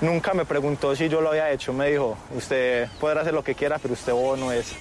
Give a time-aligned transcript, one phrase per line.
[0.00, 1.72] nunca me preguntó si yo lo había hecho.
[1.72, 4.72] Me dijo, usted podrá hacer lo que quiera, pero usted bobo no es.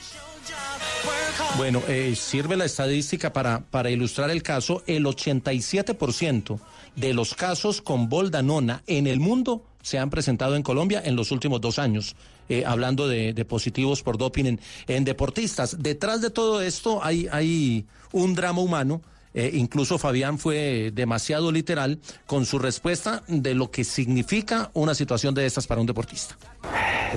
[1.58, 4.84] Bueno, eh, sirve la estadística para, para ilustrar el caso.
[4.88, 6.60] El 87%
[6.96, 11.32] de los casos con boldanona en el mundo se han presentado en Colombia en los
[11.32, 12.16] últimos dos años,
[12.50, 15.78] eh, hablando de, positivos por doping en, en deportistas.
[15.80, 19.02] Detrás de todo esto hay, hay un drama humano.
[19.34, 25.36] Eh, incluso Fabián fue demasiado literal con su respuesta de lo que significa una situación
[25.36, 26.36] de estas para un deportista.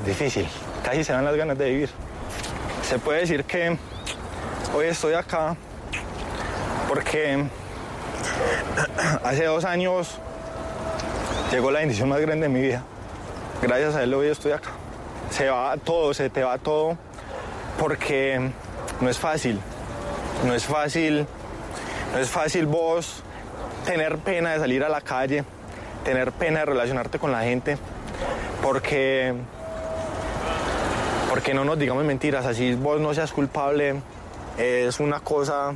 [0.04, 0.46] Difícil,
[0.84, 1.90] casi se dan las ganas de vivir.
[2.82, 3.78] Se puede decir que
[4.74, 5.56] hoy estoy acá
[6.88, 7.44] porque
[9.24, 10.18] hace dos años
[11.50, 12.84] llegó la bendición más grande de mi vida.
[13.62, 14.70] Gracias a él hoy estoy acá.
[15.30, 16.98] Se va todo, se te va todo
[17.78, 18.50] porque
[19.00, 19.58] no es fácil.
[20.44, 21.26] No es fácil,
[22.12, 23.22] no es fácil vos
[23.86, 25.44] tener pena de salir a la calle,
[26.04, 27.78] tener pena de relacionarte con la gente,
[28.62, 29.34] porque
[31.30, 33.94] porque no nos digamos mentiras, así vos no seas culpable,
[34.58, 35.72] es una cosa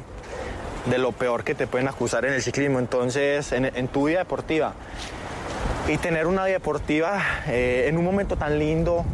[0.84, 4.74] de lo peor que te pueden acusar en el ciclismo, entonces en, tu vida deportiva.
[5.88, 9.04] Y tener una vida deportiva eh, en un momento tan lindo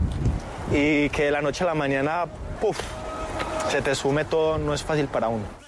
[0.72, 2.24] y que de la noche a la mañana,
[2.60, 2.80] puff,
[3.70, 5.61] se te sume todo, no es fácil para uno.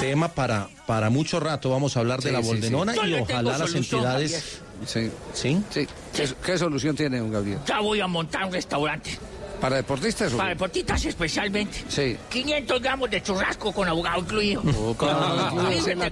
[0.00, 1.70] Tema para, para mucho rato.
[1.70, 2.50] Vamos a hablar de la sí, sí.
[2.50, 4.60] boldenona y ojalá las solución, entidades.
[4.86, 5.62] Sí, ¿Sí?
[5.70, 5.86] sí.
[6.14, 7.58] ¿Qué, qué solución tiene, don Gabriel?
[7.66, 9.18] Ya voy a montar un restaurante.
[9.62, 11.84] ¿Para deportistas o Para deportistas especialmente.
[11.88, 12.16] Sí.
[12.28, 14.60] 500 gramos de churrasco con abogado incluido.
[14.76, 15.08] Oh, con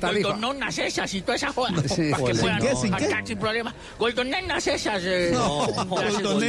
[0.01, 1.83] goldononas esas y toda esa joda.
[1.89, 2.11] Sí.
[2.13, 3.01] Para que ¿Sin puedan qué, sin qué?
[3.01, 3.75] saltar sin problema.
[3.99, 5.03] Goldonenas esas.
[5.05, 6.45] Eh, y todo.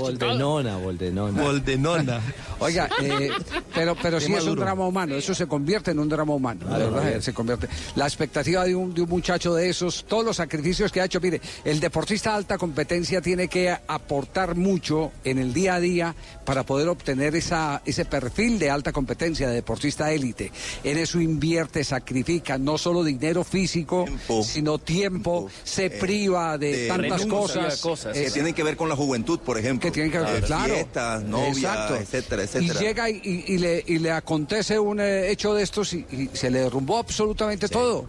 [0.00, 1.42] Boldenona, Boldenona.
[1.42, 2.20] Boldenona.
[2.58, 3.30] Oiga, eh,
[3.72, 6.78] pero, pero sí es un drama humano, eso se convierte en un drama humano, la
[6.78, 7.68] verdad, se convierte.
[7.96, 11.20] La expectativa de un, de un muchacho de esos, todos los sacrificios que ha hecho,
[11.20, 16.15] mire, el deportista de alta competencia tiene que aportar mucho en el día a día
[16.44, 20.52] para poder obtener esa, ese perfil de alta competencia, de deportista élite.
[20.84, 24.42] En eso invierte, sacrifica no solo dinero físico, Tiempo.
[24.44, 27.80] sino tiempo, se Eh, priva de, de tantas cosas.
[27.80, 28.16] cosas.
[28.16, 29.86] que tienen que ver con la juventud, por ejemplo.
[29.86, 30.74] que tienen que ver, claro.
[30.74, 31.96] Fiestas, novia, Exacto.
[31.96, 32.80] etcétera, etcétera.
[32.80, 36.50] Y llega y, le, y le acontece un eh, hecho de estos y, y se
[36.50, 38.06] le derrumbó absolutamente todo.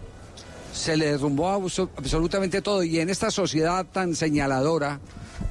[0.72, 2.84] Se le derrumbó abso- absolutamente todo.
[2.84, 5.00] Y en esta sociedad tan señaladora,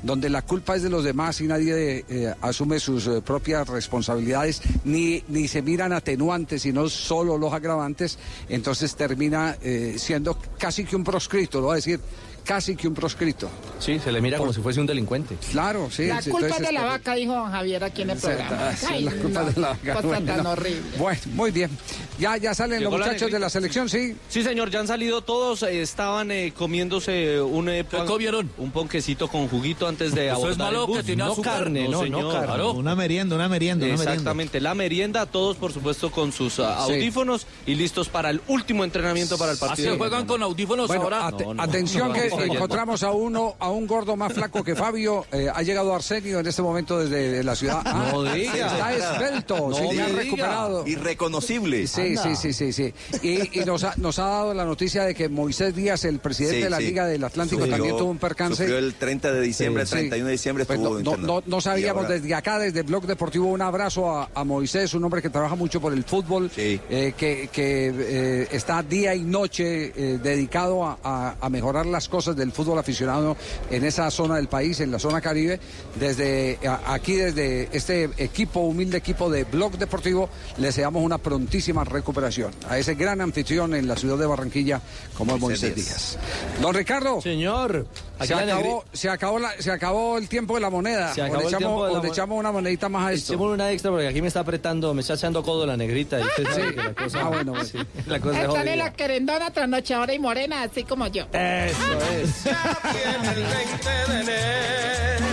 [0.04, 4.62] donde la culpa es de los demás y nadie eh, asume sus eh, propias responsabilidades,
[4.86, 8.18] ni, ni se miran atenuantes, sino solo los agravantes,
[8.50, 12.00] entonces termina eh, siendo casi que un proscrito, lo voy a decir,
[12.48, 13.50] casi que un proscrito.
[13.78, 15.36] Sí, se le mira como si fuese un delincuente.
[15.52, 16.08] Claro, sí.
[16.08, 18.74] La sí, culpa es de la este, vaca, dijo don Javier aquí en el programa.
[18.76, 19.94] Sí, Ay, la culpa no, de la vaca.
[19.96, 20.50] Cosa Bueno, tan no.
[20.52, 20.98] horrible.
[20.98, 21.70] Bueno, muy bien.
[22.18, 24.16] Ya, ya salen los la muchachos de la selección, sí.
[24.30, 25.62] Sí, señor, ya han salido todos.
[25.64, 28.50] eh, estaban eh, comiéndose un, eh, pan- comieron?
[28.58, 30.98] un ponquecito con juguito antes de Eso abordar es malo el bus.
[30.98, 31.54] que tiene no azúcar.
[31.60, 32.22] carne, no, No, señor.
[32.32, 32.72] señor, claro.
[32.74, 34.14] Una merienda, una merienda, una merienda.
[34.14, 36.94] Exactamente, la merienda, todos por supuesto con sus ah, Sí.
[36.94, 39.92] audífonos y listos para el último entrenamiento para el Así partido.
[39.92, 41.28] de juegan con audífonos Bueno, ahora.
[41.28, 44.76] ate- No, no, atención no, que encontramos a uno, a un gordo más flaco que
[44.76, 45.26] Fabio.
[45.32, 47.82] Eh, ha llegado Arsenio en este momento desde la ciudad.
[47.86, 48.68] Ah, No diga.
[48.68, 50.08] Está esbelto, No me diga.
[50.08, 50.88] recuperado.
[50.88, 51.88] Irreconocible.
[51.88, 52.94] Sí, sí, sí, sí, sí.
[53.22, 56.58] Y, y nos, ha, nos ha dado la noticia de que Moisés Díaz, el presidente
[56.58, 56.86] Sí, de la sí.
[56.86, 58.64] Liga del Atlántico, Sufrió- también tuvo un percance.
[58.64, 59.96] Sufrió el 30 de diciembre, el Sí.
[59.96, 64.10] 31 de diciembre Pues estuvo no, sabíamos ahora- desde acá, desde Blog Deportivo, un abrazo
[64.12, 66.80] a, a Moisés, un hombre que trabaja mucho por el fútbol, Sí.
[66.90, 72.08] eh, que, que, eh, está día y noche eh, dedicado a, a- a mejorar las
[72.10, 73.38] cosas del fútbol aficionado
[73.70, 75.60] en esa zona del país, en la zona caribe.
[76.00, 82.52] Desde aquí, desde este equipo, humilde equipo de Blog Deportivo, le deseamos una prontísima recuperación
[82.70, 84.82] a ese gran anfitrión en la ciudad de Barranquilla
[85.18, 86.18] como es Moisés Díaz.
[86.62, 87.22] Don Ricardo.
[87.22, 87.88] Señor,
[88.20, 91.14] aquí Se acabó, se, acabó la- se acabó el tiempo de la moneda.
[91.14, 92.90] Se o acabó le el echamos, tiempo de la o le mo- echamos una monedita
[92.90, 93.34] más a esto.
[93.34, 96.20] Echemos una extra porque aquí me está apretando, me está echando codo la negrita.
[96.20, 97.66] Y usted sabe que la cosa, Ah, bueno, bueno.
[97.66, 97.78] sí,
[98.08, 98.76] la cosa es jodida.
[98.76, 101.24] la querendona trasnochadora y morena, así como yo.
[101.34, 101.78] Eso
[102.14, 102.46] es.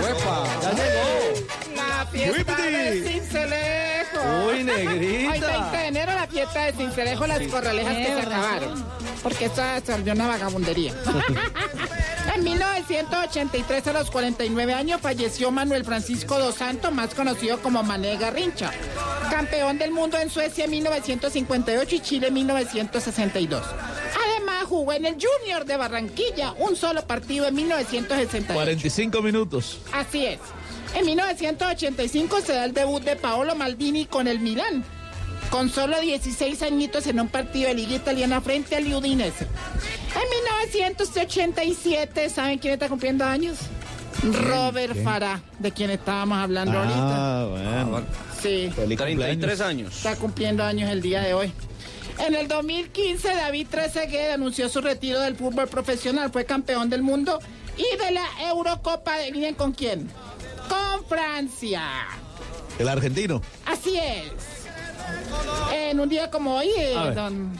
[0.01, 0.43] Uepa.
[0.61, 1.14] Ya llegó.
[1.95, 4.17] La fiesta de Cincelejo.
[4.47, 8.85] Uy, Hoy 20 de enero la fiesta de Cincelejo, las corralejas que se acabaron.
[9.23, 10.93] Porque esta se volvió una vagabundería.
[12.35, 18.17] en 1983, a los 49 años, falleció Manuel Francisco dos Santos, más conocido como Mané
[18.17, 18.71] Garrincha.
[19.31, 23.63] Campeón del mundo en Suecia en 1958 y Chile en 1962.
[23.63, 28.53] Además, jugó en el Junior de Barranquilla, un solo partido en 1968.
[28.53, 29.79] 45 minutos.
[29.93, 30.39] Así es.
[30.95, 34.83] En 1985 se da el debut de Paolo Maldini con el Milán,
[35.49, 39.43] con solo 16 añitos en un partido de Liga Italiana frente al Udinese.
[40.15, 40.29] En
[40.95, 43.57] 1987, ¿saben quién está cumpliendo años?
[44.23, 45.03] Robert ¿Quién?
[45.05, 47.69] Farah, de quien estábamos hablando Ah, bueno.
[47.97, 48.11] ahorita.
[48.41, 49.61] Sí, Feliz 33 cumpleaños.
[49.61, 49.97] años.
[49.97, 51.51] está cumpliendo años el día de hoy.
[52.25, 56.31] En el 2015, David Trezeguet anunció su retiro del fútbol profesional.
[56.31, 57.39] Fue campeón del mundo
[57.77, 59.15] y de la Eurocopa.
[59.33, 60.09] ¿Miren con quién?
[60.69, 61.81] Con Francia.
[62.79, 63.41] El argentino.
[63.65, 64.31] Así es.
[65.73, 67.51] En un día como hoy, eh, don-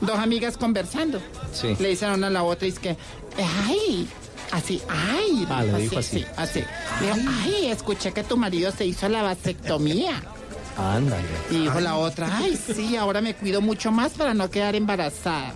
[0.00, 1.20] dos amigas conversando.
[1.52, 1.76] Sí.
[1.78, 2.96] Le dicen una a la otra, y es que,
[3.66, 4.08] ay,
[4.50, 5.46] así, ay.
[5.48, 6.18] Ah, le dijo así.
[6.20, 6.64] Sí, así.
[7.00, 10.22] Le dijo, ay, escuché que tu marido se hizo la vasectomía.
[10.76, 11.22] Ándale.
[11.50, 15.54] Y dijo la otra, ay, sí, ahora me cuido mucho más para no quedar embarazada.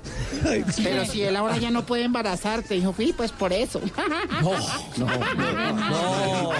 [0.82, 3.80] Pero si él ahora ya no puede embarazarte, dijo, sí, pues por eso.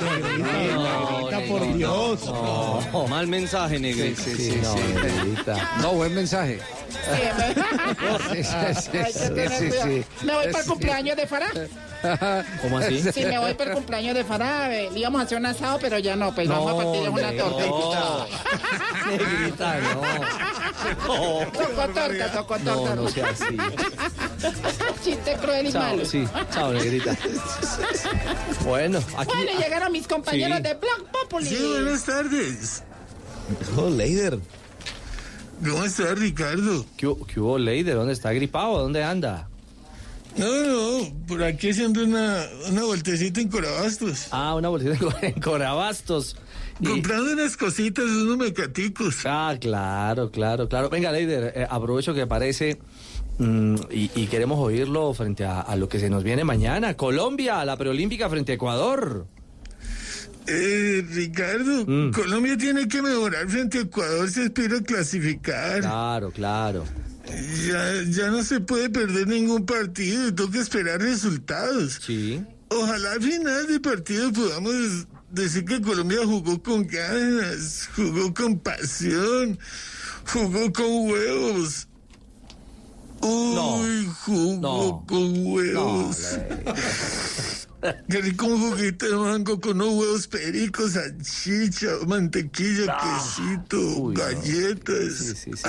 [0.06, 2.24] Negrita, por Dios.
[2.26, 4.22] No, mal mensaje, negrita.
[4.22, 4.80] Sí, sí, No, sí.
[5.02, 5.70] negrita.
[5.82, 6.60] No, buen mensaje.
[6.90, 7.22] Sí,
[8.34, 10.04] me- Sí, sí.
[10.24, 10.68] Me voy para el Sí.
[10.70, 11.50] cumpleaños de Farah.
[12.62, 13.02] ¿Cómo así?
[13.12, 14.74] Sí, me voy para el cumpleaños de Farah.
[14.74, 17.32] eh, le íbamos a hacer un asado, pero ya no, pues vamos a partir una
[17.36, 18.26] torta.
[19.08, 20.00] Negrita, no.
[21.52, 22.94] Tocó torta, tocó No, torta.
[22.96, 23.56] no sea así.
[25.04, 26.04] Chiste cruel y Chao, malo.
[26.04, 26.24] sí.
[26.52, 27.16] Chao, negrita.
[28.64, 29.32] Bueno, aquí.
[29.34, 30.62] Bueno, llegaron mis compañeros Sí.
[30.62, 31.46] de Blog Populi.
[31.46, 32.82] Sí, buenas tardes.
[33.76, 34.38] Oh, Leider.
[35.64, 36.84] ¿Cómo está Ricardo?
[36.96, 37.94] ¿Qué, qué hubo, Leider?
[37.94, 38.78] ¿Dónde está gripado?
[38.80, 39.48] ¿Dónde anda?
[40.38, 40.64] No,
[41.00, 44.28] no, por aquí haciendo una, una vueltecita en Corabastos.
[44.30, 46.36] Ah, una bolsita en Cor- en Corabastos.
[46.80, 49.16] Y- Comprando unas cositas, unos mecaticos.
[49.24, 50.90] Ah, claro, claro, claro.
[50.90, 52.78] Venga, Leider, eh, aprovecho que aparece
[53.38, 56.94] mm, y, y queremos oírlo frente a, a lo que se nos viene mañana.
[56.98, 59.26] Colombia, la preolímpica frente a Ecuador.
[60.48, 62.12] Eh, Ricardo, Mm.
[62.12, 65.80] Colombia tiene que mejorar frente a Ecuador si aspira a clasificar.
[65.80, 66.84] Claro, claro.
[67.66, 72.00] Ya, ya no se puede perder ningún partido y toca esperar resultados.
[72.04, 72.42] Sí.
[72.68, 79.58] Ojalá al final del partido podamos decir que Colombia jugó con ganas, jugó con pasión,
[80.32, 81.88] jugó con huevos.
[83.22, 85.04] Uy, jugó No.
[85.06, 86.38] con No, huevos.
[88.08, 94.20] Qué rico un juguito de mango con unos huevos pericos, salchicha, mantequilla, quesito, Uy, no.
[94.20, 95.14] galletas.
[95.18, 95.62] Sí, sí, sí.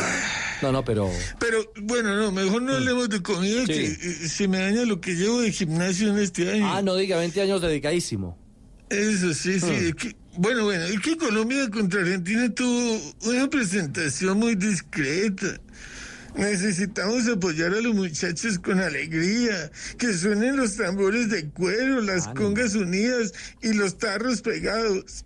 [0.62, 1.10] No, no, pero.
[1.40, 5.16] Pero bueno, no, mejor no hablemos de comida que eh, se me daña lo que
[5.16, 6.68] llevo de gimnasio en este año.
[6.74, 8.38] Ah, no diga, 20 años dedicadísimo.
[8.90, 9.70] Eso sí, sí.
[9.70, 15.60] es que- bueno, bueno, es que Colombia contra Argentina tuvo una presentación muy discreta.
[16.38, 22.76] Necesitamos apoyar a los muchachos con alegría, que suenen los tambores de cuero, las congas
[22.76, 25.26] unidas y los tarros pegados.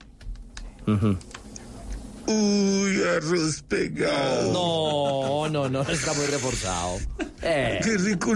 [2.28, 4.54] Uy, arroz pegado.
[4.54, 7.00] No, no, no, está muy reforzado.
[7.42, 8.34] Eh, Qué rico,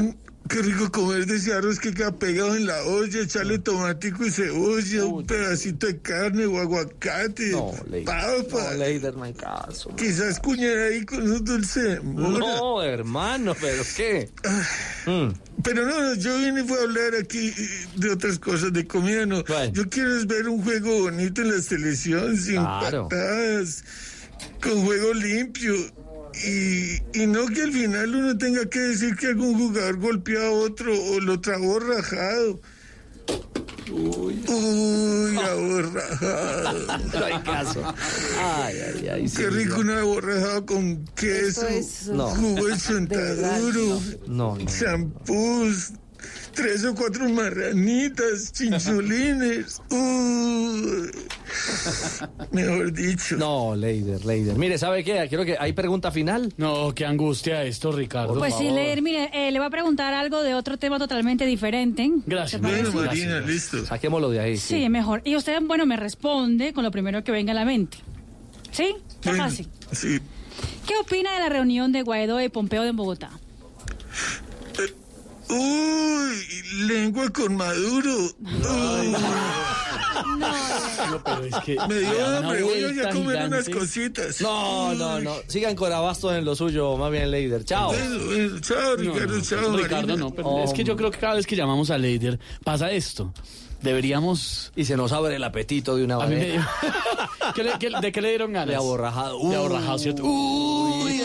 [0.47, 4.31] qué rico comer de ese arroz que queda pegado en la olla, echarle tomatico y
[4.31, 8.05] cebolla, un pedacito de carne o aguacate, no, Leider.
[8.05, 8.71] papa.
[8.71, 9.95] No, Leider, no hay caso.
[9.95, 12.37] Quizás cuñar ahí con un dulce de mora.
[12.39, 14.29] No, hermano, pero ¿qué?
[15.05, 15.29] Mm,
[15.63, 19.43] Pero no, yo vine fue a hablar aquí eh, de otras cosas, de comida, no.
[19.43, 19.73] Bueno.
[19.73, 23.07] Yo quiero es ver un juego bonito en la televisión, sin Claro.
[23.09, 23.83] patadas,
[24.61, 25.73] con juego limpio.
[26.43, 30.51] Y, y no que al final uno tenga que decir que algún jugador golpeó a
[30.51, 32.59] otro o lo trabó rajado.
[33.91, 36.73] Uy, aborrajado.
[37.19, 37.93] no hay caso.
[38.39, 39.27] Ay, ay, ay.
[39.29, 39.81] sí, Qué rico no.
[39.81, 41.65] una aborrajada con queso,
[42.11, 42.27] No.
[42.29, 44.01] jugo de chontaduro.
[44.27, 44.65] No, no.
[44.65, 45.91] champús,
[46.55, 49.81] tres o cuatro marranitas, chinchulines.
[52.51, 53.35] Mejor dicho.
[53.37, 54.57] No, Leider, Leider.
[54.57, 55.27] Mire, ¿sabe qué?
[55.29, 56.53] Creo que hay pregunta final.
[56.57, 58.39] No, qué angustia esto, Ricardo.
[58.39, 62.09] Pues sí, leer, mire, eh, le voy a preguntar algo de otro tema totalmente diferente.
[62.25, 62.61] Gracias.
[62.61, 63.85] Bueno, Marina, listo.
[63.85, 64.57] Saquémoslo de ahí.
[64.57, 65.21] Sí, mejor.
[65.25, 67.97] Y usted, bueno, me responde con lo primero que venga a la mente.
[68.71, 68.95] ¿Sí?
[69.09, 69.67] Está Bueno, fácil.
[69.91, 70.19] Sí.
[70.87, 73.29] ¿Qué opina de la reunión de Guaidó y Pompeo en Bogotá?
[75.49, 76.35] Uy,
[76.87, 78.29] lengua con Maduro.
[81.09, 81.77] No, pero es que.
[81.87, 83.71] Me dio Una hambre, voy a comer unas gigante.
[83.71, 84.41] cositas.
[84.41, 85.35] No, no, no.
[85.47, 87.63] Sigan con Abastos en lo suyo, más bien, Leider.
[87.63, 87.91] Chao.
[87.93, 90.15] Bueno, chao, No, Ricardo, no, chao, Ricardo, Marina.
[90.17, 93.33] no, pero es que yo creo que cada vez que llamamos a Leider pasa esto.
[93.85, 94.71] Deberíamos.
[94.75, 96.69] Y se nos abre el apetito de una A mí me manera.
[96.81, 98.67] dio- ¿Qué le- qué- ¿De qué le dieron ganas?
[98.69, 99.39] De aborrajado.
[99.49, 100.23] De aborrajado, ¿cierto?
[100.25, 101.21] Uy,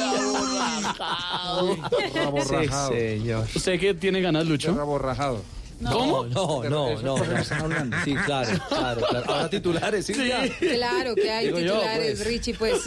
[2.25, 2.93] aborrajado.
[2.93, 3.47] Sí, señor.
[3.55, 4.71] ¿Usted qué tiene ganas, Lucho?
[4.81, 5.43] Aborrajado.
[5.83, 6.27] ¿Cómo?
[6.27, 7.17] No, no, no.
[7.19, 7.97] no.
[8.05, 9.33] Sí, claro, claro, claro.
[9.33, 10.13] Ahora titulares, sí.
[10.15, 10.47] ya.
[10.59, 12.27] Claro que hay Digo yo, titulares, pues.
[12.27, 12.55] Richie.
[12.55, 12.83] Pues,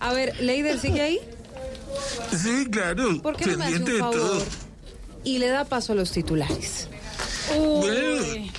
[0.00, 1.20] a ver, Leider, ¿sigue ahí?
[2.36, 3.22] Sí, claro.
[3.22, 4.42] ¿Por qué no me hace un de favor?
[5.24, 6.88] Y le da paso a los titulares.
[7.56, 8.50] Bueno,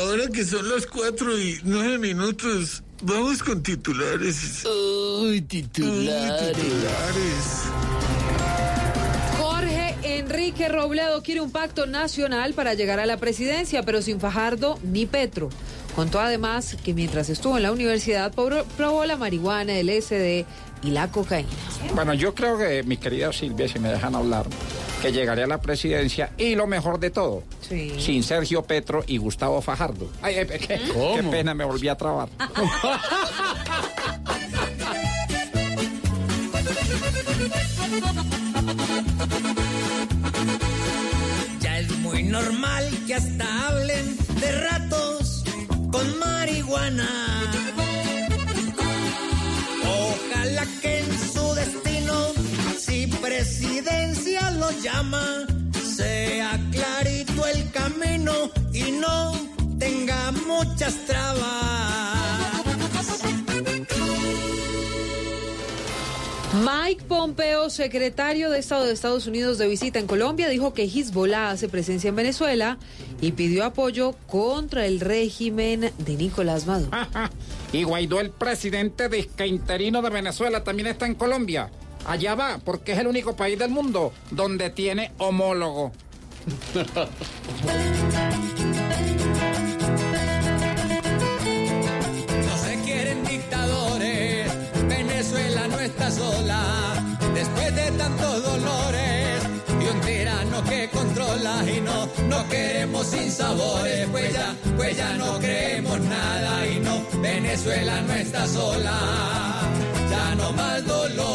[0.00, 4.64] ahora que son las cuatro y nueve minutos, vamos con titulares.
[4.64, 6.56] Uy, titulares.
[6.56, 7.62] Uy, titulares.
[9.38, 14.78] Jorge Enrique Robledo quiere un pacto nacional para llegar a la presidencia, pero sin Fajardo
[14.82, 15.48] ni Petro.
[15.94, 20.44] Contó además que mientras estuvo en la universidad probó probó la marihuana, el SD
[20.84, 21.48] y la cocaína.
[21.94, 24.46] Bueno, yo creo que, mi querida Silvia, si me dejan hablar,
[25.02, 27.94] que llegaré a la presidencia y lo mejor de todo, Sí.
[27.98, 30.08] sin Sergio Petro y Gustavo Fajardo.
[30.22, 32.28] Ay, ay, qué, qué pena, me volví a trabar.
[41.60, 45.44] Ya es muy normal que hasta hablen de ratos
[45.90, 47.08] con marihuana.
[53.34, 55.44] Presidencia lo llama,
[55.96, 58.32] sea clarito el camino
[58.72, 59.32] y no
[59.76, 62.14] tenga muchas trabas.
[66.62, 71.50] Mike Pompeo, secretario de Estado de Estados Unidos de visita en Colombia, dijo que Hezbollah
[71.50, 72.78] hace presencia en Venezuela
[73.20, 76.92] y pidió apoyo contra el régimen de Nicolás Maduro.
[77.72, 81.72] Y Guaidó, el presidente de interino de Venezuela, también está en Colombia.
[82.06, 85.92] Allá va, porque es el único país del mundo donde tiene homólogo.
[92.46, 94.52] No se quieren dictadores,
[94.86, 96.94] Venezuela no está sola.
[97.32, 99.42] Después de tantos dolores
[99.80, 105.38] y un tirano que controla y no, no queremos sinsabores, pues ya, pues ya no
[105.38, 109.54] creemos nada y no, Venezuela no está sola.
[110.10, 111.34] Ya no más dolor.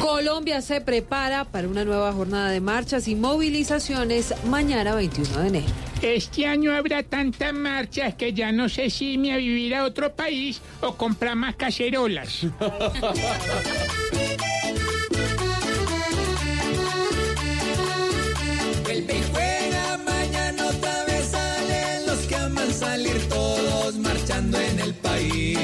[0.00, 5.72] Colombia se prepara para una nueva jornada de marchas y movilizaciones mañana 21 de enero.
[6.02, 10.12] Este año habrá tantas marchas que ya no sé si irme a vivir a otro
[10.12, 12.46] país o comprar más cacerolas.
[18.82, 19.51] Vuelve
[23.98, 25.58] marchando en el país.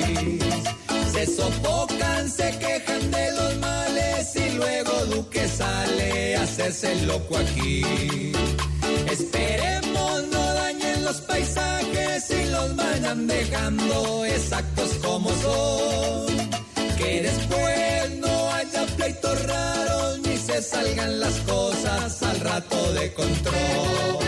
[1.13, 8.33] Se sofocan, se quejan de los males y luego Duque sale a hacerse loco aquí.
[9.11, 16.27] Esperemos no dañen los paisajes y los vayan dejando exactos como son.
[16.97, 24.19] Que después no haya pleitos raros ni se salgan las cosas al rato de control.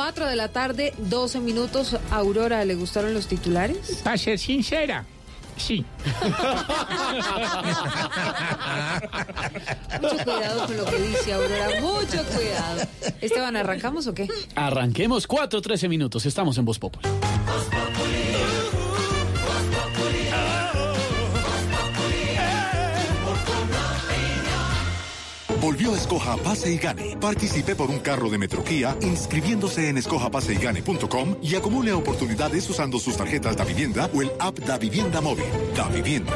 [0.00, 1.94] Cuatro de la tarde, 12 minutos.
[2.10, 4.00] Aurora, ¿le gustaron los titulares?
[4.02, 5.04] Para ser sincera,
[5.58, 5.84] sí.
[10.00, 12.80] Mucho cuidado con lo que dice Aurora, mucho cuidado.
[13.20, 14.26] Esteban, ¿arrancamos o qué?
[14.54, 16.24] Arranquemos 4 13 minutos.
[16.24, 17.06] Estamos en Voz Populi.
[25.80, 27.16] Volvió Escoja Pase y Gane.
[27.18, 33.56] Participe por un carro de Metroquía inscribiéndose en escojapaseygane.com y acumule oportunidades usando sus tarjetas
[33.56, 35.46] Da Vivienda o el app Da Vivienda Móvil.
[35.74, 36.34] Da Vivienda.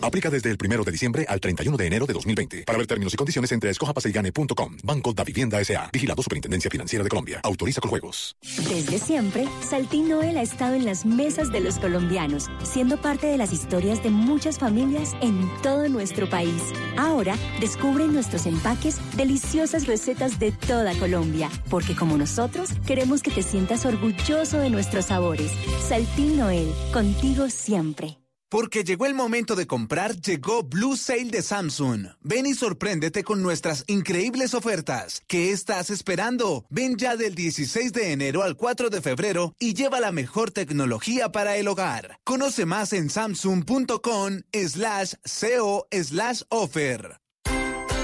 [0.00, 2.64] Aplica desde el primero de diciembre al 31 de enero de 2020.
[2.64, 4.76] Para ver términos y condiciones entre escojapaseygane.com.
[4.84, 5.90] Banco Da Vivienda S.A.
[5.92, 7.40] Vigilado Superintendencia Financiera de Colombia.
[7.42, 8.36] Autoriza con juegos.
[8.68, 13.38] Desde siempre, Saltín Noel ha estado en las mesas de los colombianos, siendo parte de
[13.38, 16.62] las historias de muchas familias en todo nuestro país.
[16.96, 23.42] Ahora, descubre nuestros empaques deliciosas recetas de toda Colombia, porque como nosotros, queremos que te
[23.42, 25.50] sientas orgulloso de nuestros sabores.
[25.88, 28.18] Saltín Noel, contigo siempre.
[28.48, 32.06] Porque llegó el momento de comprar, llegó Blue Sale de Samsung.
[32.20, 35.22] Ven y sorpréndete con nuestras increíbles ofertas.
[35.26, 36.64] ¿Qué estás esperando?
[36.70, 41.32] Ven ya del 16 de enero al 4 de febrero y lleva la mejor tecnología
[41.32, 42.20] para el hogar.
[42.22, 47.18] Conoce más en samsung.com slash co slash offer.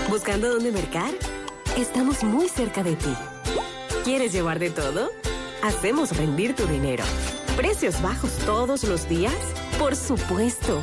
[0.08, 1.14] ¿Buscando dónde mercar?
[1.76, 3.14] Estamos muy cerca de ti.
[4.04, 5.08] ¿Quieres llevar de todo?
[5.62, 7.04] Hacemos rendir tu dinero.
[7.56, 9.34] ¿Precios bajos todos los días?
[9.82, 10.80] Por supuesto.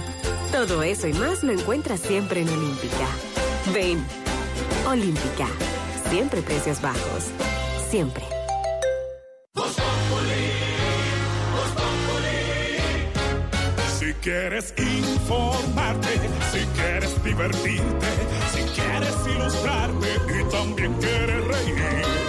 [0.51, 3.07] Todo eso y más lo encuentras siempre en Olímpica.
[3.73, 4.05] Ven.
[4.85, 5.47] Olímpica.
[6.09, 7.27] Siempre precios bajos.
[7.89, 8.25] Siempre.
[13.97, 16.19] Si quieres informarte,
[16.51, 18.07] si quieres divertirte,
[18.51, 22.28] si quieres ilustrarte y también quieres reír.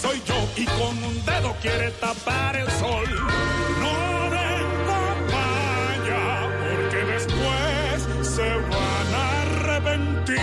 [0.00, 3.04] Soy yo y con un dedo quiere tapar el sol.
[3.80, 4.30] No
[4.86, 6.22] papaya,
[6.60, 10.38] porque después se van a arrepentir.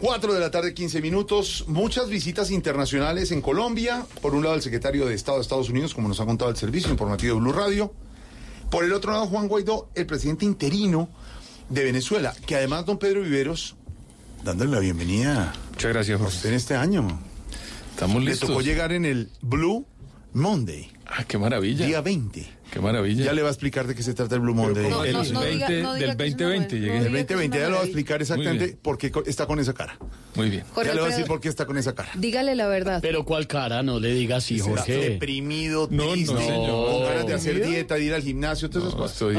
[0.00, 1.64] 4 de la tarde, 15 minutos.
[1.68, 4.06] Muchas visitas internacionales en Colombia.
[4.20, 6.56] Por un lado, el secretario de Estado de Estados Unidos, como nos ha contado el
[6.56, 7.92] servicio informativo de Blue Radio.
[8.70, 11.10] Por el otro lado, Juan Guaidó, el presidente interino
[11.68, 13.76] de Venezuela, que además, don Pedro Viveros,
[14.44, 15.52] dándole la bienvenida.
[15.70, 16.48] Muchas gracias, José.
[16.48, 17.06] En este año.
[17.90, 18.48] Estamos Le listos.
[18.48, 19.86] tocó llegar en el Blue
[20.32, 20.90] Monday.
[21.06, 21.86] Ah, qué maravilla.
[21.86, 22.48] Día 20.
[22.70, 23.24] Qué maravilla.
[23.24, 24.88] Ya le va a explicar de qué se trata el Blue Monday.
[24.88, 26.96] No, el no, no 20 diga- no diga del que es una 2020 no llegué.
[26.98, 29.58] El diga que es 2020 ya le va a explicar exactamente por qué está con
[29.58, 29.98] esa cara.
[30.36, 30.64] Muy bien.
[30.72, 32.10] Jorge ya le voy a decir por qué está con esa cara.
[32.14, 33.00] Dígale la verdad.
[33.02, 34.96] Pero cuál cara, no le digas así, Jorge.
[35.10, 36.86] deprimido, No, triste, no, señor.
[36.92, 39.12] con ganas de hacer dieta, de ir al gimnasio, todas esas cosas.
[39.14, 39.36] estoy,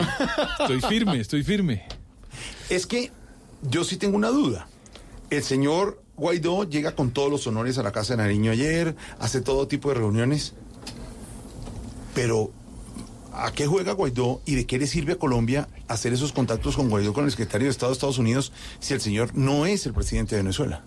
[0.59, 1.85] estoy firme, estoy firme.
[2.69, 3.11] Es que
[3.63, 4.67] yo sí tengo una duda.
[5.31, 9.39] El señor Guaidó llega con todos los honores a la Casa de Nariño ayer, hace
[9.39, 10.55] todo tipo de reuniones,
[12.13, 12.51] pero
[13.31, 16.89] ¿a qué juega Guaidó y de qué le sirve a Colombia hacer esos contactos con
[16.89, 18.51] Guaidó con el secretario de Estado de Estados Unidos
[18.81, 20.83] si el señor no es el presidente de Venezuela?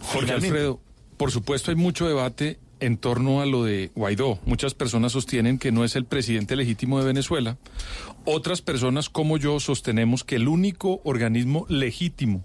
[0.00, 0.32] Jorge.
[0.32, 0.80] Alfredo,
[1.18, 4.38] por supuesto hay mucho debate en torno a lo de Guaidó.
[4.46, 7.58] Muchas personas sostienen que no es el presidente legítimo de Venezuela.
[8.24, 12.42] Otras personas como yo sostenemos que el único organismo legítimo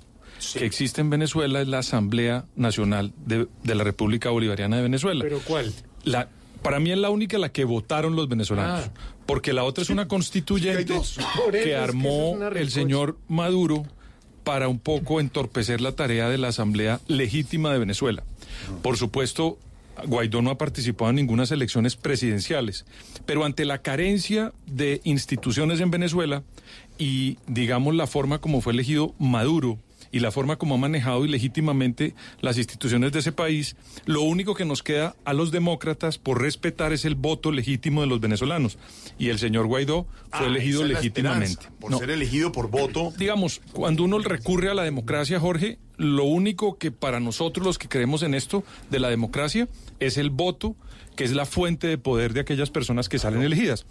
[0.54, 5.24] que existe en Venezuela es la Asamblea Nacional de, de la República Bolivariana de Venezuela.
[5.24, 5.74] ¿Pero cuál?
[6.04, 6.30] La,
[6.62, 8.92] para mí es la única la que votaron los venezolanos, Ah.
[9.26, 10.86] porque la otra es una constituyente
[11.52, 13.86] que que armó el señor Maduro
[14.44, 18.24] para un poco entorpecer la tarea de la Asamblea Legítima de Venezuela.
[18.82, 19.58] Por supuesto,
[20.06, 22.86] Guaidó no ha participado en ninguna elecciones presidenciales,
[23.26, 26.44] pero ante la carencia de instituciones en Venezuela
[26.98, 29.80] y, digamos, la forma como fue elegido Maduro
[30.12, 34.66] y la forma como ha manejado ilegítimamente las instituciones de ese país, lo único que
[34.66, 38.78] nos queda a los demócratas por respetar es el voto legítimo de los venezolanos.
[39.20, 41.68] Y el señor Guaidó fue Ah, elegido legítimamente.
[41.80, 43.14] por ser elegido por voto.
[43.18, 47.88] Digamos, cuando uno recurre a la democracia, Jorge, lo único que para nosotros los que
[47.90, 49.68] creemos en esto de la democracia
[50.00, 50.76] es el voto,
[51.16, 53.86] que es la fuente de poder de aquellas personas que salen elegidas.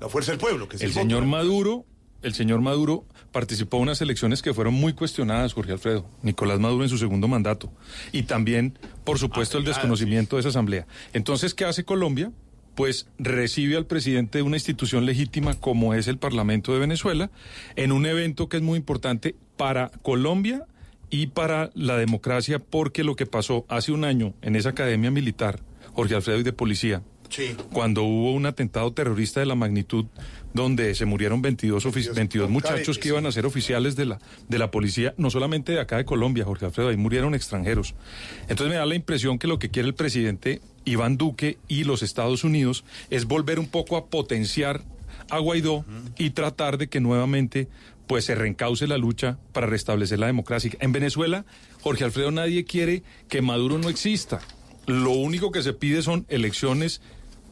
[0.00, 1.02] La fuerza del pueblo, que es el, El voto.
[1.02, 1.84] señor Maduro,
[2.22, 6.06] el señor Maduro participó en unas elecciones que fueron muy cuestionadas, Jorge Alfredo.
[6.22, 7.70] Nicolás Maduro en su segundo mandato.
[8.12, 10.86] Y también, por supuesto, el desconocimiento de esa asamblea.
[11.12, 12.32] Entonces, ¿qué hace Colombia?
[12.74, 17.30] Pues recibe al presidente de una institución legítima como es el Parlamento de Venezuela
[17.76, 20.66] en un evento que es muy importante para Colombia
[21.10, 25.60] y para la democracia, porque lo que pasó hace un año en esa academia militar,
[25.92, 27.54] Jorge Alfredo y de policía, Sí.
[27.72, 30.06] cuando hubo un atentado terrorista de la magnitud
[30.54, 34.58] donde se murieron 22, ofi- 22 muchachos que iban a ser oficiales de la, de
[34.58, 37.94] la policía, no solamente de acá de Colombia, Jorge Alfredo, ahí murieron extranjeros.
[38.42, 42.02] Entonces me da la impresión que lo que quiere el presidente Iván Duque y los
[42.02, 44.80] Estados Unidos es volver un poco a potenciar
[45.30, 45.84] a Guaidó
[46.16, 47.68] y tratar de que nuevamente
[48.06, 50.70] pues se reencauce la lucha para restablecer la democracia.
[50.80, 51.44] En Venezuela,
[51.82, 54.40] Jorge Alfredo, nadie quiere que Maduro no exista.
[54.86, 57.02] Lo único que se pide son elecciones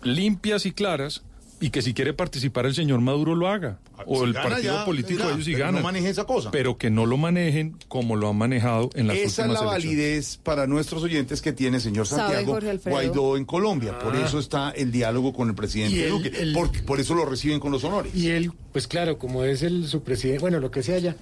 [0.06, 1.22] limpias y claras
[1.58, 3.78] y que si quiere participar el señor Maduro lo haga.
[4.04, 5.82] O si el partido ya, político ya, ellos sí pero no ganan.
[5.84, 6.50] maneje esa cosa.
[6.50, 9.70] Pero que no lo manejen como lo han manejado en las Esa es últimas la
[9.76, 9.96] elecciones.
[9.98, 12.58] validez para nuestros oyentes que tiene el señor ¿Sabe, Santiago?
[12.84, 13.98] Guaidó en Colombia.
[13.98, 14.26] Por Ah.
[14.26, 16.52] eso está el diálogo con el presidente Duque.
[16.86, 18.14] por eso lo reciben con los honores.
[18.14, 21.16] Y él, pues claro, como es el su presidente, bueno, lo que sea ya.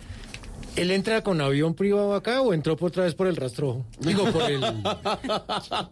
[0.75, 3.87] ¿Él entra con avión privado acá o entró por otra vez por el rastrojo?
[4.01, 4.61] Digo, por el.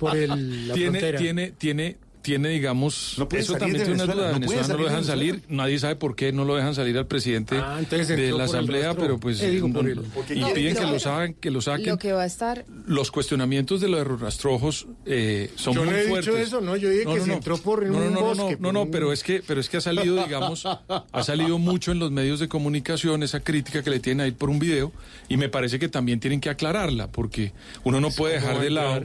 [0.01, 1.19] por el, la tiene, frontera.
[1.21, 4.29] tiene, tiene, tiene, digamos, puede eso también tiene una duda.
[4.29, 5.33] no Venezuela no lo de dejan Venezuela.
[5.33, 8.95] salir, nadie sabe por qué no lo dejan salir al presidente Ah, de la asamblea,
[8.95, 10.01] pero pues Eh, digo, no- el-
[10.35, 11.87] y No, piden que lo- saquen, que lo saquen.
[11.87, 16.01] Lo que va a estar Los cuestionamientos de los rastrojos eh, son Yo no muy
[16.01, 16.47] he dicho fuertes.
[16.49, 16.77] eso, ¿no?
[16.77, 19.13] Yo dije que se entró por no, no, un no, no, bosque, No, no, pero
[19.13, 22.49] es que, pero es que ha salido, digamos, ha salido mucho en los medios de
[22.49, 24.93] comunicación esa crítica que le tienen ahí por un video
[25.29, 27.53] y me parece que también tienen que aclararla porque
[27.85, 29.03] uno no puede ¿cómo dejar a de lado?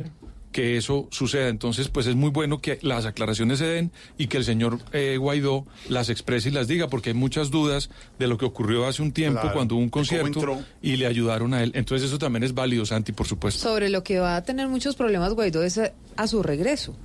[0.57, 1.49] Que eso suceda.
[1.49, 5.17] Entonces, pues es muy bueno que las aclaraciones se den y que el señor eh,
[5.19, 9.03] Guaidó las exprese y las diga, porque hay muchas dudas de lo que ocurrió hace
[9.03, 11.73] un tiempo Claro, cuando hubo un concierto y le ayudaron a él.
[11.75, 13.69] Entonces eso también es válido, Santi, por supuesto.
[13.69, 16.95] sobre lo que va a tener muchos problemas Guaidó es a, a su regreso.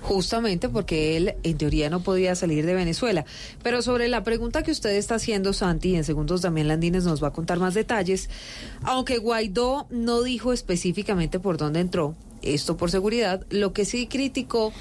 [0.00, 3.26] Justamente porque él en teoría no podía salir de Venezuela.
[3.62, 7.22] Pero sobre la pregunta que usted está haciendo, Santi, y en segundos también Landines nos
[7.22, 8.28] va a contar más detalles,
[8.82, 14.72] aunque Guaidó no dijo específicamente por dónde entró, esto por seguridad, lo que sí criticó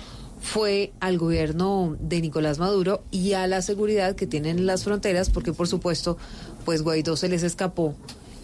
[0.42, 5.54] fue al gobierno de Nicolás Maduro y a la seguridad que tienen las fronteras, porque
[5.54, 6.18] por supuesto,
[6.66, 7.96] pues Guaidó se les escapó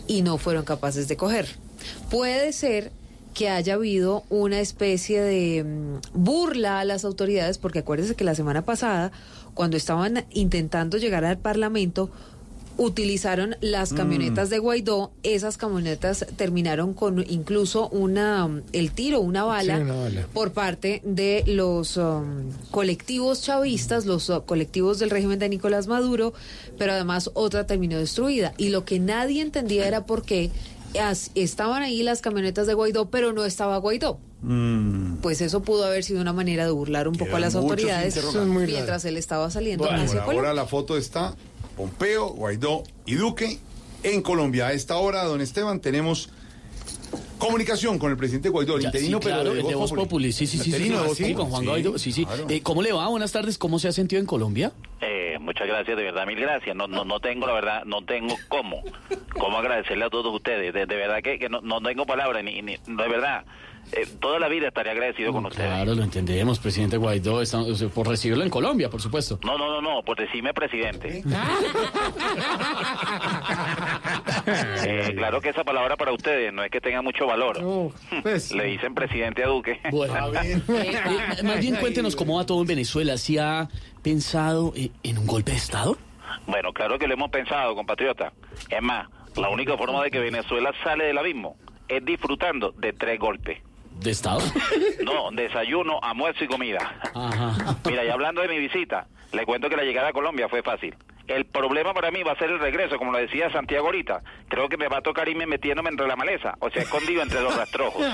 [0.07, 1.47] y no fueron capaces de coger.
[2.09, 2.91] Puede ser
[3.33, 8.35] que haya habido una especie de mm, burla a las autoridades, porque acuérdense que la
[8.35, 9.11] semana pasada,
[9.53, 12.09] cuando estaban intentando llegar al Parlamento,
[12.77, 13.95] utilizaron las Mm.
[13.95, 19.81] camionetas de Guaidó, esas camionetas terminaron con incluso una mm, el tiro, una bala, Sí,
[19.83, 20.27] una bala.
[20.33, 26.33] por parte de los um, colectivos chavistas, los uh, colectivos del régimen de Nicolás Maduro,
[26.77, 28.53] pero además otra terminó destruida.
[28.57, 30.49] Y lo que nadie entendía era por qué
[30.99, 34.19] as- estaban ahí las camionetas de Guaidó, pero no estaba Guaidó.
[35.21, 39.05] Pues eso pudo haber sido una manera de burlar un poco a las autoridades mientras
[39.05, 40.49] él estaba saliendo Bueno, hacia Colombia.
[40.49, 41.33] ahora la foto está
[41.75, 43.57] Pompeo, Guaidó y Duque
[44.03, 44.67] en Colombia.
[44.67, 46.29] A esta hora, don Esteban, tenemos
[47.37, 50.47] comunicación con el presidente Guaidó, el Ya, interino, sí, claro, pero de Voz Populi, sí,
[50.47, 52.25] sí, sí, sí, con Juan Sí, Guaidó, sí, sí.
[52.25, 52.45] claro.
[52.49, 53.07] Eh, ¿Cómo le va?
[53.09, 54.71] Buenas tardes, ¿cómo se ha sentido en Colombia?
[55.01, 56.75] Eh, muchas gracias, de verdad, mil gracias.
[56.75, 58.81] No, no, no tengo, la verdad, no tengo cómo,
[59.37, 60.73] cómo agradecerle a todos ustedes.
[60.73, 63.43] De, de verdad que, que no, no tengo palabras, ni, ni- de verdad.
[63.91, 65.67] Eh, toda la vida estaría agradecido con ustedes.
[65.69, 69.39] Claro, lo entendemos, presidente Guaidó, estamos- sea, por recibirlo en Colombia, por supuesto.
[69.43, 71.23] No, no, no, no, por decirme presidente.
[74.85, 77.57] Eh, claro que esa palabra para ustedes no es que tenga mucho valor.
[78.53, 79.79] Le dicen presidente a Duque.
[79.91, 83.17] Bueno, eh, eh, más bien cuéntenos cómo va todo en Venezuela.
[83.17, 83.69] ¿Si ha
[84.01, 85.97] pensado eh, en un golpe de Estado?
[86.47, 88.33] Bueno, claro que lo hemos pensado, compatriota.
[88.69, 91.55] Es más, la única forma de que Venezuela sale del abismo
[91.87, 93.59] es disfrutando de tres golpes.
[93.99, 94.39] ¿De Estado?
[95.03, 96.79] No, desayuno, almuerzo y comida.
[97.13, 97.75] Ajá.
[97.85, 100.95] Mira, y hablando de mi visita, le cuento que la llegada a Colombia fue fácil.
[101.27, 104.21] El problema para mí va a ser el regreso, como lo decía Santiago ahorita.
[104.49, 107.41] Creo que me va a tocar irme metiéndome entre la maleza, o sea, escondido entre
[107.41, 108.03] los rastrojos.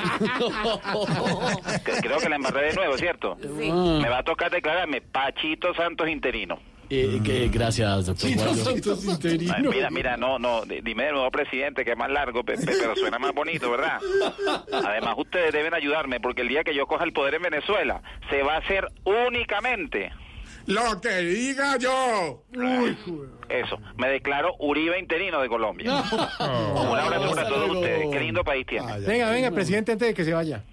[2.02, 3.38] Creo que la embarré de nuevo, ¿cierto?
[3.42, 3.72] Sí.
[3.72, 6.60] Me va a tocar declararme Pachito Santos interino.
[6.92, 8.64] Eh, que- gracias, doctor Guaidó.
[9.56, 12.56] Ay, Mira, mira, no, no, di- dime de nuevo presidente, que es más largo, pe-
[12.58, 14.00] pe- pero suena más bonito, ¿verdad?
[14.72, 18.42] Además, ustedes deben ayudarme, porque el día que yo coja el poder en Venezuela, se
[18.42, 20.12] va a hacer únicamente
[20.66, 22.44] Lo que diga yo.
[23.50, 23.78] eso.
[23.98, 25.92] Me declaro Uribe interino de Colombia.
[26.40, 28.08] Un abrazo para todos ustedes.
[28.12, 29.00] Qué lindo país tiene.
[29.02, 30.64] Venga, venga, presidente, antes de que se vaya.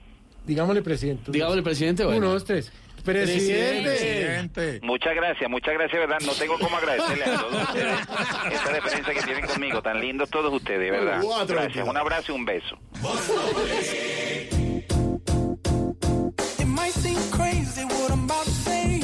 [0.46, 1.31] Digámosle presidente.
[1.33, 2.18] Digámosle presidente, bueno.
[2.18, 2.72] Uno, dos, tres.
[3.06, 4.80] Presidente.
[4.82, 6.18] Muchas gracias, muchas gracias, ¿verdad?
[6.26, 7.98] No tengo cómo agradecerle a todos ustedes
[8.52, 9.80] esta deferencia que tienen conmigo.
[9.82, 11.20] Tan lindos todos ustedes, ¿verdad?
[11.22, 11.86] Cuatro, Gracias.
[11.88, 12.78] Un abrazo y un beso.
[16.58, 18.95] It might seem crazy what I'm about to say.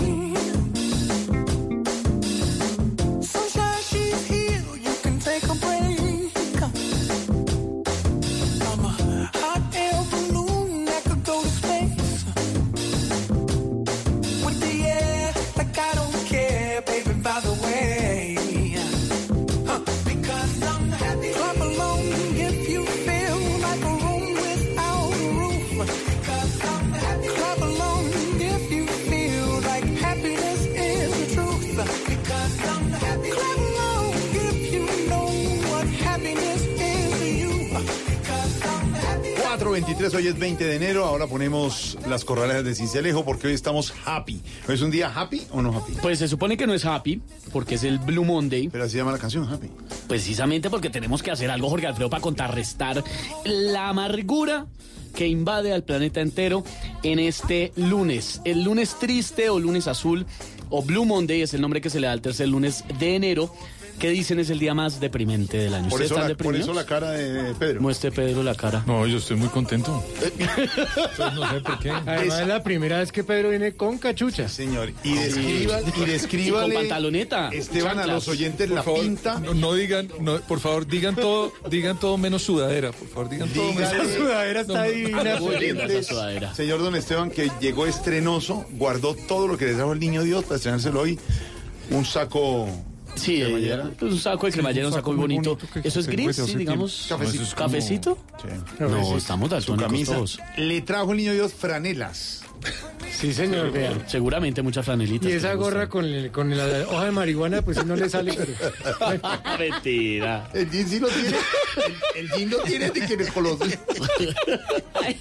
[40.02, 43.94] 4.23, hoy es 20 de enero, ahora ponemos las corralejas de Cincelejo porque hoy estamos
[44.04, 44.40] happy.
[44.68, 45.92] ¿Es un día happy o no happy?
[46.02, 48.68] Pues se supone que no es happy, porque es el Blue Monday.
[48.68, 49.70] Pero así se llama la canción, happy.
[50.08, 53.04] Precisamente porque tenemos que hacer algo, Jorge Alfredo, para contrarrestar
[53.44, 54.66] la amargura
[55.14, 56.64] que invade al planeta entero
[57.04, 58.40] en este lunes.
[58.44, 60.26] El lunes triste o lunes azul
[60.68, 63.54] o Blue Monday es el nombre que se le da al tercer lunes de enero.
[64.02, 65.88] Que dicen es el día más deprimente del año?
[65.88, 67.80] Por ¿Ustedes eso, la, por eso la cara de Pedro.
[67.80, 68.82] Muestre Pedro la cara.
[68.84, 70.02] No, yo estoy muy contento.
[70.20, 71.90] Entonces, no sé por qué.
[71.92, 74.48] Además es la primera vez que Pedro viene con cachucha.
[74.48, 77.50] Señor, y describa, y descríbale, Y con pantaloneta.
[77.50, 79.38] Esteban, a los oyentes Por la favor, pinta.
[79.38, 83.50] No, no digan, no, por favor, digan todo, digan todo menos sudadera, por favor, digan
[83.50, 85.38] todo menos Esa sudadera está No, divina.
[85.40, 86.52] Oyentes, sudadera.
[86.56, 90.42] Señor Don Esteban, que llegó estrenoso, guardó todo lo que le trajo el niño Dios
[90.42, 91.20] para estrenárselo hoy.
[91.90, 92.68] Un saco.
[93.14, 93.90] Sí, cremallera.
[94.00, 95.54] eh, un saco de cremallera, un un saco saco muy bonito.
[95.56, 96.36] bonito que ¿Eso es gris?
[96.36, 97.04] Sí, digamos.
[97.06, 97.24] tiempo.
[97.24, 98.18] No, eso es como- ¿Cafecito?
[98.40, 98.48] Sí.
[98.80, 100.14] No, estamos daltónicos camisa.
[100.14, 100.40] todos.
[100.56, 102.40] Le trajo el niño Dios franelas.
[103.18, 103.92] Sí, señor, vea.
[104.08, 105.28] Seguramente muchas franelitas.
[105.28, 108.32] Y esa gorra con, el- con la hoja de marihuana, pues sí no le sale,
[108.34, 108.52] pero...
[109.58, 110.48] Mentira.
[110.54, 111.28] El jean sí lo tiene.
[112.14, 113.70] El, el jean lo tiene de quienes conocen.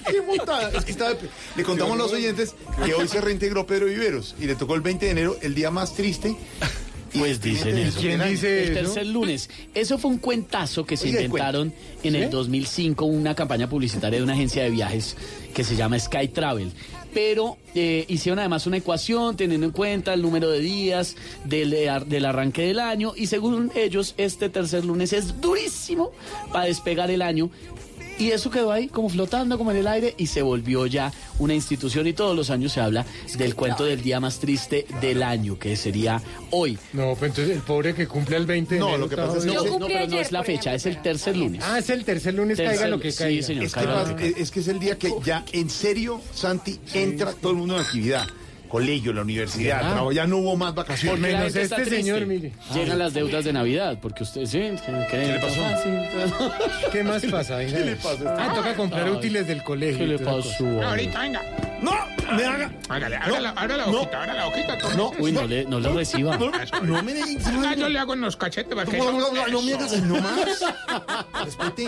[0.08, 0.70] Qué putada.
[0.70, 1.16] Es que estaba-
[1.56, 4.82] le contamos a los oyentes que hoy se reintegró Pedro Viveros y le tocó el
[4.82, 6.36] 20 de enero, el día más triste.
[7.18, 8.00] Pues dicen eso.
[8.00, 8.82] ¿Quién dice El eso?
[8.94, 9.50] tercer lunes.
[9.74, 14.34] Eso fue un cuentazo que se inventaron en el 2005, una campaña publicitaria de una
[14.34, 15.18] agencia de viajes
[15.54, 16.72] que se llama Sky Travel.
[17.14, 21.90] Pero eh, hicieron además una ecuación teniendo en cuenta el número de días del, eh,
[22.06, 26.12] del arranque del año y según ellos este tercer lunes es durísimo
[26.54, 27.50] para despegar el año.
[28.22, 31.56] Y eso quedó ahí como flotando como en el aire y se volvió ya una
[31.56, 33.06] institución y todos los años se habla
[33.38, 36.78] del cuento del día más triste del año, que sería hoy.
[36.94, 39.38] No, pues entonces el pobre que cumple el 20 de No, enero lo que pasa
[39.40, 41.64] es que- No, pero no es la fecha, es el tercer lunes.
[41.66, 43.44] Ah, es el tercer lunes, Tercer- caiga lo que sí, caiga.
[43.48, 43.64] señor.
[43.66, 44.38] Es que, lo que caiga.
[44.40, 47.82] es que es el día que ya en serio, Santi, entra todo el mundo en
[47.82, 48.28] actividad.
[48.72, 49.90] Colegio, la universidad, Ah.
[49.90, 51.20] trabajo, ya no hubo más vacaciones.
[51.34, 51.96] La Menos este triste.
[51.98, 52.54] señor, mire.
[52.74, 55.62] Llegan las deudas de Navidad, porque usted sí, ¿qué, ¿Qué le pasó?
[56.92, 57.58] ¿Qué más pasa?
[57.58, 57.78] Venga.
[57.78, 58.36] ¿Qué le pasa?
[58.40, 59.12] Ah, toca comprar Ay.
[59.12, 59.98] útiles del colegio.
[60.00, 60.66] ¿Qué le pasó?
[60.84, 61.42] Ahorita, venga.
[61.82, 61.92] ¡No!
[62.38, 62.72] ¡Me haga!
[62.88, 64.00] Hágale, abra la, abra la no.
[64.04, 64.78] abra la boquita.
[64.78, 64.96] tome.
[64.96, 66.38] No, Uy, no le, no le reciba.
[66.38, 66.52] No,
[66.84, 67.48] no me digas.
[67.66, 69.74] Ah, yo le hago en los cachetes para que No, no, no, no, no me
[69.74, 70.64] hagas, no más.
[71.44, 71.88] Respete.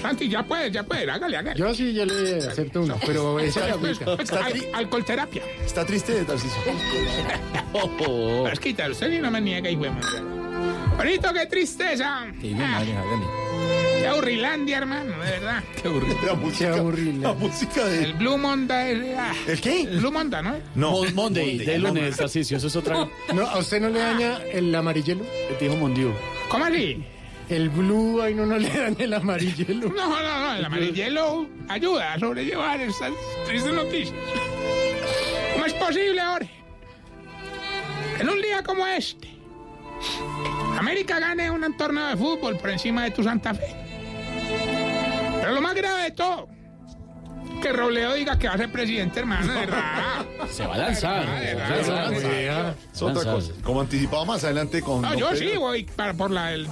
[0.00, 1.58] Santi, ya puede, ya puede, hágale, hágale.
[1.58, 4.16] Yo sí, yo le acepto uno, pero esa es la Pues, agüita.
[4.16, 5.42] pues, al- alcoholterapia.
[5.64, 6.24] Está triste.
[7.72, 8.42] Oh, oh.
[8.44, 10.18] Pues quítalo, usted no me niega, hijo de madre.
[10.96, 12.22] Ahorita, qué tristeza.
[12.24, 12.82] Ah,
[14.00, 15.62] qué aburrilandia, hermano, de verdad.
[15.80, 16.16] Qué aburrido.
[16.26, 18.04] La música, la música de...
[18.04, 19.14] El Blue Monday.
[19.18, 19.82] ah, ¿El qué?
[19.82, 20.56] el Blue Monday, ¿no?
[20.74, 20.90] No.
[20.92, 23.06] Mon- Monday, de lunes, Tarcisio, eso es otra.
[23.34, 25.24] No, ¿A usted no le daña el amarillelo?
[25.60, 26.12] Dijo Mondiu.
[26.48, 27.04] ¿Cómo así?
[27.48, 29.88] El blue, ahí no, no le daña el amarillelo.
[29.88, 33.12] No, no, no, el amarillelo ayuda a sobrellevar estas
[33.46, 34.14] tristes noticias.
[35.54, 36.50] ¿Cómo es posible, Jorge?
[38.20, 39.28] En un día como este,
[40.78, 43.74] América gane un torneo de fútbol por encima de tu Santa Fe.
[45.40, 46.48] Pero lo más grave de todo,
[47.62, 50.26] que Robledo diga que va a ser presidente, hermano, de verdad.
[50.50, 51.22] Se va a lanzar.
[51.24, 52.76] Se va a de verdad, de verdad.
[52.92, 53.52] Es otra cosa.
[53.62, 55.50] Como anticipado más adelante con No, yo Pedro.
[55.50, 56.68] sí voy para, por la, el-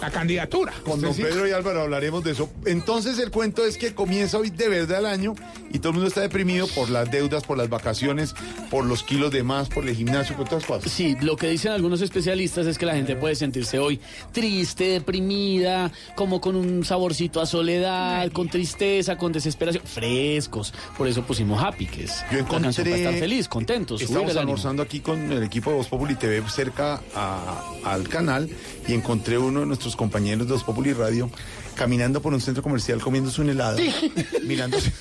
[0.00, 0.72] la candidatura.
[0.84, 2.48] Con don Pedro y Álvaro hablaremos de eso.
[2.66, 5.34] Entonces el cuento es que comienza hoy de verdad el año
[5.72, 8.34] y todo el mundo está deprimido por las deudas, por las vacaciones,
[8.70, 10.90] por los kilos de más, por el gimnasio, por otras cosas.
[10.92, 14.00] Sí, lo que dicen algunos especialistas es que la gente puede sentirse hoy
[14.32, 20.72] triste, deprimida, como con un saborcito a soledad, con tristeza, con desesperación, frescos.
[20.96, 22.84] Por eso pusimos happy, que es Yo la canción encontré.
[22.90, 27.00] para estar feliz, contentos, Estamos almorzando aquí con el equipo de Voz Populi TV cerca
[27.14, 28.48] a- al canal
[28.86, 31.30] y encontré uno de nuestros compañeros de Voz Populi Radio
[31.74, 33.78] caminando por un centro comercial comiéndose un helado,
[34.44, 34.92] mirándose,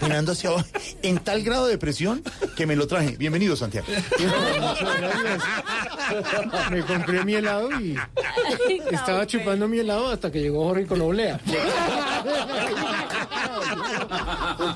[0.00, 0.66] mirándose abajo,
[1.02, 2.22] en tal grado de presión
[2.56, 3.16] que me lo traje.
[3.18, 3.86] Bienvenido, Santiago.
[4.18, 5.42] Muchas gracias.
[6.70, 7.96] Me compré mi helado y
[8.90, 11.40] estaba chupando mi helado hasta que llegó Jorge con oblea.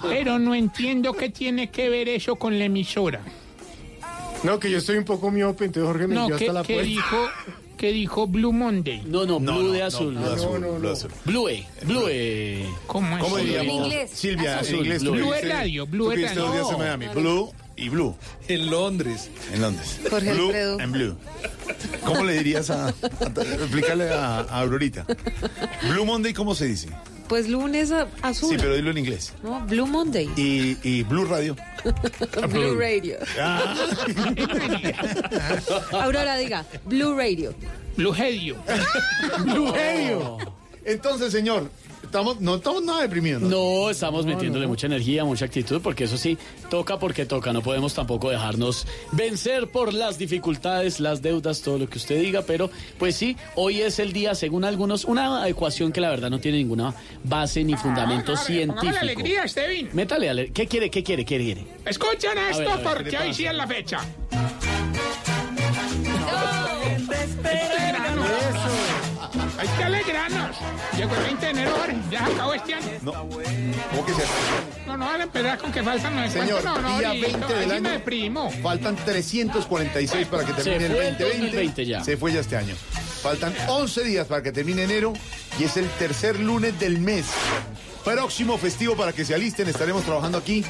[0.03, 3.21] Pero no entiendo qué tiene que ver eso con la emisora.
[4.42, 6.83] No, que yo estoy un poco miope, entonces Jorge me No, envió hasta la puerta.
[6.85, 7.16] dijo,
[7.76, 9.02] que dijo Blue Monday.
[9.06, 10.14] No, no, No, blue no, de no, azul.
[10.14, 10.90] blue azul, no, blue no.
[10.90, 11.10] azul.
[11.24, 11.48] Blue,
[11.82, 12.08] blue.
[12.86, 13.22] ¿Cómo es?
[13.22, 13.44] ¿Cómo Blue?
[13.44, 13.76] diríamos?
[13.76, 14.10] En inglés.
[14.14, 14.74] Silvia, Azul.
[14.74, 15.02] en inglés.
[15.02, 15.34] Blue.
[15.34, 16.52] es radio, Blue es radio.
[16.52, 17.06] días en No, Miami.
[17.06, 18.16] no, Blue y Blue.
[18.48, 19.30] En Londres.
[19.52, 20.00] En Londres.
[20.10, 20.78] Jorge blue Alfredo.
[20.80, 21.16] and Blue.
[22.04, 25.04] ¿Cómo le dirías a, a- explícale a, a Aurorita?
[25.90, 26.88] Blue Monday, ¿cómo se dice?
[27.28, 28.50] Pues lunes azul.
[28.50, 29.32] Sí, pero dilo en inglés.
[29.42, 29.60] ¿no?
[29.66, 30.30] Blue Monday.
[30.36, 31.56] Y, y Blue Radio.
[32.50, 33.18] Blue Radio.
[33.40, 33.74] Ah.
[36.02, 37.54] Aurora diga, Blue Radio.
[37.96, 38.56] Blue Radio.
[39.44, 40.38] Blue Radio.
[40.84, 41.70] Entonces, señor,
[42.16, 43.42] estamos, no estamos nada deprimidos.
[43.42, 46.38] No, estamos metiéndole mucha energía, mucha actitud, porque eso sí,
[46.70, 47.52] toca porque toca.
[47.52, 52.42] No podemos tampoco dejarnos vencer por las dificultades, las deudas, todo lo que usted diga,
[52.42, 56.40] pero pues sí, hoy es el día, según algunos, una ecuación que la verdad no
[56.40, 58.98] tiene ninguna base ni fundamento Póngale científico.
[59.00, 59.90] alegría, Estevin.
[59.92, 61.66] Métale, ale- ¿qué quiere, qué quiere, qué quiere?
[61.85, 63.98] Escuchen A esto ver, a ver, ¿qué le porque hoy sí es la fecha.
[66.96, 67.95] Eso.
[70.07, 70.57] Alegrarnos.
[70.97, 71.95] Llegó el 20 de enero, ahora.
[72.11, 72.87] ya se acabó este año.
[73.03, 73.12] No.
[73.12, 74.23] ¿Cómo que se
[74.87, 77.55] No, no van a empezar con que faltan no Señor, no, no, día ahorita, 20
[77.55, 77.90] ahí del año.
[77.90, 78.51] deprimo.
[78.62, 81.25] Faltan 346 para que termine el el 2020.
[81.25, 82.05] 2020 ya.
[82.05, 82.75] Se fue ya este año.
[83.23, 85.12] Faltan 11 días para que termine enero
[85.59, 87.27] y es el tercer lunes del mes.
[88.05, 89.66] Próximo festivo para que se alisten.
[89.69, 90.64] Estaremos trabajando aquí.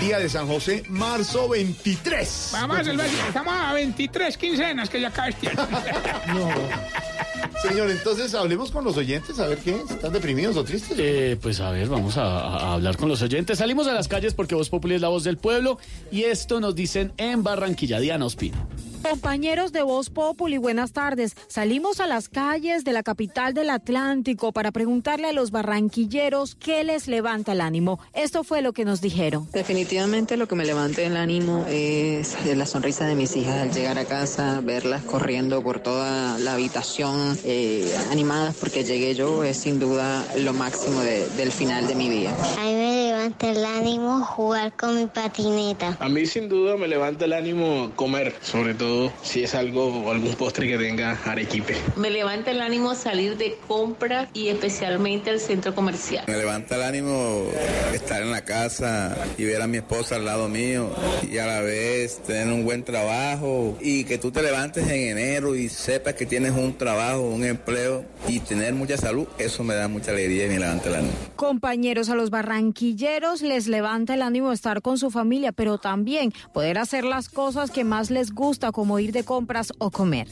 [0.00, 2.48] Día de San José, marzo 23.
[2.52, 5.68] Vamos, el, estamos a 23 quincenas que ya acaba este año.
[7.62, 9.90] Señor, entonces hablemos con los oyentes a ver qué es.
[9.90, 10.96] ¿Están deprimidos o tristes?
[10.98, 13.58] Eh, pues a ver, vamos a, a hablar con los oyentes.
[13.58, 15.78] Salimos a las calles porque Voz Populi es la voz del pueblo
[16.10, 18.00] y esto nos dicen en Barranquilla.
[18.00, 18.66] Diana Ospino.
[19.02, 21.34] Compañeros de Voz Populi, buenas tardes.
[21.48, 26.84] Salimos a las calles de la capital del Atlántico para preguntarle a los barranquilleros qué
[26.84, 27.98] les levanta el ánimo.
[28.14, 29.48] Esto fue lo que nos dijeron.
[29.52, 33.98] Definitivamente lo que me levanta el ánimo es la sonrisa de mis hijas al llegar
[33.98, 39.78] a casa, verlas corriendo por toda la habitación, eh, animadas porque llegué yo, es sin
[39.80, 42.30] duda lo máximo de- del final de mi día.
[42.58, 45.96] A mí me levanta el ánimo jugar con mi patineta.
[45.98, 48.91] A mí sin duda me levanta el ánimo comer, sobre todo
[49.22, 51.76] si es algo o algún postre que tenga arequipe.
[51.96, 56.24] Me levanta el ánimo salir de compras y especialmente al centro comercial.
[56.28, 57.44] Me levanta el ánimo
[57.92, 60.90] estar en la casa y ver a mi esposa al lado mío
[61.30, 65.54] y a la vez tener un buen trabajo y que tú te levantes en enero
[65.54, 69.88] y sepas que tienes un trabajo, un empleo y tener mucha salud, eso me da
[69.88, 71.14] mucha alegría y me levanta el ánimo.
[71.36, 76.78] Compañeros, a los barranquilleros les levanta el ánimo estar con su familia, pero también poder
[76.78, 80.26] hacer las cosas que más les gusta, como ir de compras o comer.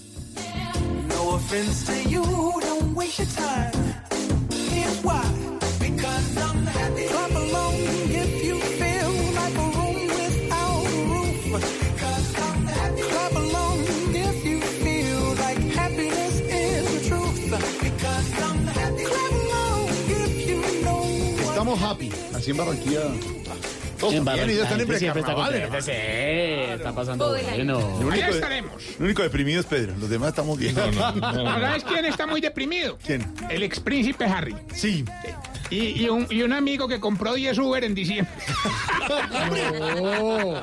[21.41, 22.13] Estamos happy.
[22.35, 23.40] Así en Barranquilla.
[24.01, 27.79] Todos En también, ellos están en siempre está sí, está pasando bueno.
[27.79, 28.83] El único, Allá estaremos.
[28.99, 29.95] el único deprimido es Pedro.
[29.99, 30.75] Los demás estamos bien.
[30.75, 32.99] ¿Sabes quién está muy deprimido?
[33.05, 33.33] ¿Quién?
[33.51, 34.57] El ex príncipe Harry.
[34.75, 35.05] Sí.
[35.71, 38.33] Y, y un, y un amigo que compró 10 Uber en diciembre.
[39.11, 40.61] No.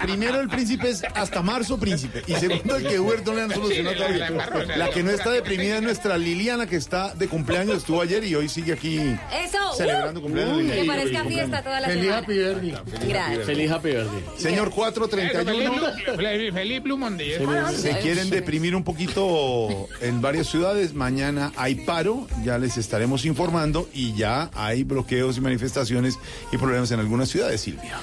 [0.00, 2.22] Primero el príncipe es hasta marzo príncipe.
[2.26, 4.76] Y segundo el que Uber no le han solucionado todavía.
[4.76, 7.78] la que no está deprimida es nuestra Liliana, que está de cumpleaños.
[7.78, 9.72] Estuvo ayer y hoy sigue aquí Eso.
[9.76, 10.72] celebrando uh, cumpleaños.
[10.72, 12.18] que parezca fiesta toda la Feliz semana.
[12.22, 12.74] Happy Birthday.
[13.08, 13.46] Gracias.
[13.46, 14.22] Feliz Happy Birthday.
[14.36, 15.72] Señor Feliz 431.
[15.72, 17.32] Blue- Feliz- Feliz Blue Monday.
[17.76, 20.94] Se quieren deprimir un poquito en varias ciudades.
[20.94, 26.18] Mañana hay paro, ya les estaremos informando y ya hay bloqueos y manifestaciones
[26.52, 27.98] y problemas en algunas ciudades, Silvia.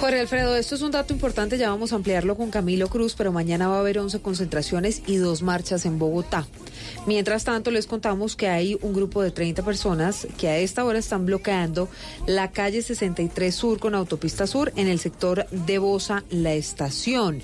[0.00, 3.32] Jorge Alfredo, esto es un dato importante, ya vamos a ampliarlo con Camilo Cruz, pero
[3.32, 6.46] mañana va a haber 11 concentraciones y dos marchas en Bogotá.
[7.06, 11.00] Mientras tanto, les contamos que hay un grupo de 30 personas que a esta hora
[11.00, 11.88] están bloqueando
[12.26, 17.42] la calle 63 Sur con autopista Sur en el sector de Bosa, la estación.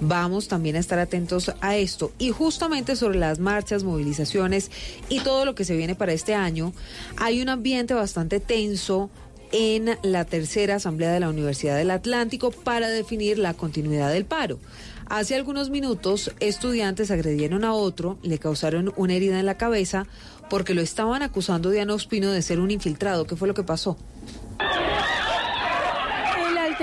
[0.00, 2.12] Vamos también a estar atentos a esto.
[2.18, 4.70] Y justamente sobre las marchas, movilizaciones
[5.08, 6.72] y todo lo que se viene para este año,
[7.16, 9.10] hay un ambiente bastante tenso
[9.52, 14.58] en la tercera asamblea de la Universidad del Atlántico para definir la continuidad del paro.
[15.06, 20.06] Hace algunos minutos, estudiantes agredieron a otro, le causaron una herida en la cabeza
[20.50, 23.26] porque lo estaban acusando Diana Ospino de ser un infiltrado.
[23.26, 23.96] ¿Qué fue lo que pasó?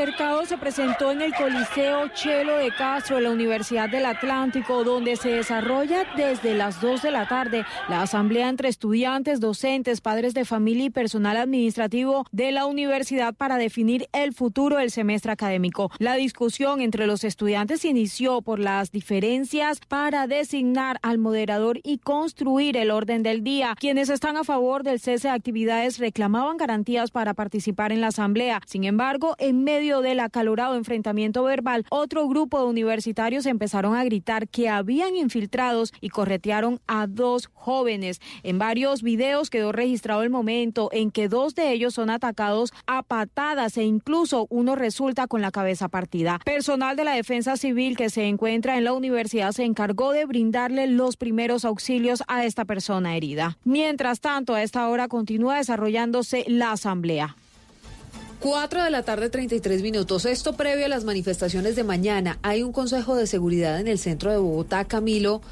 [0.02, 5.16] Altercado se presentó en el Coliseo Chelo de Castro de la Universidad del Atlántico, donde
[5.16, 10.44] se desarrolla desde las 2 de la tarde la asamblea entre estudiantes, docentes, padres de
[10.44, 15.92] familia y personal administrativo de la universidad para definir el futuro del semestre académico.
[16.00, 22.76] La discusión entre los estudiantes inició por las diferencias para designar al moderador y construir
[22.76, 23.76] el orden del día.
[23.80, 28.62] Quienes están a favor del cese de actividades reclamaban garantías para participar en la asamblea.
[28.66, 34.48] Sin embargo, en medio del acalorado enfrentamiento verbal, otro grupo de universitarios empezaron a gritar
[34.48, 38.22] que habían infiltrados y corretearon a dos jóvenes.
[38.44, 43.04] En varios videos quedó registrado el momento en que dos de ellos son atacados a
[43.04, 46.40] patadas e incluso uno resulta con la cabeza partida.
[46.46, 50.88] Personal de la defensa civil que se encuentra en la universidad se encargó de brindarle
[50.88, 53.58] los primeros auxilios a esta persona herida.
[53.64, 57.36] Mientras tanto, a esta hora continúa desarrollándose la asamblea.
[58.42, 60.26] 4 de la tarde, 33 minutos.
[60.26, 62.40] Esto previo a las manifestaciones de mañana.
[62.42, 65.44] Hay un consejo de seguridad en el centro de Bogotá, Camilo.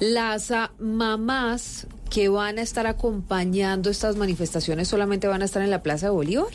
[0.00, 5.70] Las ah, mamás que van a estar acompañando estas manifestaciones solamente van a estar en
[5.70, 6.48] la Plaza de Bolívar.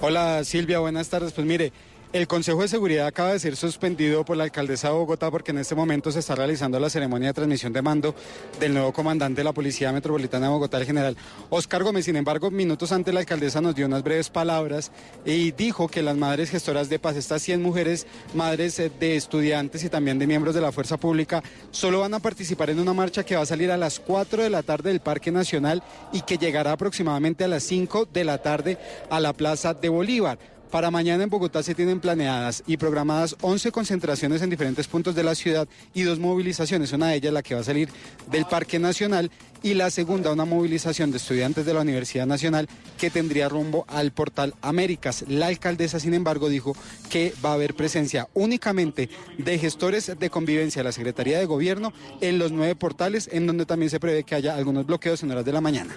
[0.00, 1.32] Hola Silvia, buenas tardes.
[1.32, 1.72] Pues mire,
[2.12, 5.58] el Consejo de Seguridad acaba de ser suspendido por la alcaldesa de Bogotá porque en
[5.58, 8.14] este momento se está realizando la ceremonia de transmisión de mando
[8.60, 11.16] del nuevo comandante de la Policía Metropolitana de Bogotá, el general
[11.48, 12.04] Oscar Gómez.
[12.04, 14.92] Sin embargo, minutos antes la alcaldesa nos dio unas breves palabras
[15.24, 19.82] y dijo que las madres gestoras de paz, estas 100 mujeres, madres eh, de estudiantes
[19.82, 23.24] y también de miembros de la fuerza pública, solo van a participar en una marcha
[23.24, 25.82] que va a salir a las 4 de la tarde del Parque Nacional
[26.12, 28.76] y que llegará aproximadamente a las 5 de la tarde
[29.08, 30.51] a la Plaza de Bolívar.
[30.72, 35.22] Para mañana en Bogotá se tienen planeadas y programadas 11 concentraciones en diferentes puntos de
[35.22, 36.94] la ciudad y dos movilizaciones.
[36.94, 37.90] Una de ellas la que va a salir
[38.30, 39.30] del Parque Nacional
[39.62, 44.12] y la segunda una movilización de estudiantes de la Universidad Nacional que tendría rumbo al
[44.12, 45.26] portal Américas.
[45.28, 46.74] La alcaldesa, sin embargo, dijo
[47.10, 51.92] que va a haber presencia únicamente de gestores de convivencia de la Secretaría de Gobierno
[52.22, 55.44] en los nueve portales, en donde también se prevé que haya algunos bloqueos en horas
[55.44, 55.94] de la mañana.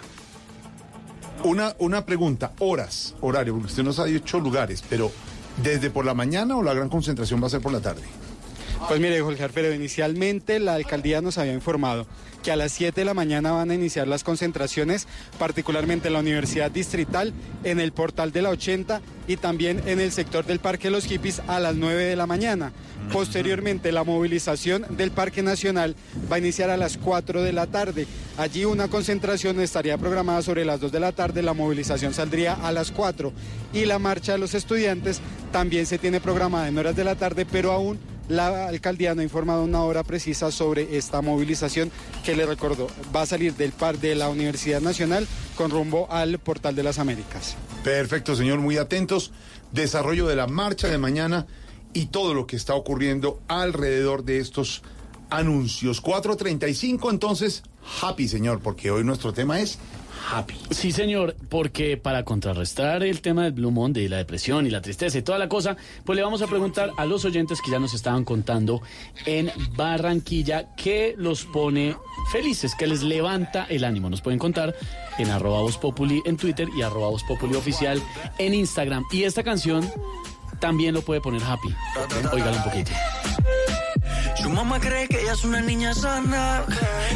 [1.43, 5.11] Una, una pregunta, horas, horario, porque usted nos ha dicho lugares, pero
[5.61, 8.03] ¿desde por la mañana o la gran concentración va a ser por la tarde?
[8.88, 12.05] Pues mire, Jorge Alfredo, inicialmente la alcaldía nos había informado
[12.43, 15.07] que a las 7 de la mañana van a iniciar las concentraciones,
[15.39, 20.11] particularmente en la Universidad Distrital, en el portal de la 80 y también en el
[20.11, 22.71] sector del Parque de los Hippies a las 9 de la mañana.
[23.11, 25.95] Posteriormente, la movilización del Parque Nacional
[26.32, 28.05] va a iniciar a las 4 de la tarde.
[28.38, 32.71] Allí una concentración estaría programada sobre las 2 de la tarde, la movilización saldría a
[32.71, 33.34] las 4
[33.73, 35.19] y la marcha de los estudiantes
[35.51, 37.97] también se tiene programada en horas de la tarde, pero aún
[38.30, 41.91] la alcaldía no ha informado una hora precisa sobre esta movilización
[42.23, 46.39] que le recordó va a salir del par de la Universidad Nacional con rumbo al
[46.39, 47.55] Portal de las Américas.
[47.84, 49.32] Perfecto, señor, muy atentos.
[49.71, 51.47] Desarrollo de la marcha de mañana
[51.93, 54.84] y todo lo que está ocurriendo alrededor de estos
[55.30, 56.01] anuncios.
[56.03, 57.63] 4.35, entonces,
[58.01, 59.80] happy, señor, porque hoy nuestro tema es
[60.32, 60.55] happy.
[60.71, 65.17] Sí, señor, porque para contrarrestar el tema del Blue Monday la depresión y la tristeza
[65.17, 67.93] y toda la cosa, pues le vamos a preguntar a los oyentes que ya nos
[67.93, 68.82] estaban contando
[69.26, 71.95] en Barranquilla qué los pone
[72.32, 74.09] felices, qué les levanta el ánimo.
[74.09, 74.76] Nos pueden contar
[75.17, 78.01] en arroba Populi en Twitter y arroba Populi oficial
[78.38, 79.03] en Instagram.
[79.11, 79.89] Y esta canción
[80.60, 81.76] también lo puede poner happy.
[82.32, 82.91] Óigalo un poquito.
[84.41, 86.64] Su mamá cree que ella es una niña sana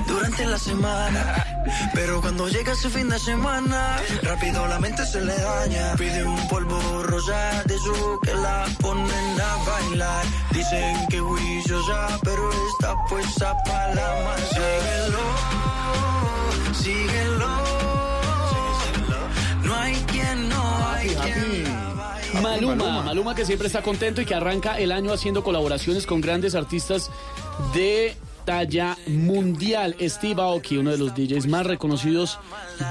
[0.08, 1.46] durante la semana.
[1.94, 5.96] Pero cuando llega ese fin de semana, rápido la mente se le daña.
[5.96, 10.26] Pide un polvo rosa de su que la ponen a bailar.
[10.52, 15.26] Dicen que juiciosa, pero está puesta para la Síguelo,
[16.74, 17.50] síguelo.
[19.64, 21.79] No hay quien no hay quien.
[22.42, 26.56] Maluma, Maluma, que siempre está contento y que arranca el año haciendo colaboraciones con grandes
[26.56, 27.12] artistas
[27.74, 28.16] de
[28.46, 29.96] talla mundial.
[30.02, 32.40] Steve Aoki, uno de los DJs más reconocidos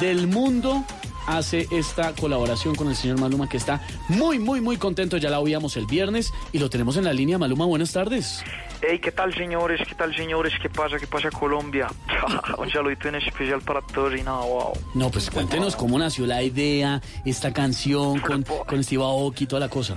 [0.01, 0.84] del mundo,
[1.28, 5.16] hace esta colaboración con el señor Maluma que está muy, muy, muy contento.
[5.18, 7.38] Ya la oíamos el viernes y lo tenemos en la línea.
[7.38, 8.42] Maluma, buenas tardes.
[8.80, 9.80] Hey, ¿qué tal señores?
[9.86, 10.54] ¿Qué tal señores?
[10.62, 10.98] ¿Qué pasa?
[10.98, 11.88] ¿Qué pasa Colombia?
[12.58, 14.72] Un saludito en especial para todos y nada, wow.
[14.94, 19.60] No, pues cuéntenos cómo nació la idea, esta canción con, con Steve Aoki y toda
[19.60, 19.96] la cosa.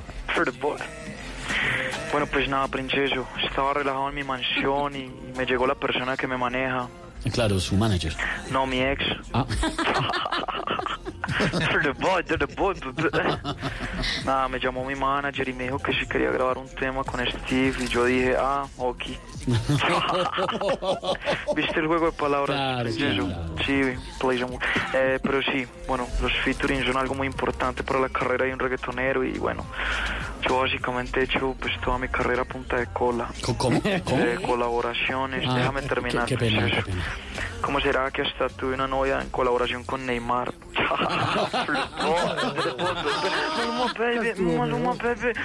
[2.11, 3.25] Bueno, pues nada, princeso.
[3.47, 6.89] Estaba relajado en mi mansión y me llegó la persona que me maneja.
[7.31, 8.15] Claro, su manager.
[8.49, 9.03] No, mi ex.
[9.31, 9.45] Ah.
[11.83, 12.75] the boy, the boy.
[14.25, 17.25] Nada, me llamó mi manager y me dijo que si quería grabar un tema con
[17.25, 19.03] Steve y yo dije, ah, ok.
[21.55, 22.57] ¿Viste el juego de palabras?
[22.57, 23.55] Claro, claro.
[23.65, 23.81] Sí,
[24.19, 24.43] play
[24.93, 28.59] eh, pero sí, bueno, los featuring son algo muy importante para la carrera de un
[28.59, 29.65] reggaetonero y bueno,
[30.47, 33.27] yo básicamente he hecho pues toda mi carrera a punta de cola.
[33.41, 33.81] ¿Cómo?
[34.03, 34.25] ¿Cómo?
[34.25, 36.25] De colaboraciones, Ah, déjame qué- terminar.
[36.25, 36.85] qué pena, princeso.
[36.85, 37.03] qué pena.
[37.61, 40.53] ¿Cómo será que hasta tuve una novia en colaboración con Neymar?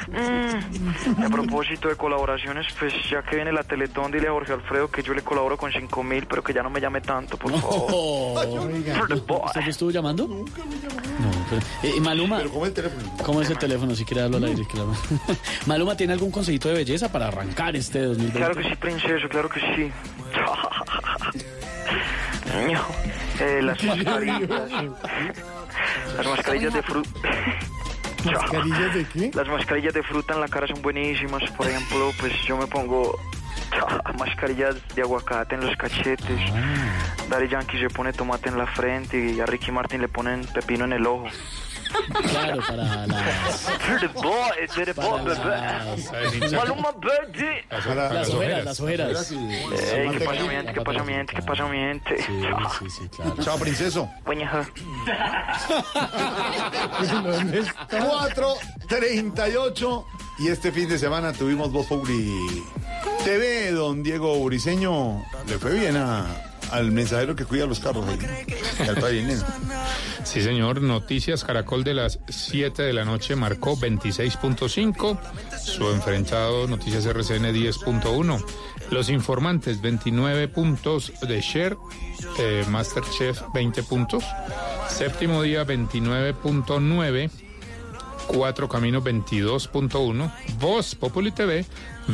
[0.08, 1.22] Mm.
[1.24, 5.02] A propósito de colaboraciones, pues ya que viene la Teletón, dile a Jorge Alfredo que
[5.02, 7.86] yo le colaboro con 5 mil, pero que ya no me llame tanto, por favor.
[7.90, 8.34] Oh,
[9.46, 10.26] ¿Usted me estuvo llamando?
[10.28, 10.44] No.
[11.50, 12.38] pero- eh, eh, Maluma.
[12.38, 13.12] Pero ¿cómo es el teléfono?
[13.24, 13.94] ¿Cómo es el teléfono?
[13.94, 14.66] Si quiere darlo al aire.
[14.70, 14.92] claro.
[15.66, 18.38] Maluma, ¿tiene algún consejito de belleza para arrancar este 2020?
[18.38, 19.92] Claro que sí, princeso, claro que sí.
[23.40, 24.72] Eh, las mascarillas.
[26.16, 27.10] Las mascarillas de fruta.
[28.24, 29.30] ¿Mascarillas de qué?
[29.34, 31.48] Las mascarillas de fruta en la cara son buenísimas.
[31.52, 33.18] Por ejemplo, pues yo me pongo
[34.18, 36.40] mascarillas de aguacate en los cachetes.
[37.28, 40.84] Daddy Yankee se pone tomate en la frente y a Ricky Martin le ponen pepino
[40.84, 41.26] en el ojo.
[42.30, 43.70] Claro, para las...
[46.52, 49.30] Para- Las ojeras, las ojeras.
[49.32, 50.72] Ey, ¿Qué pasa, mi gente?
[50.72, 51.34] ¿Qué pasa, mi gente?
[51.34, 52.22] ¿Qué pasa, mi gente?
[52.22, 53.34] Sí, sí, claro.
[53.42, 54.08] Chao, princeso.
[54.24, 54.66] Buenaja.
[58.88, 60.04] 4.38
[60.38, 62.62] y este fin de semana tuvimos Voz Populi
[63.24, 65.24] TV, don Diego Briseño.
[65.46, 66.26] Le fue bien a-
[66.72, 68.04] al mensajero que cuida los carros
[68.84, 69.42] y al pavinero.
[70.26, 70.82] Sí, señor.
[70.82, 75.18] Noticias Caracol de las 7 de la noche marcó 26.5.
[75.62, 78.44] Su enfrentado Noticias RCN 10.1.
[78.90, 81.76] Los informantes 29 puntos de Share.
[82.38, 84.24] eh, Masterchef 20 puntos.
[84.88, 87.30] Séptimo día 29.9.
[88.26, 90.32] Cuatro Caminos 22.1.
[90.58, 91.64] Voz Populi TV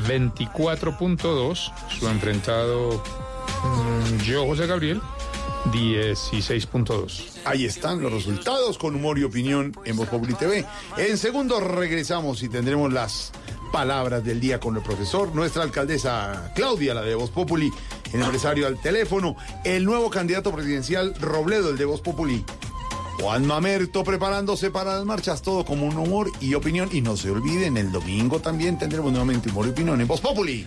[0.06, 1.72] 24.2.
[1.98, 3.02] Su enfrentado
[3.64, 5.00] mm, yo, José Gabriel,
[5.70, 7.40] 16.2.
[7.44, 10.64] Ahí están los resultados con humor y opinión en Voz Populi TV.
[10.96, 13.32] En segundos regresamos y tendremos las
[13.72, 17.72] palabras del día con el profesor, nuestra alcaldesa Claudia, la de Voz Populi,
[18.12, 22.44] el empresario al teléfono, el nuevo candidato presidencial Robledo, el de Voz Populi.
[23.20, 26.88] Juan Mamerto preparándose para las marchas, todo como un humor y opinión.
[26.92, 30.66] Y no se olviden, el domingo también tendremos nuevamente humor y opinión en Voz Populi.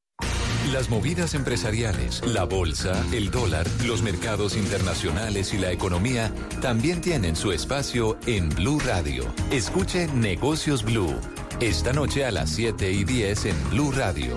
[0.71, 7.35] Las movidas empresariales, la bolsa, el dólar, los mercados internacionales y la economía también tienen
[7.35, 9.25] su espacio en Blue Radio.
[9.51, 11.13] Escuche Negocios Blue.
[11.59, 14.33] Esta noche a las 7 y 10 en Blue Radio.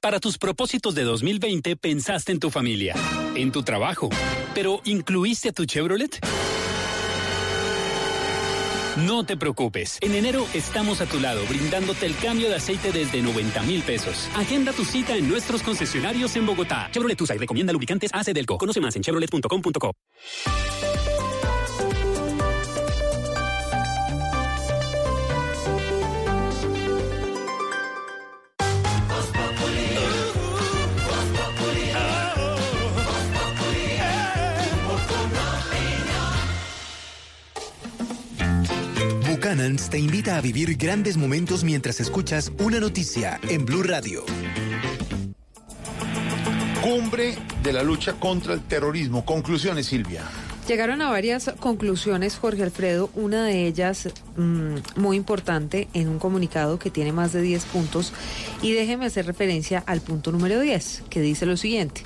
[0.00, 2.94] Para tus propósitos de 2020 pensaste en tu familia,
[3.34, 4.10] en tu trabajo,
[4.54, 6.20] pero ¿incluiste a tu Chevrolet?
[8.96, 9.98] No te preocupes.
[10.02, 14.28] En enero estamos a tu lado brindándote el cambio de aceite desde 90 mil pesos.
[14.36, 16.88] Agenda tu cita en nuestros concesionarios en Bogotá.
[16.92, 18.58] Chevrolet usa y recomienda lubricantes AC Delco.
[18.58, 19.92] Conoce más en chevrolet.com.co.
[39.52, 44.24] Buchanan's te invita a vivir grandes momentos mientras escuchas una noticia en Blue Radio.
[46.80, 49.26] Cumbre de la lucha contra el terrorismo.
[49.26, 50.22] Conclusiones, Silvia.
[50.66, 53.10] Llegaron a varias conclusiones, Jorge Alfredo.
[53.14, 58.14] Una de ellas mm, muy importante en un comunicado que tiene más de 10 puntos.
[58.62, 62.04] Y déjeme hacer referencia al punto número 10, que dice lo siguiente.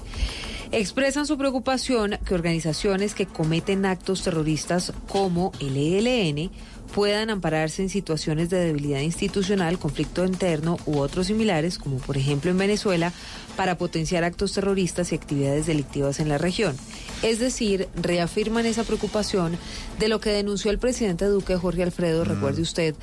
[0.73, 6.51] Expresan su preocupación que organizaciones que cometen actos terroristas como el ELN
[6.95, 12.51] puedan ampararse en situaciones de debilidad institucional, conflicto interno u otros similares, como por ejemplo
[12.51, 13.13] en Venezuela,
[13.57, 16.77] para potenciar actos terroristas y actividades delictivas en la región.
[17.23, 19.57] Es decir, reafirman esa preocupación
[19.99, 22.95] de lo que denunció el presidente Duque, Jorge Alfredo, recuerde usted,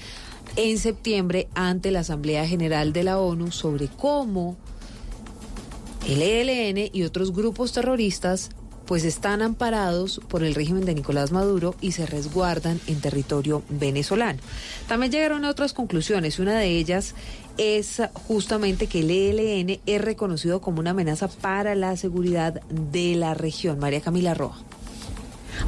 [0.55, 4.57] en septiembre ante la Asamblea General de la ONU sobre cómo
[6.07, 8.49] el ELN y otros grupos terroristas
[8.85, 14.39] pues están amparados por el régimen de Nicolás Maduro y se resguardan en territorio venezolano.
[14.87, 17.15] También llegaron a otras conclusiones una de ellas
[17.57, 23.33] es justamente que el ELN es reconocido como una amenaza para la seguridad de la
[23.33, 23.79] región.
[23.79, 24.57] María Camila Roa.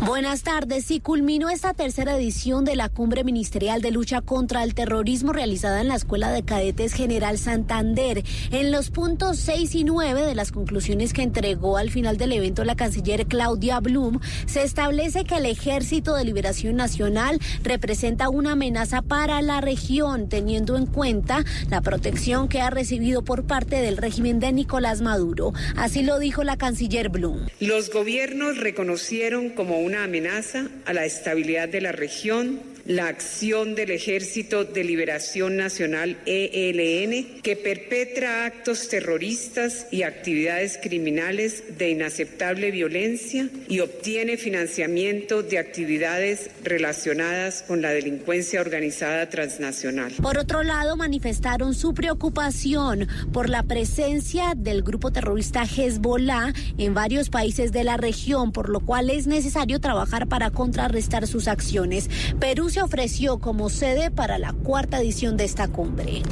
[0.05, 0.85] Buenas tardes.
[0.85, 5.81] Si culminó esta tercera edición de la Cumbre Ministerial de Lucha contra el Terrorismo realizada
[5.81, 8.23] en la Escuela de Cadetes General Santander.
[8.51, 12.63] En los puntos 6 y 9 de las conclusiones que entregó al final del evento
[12.63, 19.01] la canciller Claudia Blum, se establece que el Ejército de Liberación Nacional representa una amenaza
[19.01, 24.39] para la región, teniendo en cuenta la protección que ha recibido por parte del régimen
[24.39, 25.53] de Nicolás Maduro.
[25.75, 27.47] Así lo dijo la canciller Blum.
[27.59, 33.89] Los gobiernos reconocieron como una amenaza a la estabilidad de la región la acción del
[33.89, 43.49] Ejército de Liberación Nacional ELN, que perpetra actos terroristas y actividades criminales de inaceptable violencia
[43.67, 50.13] y obtiene financiamiento de actividades relacionadas con la delincuencia organizada transnacional.
[50.21, 57.29] Por otro lado, manifestaron su preocupación por la presencia del grupo terrorista Hezbollah en varios
[57.29, 62.09] países de la región, por lo cual es necesario trabajar para contrarrestar sus acciones.
[62.39, 66.23] Perú se ofreció como sede para la cuarta edición de esta cumbre.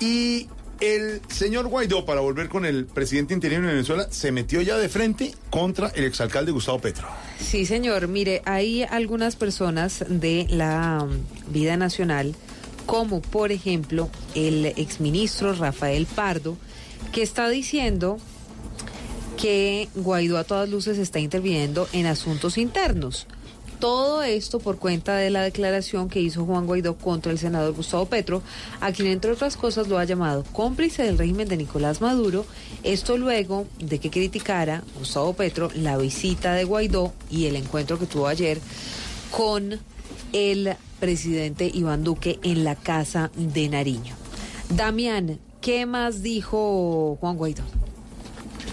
[0.00, 0.48] Y
[0.80, 4.88] el señor Guaidó, para volver con el presidente interino de Venezuela, se metió ya de
[4.88, 7.06] frente contra el exalcalde Gustavo Petro.
[7.38, 8.08] Sí, señor.
[8.08, 11.12] Mire, hay algunas personas de la um,
[11.52, 12.34] vida nacional,
[12.84, 16.56] como por ejemplo el exministro Rafael Pardo,
[17.12, 18.18] que está diciendo
[19.40, 23.28] que Guaidó a todas luces está interviniendo en asuntos internos.
[23.84, 28.06] Todo esto por cuenta de la declaración que hizo Juan Guaidó contra el senador Gustavo
[28.06, 28.40] Petro,
[28.80, 32.46] a quien entre otras cosas lo ha llamado cómplice del régimen de Nicolás Maduro.
[32.82, 38.06] Esto luego de que criticara Gustavo Petro la visita de Guaidó y el encuentro que
[38.06, 38.58] tuvo ayer
[39.30, 39.78] con
[40.32, 44.16] el presidente Iván Duque en la casa de Nariño.
[44.70, 47.83] Damián, ¿qué más dijo Juan Guaidó?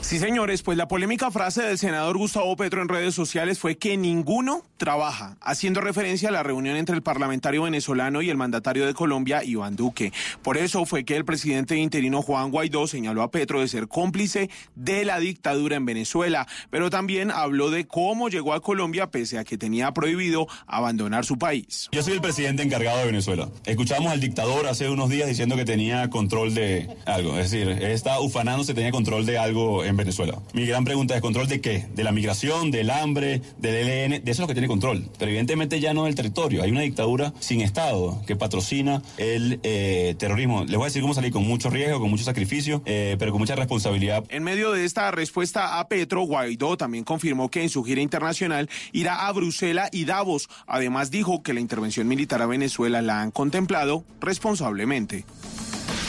[0.02, 3.96] Sí, señores, pues la polémica frase del senador Gustavo Petro en redes sociales fue que
[3.96, 8.94] ninguno trabaja, haciendo referencia a la reunión entre el parlamentario venezolano y el mandatario de
[8.96, 10.12] Colombia, Iván Duque.
[10.42, 14.50] Por eso fue que el presidente interino Juan Guaidó señaló a Petro de ser cómplice
[14.76, 19.44] de la dictadura en Venezuela, pero también habló de cómo llegó a Colombia pese a
[19.46, 21.88] que tenía prohibido abandonar su país.
[21.92, 23.50] Yo soy el presidente encargado de Venezuela.
[23.66, 28.20] Escuchamos al dictador hace unos días diciendo que tenía control de algo, es decir, está
[28.20, 30.40] ufanándose, tenía control de algo en Venezuela.
[30.54, 31.88] Mi gran pregunta es, ¿control de qué?
[31.96, 34.24] ¿De la migración, del hambre, del ELN?
[34.24, 35.10] De eso es lo que tiene control.
[35.18, 36.64] Pero evidentemente ya no del territorio.
[36.64, 40.64] Hay una dictadura sin Estado que patrocina el eh, terrorismo.
[40.66, 43.40] Les voy a decir cómo salir con mucho riesgo, con mucho sacrificio, eh, pero con
[43.40, 44.24] mucha responsabilidad.
[44.30, 48.70] En medio de esta respuesta a Petro, Guaidó también confirmó que en su gira internacional
[48.92, 50.50] irá a Bruselas y Davos.
[50.68, 55.26] Además dijo que la intervención militar a Venezuela la han contemplado responsablemente.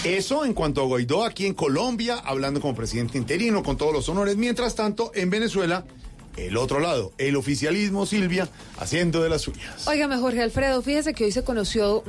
[0.04, 4.08] Eso en cuanto a Guaidó aquí en Colombia, hablando como presidente interino, con todos los
[4.08, 4.36] honores.
[4.36, 5.84] Mientras tanto, en Venezuela,
[6.36, 8.48] el otro lado, el oficialismo, Silvia,
[8.78, 9.86] haciendo de las suyas.
[9.86, 12.02] Óigame, Jorge Alfredo, fíjese que hoy se conoció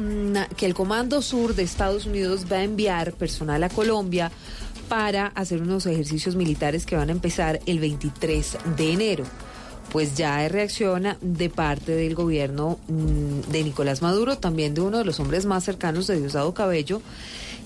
[0.58, 4.32] que el Comando Sur de Estados Unidos va a enviar personal a Colombia
[4.90, 9.26] para hacer unos ejercicios militares que van a empezar el 23 de enero.
[9.92, 14.98] Pues ya hay reacción de parte del gobierno mm, de Nicolás Maduro, también de uno
[14.98, 17.04] de los hombres más cercanos de Diosdado Cabello,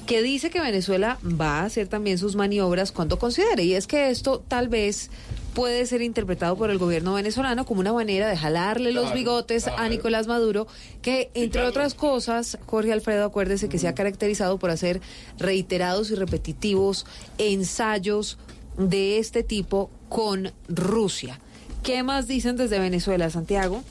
[0.08, 3.64] que dice que Venezuela va a hacer también sus maniobras cuando considere.
[3.66, 5.12] Y es que esto tal vez
[5.54, 9.68] puede ser interpretado por el gobierno venezolano como una manera de jalarle los Claro, bigotes
[9.68, 9.90] a.
[9.90, 10.66] Nicolás Maduro,
[11.02, 15.02] que entre otras cosas, Jorge Alfredo, acuérdese que se ha caracterizado por hacer
[15.38, 17.06] reiterados y repetitivos
[17.38, 18.38] ensayos
[18.78, 21.40] de este tipo con Rusia.
[21.84, 23.84] ¿Qué más dicen desde Venezuela, Santiago?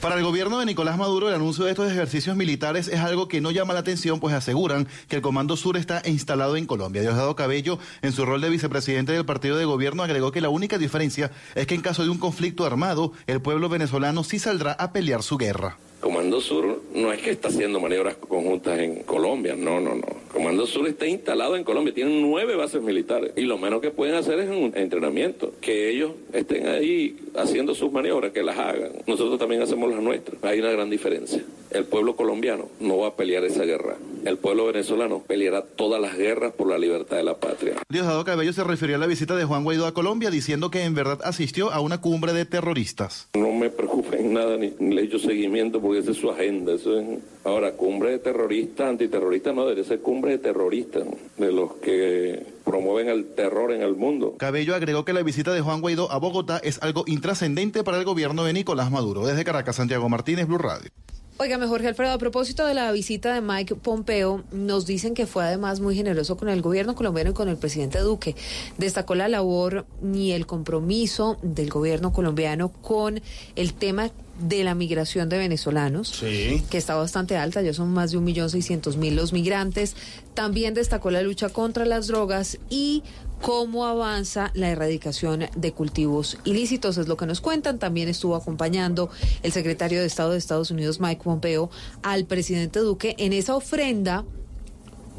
[0.00, 3.40] Para el gobierno de Nicolás Maduro, el anuncio de estos ejercicios militares es algo que
[3.40, 7.00] no llama la atención, pues aseguran que el Comando Sur está instalado en Colombia.
[7.00, 10.78] Diosdado Cabello, en su rol de vicepresidente del partido de gobierno, agregó que la única
[10.78, 14.92] diferencia es que en caso de un conflicto armado, el pueblo venezolano sí saldrá a
[14.92, 15.78] pelear su guerra.
[16.00, 20.04] Comando Sur no es que está haciendo maniobras conjuntas en Colombia, no, no, no.
[20.32, 24.14] Comando Sur está instalado en Colombia, tienen nueve bases militares y lo menos que pueden
[24.14, 25.52] hacer es un entrenamiento.
[25.60, 28.92] Que ellos estén ahí haciendo sus maniobras, que las hagan.
[29.06, 30.42] Nosotros también hacemos las nuestras.
[30.44, 31.42] Hay una gran diferencia.
[31.70, 33.96] El pueblo colombiano no va a pelear esa guerra.
[34.24, 37.74] El pueblo venezolano peleará todas las guerras por la libertad de la patria.
[37.88, 40.94] Diosdado Cabello se refirió a la visita de Juan Guaidó a Colombia, diciendo que en
[40.94, 43.28] verdad asistió a una cumbre de terroristas.
[43.34, 46.72] No me preocupa en nada ni, ni le he hecho seguimiento porque es su agenda.
[46.72, 47.06] Eso es...
[47.44, 51.04] Ahora, cumbre de terroristas, antiterroristas, no, debería ser cumbre de terroristas,
[51.36, 54.34] de los que promueven el terror en el mundo.
[54.36, 58.04] Cabello agregó que la visita de Juan Guaidó a Bogotá es algo intrascendente para el
[58.04, 59.24] gobierno de Nicolás Maduro.
[59.24, 60.90] Desde Caracas, Santiago Martínez, Blue Radio.
[61.38, 65.44] Óigame, Jorge Alfredo, a propósito de la visita de Mike Pompeo, nos dicen que fue
[65.44, 68.34] además muy generoso con el gobierno colombiano y con el presidente Duque.
[68.78, 69.84] Destacó la labor
[70.14, 73.20] y el compromiso del gobierno colombiano con
[73.54, 74.10] el tema
[74.40, 78.48] de la migración de venezolanos, que está bastante alta, ya son más de un millón
[78.48, 79.94] seiscientos mil los migrantes.
[80.32, 83.02] También destacó la lucha contra las drogas y
[83.40, 87.78] cómo avanza la erradicación de cultivos ilícitos, es lo que nos cuentan.
[87.78, 89.10] También estuvo acompañando
[89.42, 91.70] el secretario de Estado de Estados Unidos, Mike Pompeo,
[92.02, 94.24] al presidente Duque en esa ofrenda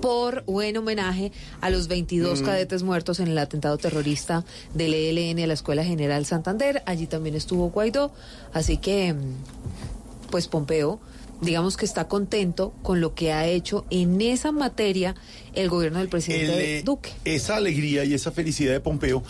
[0.02, 2.46] por buen homenaje a los 22 Mm.
[2.46, 4.46] cadetes muertos en el atentado terrorista
[4.76, 6.84] del ELN a la Escuela General Santander.
[6.86, 8.12] Allí también estuvo Guaidó,
[8.54, 11.00] así que, mm, pues Pompeo,
[11.42, 15.16] digamos que está contento con lo que ha hecho en esa materia
[15.54, 17.12] el gobierno del presidente El, eh, Duque.
[17.26, 19.24] Esa alegría y esa felicidad de Pompeo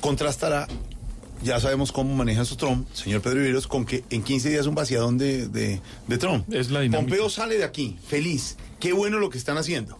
[0.00, 0.66] contrastará,
[1.42, 4.74] ya sabemos cómo maneja su Trump, señor Pedro Viveros, con que en 15 días un
[4.74, 6.52] vaciadón de, de, de Trump.
[6.52, 7.08] Es la dinámica.
[7.08, 9.98] Pompeo sale de aquí, feliz, qué bueno lo que están haciendo.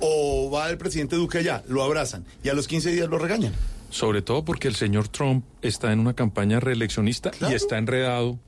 [0.00, 3.52] O va el presidente Duque allá, lo abrazan y a los 15 días lo regañan.
[3.90, 8.38] Sobre todo porque el señor Trump está en una campaña reeleccionista y está enredado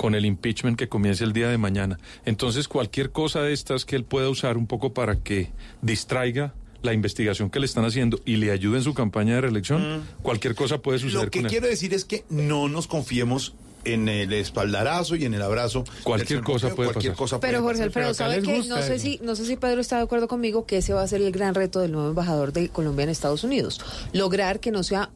[0.00, 1.98] con el impeachment que comienza el día de mañana.
[2.24, 5.50] Entonces, cualquier cosa de estas que él pueda usar un poco para que
[5.82, 10.02] distraiga la investigación que le están haciendo y le ayude en su campaña de reelección,
[10.22, 11.50] cualquier cosa puede suceder Lo que con él.
[11.50, 13.52] quiero decir es que no nos confiemos
[13.84, 15.84] en el espaldarazo y en el abrazo.
[16.02, 17.18] Cualquier cosa puede cualquier pasar.
[17.18, 17.86] cosa puede Pero Jorge pasar.
[17.86, 18.68] Alfredo, ¿sabe qué?
[18.68, 21.08] No sé, si, no sé si Pedro está de acuerdo conmigo que ese va a
[21.08, 23.82] ser el gran reto del nuevo embajador de Colombia en Estados Unidos.
[24.14, 25.10] Lograr que no sea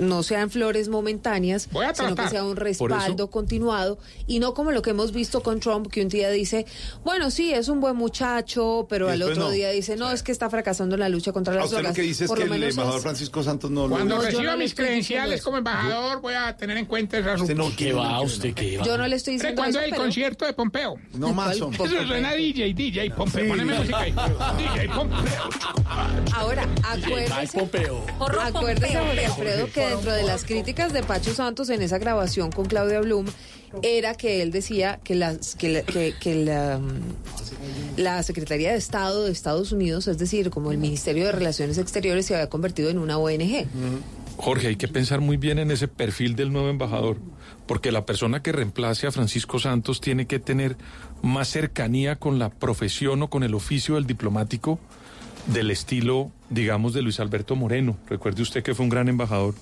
[0.00, 4.90] no sean flores momentáneas, sino que sea un respaldo continuado y no como lo que
[4.90, 6.66] hemos visto con Trump, que un día dice,
[7.04, 9.50] bueno, sí, es un buen muchacho, pero Y al otro no.
[9.50, 11.90] día dice, no, es que está fracasando en la lucha contra las usted drogas.
[11.92, 14.22] lo que dice es que el embajador es- Francisco Santos no Cuando lo...
[14.22, 17.76] reciba no mis credenciales como embajador, voy a tener en cuenta esas Usted no rutas.
[17.76, 18.24] quiere, no
[18.54, 18.84] quiere, no.
[18.84, 20.94] Yo no le estoy diciendo ¿Cuándo eso, es el pero- concierto de Pompeo?
[21.14, 21.70] No más, Eso
[22.06, 23.48] suena DJ, DJ Pompeo.
[23.48, 24.12] Poneme música ahí.
[24.58, 25.20] DJ Pompeo.
[26.34, 27.58] Ahora, acuérdese,
[28.28, 32.66] acuérdese, Jorge Alfredo, que dentro de las críticas de Pacho Santos en esa grabación con
[32.66, 33.26] Claudia Blum,
[33.82, 35.40] era que él decía que, la, mm,
[37.96, 42.26] la Secretaría de Estado de Estados Unidos, es decir, como el Ministerio de Relaciones Exteriores,
[42.26, 43.66] se había convertido en una ONG.
[44.36, 47.16] Jorge, hay que pensar muy bien en ese perfil del nuevo embajador,
[47.66, 50.76] porque la persona que reemplace a Francisco Santos tiene que tener
[51.20, 54.78] más cercanía con la profesión o con el oficio del diplomático
[55.46, 57.96] del estilo, digamos, de Luis Alberto Moreno.
[58.08, 59.54] Recuerde usted que fue un gran embajador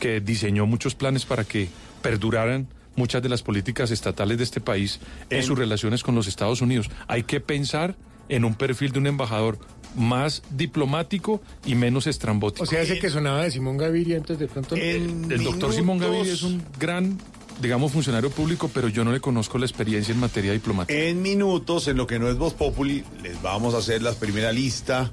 [0.00, 1.68] que diseñó muchos planes para que
[2.02, 6.62] perduraran muchas de las políticas estatales de este país en sus relaciones con los Estados
[6.62, 6.90] Unidos.
[7.08, 7.96] Hay que pensar
[8.28, 9.58] en un perfil de un embajador
[9.94, 12.64] más diplomático y menos estrambótico.
[12.64, 14.74] O sea, ese que sonaba de Simón Gaviria antes de pronto.
[14.74, 15.98] El, el doctor Simón.
[15.98, 17.18] Gaviria es un gran,
[17.60, 20.98] digamos, funcionario público, pero yo no le conozco la experiencia en materia diplomática.
[20.98, 24.52] En minutos, en lo que no es Voz Populi, les vamos a hacer la primera
[24.52, 25.12] lista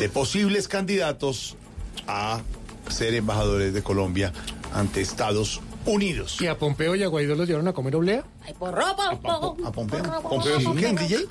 [0.00, 1.56] de posibles candidatos
[2.06, 2.40] a
[2.88, 4.32] ser embajadores de Colombia
[4.72, 6.40] ante Estados Unidos.
[6.40, 8.24] ¿Y a Pompeo y a Guaidó los llevaron a comer oblea?
[8.48, 8.52] ¿A
[9.72, 10.22] Pompeo?
[10.22, 11.26] ¿Pompeo es quién, DJ?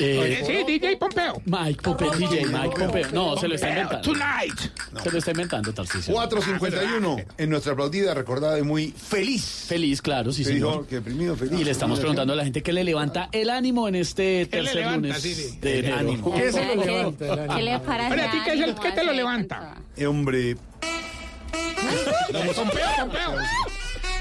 [0.00, 1.40] Eh, Sí, DJ Pompeo.
[1.44, 3.08] Mike Pompeo, DJ Mike Pompeo.
[3.12, 4.02] No, se lo está inventando.
[4.02, 4.60] Tonight.
[5.02, 6.12] Se lo está inventando, Tarcisio.
[6.14, 9.64] 451 en nuestra aplaudida, recordada y muy feliz.
[9.68, 10.70] Feliz, claro, sí, ¿Qué dijo?
[10.70, 10.86] señor.
[10.88, 11.60] Que deprimido, feliz.
[11.60, 14.56] Y le estamos preguntando a la gente qué le levanta el ánimo en este ¿Qué
[14.62, 15.58] le tercer levanta, lunes sí, sí.
[15.60, 15.98] de El enero.
[16.00, 16.34] ánimo.
[16.34, 17.24] ¿Qué se lo levanta?
[17.24, 17.54] el ánimo?
[17.56, 18.20] ¿Qué le parece?
[18.20, 19.74] ¿a ti qué, es el, qué te lo levanta?
[19.96, 20.56] Eh, hombre,
[22.56, 23.36] Pompeo, Pompeo.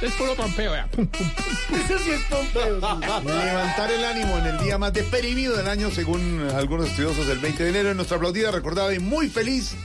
[0.03, 0.73] Es puro Pompeo.
[0.91, 1.27] Pum, pum.
[1.73, 2.81] Ese sí es Pompeo.
[2.81, 3.27] sí.
[3.27, 7.63] levantar el ánimo en el día más deprimido del año, según algunos estudiosos del 20
[7.63, 9.75] de enero, en nuestra aplaudida, recordada y muy feliz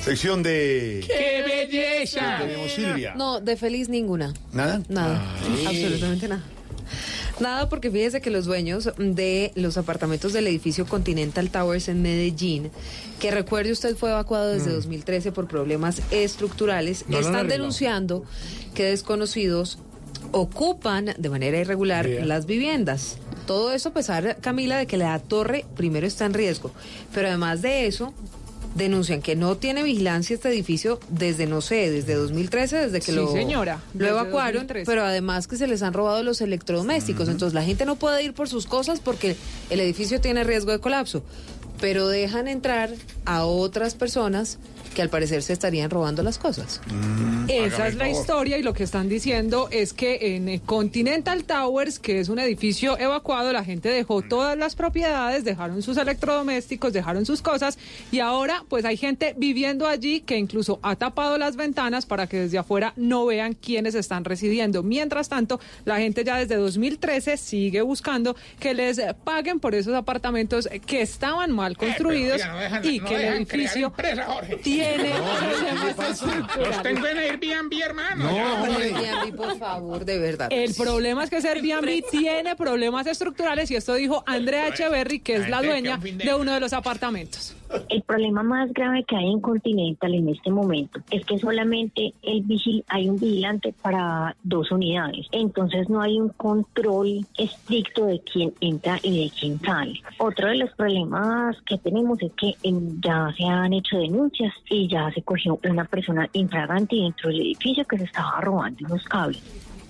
[0.00, 1.04] sección de...
[1.06, 2.38] ¡Qué belleza!
[2.40, 3.14] Tenemos Silvia.
[3.14, 4.32] No, de feliz ninguna.
[4.52, 4.82] ¿Nada?
[4.88, 5.22] Nada,
[5.66, 6.42] absolutamente nada.
[7.42, 12.70] Nada, porque fíjese que los dueños de los apartamentos del edificio Continental Towers en Medellín,
[13.18, 18.24] que recuerde usted fue evacuado desde 2013 por problemas estructurales, No están denunciando
[18.74, 19.78] que desconocidos
[20.30, 23.18] ocupan de manera irregular las viviendas.
[23.46, 26.70] Todo eso a pesar, Camila, de que la torre primero está en riesgo.
[27.12, 28.14] Pero además de eso,
[28.74, 33.12] denuncian que no tiene vigilancia este edificio desde, no sé, desde 2013, desde que Sí,
[33.12, 34.86] lo, señora, lo evacuaron, 2013.
[34.86, 37.28] pero además que se les han robado los electrodomésticos.
[37.28, 39.36] Entonces la gente no puede ir por sus cosas porque
[39.70, 41.22] el edificio tiene riesgo de colapso.
[41.80, 42.90] pero dejan entrar
[43.24, 44.58] a otras personas
[44.94, 46.80] que al parecer se estarían robando las cosas.
[47.48, 51.98] Esa es la historia y lo que están diciendo es que en eh, Continental Towers,
[51.98, 57.26] que es un edificio evacuado, la gente dejó todas las propiedades, dejaron sus electrodomésticos, dejaron
[57.26, 57.78] sus cosas
[58.10, 62.38] y ahora pues hay gente viviendo allí que incluso ha tapado las ventanas para que
[62.40, 64.82] desde afuera no vean quiénes están residiendo.
[64.82, 69.94] Mientras tanto, la gente ya desde 2013 sigue buscando que les eh, paguen por esos
[69.94, 74.56] apartamentos que estaban mal construidos ya no dejan- y no que el edificio empresa, Jorge.
[74.82, 76.22] Tiene problemas
[76.58, 78.34] Los tengo en Airbnb, hermano.
[78.34, 78.62] ya.
[78.62, 80.48] Airbnb, por favor, de verdad.
[80.50, 85.36] El problema es que ese Airbnb tiene problemas estructurales y esto dijo Andrea Echeverry, que
[85.36, 87.54] es la dueña de uno de los apartamentos.
[87.88, 92.42] El problema más grave que hay en Continental en este momento es que solamente el
[92.42, 95.26] vigil hay un vigilante para dos unidades.
[95.32, 100.00] Entonces no hay un control estricto de quién entra y de quién sale.
[100.18, 104.88] Otro de los problemas que tenemos es que em, ya se han hecho denuncias y
[104.88, 109.42] ya se cogió una persona infragante dentro del edificio que se estaba robando unos cables.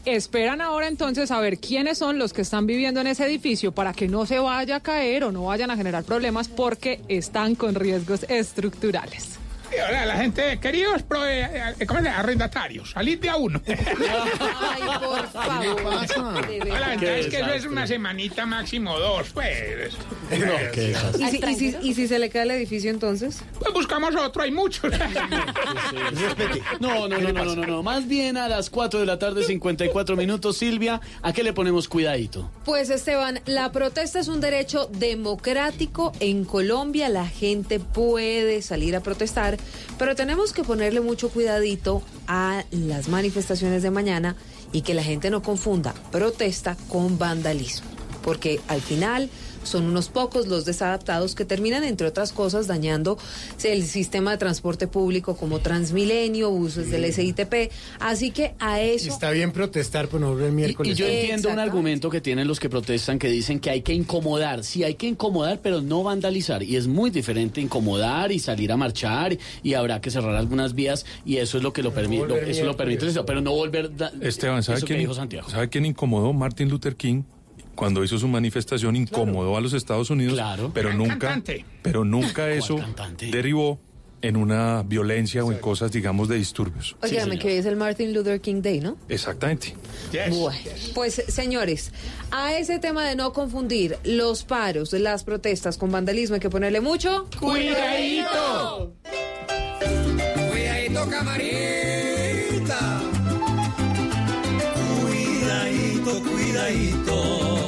[0.05, 3.93] Esperan ahora entonces a ver quiénes son los que están viviendo en ese edificio para
[3.93, 7.77] que no se vaya a caer o no vayan a generar problemas porque están con
[7.77, 9.42] riesgos estructurales.
[9.75, 12.19] Y ahora la gente, queridos prove- eh, ¿cómo se llama?
[12.19, 13.61] arrendatarios, salid de a uno.
[13.67, 16.47] Ay, por favor.
[16.47, 16.89] de La verdad.
[17.01, 19.95] verdad es que eso es una semanita máximo dos, pues.
[21.19, 23.41] ¿Y si, y si- y si se le cae el edificio entonces?
[23.59, 24.93] Pues buscamos otro, hay muchos.
[26.81, 27.83] No, no, no, no, no, no, no.
[27.83, 31.89] Más bien a las 4 de la tarde, 54 minutos, Silvia, ¿a qué le ponemos
[31.89, 32.51] cuidadito?
[32.65, 39.01] Pues Esteban, la protesta es un derecho democrático en Colombia, la gente puede salir a
[39.01, 39.59] protestar,
[39.99, 44.37] pero tenemos que ponerle mucho cuidadito a las manifestaciones de mañana
[44.73, 47.89] y que la gente no confunda protesta con vandalismo,
[48.23, 49.31] porque al final
[49.65, 53.19] son unos pocos los desadaptados que terminan, entre otras cosas, dañando
[53.65, 59.09] el sistema de transporte público como Transmilenio, buses del SITP, así que a Y eso...
[59.11, 60.93] está bien protestar, pero no el Y, miércoles.
[60.93, 63.93] y yo entiendo un argumento que tienen los que protestan que dicen que hay que
[63.95, 64.65] incomodar.
[64.65, 66.63] Sí, hay que incomodar, pero no vandalizar.
[66.63, 71.05] Y es muy diferente incomodar y salir a marchar y habrá que cerrar algunas vías
[71.25, 72.51] y eso es lo que lo permite.
[72.51, 73.95] Eso lo permite, pero no volver.
[73.97, 75.49] da- Esteban, ¿sabe eso que quién, dijo Santiago.
[75.51, 76.33] ¿sabe quién incomodó?
[76.33, 77.23] Martin Luther King.
[77.83, 80.41] Cuando hizo su manifestación incomodó a los Estados Unidos,
[80.73, 81.65] pero Gran nunca, cantante.
[81.83, 82.77] pero nunca eso
[83.21, 83.81] derivó
[84.21, 86.95] en una violencia o en cosas, digamos, de disturbios.
[87.03, 88.97] Óigame, que hoy es el Martin Luther King Day, ¿no?
[89.09, 89.75] Exactamente.
[90.31, 90.57] Bueno,
[90.95, 91.93] pues señores,
[92.31, 96.81] a ese tema de no confundir los paros, las protestas con vandalismo hay que ponerle
[96.81, 98.95] mucho ¡Cuidadito!
[100.53, 103.01] Cuidadito, camarita.
[105.01, 107.62] Cuidadito, cuidadito.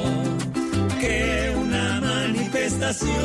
[2.77, 3.15] Manifestación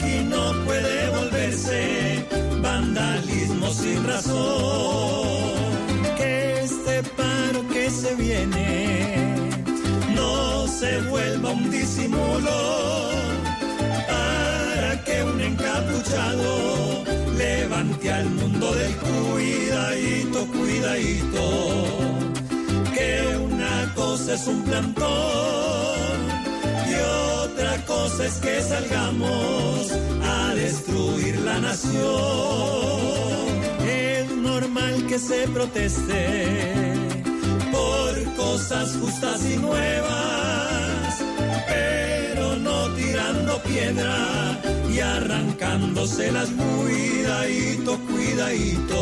[0.00, 2.26] aquí no puede volverse
[2.62, 5.52] vandalismo sin razón.
[6.16, 9.36] Que este paro que se viene
[10.14, 13.10] no se vuelva un disimulo
[14.08, 17.04] para que un encapuchado
[17.36, 21.44] levante al mundo del cuidadito, cuidadito,
[22.94, 26.01] que una cosa es un plantón
[28.20, 29.90] es que salgamos
[30.22, 32.02] a destruir la nación.
[33.86, 36.94] Es normal que se proteste
[37.72, 41.22] por cosas justas y nuevas,
[41.66, 44.60] pero no tirando piedra
[44.92, 46.48] y arrancándoselas.
[46.50, 49.00] Cuidadito, cuidadito,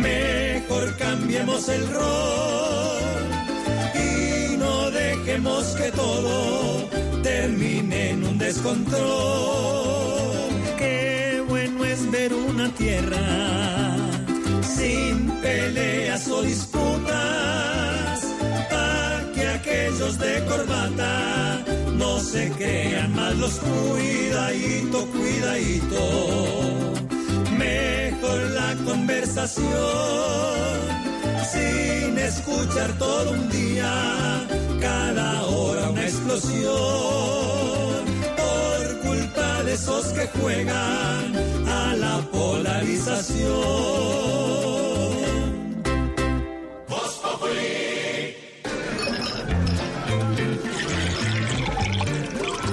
[0.00, 3.00] mejor cambiemos el rol
[3.94, 6.69] y no dejemos que todo
[7.40, 9.00] termine en un descontrol.
[10.76, 13.26] Qué bueno es ver una tierra
[14.76, 18.18] sin peleas o disputas,
[18.70, 21.64] para que aquellos de corbata
[21.94, 26.02] no se crean más los cuidadito, cuidadito.
[27.56, 29.64] Mejor la conversación,
[31.52, 33.92] sin escuchar todo un día,
[34.80, 36.72] cada hora una explosión,
[38.36, 41.36] por culpa de esos que juegan
[41.68, 44.10] a la polarización.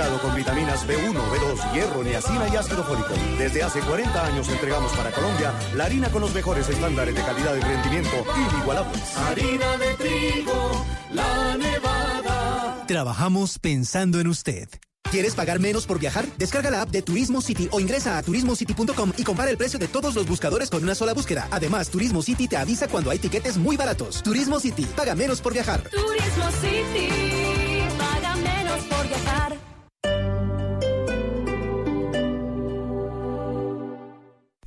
[0.00, 3.12] Con vitaminas B1, B2, hierro, niacina y ácido fólico.
[3.36, 7.54] Desde hace 40 años entregamos para Colombia la harina con los mejores estándares de calidad
[7.54, 9.16] y rendimiento inigualables.
[9.16, 12.84] Harina de trigo, la nevada.
[12.86, 14.70] Trabajamos pensando en usted.
[15.10, 16.24] ¿Quieres pagar menos por viajar?
[16.38, 19.86] Descarga la app de Turismo City o ingresa a turismocity.com y compara el precio de
[19.86, 21.46] todos los buscadores con una sola búsqueda.
[21.50, 24.22] Además, Turismo City te avisa cuando hay tiquetes muy baratos.
[24.22, 25.82] Turismo City, paga menos por viajar.
[25.90, 27.08] Turismo City,
[27.98, 29.59] paga menos por viajar.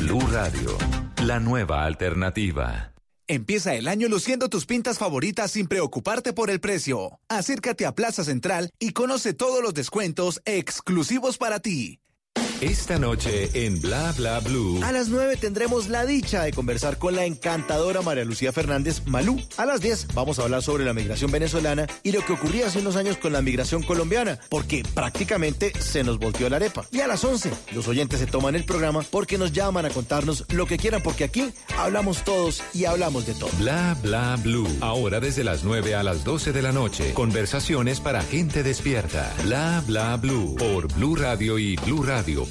[0.00, 0.76] Blue Radio,
[1.22, 2.92] la nueva alternativa.
[3.28, 7.20] Empieza el año luciendo tus pintas favoritas sin preocuparte por el precio.
[7.28, 12.01] Acércate a Plaza Central y conoce todos los descuentos exclusivos para ti.
[12.62, 14.78] Esta noche en Bla Bla Blue.
[14.84, 19.40] A las 9 tendremos la dicha de conversar con la encantadora María Lucía Fernández Malú.
[19.56, 22.78] A las 10 vamos a hablar sobre la migración venezolana y lo que ocurría hace
[22.78, 26.86] unos años con la migración colombiana, porque prácticamente se nos volteó la arepa.
[26.92, 30.44] Y a las 11 los oyentes se toman el programa porque nos llaman a contarnos
[30.50, 33.50] lo que quieran, porque aquí hablamos todos y hablamos de todo.
[33.58, 34.68] Bla Bla Blue.
[34.80, 37.12] Ahora desde las 9 a las 12 de la noche.
[37.12, 39.34] Conversaciones para gente despierta.
[39.42, 40.54] Bla Bla Blue.
[40.54, 41.74] Por Blue Radio y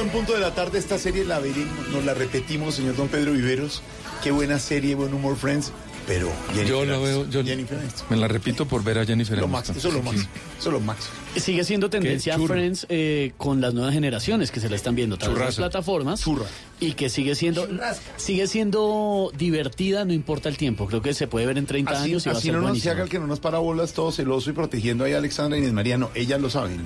[0.00, 3.08] 5 en punto de la tarde, esta serie la veremos, nos la repetimos, señor Don
[3.08, 3.82] Pedro Viveros.
[4.22, 5.72] Qué buena serie, buen humor, Friends.
[6.06, 6.32] Pero
[6.66, 7.78] Yo la veo, yo Jennifer
[8.08, 10.28] me la repito por ver a Jennifer Lo máximo, eso es lo máximo.
[10.58, 11.14] Eso es lo máximo.
[11.36, 12.38] Sigue siendo tendencia.
[12.38, 16.22] Friends eh, con las nuevas generaciones que se la están viendo a las plataformas
[16.80, 17.68] y que sigue siendo
[18.16, 22.04] sigue siendo divertida no importa el tiempo creo que se puede ver en 30 Así,
[22.10, 23.58] años y va a así ser no nos se haga el que no nos para
[23.58, 25.98] bolas todo celoso y protegiendo ahí a Alexandra y Inés María.
[25.98, 26.80] No, ellas lo saben.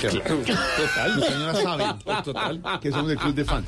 [0.00, 1.20] Que- total.
[1.20, 1.86] Las señoras saben.
[2.24, 2.62] Total.
[2.80, 3.66] Que somos del club de fans.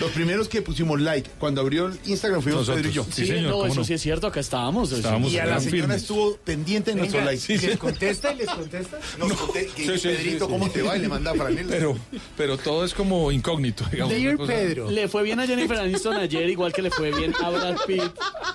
[0.00, 2.76] Los primeros que pusimos like cuando abrió el Instagram fuimos Nosotros.
[2.82, 3.04] Pedro y yo.
[3.04, 3.84] Sí, Sí, señor, no, eso no.
[3.84, 4.92] sí es cierto, acá estábamos.
[4.92, 5.96] Estábamos Y a la señora firmes.
[6.02, 7.58] estuvo pendiente de nuestro like.
[7.58, 8.98] ¿Les contesta y les contesta?
[9.18, 10.50] Nos que Sí, Pedrito, sí.
[10.52, 10.96] ¿cómo te va?
[10.96, 11.66] Y le manda para él.
[11.68, 11.96] Pero,
[12.36, 14.14] pero todo es como incógnito, digamos.
[14.14, 14.90] Dear Pedro.
[14.90, 18.02] Le fue bien a Jennifer Aniston ayer, igual que le fue bien a Brad Pitt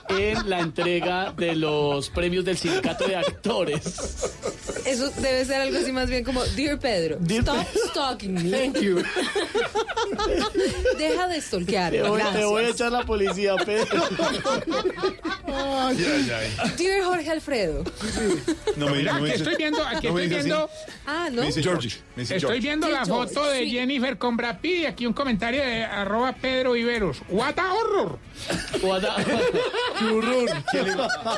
[0.10, 3.82] en la entrega de los premios del sindicato de actores.
[4.86, 8.50] Eso debe ser algo así más bien como, Dear Pedro, stop stalking me.
[8.52, 9.02] Thank you.
[10.98, 12.46] Deja de stalkearme, Te voy, te gracias.
[12.46, 14.04] voy a echar la policía, Pedro.
[15.48, 16.72] Ay, ay, ay.
[16.78, 17.84] Dear Jorge Alfredo.
[18.76, 20.50] No me, no me estoy viendo, aquí no estoy así.
[21.06, 21.42] Ah, ¿no?
[21.42, 21.90] Me dice Georgie.
[22.16, 22.60] Me dice estoy George.
[22.68, 23.72] viendo Sí, la George, foto de sí.
[23.72, 27.22] Jennifer con Brad Pitt y aquí un comentario de arroba Pedro Viveros.
[27.30, 28.20] What a horror.
[30.00, 30.50] Qué horror.
[30.72, 30.94] ¿Quién le,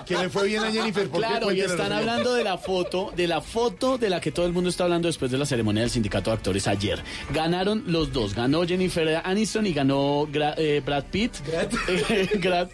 [0.05, 1.07] quién le fue bien a Jennifer?
[1.09, 1.27] ¿Por qué?
[1.27, 4.53] Claro, y están hablando de la foto, de la foto de la que todo el
[4.53, 7.01] mundo está hablando después de la ceremonia del sindicato de actores ayer.
[7.33, 8.33] Ganaron los dos.
[8.33, 11.33] Ganó Jennifer Aniston y ganó Gra- eh, Brad Pitt.
[11.87, 12.69] Eh, Gra-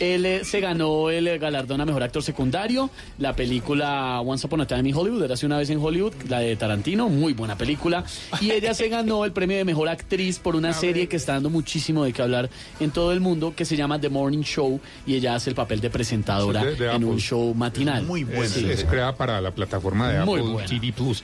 [0.00, 2.90] Él eh, se ganó el galardón a mejor actor secundario.
[3.18, 6.40] La película Once Upon a Time in Hollywood, era hace una vez en Hollywood, la
[6.40, 8.04] de Tarantino, muy buena película.
[8.40, 11.50] Y ella se ganó el premio de mejor actriz por una serie que está dando
[11.50, 12.48] muchísimo de qué hablar
[12.80, 14.80] en todo el mundo, que se llama The Morning Show.
[15.06, 18.04] Y ella hace el papel de presentadora Sí, de- de en un show matinal.
[18.04, 18.44] Muy buena.
[18.44, 20.68] Es, es creada para la plataforma de Muy Apple buena.
[20.68, 21.22] TV Plus.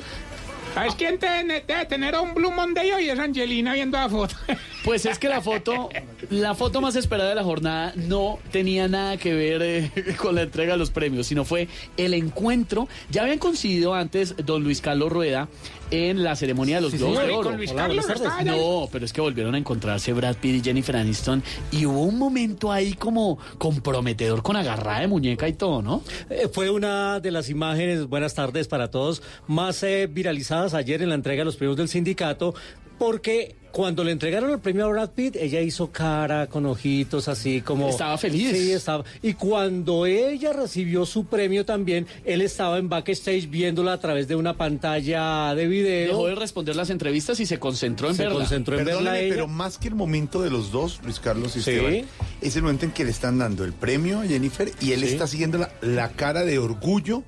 [0.75, 3.09] ¿Sabes quién tiene- debe tener un Blue Monday hoy?
[3.09, 4.35] Es Angelina viendo la foto.
[4.85, 5.89] Pues es que la foto,
[6.29, 10.43] la foto más esperada de la jornada no tenía nada que ver eh, con la
[10.43, 12.87] entrega de los premios, sino fue el encuentro.
[13.09, 15.49] Ya habían coincidido antes don Luis Carlos Rueda
[15.95, 17.49] en la ceremonia de los Sí, Globos señor, de y Oro.
[17.49, 18.39] con Luis Hola, Carlos buenas tardes.
[18.39, 18.63] estaba allá.
[18.63, 21.43] No, pero es que volvieron a encontrarse Brad Pitt y Jennifer Aniston
[21.73, 26.03] y hubo un momento ahí como comprometedor con agarrada de muñeca y todo, ¿no?
[26.31, 31.09] Eh, Fue una de las imágenes, buenas tardes para todos, más eh, viralizadas ayer en
[31.11, 32.55] la entrega de los premios del sindicato,
[32.99, 37.61] porque cuando le entregaron el premio a Brad Pitt, ella hizo cara con ojitos así
[37.61, 37.89] como...
[37.89, 38.53] Estaba feliz.
[38.57, 39.03] Sí, estaba.
[39.21, 44.37] Y cuando ella recibió su premio también, él estaba en backstage viéndola a través de
[44.37, 46.07] una pantalla de video.
[46.13, 48.39] Dejó de responder las entrevistas y se concentró en Se verla.
[48.39, 49.35] concentró en verla ella.
[49.35, 51.71] pero más que el momento de los dos, Luis Carlos y Sí.
[51.73, 52.05] Esteban,
[52.43, 55.07] es el momento en que le están dando el premio a Jennifer y él Sí.
[55.07, 57.25] está siguiendo la, la cara de orgullo,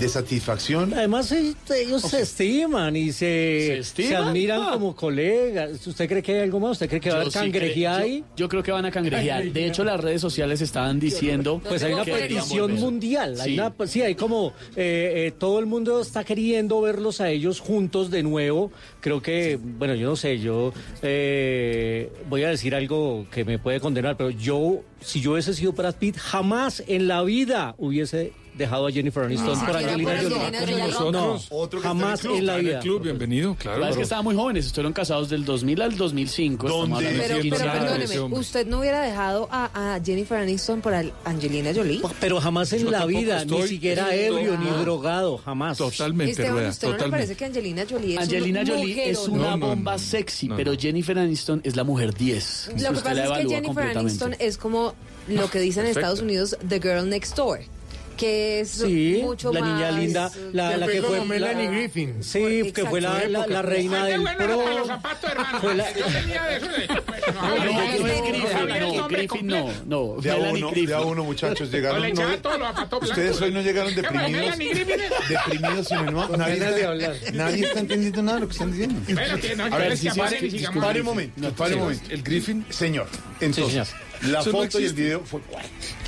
[0.00, 0.94] de satisfacción.
[0.94, 4.70] Además, ellos se estiman y se, ¿Se admiran Ah.
[4.72, 5.81] como colegas.
[5.86, 6.72] ¿Usted cree que hay algo más?
[6.72, 8.20] ¿Usted cree que va a haber sí creo- ahí?
[8.30, 9.44] Yo, yo creo que van a cangrejear.
[9.44, 11.60] De hecho, las redes sociales estaban diciendo.
[11.66, 13.40] Pues hay una petición mundial.
[13.40, 13.54] Hay Sí.
[13.58, 17.60] una, pues, sí, hay como eh, eh, todo el mundo está queriendo verlos a ellos
[17.60, 18.70] juntos de nuevo.
[19.00, 20.72] Creo que, bueno, yo no sé, yo
[21.02, 25.72] eh, voy a decir algo que me puede condenar, pero yo, si yo hubiese sido
[25.72, 31.12] Brad Pitt, jamás en la vida hubiese dejado a Jennifer Aniston Ah, por Angelina Jolie.
[31.12, 31.38] No,
[31.80, 32.80] jamás en la vida.
[33.02, 33.78] bienvenido, claro.
[33.78, 36.66] La verdad es que estaban muy jóvenes, estuvieron casados del 2000 al 2005.
[36.66, 40.80] estamos hablando de Pero, 15 pero perdóneme, ¿usted no hubiera dejado a, a Jennifer Aniston
[40.80, 40.94] por
[41.24, 42.00] Angelina Jolie?
[42.20, 45.78] Pero jamás en Yo la vida, ni siquiera Estoy- ebrio, ni drogado, jamás.
[45.78, 49.40] Totalmente, Esteban, ¿usted no le parece que Angelina Jolie es Angelina un Jolie es mujerón?
[49.40, 52.70] una bomba sexy, pero Jennifer Aniston es la mujer 10.
[52.80, 53.96] Lo que pasa es que Jennifer.
[53.96, 54.94] Aniston es como
[55.28, 55.92] lo que dicen en.
[55.92, 57.60] Estados Unidos, The Girl Next Door.
[58.22, 59.68] Que es Sí, mucho la más.
[59.74, 62.22] niña linda, la, la que fue la- Melanie Griffin.
[62.22, 64.62] Sí, que fue la, la, la reina del pro.
[65.60, 66.86] Fue la- Yo tenía de eso de...
[66.86, 70.16] No, Griffin, no, Griffin no.
[70.20, 72.00] De a uno, de a uno, muchachos, llegaron.
[72.00, 73.02] los zapatos.
[73.10, 74.56] Ustedes hoy no llegaron ¿Qué, bueno, deprimidos.
[74.58, 75.28] Melanie Griffin es?
[75.28, 77.16] Deprimidos, sino no, nadie, está, hablar.
[77.32, 79.00] nadie está entendiendo nada de lo que están diciendo.
[79.06, 80.10] Pero que no, A ver, si
[80.50, 80.84] sigamos.
[80.84, 82.04] pare un momento, pare un momento.
[82.10, 83.08] El Griffin, señor.
[83.40, 83.92] Entonces,
[84.30, 85.40] la Eso no foto y el video fue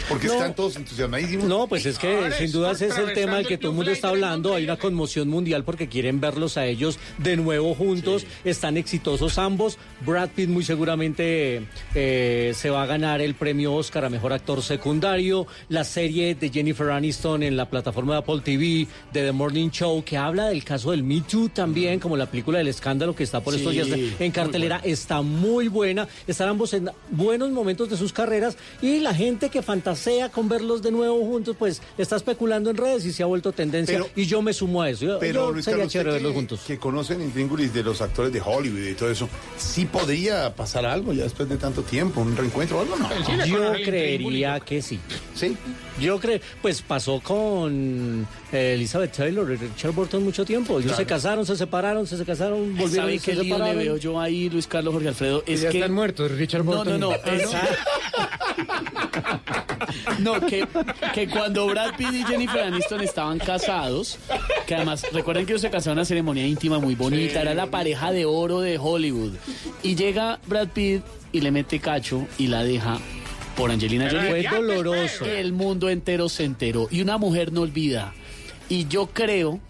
[0.08, 0.34] porque No.
[0.34, 1.46] están todos entusiasmadísimos.
[1.46, 3.90] No, pues es que sin duda ese es el tema del que todo el mundo
[3.90, 4.54] está hablando.
[4.54, 8.26] Hay una conmoción mundial porque quieren verlos a ellos de nuevo juntos.
[8.44, 9.78] Están exitosos ambos.
[10.04, 11.62] Brad Pitt muy seguramente
[11.94, 15.46] eh, se va a ganar el premio Oscar a Mejor Actor Secundario.
[15.68, 20.04] La serie de Jennifer Aniston en la plataforma de Apple TV, de The Morning Show,
[20.04, 23.40] que habla del caso del Me Too también, como la película del escándalo que está
[23.40, 26.06] por estos Sí, días en muy cartelera, está muy buena.
[26.26, 30.82] Están ambos en buenos momentos de sus carreras y la gente que fantasea con verlos
[30.82, 33.96] de nuevo juntos, pues está especulando en redes y se ha vuelto tendencia.
[33.98, 35.04] Pero- y yo me sumo a eso.
[35.06, 36.60] Yo, Pero yo Luis sería Carlos, chévere verlos que, juntos.
[36.66, 39.28] que conocen intríngulis de los actores de Hollywood y todo eso,
[39.58, 43.44] sí podría pasar algo ya después de tanto tiempo, un reencuentro o algo, ¿no?
[43.46, 44.98] Yo creería que sí.
[45.34, 45.56] Sí.
[46.00, 50.74] Yo creo, pues pasó con eh, Elizabeth Taylor y Richard Burton mucho tiempo.
[50.74, 50.96] Ellos Claro.
[50.96, 53.78] se casaron, se separaron, se casaron, volvieron ¿Sabe y se qué lío le separaron.
[53.78, 55.42] veo yo ahí, Luis Carlos Jorge Alfredo?
[55.46, 55.78] Es ya que...
[55.78, 57.00] están muertos, Richard No, Burton.
[57.00, 57.12] no, no.
[57.12, 57.48] y- es-
[60.20, 60.66] No, que,
[61.12, 64.18] que cuando Brad Pitt y Jennifer Aniston estaban casados,
[64.66, 67.66] que además, recuerden que ellos se casaron en una ceremonia íntima muy bonita, era la
[67.66, 69.32] pareja de oro de Hollywood.
[69.82, 72.98] Y llega Brad Pitt y le mete cacho y la deja
[73.56, 74.48] por Angelina Jolie.
[74.48, 75.24] fue doloroso.
[75.24, 78.12] El mundo entero se enteró y una mujer no olvida.
[78.68, 79.60] Y yo creo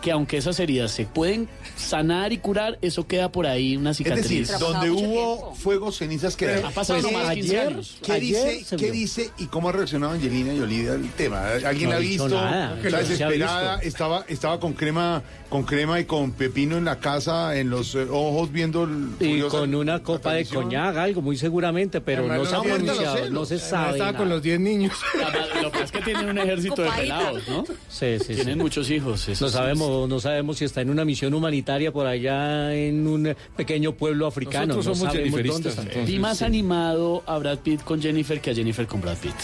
[0.00, 1.48] que aunque esas heridas se pueden
[1.78, 4.28] sanar y curar, eso queda por ahí una Es cicatriz.
[4.48, 6.64] decir, donde hubo fuego, cenizas quedan.
[6.64, 7.96] Ha pasado Pues, nomás 15 ayer, años.
[8.04, 11.46] ¿Qué, Ayer dice, ¿Qué dice y cómo ha reaccionado Angelina Jolie al tema?
[11.64, 12.28] ¿Alguien No la ha visto?
[12.28, 13.88] nada, Está desesperada, visto.
[13.88, 18.06] estaba, estaba con crema, con crema y con pepino en la casa, en los eh,
[18.10, 22.44] ojos viendo el Y con una copa de coñac, algo muy seguramente, pero Además, no
[22.44, 23.92] no se ha pronunciado, no se sabe.
[23.92, 24.18] Estaba nada.
[24.18, 24.92] con los 10 niños.
[25.62, 27.64] Lo que pasa es que tienen un ejército de pelados, ¿no?
[27.88, 28.60] Sí, sí, Tienen sí.
[28.60, 29.28] muchos hijos.
[29.28, 29.56] eso No sí.
[29.56, 34.26] sabemos, no sabemos si está en una misión humanitaria por allá en un pequeño pueblo
[34.26, 34.74] africano.
[34.74, 35.82] Nosotros no somos dónde jenniferistas, está.
[35.82, 36.06] entonces.
[36.06, 39.34] Vi más animado a Brad Pitt con Jennifer que a Jennifer con Brad Pitt.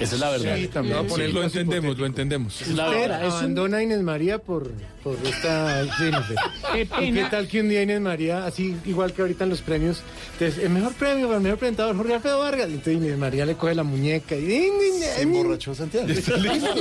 [0.00, 0.56] Esa es la verdad.
[0.56, 1.10] Sí, también.
[1.10, 2.66] Sí, lo entendemos, lo entendemos.
[2.68, 3.24] La verdad.
[3.24, 4.72] abandona a Inés María por,
[5.06, 6.36] por esta Jennifer.
[6.72, 7.22] Qué ¿Y pena.
[7.22, 10.02] qué tal que un día Inés María, así igual que ahorita en los premios,
[10.32, 12.66] entonces, el mejor premio para el mejor presentador Jorge Alfredo Vargas?
[12.66, 14.68] Entonces Inés María le coge la muñeca y...
[14.98, 16.08] Se emborrachó Santiago.
[16.08, 16.74] Está listo.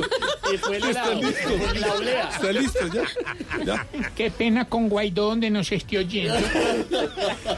[0.52, 0.70] Está
[1.14, 1.60] listo.
[2.34, 3.64] Está listo, ya.
[3.64, 3.88] ya.
[4.16, 6.36] Qué pena con Guaidó donde nos esté oyendo.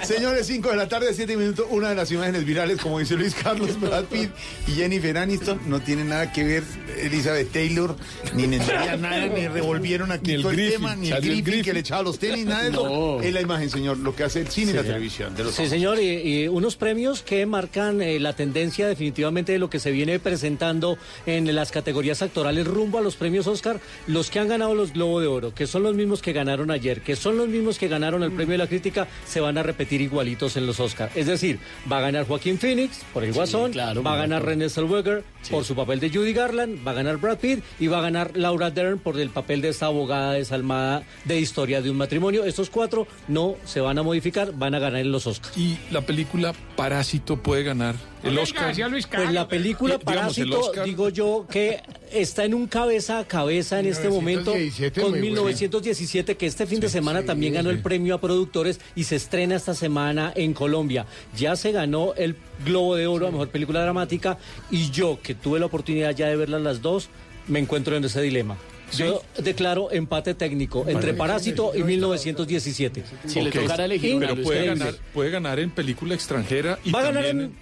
[0.04, 1.66] Señores, 5 de la tarde, 7 minutos.
[1.70, 4.32] Una de las imágenes virales, como dice Luis Carlos, Brad Pitt
[4.68, 6.64] y Jennifer Aniston, no tiene nada que ver
[7.00, 7.96] Elizabeth Taylor,
[8.34, 11.44] ni María, nada, ni revolvieron aquí Ni el todo el Griffin, tema, ni el Griffin,
[11.44, 11.64] Griffin.
[11.64, 12.88] que le echaba los tenis, nada de eso.
[12.88, 13.22] No.
[13.22, 15.36] Es la imagen, señor, lo que hace el cine y la televisión.
[15.36, 19.60] De los Sí, señor, y, y unos premios que marcan eh, la tendencia definitivamente de
[19.60, 24.30] lo que se viene presentando en las categorías actorales rumbo a los premios Oscar, los
[24.30, 27.16] que han ganado los Globo de Oro, que son los mismos que ganaron ayer, que
[27.16, 30.58] son los mismos que ganaron el premio de la crítica, se van a repetir igualitos
[30.58, 31.12] en los Oscar.
[31.16, 31.60] Es decir,
[31.92, 34.60] va a ganar Joaquín Phoenix por el Guasón, claro, va a ganar bien.
[34.60, 38.00] René Zellweger por su papel de Judy Garland, va a ganar Brad Pitt y va
[38.00, 41.98] a ganar Laura Dern por el papel de esta abogada desalmada de historia de un
[41.98, 42.46] matrimonio.
[42.46, 45.58] Estos cuatro no se van a modificar, van a ganar en los Oscars.
[45.58, 48.74] Y la película Parásito puede ganar el Oscar.
[48.74, 50.86] Pues la película Parásito, Oscar.
[50.86, 55.20] digo yo, que está en un cabeza a cabeza en este momento 1917, con muy
[55.20, 55.28] buena.
[55.28, 59.56] 1917, que este fin de semana también ganó el premio a productores y se estrena
[59.56, 61.06] esta semana en Colombia.
[61.36, 64.38] Ya se ganó el Globo de Oro a Mejor Película Dramática
[64.72, 67.10] y yo, que tuve la oportunidad ya de verlas las dos,
[67.48, 68.58] me encuentro en ese dilema.
[68.96, 73.04] Yo declaro empate técnico entre Parásito y 1917.
[73.26, 77.04] Si le tocara elegir Pero puede ganar, puede ganar en película extranjera y Va a
[77.04, 77.56] ganar en-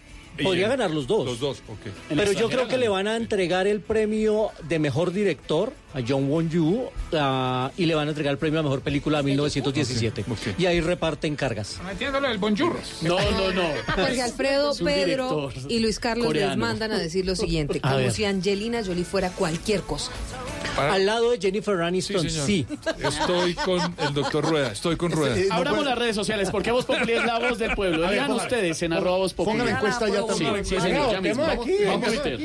[0.44, 1.26] podría ganar los dos.
[1.26, 1.80] Los dos, ok.
[2.16, 6.30] Pero yo creo que le van a entregar el premio de mejor director a John
[6.30, 10.22] Won Yu ah, y le van a entregar el premio a mejor película a 1917.
[10.22, 10.60] Ok, ok.
[10.60, 11.78] Y ahí reparten cargas.
[11.86, 12.98] Metiendo lo del bonjurros.
[13.02, 13.64] No, no, no.
[13.96, 18.12] Jorge Alfredo, Pedro y Luis Carlos les mandan a decir lo siguiente, A como ver.
[18.12, 20.12] si Angelina Jolie fuera cualquier cosa.
[20.76, 22.68] Para- Al lado de Jennifer Aniston, sí.
[23.02, 25.38] Estoy con el doctor Rueda, estoy con Rueda.
[25.38, 28.06] Eh, no Abramos puede- las redes sociales porque Voz Populi es la voz del pueblo.
[28.06, 29.58] A ver, Digan ponga- ustedes en arroba Voz Populi.
[29.60, 30.66] Ponga la encuesta ya Sí, también.
[30.66, 31.46] sí, señor, ya mismo.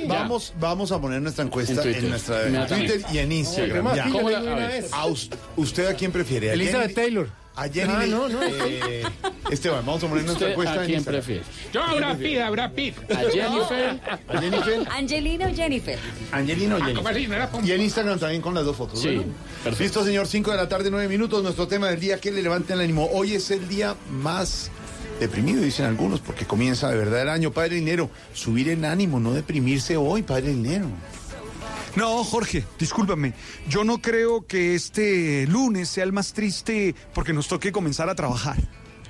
[0.07, 2.67] Vamos, Vamos, a poner nuestra encuesta En nuestra en.
[2.69, 3.40] Twitter y en Instagram.
[3.45, 4.05] Ya.
[4.05, 4.83] aquí, ¿Cómo la- a una ver.
[4.83, 4.93] vez.
[4.93, 6.51] A us- ¿Usted a quién prefiere?
[6.51, 7.29] ¿A Elizabeth Jenny- Taylor.
[7.57, 7.93] A Jenny.
[7.95, 8.41] Ah, no, no.
[8.43, 9.03] eh,
[9.51, 11.23] Esteban, vamos a poner nuestra ¿Usted encuesta a en quién Instagram.
[11.25, 11.45] prefiere?
[11.75, 12.97] Yo a Brad Pitt, a Brad Pitt.
[13.11, 14.01] ¿A Jennifer?
[14.29, 14.89] ¿A Jennifer?
[14.91, 15.99] ¿Angelina o Jennifer?
[16.33, 17.49] Angelina o Ah, Jennifer.
[17.65, 19.01] Y en Instagram también con las dos fotos.
[19.03, 19.21] Sí.
[19.79, 20.27] Listo, señor.
[20.27, 21.43] 5 de la tarde, 9 minutos.
[21.43, 23.11] Nuestro tema del día que le levanta el ánimo.
[23.13, 24.71] Hoy es el día más
[25.19, 27.51] deprimido, dicen algunos, porque comienza de verdad el año.
[27.53, 30.87] Padre Dinero, subir el ánimo, no deprimirse hoy, Padre Dinero.
[31.97, 33.33] No, Jorge, discúlpame.
[33.69, 38.15] Yo no creo que este lunes sea el más triste porque nos toque comenzar a
[38.15, 38.57] trabajar.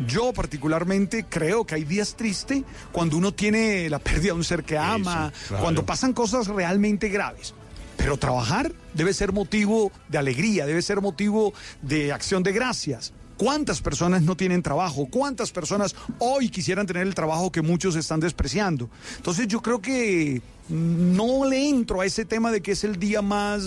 [0.06, 4.64] Yo particularmente creo que hay días tristes cuando uno tiene la pérdida de un ser
[4.64, 5.62] que ama, claro.
[5.62, 7.54] cuando pasan cosas realmente graves.
[7.98, 11.52] Pero trabajar debe ser motivo de alegría, debe ser motivo
[11.82, 13.12] de acción de gracias.
[13.36, 15.06] ¿Cuántas personas no tienen trabajo?
[15.10, 18.88] ¿Cuántas personas hoy quisieran tener el trabajo que muchos están despreciando?
[19.16, 20.40] Entonces yo creo que
[20.70, 23.62] no le entro a ese tema de que es el día más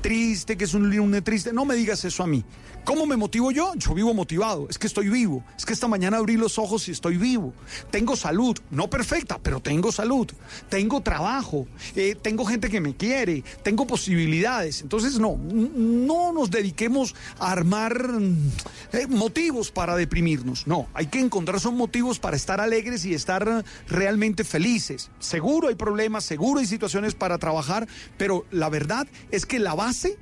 [0.00, 1.52] triste, que es un lunes triste.
[1.52, 2.44] No me digas eso a mí.
[2.86, 3.72] ¿Cómo me motivo yo?
[3.74, 4.68] Yo vivo motivado.
[4.70, 5.42] Es que estoy vivo.
[5.56, 7.52] Es que esta mañana abrí los ojos y estoy vivo.
[7.90, 8.56] Tengo salud.
[8.70, 10.28] No perfecta, pero tengo salud.
[10.68, 11.66] Tengo trabajo.
[11.96, 13.42] eh, tengo gente que me quiere.
[13.64, 14.82] Tengo posibilidades.
[14.82, 18.20] Entonces, no, no nos dediquemos a armar
[18.92, 20.68] eh, motivos para deprimirnos.
[20.68, 25.10] No, hay que encontrar son motivos para estar alegres y estar realmente felices.
[25.18, 27.86] Seguro hay problemas, seguro hay situaciones para trabajar,
[28.16, 30.16] pero la verdad es que la base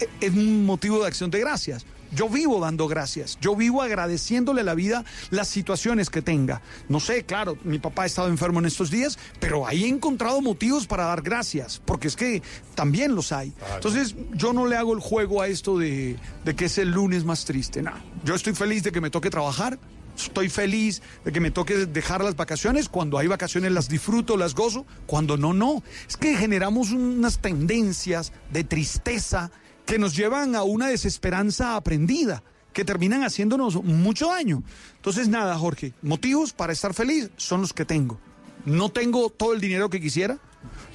[0.00, 1.86] e- es un motivo de acción de gracias.
[2.12, 6.62] Yo vivo dando gracias, yo vivo agradeciéndole a la vida las situaciones que tenga.
[6.88, 10.40] No sé, claro, mi papá ha estado enfermo en estos días, pero ahí he encontrado
[10.40, 12.40] motivos para dar gracias, porque es que
[12.76, 13.52] también los hay.
[13.74, 17.24] Entonces, yo no le hago el juego a esto de, de que es el lunes
[17.24, 17.82] más triste.
[17.82, 17.90] No,
[18.22, 19.80] yo estoy feliz de que me toque trabajar,
[20.16, 22.88] Estoy feliz de que me toque dejar las vacaciones.
[22.88, 24.86] Cuando hay vacaciones las disfruto, las gozo.
[25.06, 25.82] Cuando no, no.
[26.08, 29.50] Es que generamos unas tendencias de tristeza
[29.86, 32.42] que nos llevan a una desesperanza aprendida,
[32.72, 34.62] que terminan haciéndonos mucho daño.
[34.96, 38.18] Entonces, nada, Jorge, motivos para estar feliz son los que tengo.
[38.64, 40.38] No tengo todo el dinero que quisiera,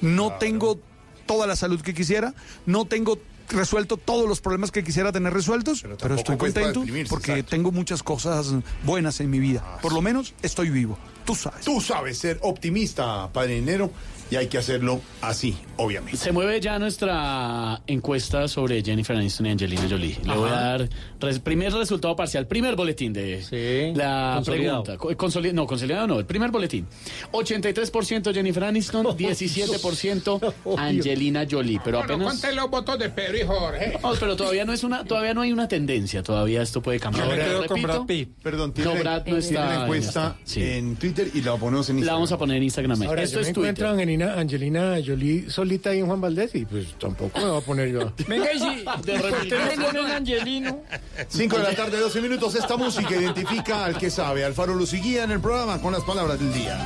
[0.00, 0.80] no tengo
[1.26, 2.34] toda la salud que quisiera,
[2.66, 3.18] no tengo
[3.50, 7.50] resuelto todos los problemas que quisiera tener resueltos, pero, estoy contento porque exacto.
[7.50, 8.54] tengo muchas cosas
[8.84, 9.78] buenas en mi vida.
[9.82, 10.98] Por lo menos estoy vivo.
[11.24, 11.64] Tú sabes.
[11.64, 13.90] Tú sabes ser optimista, padre Dinero,
[14.30, 16.16] y hay que hacerlo así, obviamente.
[16.18, 20.16] Se mueve ya nuestra encuesta sobre Jennifer Aniston y Angelina Jolie.
[20.24, 20.88] Le voy a dar
[21.20, 24.82] res- primer resultado parcial, primer boletín de la consolidado.
[24.84, 24.96] pregunta.
[24.96, 26.86] Co- consoli- no, consolidado no, el primer boletín.
[27.32, 33.98] 83% Jennifer Aniston, 17% Angelina Jolie, pero apenas conté los votos de Pedro y Jorge.
[34.10, 37.26] No, pero todavía no es una todavía no hay una tendencia, todavía esto puede cambiar.
[37.28, 38.28] Yo me quedo con Repito, Brad Pitt.
[38.42, 40.36] Perdón, No, Brad no tiene está una en encuesta.
[40.44, 40.62] Sí.
[40.62, 42.06] en Twitter y la ponemos en Instagram.
[42.06, 43.02] La vamos a poner en Instagram.
[43.02, 43.68] Ahora, Esto yo es me Twitter.
[43.70, 47.58] encuentro a Angelina, Angelina Jolie solita ahí en Juan Valdés y pues tampoco me voy
[47.58, 48.12] a poner yo.
[48.28, 50.82] Venga, y si de repente no ponen Angelino.
[51.28, 52.54] 5 de la tarde, 12 minutos.
[52.54, 54.44] Esta música identifica al que sabe.
[54.44, 56.78] Alfaro lo seguía en el programa con las palabras del día.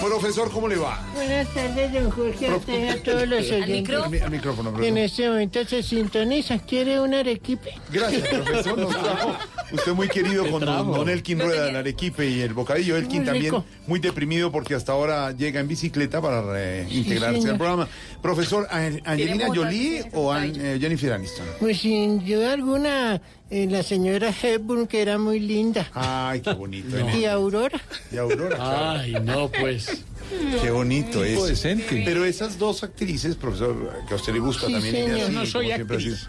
[0.00, 1.00] Profesor, ¿cómo le va?
[1.14, 3.96] Buenas tardes, don Jorge, a usted y a todos los oyentes.
[3.96, 4.98] Al, mi- al micrófono, En profesor.
[4.98, 6.58] este momento se sintoniza.
[6.60, 7.74] ¿Quiere un arequipe?
[7.92, 8.78] Gracias, profesor.
[8.78, 9.36] Nos trajo.
[9.72, 12.96] Usted muy querido con don, don Elkin Rueda, el Arequipe y el bocadillo.
[12.96, 13.54] Elkin Muy también
[13.88, 17.52] muy deprimido porque hasta ahora llega en bicicleta para integrarse señor.
[17.52, 17.88] al programa.
[18.22, 21.46] Profesor, ¿An- ¿Angelina Jolie o An- eh, Jennifer Aniston?
[21.58, 23.20] Pues sin duda alguna,
[23.50, 25.88] eh, la señora Hepburn, que era muy linda.
[25.94, 26.96] Ay, qué bonito.
[27.18, 27.80] Y Aurora.
[28.12, 28.56] Y Aurora.
[28.56, 29.00] claro.
[29.00, 29.65] Ay, no, pues.
[30.62, 31.42] Qué bonito es.
[31.46, 32.02] decente.
[32.04, 34.94] Pero esas dos actrices, profesor, que a usted le gusta Sí, también.
[34.94, 35.16] señor.
[35.18, 36.28] ella, No soy como siempre ha actriz.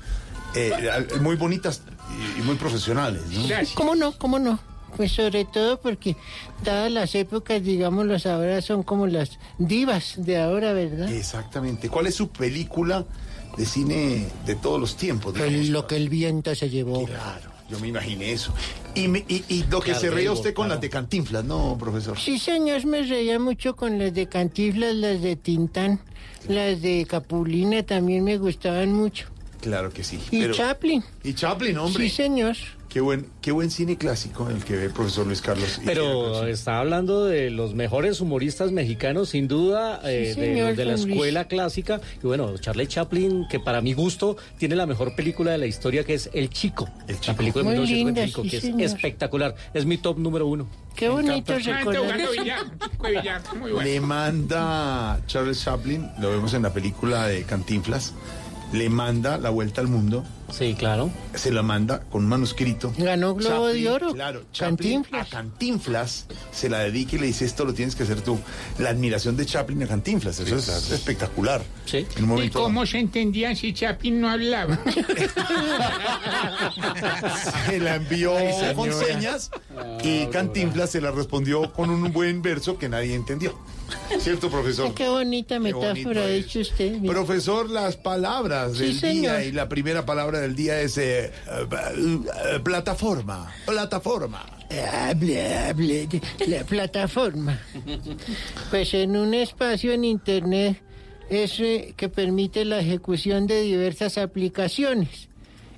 [0.56, 1.82] eh, muy bonitas
[2.38, 3.48] y, muy profesionales, ¿no?
[3.48, 3.76] Gracias.
[3.76, 4.18] ¿Cómo no?
[4.18, 4.60] ¿Cómo no?
[4.96, 6.16] Pues sobre todo porque,
[6.64, 11.12] dadas las épocas, digámoslo ahora, son como las divas de ahora, ¿verdad?
[11.12, 11.90] Exactamente.
[11.90, 13.06] ¿Cuál es su película
[13.58, 15.34] de cine de todos los tiempos?
[15.34, 15.68] digamos?
[15.70, 17.06] Lo que el viento se llevó.
[17.06, 18.54] Claro, yo me imaginé eso.
[18.96, 20.76] Y, me- y, y lo que Claro, se reía usted con claro.
[20.76, 22.18] las de Cantinflas, ¿no, profesor?
[22.18, 26.00] Sí, señor, me reía mucho con las de Cantiflas, las de Tintán,
[26.48, 29.28] las de Capulina también me gustaban mucho.
[29.62, 30.20] Claro que sí.
[30.32, 31.04] Y Chaplin.
[31.24, 32.04] Y Chaplin, hombre.
[32.10, 32.56] Sí, señor.
[32.98, 35.80] Qué buen, qué buen cine clásico el que ve el profesor Luis Carlos.
[35.86, 40.86] Pero está hablando de los mejores humoristas mexicanos, sin duda, eh, de, señor, los de
[40.86, 42.02] la escuela clásica.
[42.24, 46.06] Y bueno, Charlie Chaplin, que para mi gusto tiene la mejor película de la historia,
[46.06, 46.90] que es El Chico.
[47.28, 48.82] La película de Muy linda, 1955, sí, que señor.
[48.82, 49.54] es espectacular.
[49.76, 50.68] Es mi top número uno.
[50.96, 52.18] Qué bonito Ah, recordar.
[52.18, 53.84] chico muy.
[53.84, 58.16] Le manda Charles Chaplin, lo vemos en la película de Cantinflas,
[58.74, 60.24] le manda la vuelta al mundo.
[60.52, 61.10] Sí, claro.
[61.36, 62.94] Se la manda con un manuscrito.
[62.98, 64.14] Ganó Globo de Oro.
[64.14, 68.22] Claro, Chaplin a Cantinflas se la dedica y le dice esto lo tienes que hacer
[68.22, 68.40] tú.
[68.80, 71.62] La admiración de Chaplin a Cantinflas, eso es espectacular.
[71.86, 72.06] Sí.
[72.16, 74.80] En un ¿Y momento cómo se entendían si Chapin no hablaba?
[77.70, 79.52] se la envió Ay, con señas
[80.04, 83.58] y Cantinflas se la respondió con un buen verso que nadie entendió.
[84.20, 84.94] ¿Cierto, profesor?
[84.94, 87.02] Qué bonita metáfora ha dicho usted.
[87.06, 89.38] Profesor, las palabras Sí, del señor.
[89.38, 91.32] día y la primera palabra del día es eh, eh,
[91.72, 93.54] eh, plataforma.
[93.66, 94.46] Plataforma.
[94.70, 96.08] Hable, hable
[96.48, 97.60] la plataforma.
[98.70, 100.82] Pues en un espacio en Internet
[101.30, 101.62] es
[101.96, 105.30] que permite la ejecución de diversas aplicaciones.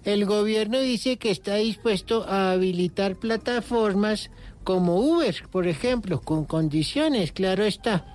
[0.06, 4.32] El gobierno dice que está dispuesto a habilitar plataformas
[4.64, 8.06] como Uber, por ejemplo, con condiciones, claro está.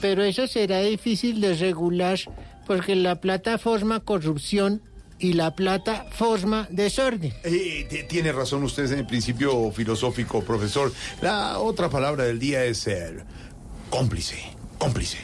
[0.00, 2.18] Pero eso será difícil de regular
[2.66, 4.82] porque la plataforma corrupción
[5.18, 7.32] y la plataforma desorden.
[7.42, 10.92] Eh, tiene razón usted en el principio filosófico, profesor.
[11.22, 13.24] La otra palabra del día es ser
[13.90, 14.36] cómplice.
[14.78, 15.18] Cómplice.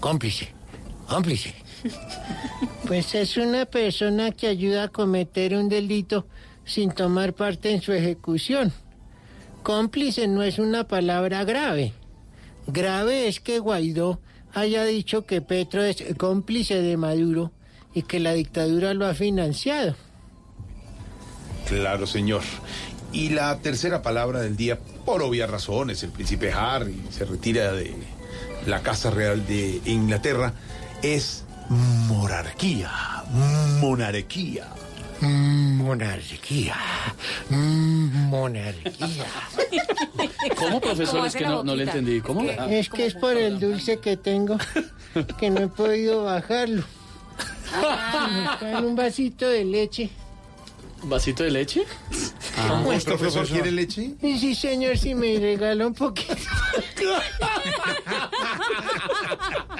[0.00, 0.48] Cómplice.
[1.08, 1.54] Cómplice.
[2.86, 6.26] Pues es una persona que ayuda a cometer un delito
[6.64, 8.72] sin tomar parte en su ejecución.
[9.62, 11.92] Cómplice no es una palabra grave.
[12.66, 14.20] Grave es que Guaidó
[14.52, 17.52] haya dicho que Petro es cómplice de Maduro
[17.94, 19.96] y que la dictadura lo ha financiado.
[21.66, 22.42] Claro, señor.
[23.12, 27.94] Y la tercera palabra del día, por obvias razones, el príncipe Harry se retira de
[28.66, 30.52] la Casa Real de Inglaterra,
[31.02, 32.90] es monarquía.
[33.80, 34.68] Monarquía.
[35.20, 36.76] Monarquía.
[37.50, 39.26] Monarquía.
[40.56, 41.26] ¿Cómo, profesor?
[41.26, 42.20] Es que no, no le entendí.
[42.20, 42.42] ¿Cómo?
[42.42, 44.56] Es que es por el dulce que tengo
[45.38, 46.84] que no he podido bajarlo.
[47.72, 48.56] Ah.
[48.60, 50.10] Me traen un vasito de leche.
[51.02, 51.82] ¿Vasito de leche?
[52.58, 52.84] Ah.
[52.92, 54.10] ¿El profesor quiere leche?
[54.20, 56.34] Sí, señor, si me regala un poquito.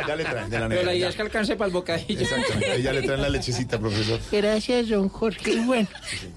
[0.06, 1.08] Ya le traen de la Pero la idea ya.
[1.10, 2.20] es que alcance para el bocadillo.
[2.20, 4.18] Exactamente, ya le traen la lechecita, profesor.
[4.32, 5.60] Gracias, don Jorge.
[5.60, 5.88] Bueno,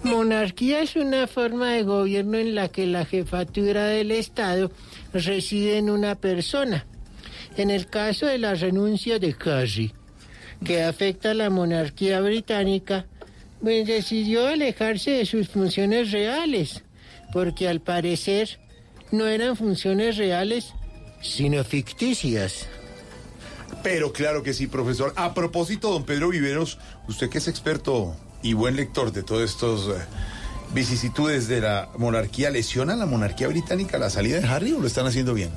[0.03, 4.71] monarquía es una forma de gobierno en la que la jefatura del Estado
[5.13, 6.85] reside en una persona.
[7.55, 9.93] En el caso de la renuncia de Carri,
[10.63, 13.05] que afecta a la monarquía británica,
[13.61, 16.83] pues decidió alejarse de sus funciones reales,
[17.31, 18.59] porque al parecer
[19.11, 20.73] no eran funciones reales,
[21.21, 22.67] sino ficticias.
[23.83, 25.13] Pero claro que sí, profesor.
[25.15, 29.87] A propósito, don Pedro Viveros, usted que es experto y buen lector de todos estos
[29.87, 30.01] eh,
[30.73, 34.87] vicisitudes de la monarquía, ¿lesiona a la monarquía británica la salida de Harry o lo
[34.87, 35.49] están haciendo bien?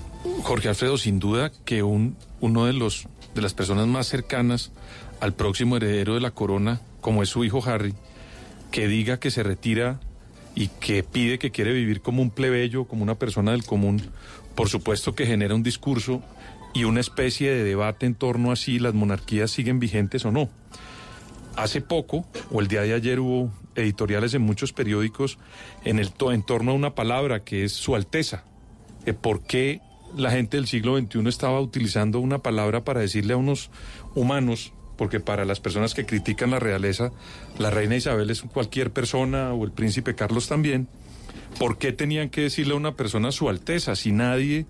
[0.43, 3.07] Jorge Alfredo, sin duda que un, uno de los
[3.37, 4.73] de las personas más cercanas
[5.21, 7.95] al próximo heredero de la corona, como es su hijo Harry,
[8.73, 10.01] que diga que se retira
[10.55, 14.03] y que pide que quiere vivir como un plebeyo, como una persona del común,
[14.55, 16.23] por supuesto que genera un discurso
[16.75, 20.49] y una especie de debate en torno a si las monarquías siguen vigentes o no.
[21.57, 25.39] Hace poco, o el día de ayer, hubo editoriales en muchos periódicos
[25.85, 28.45] en, el to- en torno a una palabra que es Su Alteza.
[29.21, 29.81] ¿Por qué
[30.17, 33.71] la gente del siglo XXI estaba utilizando una palabra para decirle a unos
[34.15, 34.73] humanos?
[34.97, 37.13] Porque para las personas que critican la realeza,
[37.59, 40.89] la reina Isabel es cualquier persona o el príncipe Carlos también.
[41.59, 44.67] ¿Por qué tenían que decirle a una persona Su Alteza si nadie,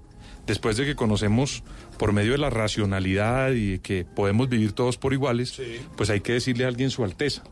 [0.46, 1.62] después de que conocemos
[1.98, 5.60] por medio de la racionalidad y de que podemos vivir todos por iguales,
[5.96, 7.44] pues hay que decirle a alguien Su Alteza?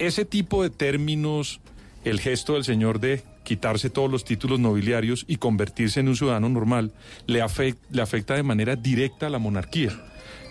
[0.00, 1.60] ese tipo de términos,
[2.04, 6.48] el gesto del señor de quitarse todos los títulos nobiliarios y convertirse en un ciudadano
[6.48, 6.92] normal,
[7.26, 9.90] le, afec- le afecta de manera directa a la monarquía.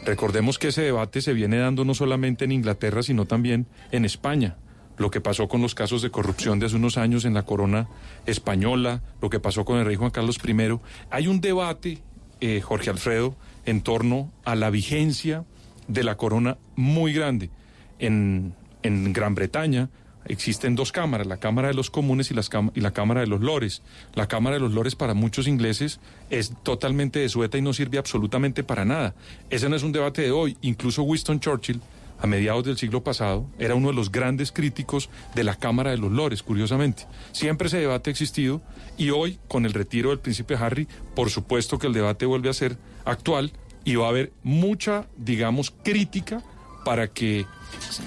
[0.05, 4.57] Recordemos que ese debate se viene dando no solamente en Inglaterra, sino también en España.
[4.97, 7.87] Lo que pasó con los casos de corrupción de hace unos años en la corona
[8.25, 10.79] española, lo que pasó con el rey Juan Carlos I.
[11.09, 11.99] Hay un debate,
[12.41, 13.35] eh, Jorge Alfredo,
[13.65, 15.45] en torno a la vigencia
[15.87, 17.49] de la corona muy grande.
[17.97, 19.89] En, en Gran Bretaña
[20.29, 23.81] existen dos cámaras, la Cámara de los Comunes y, la Cámara de los Lores.
[24.13, 25.99] La Cámara de los Lores para muchos ingleses
[26.29, 29.15] es totalmente desueta y no sirve absolutamente para nada.
[29.49, 30.55] Ese no es un debate de hoy.
[30.61, 31.81] Incluso Winston Churchill,
[32.19, 35.97] a mediados del siglo pasado, era uno de los grandes críticos de la Cámara de
[35.97, 37.07] los Lores, curiosamente.
[37.31, 38.61] Siempre ese debate ha existido
[38.97, 42.53] y hoy, con el retiro del príncipe Harry, por supuesto que el debate vuelve a
[42.53, 43.51] ser actual
[43.83, 46.43] y va a haber mucha, digamos, crítica
[46.83, 47.45] para que,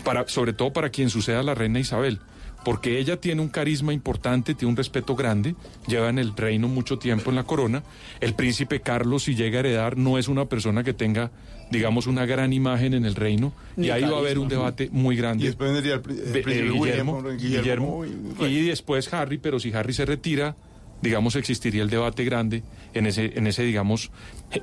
[0.05, 2.21] para, sobre todo para quien suceda a la reina Isabel,
[2.65, 5.55] porque ella tiene un carisma importante, tiene un respeto grande,
[5.87, 7.83] lleva en el reino mucho tiempo en la corona.
[8.21, 11.31] El príncipe Carlos, si llega a heredar, no es una persona que tenga,
[11.71, 14.89] digamos, una gran imagen en el reino, Ni y ahí va a haber un debate
[14.93, 15.45] muy grande.
[15.45, 19.73] Y después vendría el, príncipe eh, William, Guillermo, Guillermo, Guillermo, y después Harry, pero si
[19.73, 20.57] Harry se retira,
[21.01, 22.63] digamos, existiría el debate grande
[22.95, 24.13] en ese, en ese, digamos,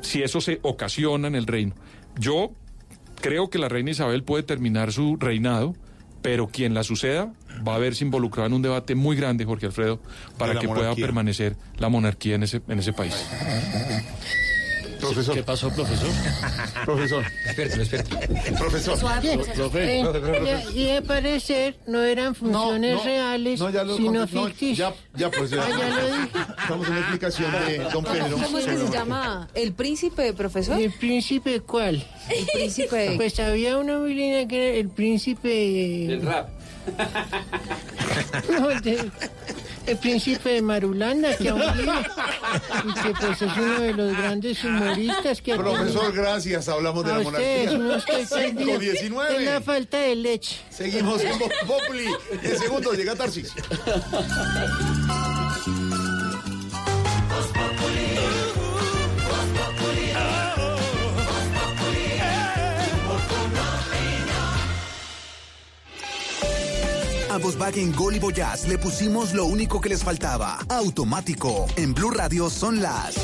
[0.02, 1.76] si eso se ocasiona en el reino.
[2.18, 2.54] Yo
[3.22, 5.76] creo que la reina Isabel puede terminar su reinado,
[6.22, 7.32] pero quien la suceda
[7.68, 10.00] va a verse involucrado en un debate muy grande, Jorge Alfredo,
[10.38, 13.14] para que pueda permanecer la monarquía en ese, en ese país.
[15.00, 15.36] Profesor.
[15.36, 16.10] ¿Qué pasó, profesor?
[16.86, 17.24] Profesor.
[17.46, 18.52] Espérate, espérate.
[18.58, 19.00] Profesor.
[19.56, 20.04] Profe.
[20.74, 24.94] y, de parecer no eran funciones no, reales, no, ya lo sino ficticias.
[25.14, 25.64] ya, ya, pues ya.
[25.64, 26.30] Ah, ya lo dije.
[26.62, 28.38] Estamos en la explicación de don Pedro.
[28.44, 29.48] ¿Cómo es que se llama?
[29.54, 30.80] ¿El príncipe, profesor?
[30.80, 32.06] ¿El príncipe cuál?
[32.30, 33.14] El príncipe.
[33.20, 35.50] Pues había una muy linda que era el príncipe...
[36.08, 36.50] Del rap.
[38.50, 39.12] No, de-
[39.92, 41.92] el príncipe de Marulanda, que aún vive,
[42.86, 46.68] y que pues es uno de los grandes humoristas que ha Profesor, gracias.
[46.70, 48.20] Hablamos de A la ustedes, no monarquía.
[48.20, 48.80] estoy perdido.
[48.80, 49.36] 519.
[49.38, 50.58] Es la falta de leche.
[50.70, 51.38] Seguimos en
[51.68, 52.06] Populi.
[52.44, 53.54] En segundo llega Tarsis.
[67.30, 70.58] A Volkswagen Gol y Voyage le pusimos lo único que les faltaba.
[70.68, 71.68] Automático.
[71.76, 73.16] En Blue Radio son las.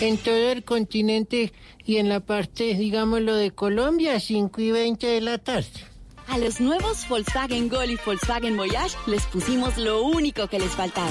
[0.00, 1.52] En todo el continente
[1.84, 5.68] y en la parte, digámoslo, de Colombia, 5 y 20 de la tarde.
[6.28, 11.10] A los nuevos Volkswagen Gol y Volkswagen Voyage les pusimos lo único que les faltaba.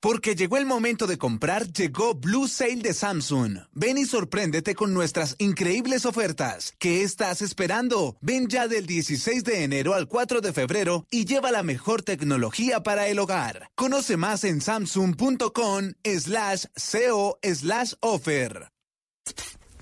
[0.00, 3.58] Porque llegó el momento de comprar, llegó Blue Sale de Samsung.
[3.72, 6.72] Ven y sorpréndete con nuestras increíbles ofertas.
[6.78, 8.16] ¿Qué estás esperando?
[8.22, 12.82] Ven ya del 16 de enero al 4 de febrero y lleva la mejor tecnología
[12.82, 13.68] para el hogar.
[13.74, 16.64] Conoce más en samsung.com slash
[17.02, 18.70] co slash offer.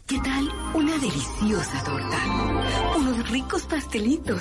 [0.09, 2.97] ¿Qué tal una deliciosa torta?
[2.97, 4.41] Unos ricos pastelitos.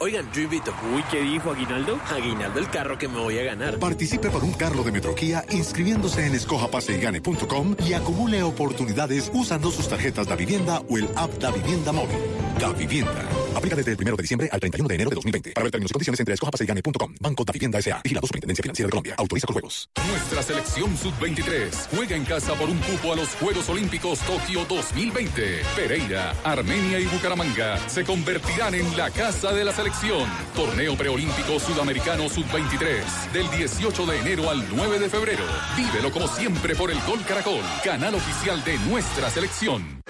[0.00, 0.72] Oigan, yo invito.
[0.94, 1.98] Uy, ¿qué dijo Aguinaldo?
[2.08, 3.80] Aguinaldo el carro que me voy a ganar.
[3.80, 10.28] Participe por un carro de Metroquía inscribiéndose en escojapaseygane.com y acumule oportunidades usando sus tarjetas
[10.28, 12.16] Da Vivienda o el app Da Vivienda Móvil.
[12.60, 13.28] Da Vivienda.
[13.56, 15.52] Aplica desde el 1 de diciembre al 31 de enero de 2020.
[15.52, 17.14] Para ver términos y condiciones entre escojapaseygane.com.
[17.20, 18.00] Banco Da Vivienda S.A.
[18.04, 19.14] Vigilado Superintendencia Financiera de Colombia.
[19.18, 19.90] Autoriza con juegos.
[20.08, 25.62] Nuestra selección sub-23 juega en casa por un cupo a los Juegos Olímpicos Tokio 2020.
[25.74, 29.87] Pereira, Armenia y Bucaramanga se convertirán en la casa de la selección.
[30.54, 35.44] Torneo preolímpico sudamericano sub-23 del 18 de enero al 9 de febrero.
[35.76, 40.02] Vívelo como siempre por el Gol Caracol, canal oficial de nuestra selección.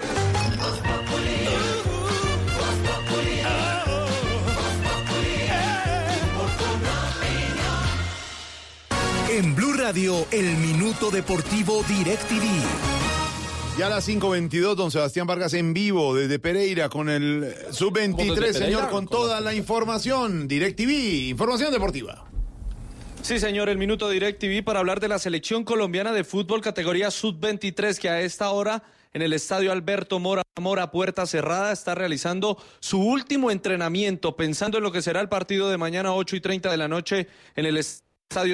[9.29, 12.98] En Blue Radio, el minuto deportivo DirecTV.
[13.79, 18.35] Ya a las 5.22, don Sebastián Vargas en vivo desde Pereira con el ¿Cómo sub-23,
[18.35, 20.49] desde señor, con toda la información.
[20.49, 22.25] DirecTV, información deportiva.
[23.21, 27.97] Sí, señor, el minuto DirecTV para hablar de la selección colombiana de fútbol categoría sub-23
[27.99, 28.83] que a esta hora
[29.13, 34.83] en el estadio Alberto Mora Mora Puerta Cerrada está realizando su último entrenamiento pensando en
[34.83, 37.77] lo que será el partido de mañana 8 y 30 de la noche en el
[37.77, 38.08] Estadio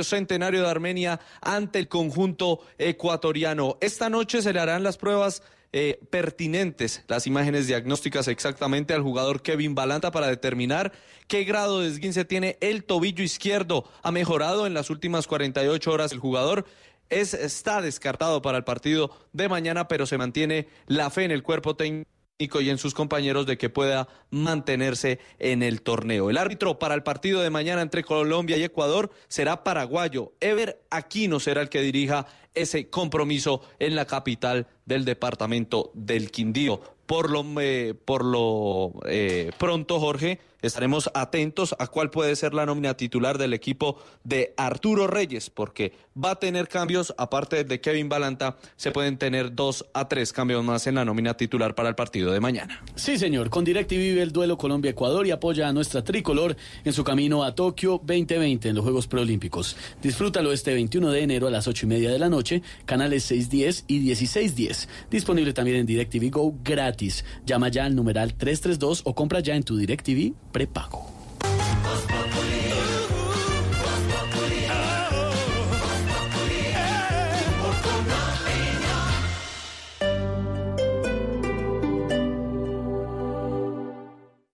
[0.06, 3.78] Centenario de Armenia ante el conjunto ecuatoriano.
[3.82, 5.44] Esta noche se le harán las pruebas
[5.74, 10.94] eh, pertinentes, las imágenes diagnósticas exactamente al jugador Kevin Balanta para determinar
[11.28, 13.84] qué grado de esguince tiene el tobillo izquierdo.
[14.02, 16.66] Ha mejorado en las últimas 48 horas el jugador.
[17.10, 21.44] Es, está descartado para el partido de mañana, pero se mantiene la fe en el
[21.44, 26.30] cuerpo técnico y en sus compañeros de que pueda mantenerse en el torneo.
[26.30, 30.34] El árbitro para el partido de mañana entre Colombia y Ecuador será paraguayo.
[30.42, 36.82] Ever Aquino será el que dirija ese compromiso en la capital del departamento del Quindío.
[37.06, 42.66] Por lo, eh, por lo eh, pronto, Jorge, estaremos atentos a cuál puede ser la
[42.66, 48.10] nómina titular del equipo de Arturo Reyes, porque va a tener cambios, aparte de Kevin
[48.10, 51.96] Balanta, se pueden tener dos a tres cambios más en la nómina titular para el
[51.96, 52.84] partido de mañana.
[52.96, 53.50] Sí, señor.
[53.50, 57.56] Con DirecTV vive el duelo Colombia-Ecuador y apoya a nuestra tricolor en su camino a
[57.56, 59.76] Tokio 2020 en los Juegos Preolímpicos.
[60.02, 63.86] Disfrútalo este 21 de enero a las 8 y media de la noche, canales 610
[63.88, 64.90] y 1610.
[65.10, 67.26] Disponible también en DirecTV Go gratis.
[67.46, 71.06] Llama ya al numeral 332 o compra ya en tu DirecTV prepago.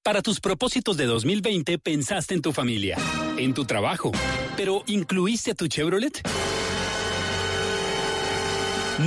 [0.04, 2.98] Para tus propósitos de 2020 pensaste en tu familia,
[3.38, 4.12] en tu trabajo,
[4.58, 6.24] pero ¿incluiste tu Chevrolet?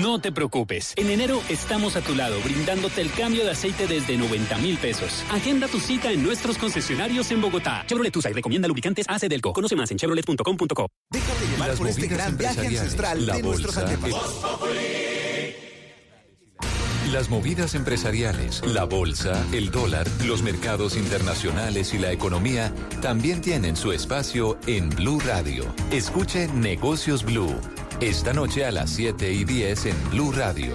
[0.01, 0.93] No te preocupes.
[0.97, 5.25] En enero estamos a tu lado brindándote el cambio de aceite desde 90 mil pesos.
[5.31, 7.85] Agenda tu cita en nuestros concesionarios en Bogotá.
[7.87, 9.53] Chevrolet USA y recomienda lubricantes AC Delco.
[9.53, 10.89] Conoce más en chevrolet.com.co.
[11.11, 14.45] Déjate llevar Las por este movidas gran viaje empresariales, ancestral la de nuestros bolsa, antepasados.
[17.13, 23.77] Las movidas empresariales, la bolsa, el dólar, los mercados internacionales y la economía también tienen
[23.77, 25.73] su espacio en Blue Radio.
[25.93, 27.55] Escuche Negocios Blue.
[28.01, 30.75] Esta noche a las 7 y 10 en Blue Radio.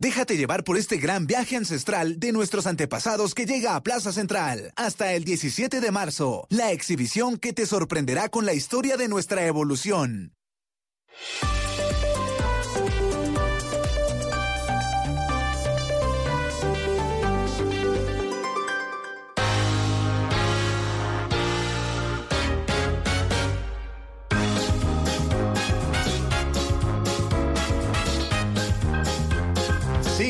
[0.00, 4.72] Déjate llevar por este gran viaje ancestral de nuestros antepasados que llega a Plaza Central
[4.74, 6.48] hasta el 17 de marzo.
[6.50, 10.34] La exhibición que te sorprenderá con la historia de nuestra evolución.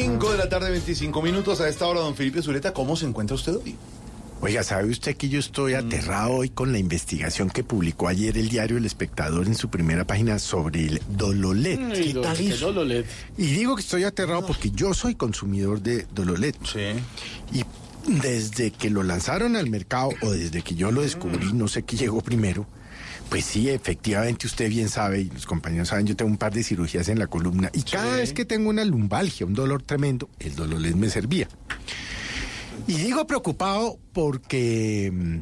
[0.02, 1.60] Cinco de la tarde, 25 minutos.
[1.60, 3.76] A esta hora, don Felipe Zuleta, ¿cómo se encuentra usted hoy?
[4.40, 8.48] Oiga, ¿sabe usted que yo estoy aterrado hoy con la investigación que publicó ayer el
[8.48, 11.78] diario El Espectador en su primera página sobre el Dololet?
[11.78, 12.72] Ay, ¿Qué tal eso?
[12.72, 13.06] Dololet.
[13.38, 16.56] Y digo que estoy aterrado porque yo soy consumidor de Dololet.
[17.52, 17.62] Y
[18.20, 21.96] desde que lo lanzaron al mercado o desde que yo lo descubrí, no sé qué
[21.96, 22.66] llegó primero,
[23.32, 26.62] pues sí, efectivamente usted bien sabe y los compañeros saben, yo tengo un par de
[26.62, 30.54] cirugías en la columna y cada vez que tengo una lumbalgia, un dolor tremendo, el
[30.54, 31.48] Dololet me servía.
[32.86, 35.38] Y digo preocupado porque mm,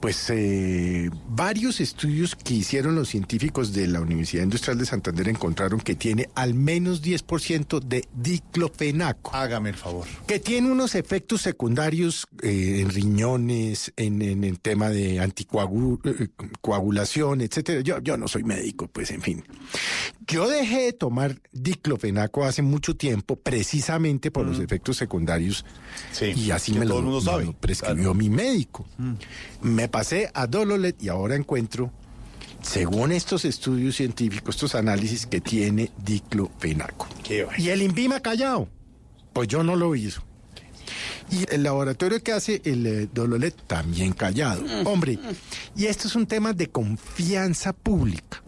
[0.00, 5.78] pues eh, varios estudios que hicieron los científicos de la Universidad Industrial de Santander encontraron
[5.80, 9.34] que tiene al menos 10% de diclofenaco.
[9.34, 10.06] Hágame el favor.
[10.26, 17.82] Que tiene unos efectos secundarios eh, en riñones, en, en el tema de anticoagulación, etcétera.
[17.82, 19.44] Yo, yo no soy médico, pues en fin.
[20.30, 25.64] Yo dejé de tomar diclofenaco hace mucho tiempo precisamente por los efectos secundarios
[26.36, 27.44] y así me todo lo, el mundo me sabe.
[27.46, 28.86] lo prescribió mi médico.
[29.60, 31.90] Me pasé a Dololet y ahora encuentro,
[32.62, 37.08] según estos estudios científicos, estos análisis, que tiene diclofenaco.
[37.58, 38.68] Y el INVIMA callado.
[39.32, 40.22] Pues yo no lo hizo.
[41.30, 44.64] Y el laboratorio que hace el eh, Dololet también callado.
[44.84, 45.18] Hombre,
[45.76, 48.42] y esto es un tema de confianza pública.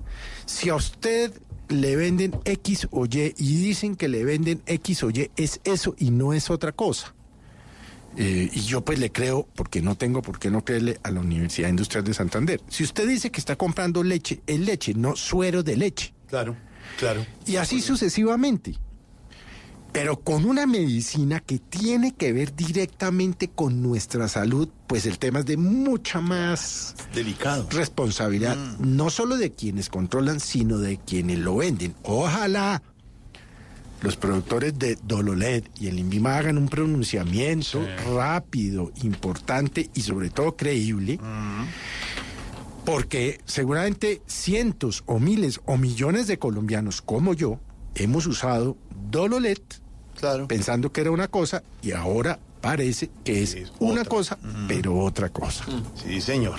[0.46, 1.32] Si a usted
[1.72, 5.94] le venden X o Y y dicen que le venden X o Y, es eso
[5.98, 7.14] y no es otra cosa.
[8.16, 11.20] Eh, y yo pues le creo, porque no tengo por qué no creerle a la
[11.20, 12.60] Universidad Industrial de Santander.
[12.68, 16.12] Si usted dice que está comprando leche, es leche, no suero de leche.
[16.28, 16.56] Claro,
[16.98, 17.24] claro.
[17.46, 18.76] Y así sucesivamente.
[19.92, 25.40] Pero con una medicina que tiene que ver directamente con nuestra salud, pues el tema
[25.40, 31.56] es de mucha más delicado responsabilidad, no solo de quienes controlan, sino de quienes lo
[31.56, 31.94] venden.
[32.04, 32.82] Ojalá
[34.00, 37.86] los productores de Dololet y el INVIMA hagan un pronunciamiento
[38.16, 41.20] rápido, importante y sobre todo creíble.
[42.86, 47.60] Porque seguramente cientos o miles o millones de colombianos como yo
[47.94, 48.76] hemos usado
[49.10, 49.81] Dololet
[50.48, 54.38] pensando que era una cosa y ahora parece que es, una cosa,
[54.68, 55.64] pero otra cosa.
[56.02, 56.58] Sí, señor.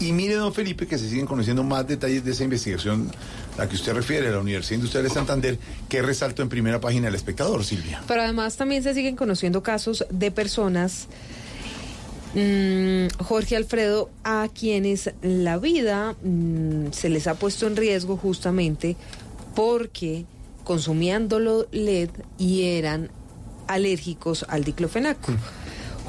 [0.00, 3.10] Y mire, don Felipe, que se siguen conociendo más detalles de esa investigación
[3.56, 5.58] a la que usted refiere, la Universidad Industrial de Santander,
[5.88, 8.02] que resaltó en primera página del espectador, Silvia.
[8.08, 11.06] Pero además también se siguen conociendo casos de personas,
[12.34, 18.96] mm, Jorge Alfredo, a quienes la vida mm, se les ha puesto en riesgo justamente
[19.54, 20.24] porque
[20.64, 21.28] consumían
[21.70, 23.10] LED y eran
[23.66, 25.32] alérgicos al diclofenaco.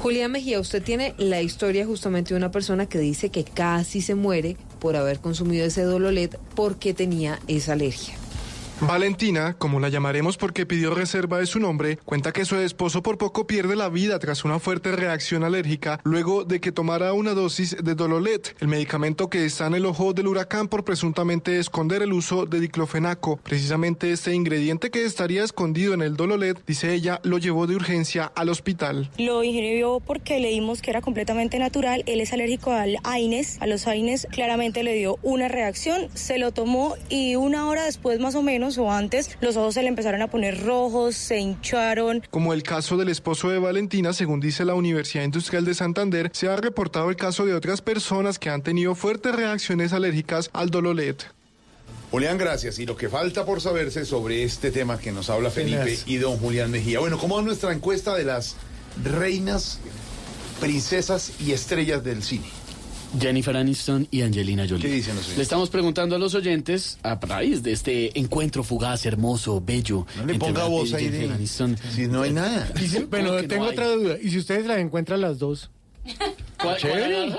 [0.02, 4.16] Julián Mejía, usted tiene la historia justamente de una persona que dice que casi se
[4.16, 8.14] muere por haber consumido ese Dololet porque tenía esa alergia.
[8.86, 13.16] Valentina, como la llamaremos porque pidió reserva de su nombre, cuenta que su esposo por
[13.16, 17.76] poco pierde la vida tras una fuerte reacción alérgica luego de que tomara una dosis
[17.80, 22.12] de Dololet, el medicamento que está en el ojo del huracán por presuntamente esconder el
[22.12, 23.36] uso de diclofenaco.
[23.36, 28.32] Precisamente este ingrediente que estaría escondido en el Dololet, dice ella, lo llevó de urgencia
[28.34, 29.10] al hospital.
[29.16, 32.02] Lo ingirió porque leímos que era completamente natural.
[32.06, 33.58] Él es alérgico al AINES.
[33.60, 38.18] A los AINES claramente le dio una reacción, se lo tomó y una hora después
[38.18, 42.22] más o menos o antes los ojos se le empezaron a poner rojos, se hincharon.
[42.30, 46.48] Como el caso del esposo de Valentina, según dice la Universidad Industrial de Santander, se
[46.48, 51.24] ha reportado el caso de otras personas que han tenido fuertes reacciones alérgicas al Dololet.
[52.10, 52.78] Julián, gracias.
[52.78, 56.36] Y lo que falta por saberse sobre este tema que nos habla Felipe y don
[56.36, 57.00] Julián Mejía.
[57.00, 58.56] Bueno, ¿cómo va nuestra encuesta de las
[59.02, 59.78] reinas,
[60.60, 62.61] princesas y estrellas del cine?
[63.20, 64.82] Jennifer Aniston y Angelina Jolie.
[64.82, 65.36] ¿Qué dicen los oyentes?
[65.38, 70.06] Le estamos preguntando a los oyentes a raíz de este encuentro fugaz, hermoso, bello.
[70.16, 71.76] No le ponga voz ahí Jennifer de- Aniston.
[71.94, 72.72] Si no hay nada.
[72.78, 74.16] Si- bueno, ¿Cómo que no tengo otra duda.
[74.22, 75.70] ¿Y si ustedes las encuentran las dos?
[76.60, 77.32] ¿Cuál- Chévere.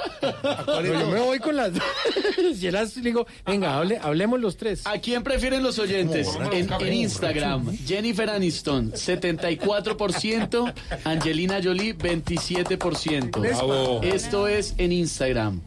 [0.65, 1.83] cuál yo me voy con las dos.
[2.59, 4.85] si las digo, venga, hable- hablemos los tres.
[4.85, 6.27] ¿A quién prefieren los oyentes?
[6.51, 10.73] En, en Instagram, Jennifer Aniston, 74%,
[11.03, 13.39] Angelina Jolie, 27%.
[13.39, 14.01] Bravo.
[14.03, 15.61] Esto es en Instagram.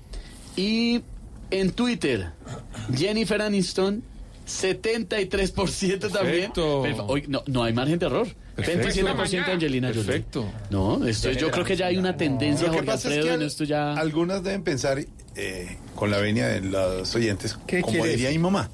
[0.57, 1.03] Y
[1.51, 2.31] en Twitter,
[2.95, 4.03] Jennifer Aniston,
[4.47, 6.53] 73% también.
[7.07, 8.27] Hoy no, no hay margen de error.
[8.55, 8.89] Perfecto.
[8.89, 10.03] 27% Angelina Jolie.
[10.05, 10.51] Perfecto.
[10.71, 13.15] No, esto es- yo creo que ya hay una tendencia, Lo que Jorge pasa es
[13.17, 13.93] Alfredo, que en al- esto ya...
[13.95, 14.99] algunas deben pensar,
[15.35, 18.71] eh, con la venia de los oyentes, ¿Qué como quiere diría mi mamá,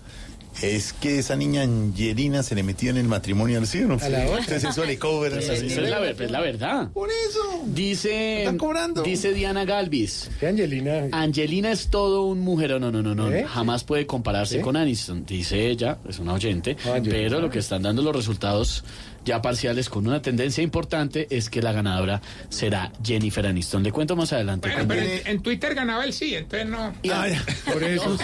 [0.63, 3.99] es que esa niña Angelina se le metió en el matrimonio al cielo.
[4.01, 4.39] A la otra.
[4.41, 5.39] Entonces eso le cobra.
[5.39, 6.91] Esa es la, ver- es la verdad.
[6.93, 7.41] Por eso.
[7.67, 9.03] Dice, Están cobrando.
[9.03, 10.31] dice Diana Galvis.
[10.41, 11.09] ¿Qué Angelina?
[11.13, 13.45] Angelina es todo un mujer, no, no, no, no, ¿Eh?
[13.45, 14.61] jamás puede compararse ¿Sí?
[14.63, 18.85] con Aniston, dice ella, es una oyente, Ah, pero lo que están dando los resultados
[19.25, 23.83] ya parciales con una tendencia importante es que la ganadora será Jennifer Aniston.
[23.83, 24.69] Le cuento más adelante.
[24.71, 26.93] Bueno, pero en, en Twitter ganaba el sí, entonces no.
[27.73, 28.17] Por eso.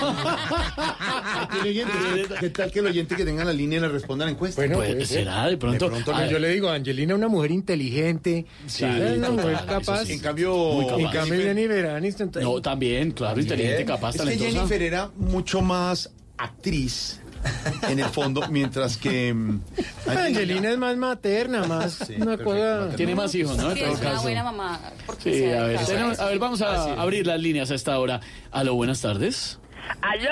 [2.41, 4.61] ¿Qué tal que el oyente que tenga la línea le responda a la encuesta?
[4.61, 5.87] Bueno, Pues, será de pronto.
[5.87, 9.59] De pronto Ah, yo le digo, Angelina es una mujer inteligente, Sí, es una mujer
[9.67, 10.05] capaz.
[10.05, 10.15] sí.
[10.15, 11.01] En cambio, Muy capaz.
[11.01, 12.31] En cambio, Jennifer Aniston.
[12.41, 14.39] no, también, claro, inteligente, capaz, es que.
[14.39, 17.21] Jennifer era mucho más actriz
[17.89, 19.61] en el fondo, mientras que mm,
[20.07, 22.91] Angelina es más materna, más una cosa.
[22.97, 23.71] Tiene más hijos, ¿no?
[23.71, 24.23] En Sí, todo es una caso.
[24.23, 24.81] buena mamá.
[25.19, 28.21] Sí, a ver, tenemos- a ver, vamos a abrir las líneas a esta hora.
[28.51, 29.59] Aló, buenas tardes.
[30.01, 30.31] ¿Aló?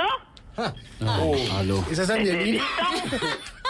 [0.59, 1.23] Ah,
[1.59, 1.85] aló.
[1.91, 2.65] ¿Esa es Angelina?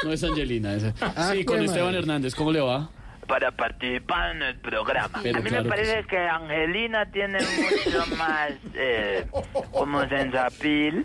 [0.04, 0.94] No es Angelina, esa.
[1.00, 1.98] Ah, Sí, con Esteban madre.
[2.00, 2.90] Hernández, ¿cómo le va?
[3.26, 5.18] Para participar en el programa.
[5.20, 6.08] Pero a mí claro me que parece sí.
[6.08, 9.26] que, Angelina tiene mucho más eh,
[9.72, 11.04] como sensapil.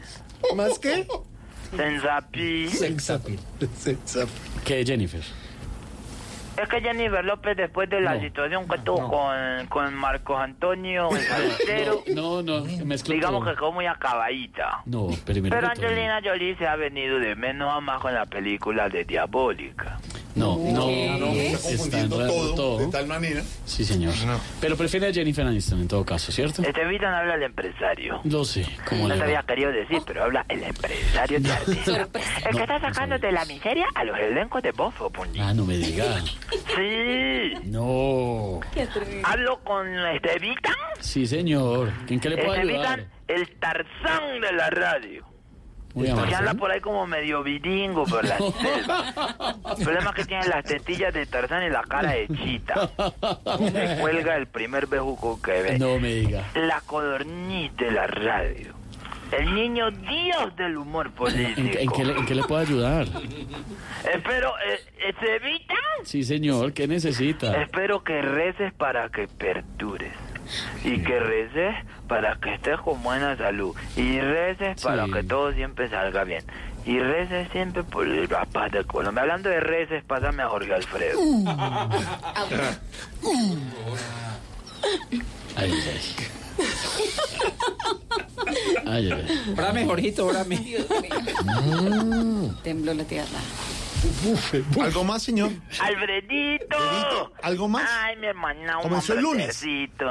[0.55, 1.07] ¿Más qué?
[1.75, 2.69] Sensapil.
[2.69, 3.39] Sensapil.
[4.65, 5.21] ¿Qué, Jennifer?
[6.61, 8.21] Es que Jennifer López, después de la No.
[8.21, 13.49] situación que tuvo con, con Marcos Antonio, el salsero, No, no, mezcló digamos todo.
[13.51, 14.81] que quedó muy acabadita.
[14.85, 15.69] No, Pero todo.
[15.71, 19.97] Angelina Jolie se ha venido de menos a más con la película de Diabólica.
[20.33, 22.77] No, no, no, Está todo.
[22.77, 23.41] de tal manera.
[23.65, 24.13] Sí, señor.
[24.61, 26.61] Pero prefiere a Jennifer Aniston en todo caso, ¿cierto?
[26.61, 28.21] Este Vitan habla el empresario.
[28.23, 32.07] Lo sé, ¿cómo No te había querido decir, pero habla el empresario de artista.
[32.49, 35.37] El que está sacando de la miseria a los elencos de Bofo, Puñi.
[35.41, 36.05] Ah, no me diga.
[36.51, 37.53] Sí.
[37.65, 38.59] No.
[39.23, 40.73] Hablo con este Vitan.
[40.99, 41.91] Sí, señor.
[42.09, 43.05] ¿En qué le puedo Este ayudar?
[43.27, 45.25] El Tarzán de la radio.
[45.93, 46.33] Muy amable.
[46.35, 49.55] anda por ahí como medio viringo por la selva.
[49.77, 52.89] El problema es que tiene las tetillas de Tarzán y la cara de chita.
[53.59, 55.79] Me cuelga el primer bejuco que ve.
[55.79, 56.43] No me diga.
[56.55, 58.73] La codorniz de la radio.
[59.31, 61.77] El niño dios del humor ¿En, político.
[61.79, 63.07] en qué le, en qué le puedo ayudar?
[64.13, 65.73] Espero, eh, eh, ¿se evita?
[66.03, 67.61] Sí, señor, ¿qué necesita?
[67.61, 70.13] Espero que reces para que perdures.
[70.83, 71.75] Y que reces
[72.09, 73.73] para que estés con buena salud.
[73.95, 75.11] Y reces para Sí.
[75.13, 76.43] que todo siempre salga bien.
[76.85, 79.21] Y reces siempre por la paz de Colombia.
[79.21, 81.19] Hablando de reces, pásame a Jorge Alfredo.
[85.55, 86.27] Ay, ay.
[88.85, 89.53] Ay, ay, ay.
[89.57, 90.57] Órame, Jorgito, órame.
[92.63, 93.27] Tembló la tierra.
[94.81, 95.51] ¿Algo más, señor?
[95.79, 97.31] ¡Alfredito!
[97.43, 97.87] ¿Algo más?
[97.89, 99.63] Ay, mi hermana, un Comenzó el lunes.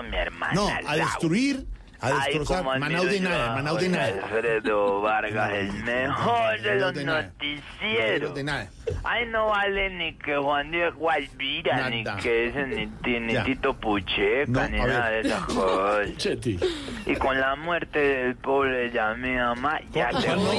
[0.03, 0.53] mi hermana.
[0.55, 1.07] No, a Lau.
[1.07, 1.67] destruir,
[2.03, 2.65] a Ay, destrozar.
[2.65, 4.07] Manau de nada, Manau de nada.
[4.07, 8.35] Alfredo Vargas, el mejor de los noticieros.
[8.35, 8.69] de nada.
[9.05, 12.87] Ay, no vale ni que Juan Diego Alvira, ni que ese, ni,
[13.21, 13.45] ni Ya.
[13.45, 14.89] Tito Pucheca, No, ni a ver.
[14.95, 16.17] nada de esas cosas.
[16.17, 16.59] Cheti.
[17.07, 20.59] Y con la muerte del pobre ya mi mamá, ya te voy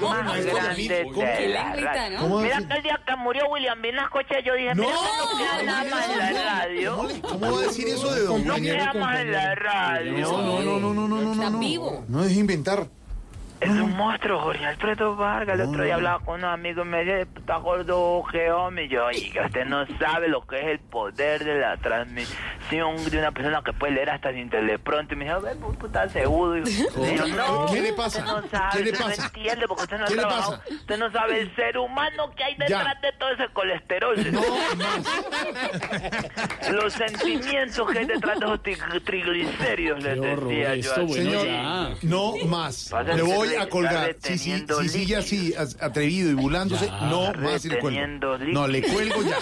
[0.00, 2.18] más grande de la radio.
[2.20, 2.66] ¿Cómo Mira así?
[2.68, 5.84] que el día que murió William Vinasco, che, yo dije, No, mira, no queda nada
[5.90, 7.08] más en la radio.
[7.22, 8.76] ¿Cómo va a decir eso de don No William?
[8.76, 10.12] queda más en la radio.
[10.12, 11.32] No, no, no, no, no, no, no.
[11.32, 11.58] Está no.
[11.58, 12.04] vivo.
[12.08, 12.88] No deje inventar.
[13.62, 15.60] Es un monstruo, Jorge Alfredo Vargas.
[15.60, 18.24] El otro día hablaba con unos amigos y me decía, está gordo,
[18.56, 18.86] hombre.
[18.86, 23.18] Y yo, oiga, usted no sabe lo que es el poder de la transmisión de
[23.18, 25.16] una persona que puede leer hasta sin teleprompter.
[25.16, 26.58] Y me dijo, ve, puta, seguro.
[26.58, 26.64] Y
[27.16, 28.18] yo, no, ¿Qué le pasa?
[28.20, 29.22] Usted no sabe, ¿Qué le usted pasa?
[29.22, 30.60] no entiende porque usted no ha ¿Qué le trabajado.
[30.70, 34.16] Usted no sabe el ser humano que hay detrás de todo ese colesterol.
[36.72, 40.90] Los sentimientos que hay detrás de esos tri- triglicéridos, les horror decía yo.
[40.90, 41.90] esto, a bueno, Señor, ya.
[42.02, 42.92] No más.
[43.14, 44.10] Le voy a colgar.
[44.10, 47.00] está Si, si, reteniendo si sigue así, as- atrevido y burlándose, Ya.
[47.08, 48.06] no más le cuelgo.
[48.52, 49.38] No, le cuelgo ya.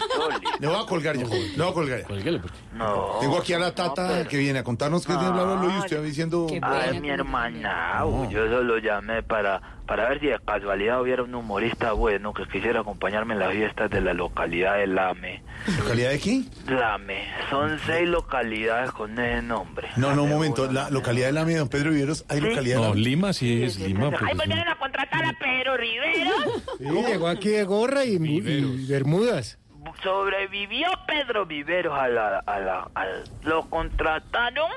[0.58, 1.24] Le voy a colgar ya.
[1.24, 2.06] Le voy a colgar ya.
[2.06, 3.16] Cuélguele, porque- No.
[3.20, 5.78] Tengo aquí a la tata que viene a contarnos qué tiene bla, bla, bla, y
[5.78, 6.46] usted va diciendo.
[6.62, 11.34] Ay, mi hermana, uy, yo solo llamé para, para ver si de casualidad hubiera un
[11.34, 15.42] humorista bueno que quisiera acompañarme en las fiestas de la localidad de Lame.
[15.80, 16.42] ¿Localidad de qué?
[16.68, 19.88] Lame, son seis localidades con ese nombre.
[19.96, 20.70] No, no, un momento.
[20.70, 23.64] La localidad de la mía, don Pedro Viveros, ¿hay localidad de No, la Lima sí
[23.64, 24.04] es Lima.
[24.04, 24.58] Ay, porque ¿por qué sí.
[24.60, 26.30] no la contratar a Pedro Rivero?
[26.78, 29.58] Sí, llegó aquí de gorra y, y bermudas.
[30.04, 34.70] Sobrevivió Pedro Viveros a la, a la, al- lo contrataron.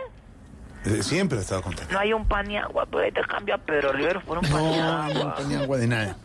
[0.85, 1.91] Eh, Siempre ha estado contando.
[1.93, 4.43] No hay un pan y agua, pues ahí te cambia a Pedro Riveros por un
[4.45, 5.35] pan y No, agua.
[5.39, 6.17] no, ni agua de nada.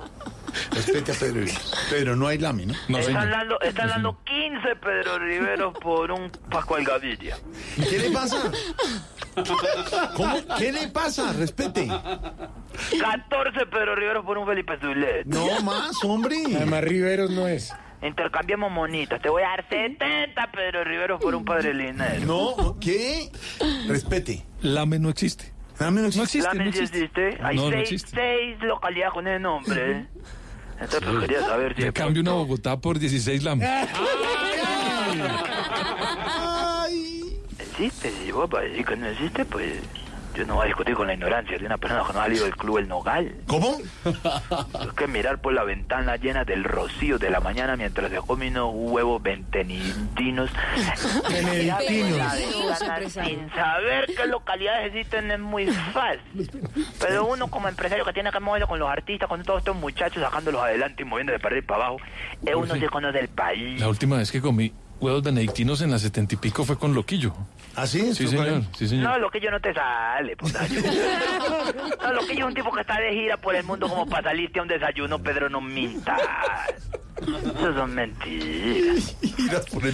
[0.73, 1.87] Respete a Pedro Viveros.
[1.91, 2.75] Pedro, no hay lame, ¿no?
[2.89, 7.37] No, están dando, están dando 15 Pedro Riveros por un Pascual Gaviria.
[7.77, 8.51] ¿Y qué le pasa?
[10.17, 10.37] ¿Cómo?
[10.59, 11.33] ¿Qué le pasa?
[11.35, 11.87] Respete.
[11.87, 15.27] 14 Pedro Riveros por un Felipe Zulet.
[15.27, 16.37] No más, hombre.
[16.57, 17.73] Además, Riveros no es.
[18.03, 19.21] Intercambiamos monitas.
[19.21, 22.25] Te voy a dar 70 Pedro Riveros por un Padre Linero.
[22.27, 23.29] No, ¿qué?
[23.89, 24.45] Respete.
[24.63, 25.53] Lame no existe.
[25.81, 26.19] Lame no existe.
[26.19, 26.99] No existe, Lame no sí existe.
[27.29, 27.39] existe.
[27.45, 28.11] Hay No, no seis, existe.
[28.15, 29.91] seis localidades con ese nombre.
[29.93, 30.07] ¿eh?
[30.81, 31.83] Entonces pues, quería saber si...
[31.83, 33.67] De cambio una Bogotá por 16 Lame.
[37.59, 39.73] Existe, si vos para decir que no existe, pues...
[40.39, 42.45] Yo no voy a discutir con la ignorancia de una persona que no ha salido
[42.45, 43.35] del club El Nogal.
[43.49, 43.77] ¿Cómo?
[44.87, 48.57] Es que mirar por la ventana llena del rocío de la mañana mientras se comen
[48.57, 50.49] unos huevos benedictinos.
[51.29, 52.33] Benedictinos.
[53.09, 56.49] Sin saber qué localidades existen es muy fácil.
[57.01, 60.23] Pero uno como empresario que tiene que moverse con los artistas, con todos estos muchachos
[60.23, 62.01] sacándolos adelante y moviéndose para arriba y para abajo,
[62.47, 63.81] eh, uno se conoce el país.
[63.81, 67.35] La última vez que comí huevos benedictinos en las setenta y pico fue con Loquillo.
[67.77, 68.15] ¿Ah, sí?
[68.15, 68.63] Sí, señor.
[68.77, 69.05] Sí, señor.
[69.05, 70.81] No, lo que yo no te sale, potayo.
[72.03, 74.07] No, lo que yo es un tipo que está de gira por el mundo como
[74.07, 76.21] para salirte a un desayuno, Pedro, no mintas.
[77.21, 79.17] Eso son mentiras.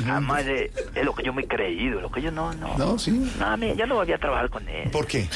[0.09, 2.77] Además, eh, es lo que yo me he creído, lo que yo no, no.
[2.79, 3.11] No, sí.
[3.39, 4.91] No, a mí, yo no volví a trabajar con él.
[4.91, 5.29] ¿Por qué?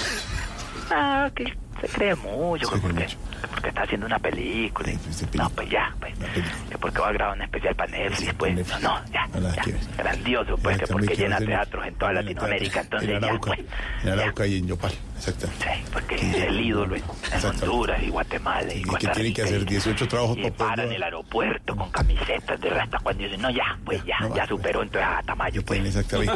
[0.90, 4.90] Ah, que se cree mucho, que porque, que porque está haciendo una película.
[4.90, 6.14] y- No, pues ya, pues.
[6.70, 8.68] Que porque va a grabar un especial para Netflix, pues.
[8.68, 9.28] No, no, ya.
[9.40, 9.64] ya.
[9.96, 13.60] Grandioso, pues, que porque llena teatros en toda Latinoamérica, entonces En ya, Arauca, pues.
[14.04, 15.48] en Arauca y en Yopal, exacto.
[15.92, 17.02] Porque es el ídolo en,
[17.32, 20.82] en Honduras y Guatemala y Y que tiene que hacer 18 trabajos y para para
[20.82, 20.96] en poder...
[20.96, 25.08] el aeropuerto con camisetas de hasta cuando dicen, no, ya, pues ya, ya superó entonces
[25.10, 25.84] a Tamayo, pues.
[25.84, 26.32] Exactamente.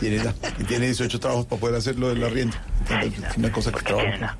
[0.00, 2.56] Tiene, la- y tiene 18 trabajos para poder hacerlo del arriendo.
[2.88, 4.36] Entonces, es una cosa que trabaja.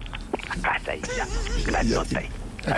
[0.48, 1.27] La casa ahí, ya,
[1.66, 2.28] grandota ahí.
[2.66, 2.77] La,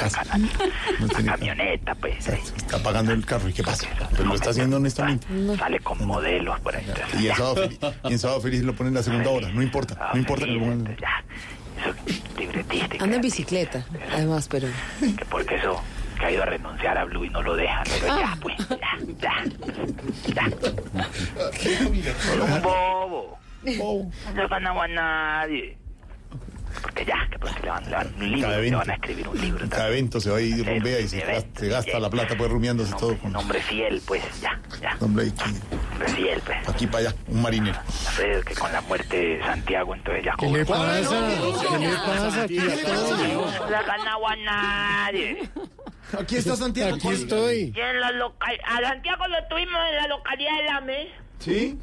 [1.08, 2.28] la camioneta, pues.
[2.28, 3.48] Está pagando el carro.
[3.48, 3.88] ¿Y qué pasa?
[4.10, 5.26] Pero lo está haciendo honestamente.
[5.56, 6.84] Sale con modelos por ahí.
[6.86, 7.36] entonces, Y en ya.
[7.36, 9.48] sábado, feliz, y en sábado feliz lo ponen en la segunda hora.
[9.48, 10.10] No importa.
[10.12, 10.96] No importa que lo pongan.
[13.00, 14.66] Anda en bicicleta, además, pero...
[15.00, 15.80] que porque eso
[16.18, 18.98] que ha ido a renunciar a Blue y no lo dejan, pero ya, pues, ya,
[19.20, 19.44] ya,
[20.34, 20.44] ya.
[22.54, 23.38] Un bobo.
[23.62, 24.10] No
[24.42, 25.78] le ganaba a nadie.
[26.82, 28.78] Porque ya, que porque le van, le van un libro, Cada le evento.
[28.78, 29.68] van a escribir un libro.
[29.68, 32.50] Cada evento se va a ir rumbea y se gasta, se gasta la plata pues
[32.50, 33.16] rumiándose todo.
[33.18, 34.96] Con Hombre fiel, pues, ya, ya.
[35.00, 35.54] hombre aquí,
[35.92, 36.68] Hombre fiel, pues.
[36.68, 37.78] aquí para allá, un marinero.
[37.84, 40.34] No sé, que con la muerte de Santiago, entonces ya...
[40.38, 41.10] ¿Qué le pasa?
[41.70, 42.42] ¿Qué le pasa?
[42.42, 43.32] Aquí estoy.
[43.32, 45.48] No le ha ganado a nadie.
[46.18, 46.96] Aquí está Santiago.
[46.96, 47.72] Aquí estoy.
[47.74, 48.58] Y en la local...
[48.66, 51.08] A Santiago lo tuvimos en la localidad de Lame.
[51.38, 51.78] ¿Sí?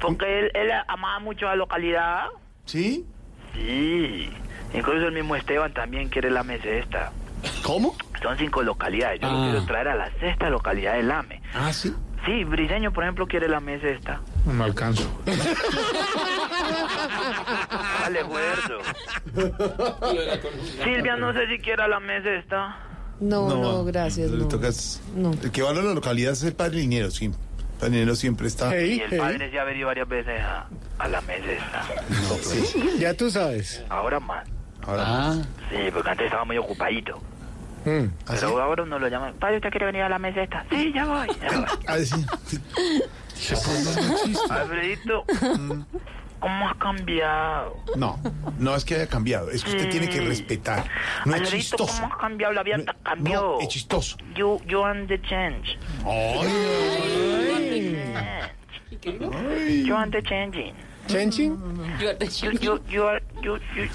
[0.00, 2.26] Porque él, él amaba mucho la localidad.
[2.64, 3.06] ¿Sí?
[3.56, 4.30] Sí.
[4.74, 7.12] Incluso el mismo Esteban también quiere Lame sexta.
[7.62, 7.94] ¿Cómo?
[8.22, 9.20] Son cinco localidades.
[9.20, 9.48] Yo lo Ah.
[9.50, 11.40] quiero traer a la sexta localidad de Lame.
[11.54, 11.94] Ah, sí.
[12.24, 14.20] Sí, Briseño, por ejemplo, quiere Lame sexta.
[14.44, 15.04] No me alcanzo.
[18.00, 18.78] Dale, huerto.
[20.84, 22.76] Silvia, no sé si quiera Lame sexta.
[23.20, 24.48] No, no, gracias, Le no.
[24.48, 25.32] tocas- No.
[25.42, 27.30] El que valora la localidad es el padre Linero, sí.
[27.82, 28.78] Linero siempre está.
[28.80, 30.66] y el padre se ha venido varias veces a,
[30.98, 31.84] a la mesa esta.
[32.42, 32.96] Sí.
[32.98, 33.84] Ya tú sabes.
[33.88, 34.46] Ahora más.
[34.86, 35.34] Ahora.
[35.70, 37.20] Sí, porque antes estaba muy ocupadito.
[37.84, 38.06] Mm.
[38.26, 39.32] Pero ahora uno lo llama.
[39.38, 40.64] Padre, ¿usted quiere venir a la mesa esta?
[40.70, 41.28] Sí, ya voy.
[41.40, 41.66] Ya voy.
[41.86, 42.24] Ah, sí.
[44.50, 45.24] Alfredito,
[46.46, 47.76] ¿cómo has cambiado?
[47.96, 48.20] No,
[48.58, 50.88] no es que haya cambiado, es que usted tiene que respetar.
[51.24, 51.92] No es chistoso.
[52.00, 52.52] ¿cómo has cambiado?
[52.52, 53.40] La vida te cambió.
[53.40, 54.16] No, es chistoso.
[54.36, 55.76] You, you and the change.
[59.84, 60.74] You and the changing.
[61.06, 61.56] ¿Changing?
[62.00, 63.88] You, you, you, are, you, you,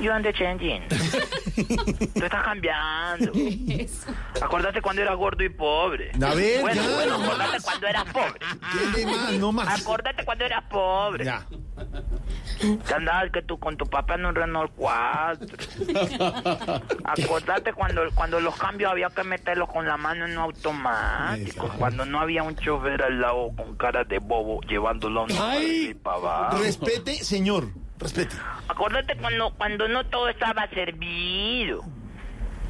[0.00, 0.82] you and the changing.
[0.88, 3.32] Tú estás cambiando.
[4.42, 6.10] Acordate cuando eras gordo y pobre.
[6.14, 8.40] A ver, bueno, ya, bueno, no acordate cuando eras pobre.
[8.72, 9.32] ¿Qué de más?
[9.34, 9.80] No más.
[9.80, 11.24] Acordate cuando eras pobre.
[11.24, 11.46] Ya.
[12.58, 15.46] Que andabas que tú con tu papá en un Renault 4.
[17.04, 21.68] Acordate cuando, cuando los cambios había que meterlos con la mano en un automático.
[21.78, 25.30] Cuando no había un chofer al lado con cara de bobo llevándolo a un
[26.58, 27.68] Respete, señor.
[27.98, 28.36] Respete.
[28.68, 31.82] Acordate cuando, cuando no todo estaba servido.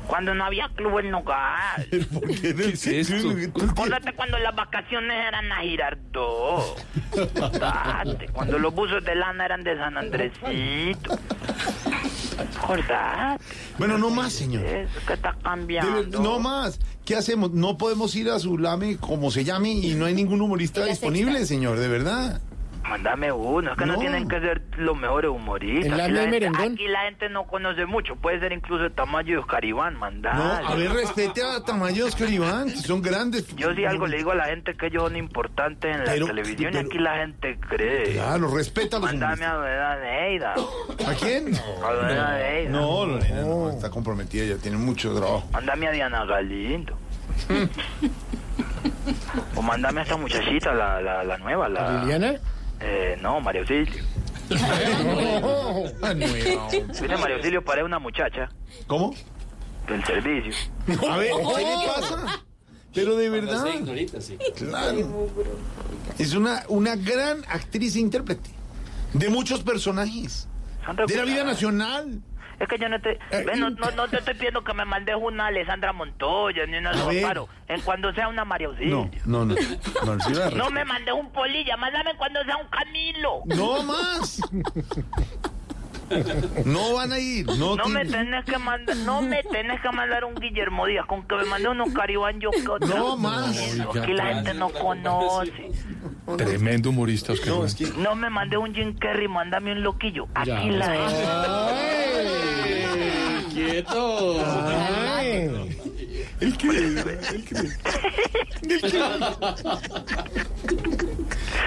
[0.07, 1.85] Cuando no había club en hogar.
[1.91, 3.31] ¿Qué es esto?
[3.71, 6.79] Acordate cuando las vacaciones eran a Girardot.
[7.13, 11.19] Acordate cuando los buzos de lana eran de San Andresito.
[12.57, 13.45] Acordate.
[13.79, 14.65] Bueno, no más, señor.
[14.65, 16.21] Eso que está cambiando.
[16.21, 16.79] no más.
[17.05, 17.51] ¿Qué hacemos?
[17.51, 21.47] No podemos ir a su lame como se llame y no hay ningún humorista disponible,
[21.47, 22.41] señor, de verdad.
[22.89, 23.99] Mándame uno, es que no, No.
[23.99, 25.99] tienen que ser los mejores humoristas.
[25.99, 29.37] ¿En Aquí la gente, aquí la gente no conoce mucho, puede ser incluso Tamayo y
[29.37, 30.37] Oscar Iván, mandar.
[30.37, 33.55] No, a ver, respete a Tamayo y Oscar Iván, que son grandes.
[33.57, 36.71] Yo sí algo le digo a la gente que ellos son importantes en la televisión
[36.73, 38.13] pero- y aquí la gente cree.
[38.15, 40.55] Claro, respeta a los Mándame a Verdad Neida.
[40.55, 41.53] ¿A quién?
[41.85, 42.71] A Lorena Neida.
[42.71, 45.49] No, Lorena no, está comprometida, ya tiene mucho trabajo.
[45.53, 46.97] Mándame a Diana Galindo.
[49.57, 52.01] o mándame a esta muchachita, la, la, la nueva, la...
[52.03, 52.35] ¿Liliana?
[52.81, 54.05] Eh, no, María Auxilio.
[56.03, 56.69] Ah, nueva.
[56.71, 58.49] Viste, María Auxilio parece una muchacha
[58.87, 59.13] ¿Cómo?
[59.89, 60.53] del servicio.
[61.11, 62.45] A ver, ¿qué le pasa?
[62.95, 63.65] Pero de verdad.
[64.57, 65.29] Claro.
[66.19, 68.51] Es una, una gran actriz e intérprete.
[69.13, 70.49] De muchos personajes.
[70.85, 72.21] Son De la vida nacional.
[72.59, 75.17] Es que yo no te, Eh, no, no, no te estoy pidiendo que me mandes
[75.21, 77.23] una Alessandra Montoya ni una A ver.
[77.23, 77.49] Paro.
[77.69, 79.11] En cuando sea una María Auxilio.
[79.27, 79.57] No, no, no.
[80.57, 83.43] No, me mandes un Polilla, mándame cuando sea un Camilo.
[83.47, 84.41] No más.
[86.65, 87.47] No van a ir.
[87.59, 91.27] No, No me tenés que mandar, no me tenés que mandar un Guillermo Díaz, con
[91.27, 93.59] que me mande unos Caribán yo que otra No más.
[93.81, 95.73] Aquí la gente no conoce.
[96.39, 97.49] Tremendo humorista, Oscar.
[97.49, 97.67] No, Iván.
[97.67, 97.87] es que.
[97.99, 100.29] No me mande un Jim Carrey, mándame un loquillo.
[100.35, 100.61] Aquí Ya.
[100.63, 101.96] la gente.
[103.57, 104.37] ¡Quieto!
[104.45, 105.49] Ay.
[106.41, 106.69] El que.
[106.69, 107.55] El que.
[108.69, 108.99] El que.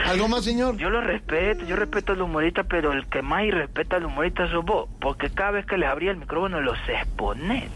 [0.05, 0.77] ¿Algo más, señor?
[0.77, 4.63] Yo lo respeto, yo respeto al humorista, pero el que más irrespeta al humorista sos
[4.63, 7.71] vos, porque cada vez que les abría el micrófono los exponés.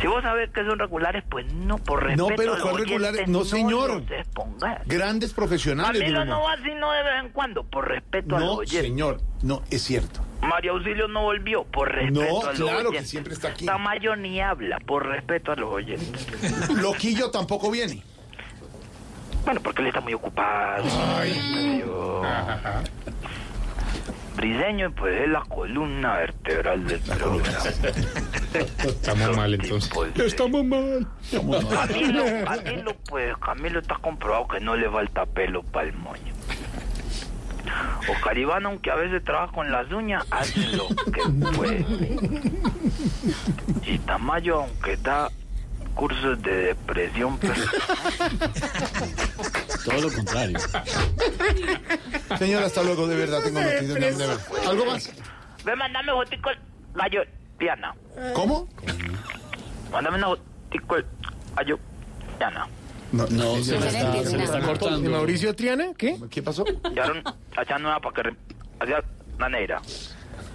[0.00, 3.28] Si vos sabés que son regulares, pues no, por respeto No, pero ¿cuál regulares?
[3.28, 4.02] No, señor.
[4.10, 4.86] expongas.
[4.86, 6.00] Grandes profesionales.
[6.00, 9.20] Camilo no va sino de vez en cuando, por respeto a los No, señor.
[9.42, 10.20] No, es cierto.
[10.40, 13.10] María Auxilio no volvió, por respeto No, a los claro que oyentes.
[13.10, 13.66] siempre está aquí.
[13.66, 16.26] Tamayo ni habla, por respeto a los oyentes.
[16.80, 18.02] Loquillo tampoco viene.
[19.44, 20.84] Bueno, porque él está muy ocupado.
[21.78, 22.22] Yo-
[24.40, 27.58] Briseño, pues es la columna vertebral del programa.
[28.86, 29.92] Estamos mal entonces.
[30.16, 31.06] Estamos mal.
[31.30, 36.32] Camilo, Camilo, pues Camilo está comprobado que no le falta pelo para el moño.
[38.10, 41.22] Oscar Iván, aunque a veces trabaja con las uñas, hace lo que
[41.54, 41.84] puede.
[43.84, 45.30] Y Tamayo, aunque da
[46.00, 47.52] cursos de depresión, pero...
[49.84, 50.58] Todo lo contrario.
[52.38, 53.86] Señor, hasta luego, de verdad, tengo noticias.
[53.94, 54.40] de- de verdad.
[54.66, 55.12] ¿Algo más?
[55.64, 56.48] Ve, mandame fotico
[56.94, 57.20] gallo,
[57.58, 57.94] Diana.
[58.34, 58.66] ¿Cómo?
[59.92, 60.96] Mándame una fotico
[61.54, 61.78] gallo,
[62.38, 62.66] Diana.
[63.12, 63.90] No, No, se está,
[64.24, 65.10] se le está ¿Y cortando.
[65.10, 65.88] Mauricio Triana?
[65.98, 66.16] ¿Qué?
[66.30, 66.64] ¿Qué pasó?
[66.64, 67.22] Llevaron
[67.56, 68.36] allá nueva para que...
[68.78, 69.02] Allá,
[69.38, 69.82] la negra.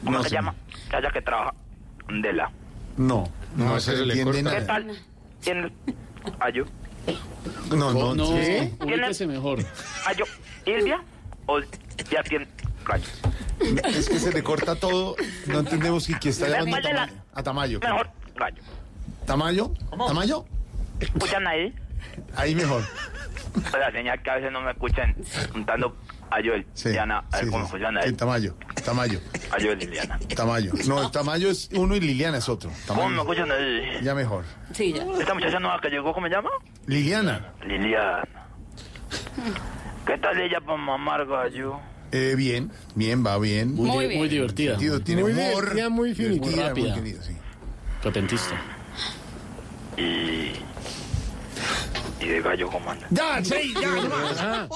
[0.04, 0.46] ¿Cómo No, se señor.
[0.46, 0.56] llama?
[0.92, 1.54] Allá que trabaja.
[2.10, 2.50] Dela.
[2.98, 4.58] No, no, No, se se le entiende corta.
[4.58, 4.66] ¿Qué nada.
[4.68, 4.98] tal?
[5.46, 5.72] ¿Tiene
[6.40, 6.66] Ayo?
[7.70, 8.74] No, no, No, ¿sí?
[8.82, 9.60] ubíquese mejor.
[10.08, 10.26] ¿Ayo?
[10.66, 11.02] ¿Ilvia?
[11.46, 11.60] ¿O
[12.10, 12.48] ya tiene
[12.84, 13.06] gallo?
[13.86, 15.16] Es que se le corta todo.
[15.46, 17.22] No entendemos que, que está llamando a ¿Cuál de la- Tamayo.
[17.36, 17.80] A Tamayo.
[17.80, 18.64] Mejor gallo.
[19.28, 19.72] ¿Tamayo?
[20.08, 20.46] ¿Tamayo?
[21.00, 21.74] ¿Escuchan ahí?
[22.36, 22.82] Ahí mejor.
[23.54, 25.16] Pues la señal que a veces no me escuchan
[25.54, 25.96] juntando
[26.32, 26.90] a Joel, Sí.
[26.90, 27.78] Diana, a ver sí, cómo sí.
[28.02, 28.14] ahí.
[28.14, 28.56] Tamayo.
[28.84, 29.20] Tamayo.
[29.52, 30.20] A Joel y Liliana.
[30.36, 30.74] Tamayo.
[30.88, 32.70] No, el Tamayo es uno y Liliana es otro.
[32.88, 33.22] ¿Cómo me Tamayo.
[33.22, 34.04] escuchan ahí?
[34.04, 34.44] Ya mejor.
[34.74, 35.04] Sí, ya.
[35.20, 36.50] Esta muchacha nueva que llegó, ¿cómo se llama?
[36.88, 37.54] Liliana.
[37.66, 38.24] Liliana.
[40.06, 41.80] ¿Qué tal ella para mamar gallo?
[42.12, 43.74] Eh, bien, bien, va bien.
[43.74, 44.20] Muy, Muy bien.
[44.20, 44.72] muy divertida.
[44.72, 45.46] Sentido, tiene Muy humor.
[45.64, 46.48] divertida, muy finita.
[46.48, 46.96] divertida, Muy rápida.
[46.96, 47.36] querida, sí.
[48.04, 48.56] Repentista.
[49.98, 50.52] Y...
[52.20, 53.08] Y de gallo, ¿cómo anda?
[53.12, 54.10] Ya, sí, ya, no.
[54.40, 54.68] Ah,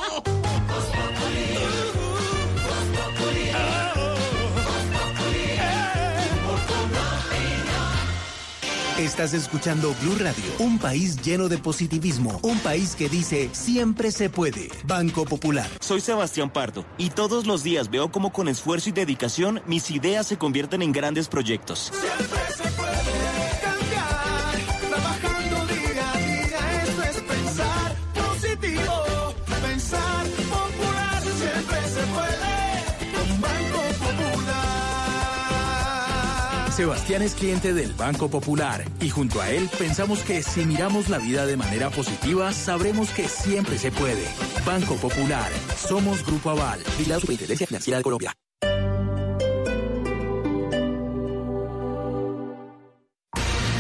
[9.00, 14.30] Estás escuchando Blue Radio, un país lleno de positivismo, un país que dice siempre se
[14.30, 14.68] puede.
[14.84, 15.70] Banco Popular.
[15.80, 20.28] Soy Sebastián Pardo y todos los días veo cómo con esfuerzo y dedicación mis ideas
[20.28, 21.94] se convierten en grandes proyectos.
[21.94, 22.59] Trabajando
[36.80, 41.18] Sebastián es cliente del Banco Popular y junto a él pensamos que si miramos la
[41.18, 44.24] vida de manera positiva, sabremos que siempre se puede.
[44.66, 48.34] Banco Popular, somos Grupo Aval, y la Superintendencia Financiera de Colombia.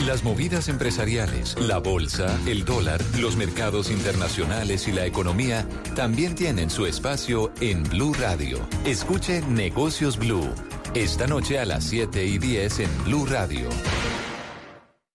[0.05, 5.65] Las movidas empresariales, la bolsa, el dólar, los mercados internacionales y la economía
[5.95, 8.59] también tienen su espacio en Blue Radio.
[8.84, 10.49] Escuche Negocios Blue.
[10.95, 13.69] Esta noche a las 7 y 10 en Blue Radio.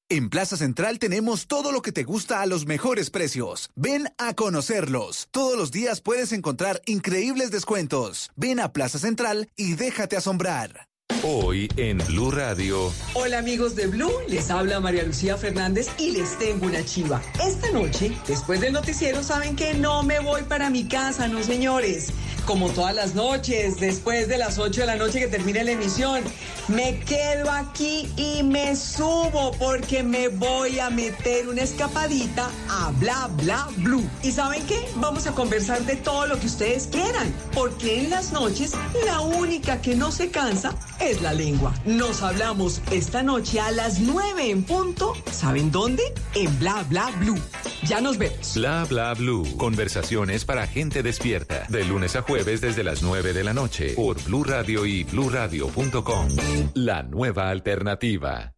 [0.08, 3.70] En Plaza Central tenemos todo lo que te gusta a los mejores precios.
[3.74, 5.26] Ven a conocerlos.
[5.32, 8.30] Todos los días puedes encontrar increíbles descuentos.
[8.36, 10.86] Ven a Plaza Central y déjate asombrar.
[11.26, 12.92] Hoy en Blue Radio.
[13.14, 17.22] Hola amigos de Blue, les habla María Lucía Fernández y les tengo una chiva.
[17.42, 22.12] Esta noche, después del noticiero, saben que no me voy para mi casa, no señores.
[22.44, 26.22] Como todas las noches, después de las 8 de la noche que termine la emisión,
[26.68, 33.30] me quedo aquí y me subo porque me voy a meter una escapadita a Bla
[33.42, 34.06] Bla Blue.
[34.22, 34.78] ¿Y saben qué?
[34.96, 38.72] Vamos a conversar de todo lo que ustedes quieran, porque en las noches
[39.06, 41.74] la única que no se cansa es la lengua.
[41.84, 45.14] Nos hablamos esta noche a las 9 en punto.
[45.30, 46.02] ¿Saben dónde?
[46.34, 47.40] En Bla Bla Blue.
[47.86, 48.54] Ya nos vemos.
[48.54, 49.44] Bla bla blue.
[49.56, 51.66] Conversaciones para gente despierta.
[51.68, 53.94] De lunes a jueves desde las 9 de la noche.
[53.94, 56.28] Por Blue Radio y bluradio.com.
[56.74, 58.54] La nueva alternativa.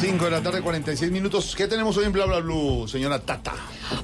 [0.00, 1.56] Cinco de la tarde, 46 minutos.
[1.56, 3.54] ¿Qué tenemos hoy en Bla Bla Blue, señora Tata?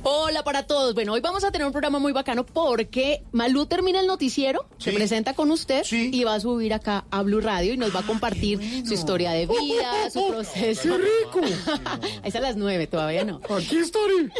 [0.02, 0.92] Hola para todos.
[0.94, 4.92] Bueno, hoy vamos a tener un programa muy bacano porque Malú termina el noticiero, se
[4.92, 8.02] presenta con usted y va a subir acá a Blue Radio y nos va a
[8.02, 10.82] compartir su historia de vida, su proceso.
[10.82, 11.40] ¡Qué rico!
[12.24, 13.40] es a las nueve, todavía no.
[13.56, 14.32] Aquí estoy.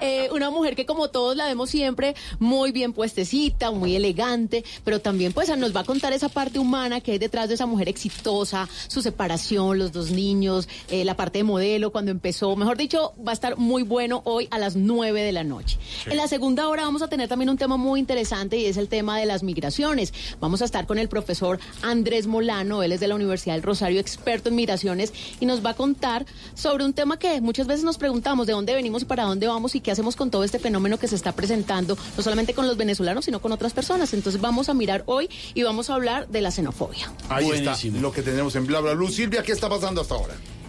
[0.00, 5.00] Eh, una mujer que como todos la vemos siempre muy bien puestecita, muy elegante, pero
[5.00, 7.88] también pues nos va a contar esa parte humana que hay detrás de esa mujer
[7.88, 12.54] exitosa, su separación, los dos niños, eh, la parte de modelo cuando empezó.
[12.56, 15.78] Mejor dicho, va a estar muy bueno hoy a las 9 de la noche.
[16.06, 18.88] En la segunda hora vamos a tener también un tema muy interesante y es el
[18.88, 20.12] tema de las migraciones.
[20.40, 24.00] Vamos a estar con el profesor Andrés Molano, él es de la Universidad del Rosario,
[24.00, 27.98] experto en migraciones, y nos va a contar sobre un tema que muchas veces nos
[27.98, 30.98] preguntamos de dónde venimos y para dónde vamos y qué hacemos con todo este fenómeno
[30.98, 34.12] que se está presentando, no solamente con los venezolanos, sino con otras personas.
[34.14, 37.12] Entonces vamos a mirar hoy y vamos a hablar de la xenofobia.
[37.28, 39.08] Ahí está lo que tenemos en Bla Bla Blue.
[39.08, 40.27] Silvia, ¿qué está pasando hasta ahora?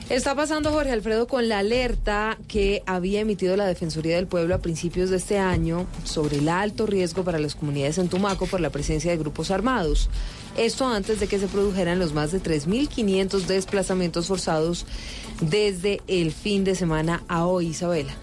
[0.09, 4.57] Está pasando Jorge Alfredo con la alerta que había emitido la Defensoría del Pueblo a
[4.57, 8.71] principios de este año sobre el alto riesgo para las comunidades en Tumaco por la
[8.71, 10.09] presencia de grupos armados.
[10.57, 14.87] Esto antes de que se produjeran los más de 3.500 desplazamientos forzados
[15.41, 18.15] desde el fin de semana a hoy, Isabela.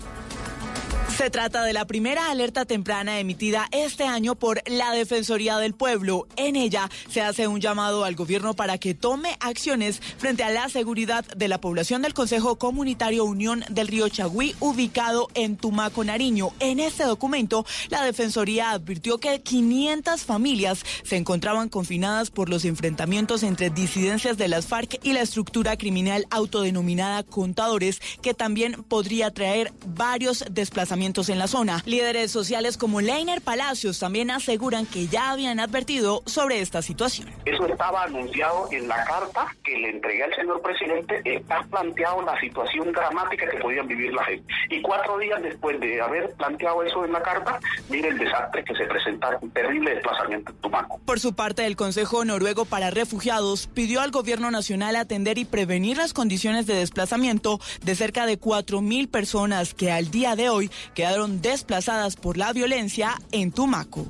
[1.09, 6.27] Se trata de la primera alerta temprana emitida este año por la Defensoría del Pueblo.
[6.37, 10.69] En ella se hace un llamado al gobierno para que tome acciones frente a la
[10.69, 16.51] seguridad de la población del Consejo Comunitario Unión del Río Chagüí, ubicado en Tumaco, Nariño.
[16.61, 23.43] En este documento, la Defensoría advirtió que 500 familias se encontraban confinadas por los enfrentamientos
[23.43, 29.73] entre disidencias de las FARC y la estructura criminal autodenominada Contadores, que también podría traer
[29.87, 31.83] varios desplazamientos en la zona.
[31.85, 37.29] Líderes sociales como Leiner Palacios también aseguran que ya habían advertido sobre esta situación.
[37.45, 41.21] Eso estaba anunciado en la carta que le entregué al señor presidente.
[41.25, 44.53] Está planteado la situación dramática que podían vivir la gente.
[44.71, 47.61] Y cuatro días después de haber planteado eso en la carta,
[47.91, 51.01] mire el desastre que se presenta, un terrible desplazamiento en Tumaco.
[51.05, 55.99] Por su parte, el Consejo Noruego para Refugiados pidió al gobierno nacional atender y prevenir
[55.99, 61.41] las condiciones de desplazamiento de cerca de 4.000 personas que al día de hoy quedaron
[61.41, 64.07] desplazadas por la violencia en Tumaco.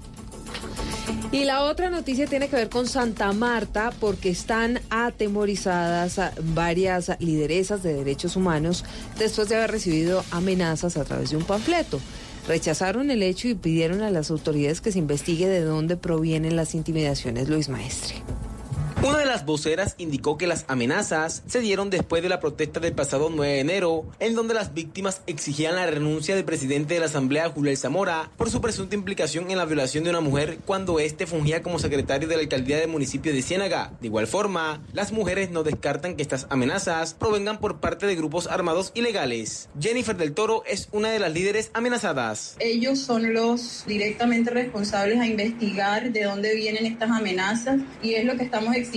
[1.32, 6.20] Y la otra noticia tiene que ver con Santa Marta porque están atemorizadas
[6.54, 8.84] varias lideresas de derechos humanos
[9.18, 12.00] después de haber recibido amenazas a través de un panfleto.
[12.46, 16.74] Rechazaron el hecho y pidieron a las autoridades que se investigue de dónde provienen las
[16.74, 18.22] intimidaciones, Luis Maestre.
[19.02, 22.94] Una de las voceras indicó que las amenazas se dieron después de la protesta del
[22.94, 27.06] pasado 9 de enero, en donde las víctimas exigían la renuncia del presidente de la
[27.06, 31.26] Asamblea, Julián Zamora, por su presunta implicación en la violación de una mujer cuando éste
[31.26, 33.92] fungía como secretario de la alcaldía del municipio de Ciénaga.
[34.00, 38.46] De igual forma, las mujeres no descartan que estas amenazas provengan por parte de grupos
[38.48, 39.68] armados ilegales.
[39.78, 42.56] Jennifer del Toro es una de las líderes amenazadas.
[42.58, 48.36] Ellos son los directamente responsables a investigar de dónde vienen estas amenazas y es lo
[48.36, 48.95] que estamos exigiendo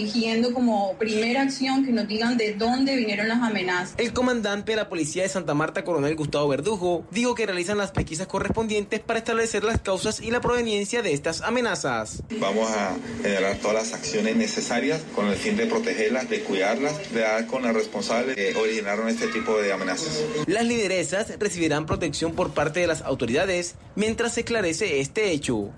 [0.54, 3.96] como primera acción que nos digan de dónde vinieron las amenazas.
[3.98, 7.92] El comandante de la policía de Santa Marta, coronel Gustavo Verdugo, dijo que realizan las
[7.92, 12.24] pesquisas correspondientes para establecer las causas y la proveniencia de estas amenazas.
[12.40, 17.22] Vamos a generar todas las acciones necesarias con el fin de protegerlas, de cuidarlas, de
[17.22, 20.24] dar con los responsables que originaron este tipo de amenazas.
[20.48, 25.72] Las lideresas recibirán protección por parte de las autoridades mientras se esclarece este hecho.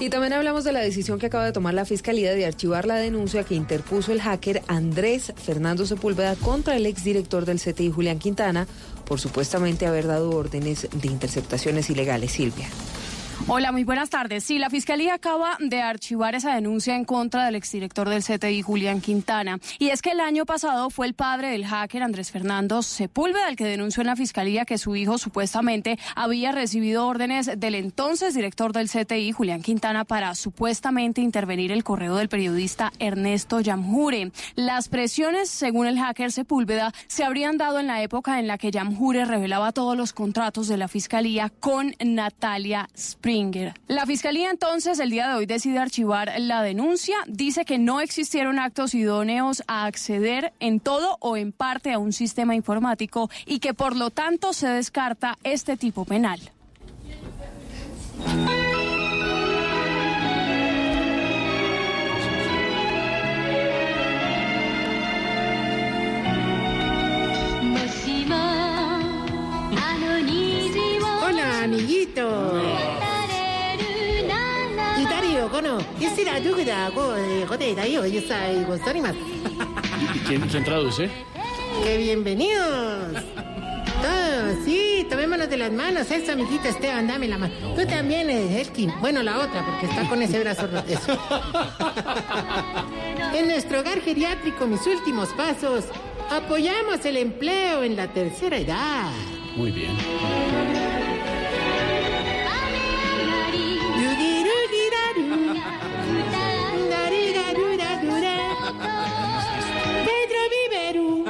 [0.00, 2.96] Y también hablamos de la decisión que acaba de tomar la Fiscalía de archivar la
[2.96, 8.66] denuncia que interpuso el hacker Andrés Fernando Sepúlveda contra el exdirector del CTI Julián Quintana
[9.04, 12.32] por supuestamente haber dado órdenes de interceptaciones ilegales.
[12.32, 12.68] Silvia.
[13.46, 14.42] Hola, muy buenas tardes.
[14.42, 19.02] Sí, la Fiscalía acaba de archivar esa denuncia en contra del exdirector del CTI, Julián
[19.02, 19.58] Quintana.
[19.78, 23.56] Y es que el año pasado fue el padre del hacker Andrés Fernando Sepúlveda el
[23.56, 28.72] que denunció en la Fiscalía que su hijo supuestamente había recibido órdenes del entonces director
[28.72, 34.32] del CTI, Julián Quintana, para supuestamente intervenir el correo del periodista Ernesto Yamjure.
[34.54, 38.70] Las presiones, según el hacker Sepúlveda, se habrían dado en la época en la que
[38.70, 43.74] Yamjure revelaba todos los contratos de la Fiscalía con Natalia Sp Springer.
[43.88, 47.16] La fiscalía entonces el día de hoy decide archivar la denuncia.
[47.26, 52.12] Dice que no existieron actos idóneos a acceder en todo o en parte a un
[52.12, 56.40] sistema informático y que por lo tanto se descarta este tipo penal.
[71.26, 72.93] Hola, amiguito.
[75.43, 79.15] 二人をこのイスラルグダゴでゴテダイオイサイゴストリマス
[80.15, 81.09] ¿Y quién, quién traduce?
[81.83, 83.21] ¡Qué bienvenidos!
[84.01, 86.09] Todos, sí, tomémonos de las manos.
[86.09, 87.53] Eso, amiguito Esteban, dame la mano.
[87.75, 88.93] Tú también, eh, Elkin.
[89.01, 90.85] Bueno, la otra, porque está con ese brazo roto.
[90.87, 91.17] Eso.
[93.35, 95.83] En nuestro hogar geriátrico, mis últimos pasos,
[96.29, 99.11] apoyamos el empleo en la tercera edad.
[99.57, 99.97] Muy bien.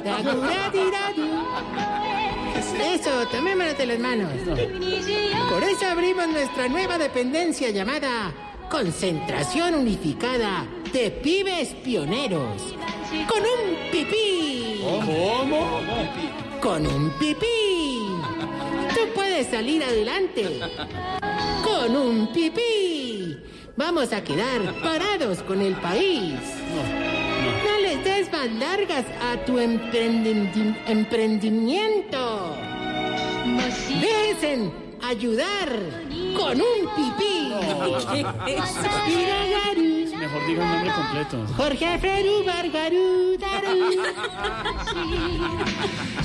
[0.02, 1.24] Daguradiraru.
[2.94, 4.30] Eso, tomémonos de las manos.
[5.50, 8.32] Por eso abrimos nuestra nueva dependencia llamada
[8.70, 12.74] Concentración Unificada de Pibes Pioneros.
[13.28, 14.80] Con un pipí.
[14.82, 15.80] ¿Cómo?
[16.60, 18.08] Con un pipí.
[18.94, 20.60] Tú puedes salir adelante.
[21.62, 23.38] Con un pipí.
[23.76, 26.34] Vamos a quedar parados con el país.
[27.64, 32.56] No les des más largas a tu emprendi- emprendimiento.
[34.00, 34.72] Dejen
[35.02, 35.68] ayudar
[36.36, 37.34] con un pipí.
[40.24, 41.36] Mejor diga un nombre completo.
[41.56, 43.36] Jorge Feru Bargarú.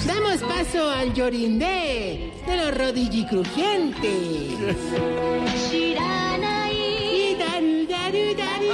[0.05, 4.77] Damos paso al llorindé de los rodillicrujientes.
[5.73, 5.95] Y
[7.35, 8.73] daru, daru, daru.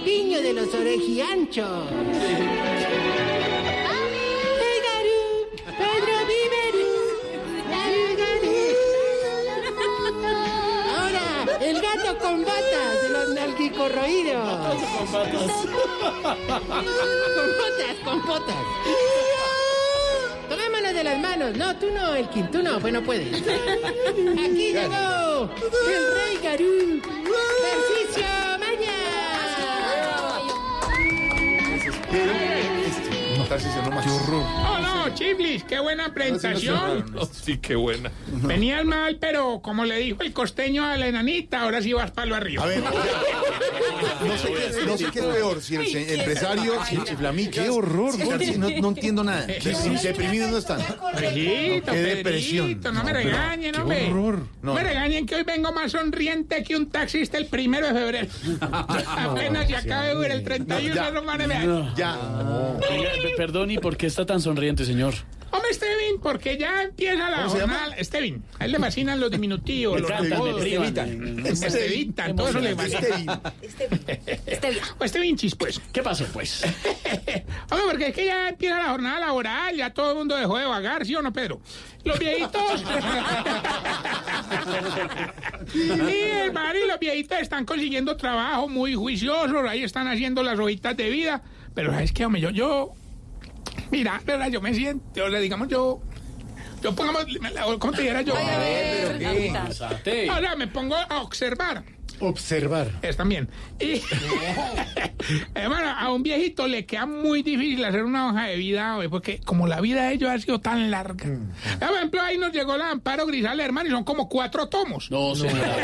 [0.00, 1.88] Barbilampiño de los orejianchos.
[5.78, 6.92] Pedro Viverú.
[10.96, 11.24] Ahora,
[11.60, 14.48] el gato con batas de los nalguicorroídos.
[14.98, 15.52] Con batas.
[17.36, 18.56] Con botas, con botas.
[20.48, 21.56] Tomémonos de las manos.
[21.56, 23.42] No, tú no, el tú no, pues no puedes.
[23.42, 25.50] Aquí llegó
[25.88, 27.00] el rey Garú.
[28.10, 28.39] Tarcisio
[32.10, 33.48] No.
[33.48, 34.42] Qué horror.
[34.44, 37.04] Oh, no, Chiblis, qué buena presentación.
[37.32, 38.10] Sí, qué buena.
[38.26, 42.34] Venías mal, pero como le dijo el costeño a la enanita, ahora sí vas palo
[42.34, 42.64] arriba.
[42.64, 42.82] A ver,
[44.26, 47.04] No sé qué es, no sé qué es peor, si el se- empresario, si el
[47.04, 47.64] chiflamicas.
[47.64, 48.14] Qué horror,
[48.58, 49.46] no, no entiendo nada.
[49.46, 50.80] Deprimidos no están.
[51.18, 52.66] Qué depresión.
[52.68, 54.06] Pedrito, no me pero regañen, qué hombre.
[54.10, 54.46] horror.
[54.62, 58.28] No me regañen que hoy vengo más sonriente que un taxista el primero de febrero.
[58.60, 61.10] Apenas se acaba de ver el 31, ya.
[61.10, 61.94] no.
[61.96, 62.14] Ya.
[62.90, 65.14] Oiga, pe- perdón, ¿y por qué está tan sonriente, señor?
[65.52, 67.94] Hombre, Estevin, porque ya empieza la jornada.
[67.96, 70.62] Estevin, a él le fascinan los diminutivos, los apodos.
[70.62, 73.40] Me- Estevitan, todo eso le fascina.
[74.46, 74.82] Estevia.
[74.98, 75.80] O Estevinchis, pues.
[75.92, 76.62] ¿Qué pasó, pues?
[77.70, 80.66] Hombre, porque es que ya empieza la jornada laboral, ya todo el mundo dejó de
[80.66, 81.60] vagar, ¿sí o no, Pedro?
[82.04, 82.84] Los viejitos.
[85.74, 90.96] y hermano, y los viejitos están consiguiendo trabajo muy juiciosos, ahí están haciendo las hojitas
[90.96, 91.42] de vida.
[91.74, 92.40] Pero ¿sabes qué, hombre?
[92.40, 92.92] Yo, yo,
[93.90, 96.00] mira, verdad, yo me siento, o sea, digamos, yo,
[96.82, 97.26] yo pongamos,
[97.78, 98.34] ¿cómo te dijera yo?
[98.36, 100.28] A ver, pero ¿qué?
[100.30, 101.84] Ahora me pongo a observar.
[102.20, 102.90] Observar.
[103.00, 103.48] Es también.
[103.80, 104.02] Y,
[105.54, 109.40] hermano, a un viejito le queda muy difícil hacer una hoja de vida, güey, porque
[109.40, 111.24] como la vida de ellos ha sido tan larga.
[111.78, 115.10] Por ejemplo, ahí nos llegó la Amparo Grisales, hermano, y son como cuatro tomos.
[115.10, 115.76] No, señora.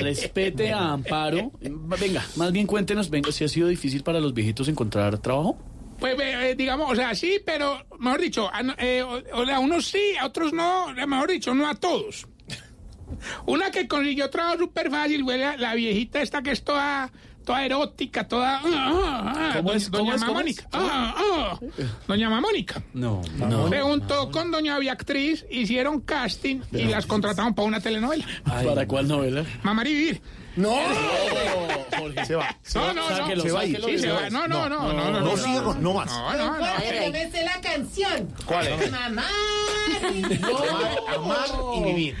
[0.00, 1.52] Respete a Amparo.
[1.60, 5.58] Venga, más bien cuéntenos, venga, si ha sido difícil para los viejitos encontrar trabajo.
[6.02, 9.56] Pues eh, digamos, o sea, sí, pero mejor dicho, a, no- eh, o, o sea,
[9.56, 12.26] a unos sí, a otros no, mejor dicho, no a todos.
[13.46, 17.12] Una que consiguió trabajo súper fácil fue la, la viejita esta que es toda,
[17.44, 18.56] toda erótica, toda...
[18.58, 19.90] ah, ah, ah, ¿Cómo doña, es?
[19.90, 20.68] ¿Cómo doña Mamónica.
[22.08, 22.82] doña Mamónica.
[22.94, 23.22] No,
[23.70, 28.26] Preguntó con doña Beatriz, hicieron casting y las contrataron para una telenovela.
[28.44, 29.44] ¿Para cuál novela?
[29.62, 30.22] Mamar y vivir.
[30.56, 30.76] No.
[31.98, 32.26] Jorge.
[32.26, 32.56] Se va.
[32.62, 33.42] se No, va, no, no.
[33.42, 33.80] se va a ir.
[33.84, 34.28] Sí, se va.
[34.30, 35.20] No, no, no, no, no.
[35.20, 36.10] No siga con, no más.
[36.10, 37.10] No, no, no.
[37.12, 38.28] Me sé la canción.
[38.46, 38.90] ¿Cuál es?
[38.90, 39.26] Mamá.
[41.14, 41.46] Amar
[41.76, 42.16] y vivir.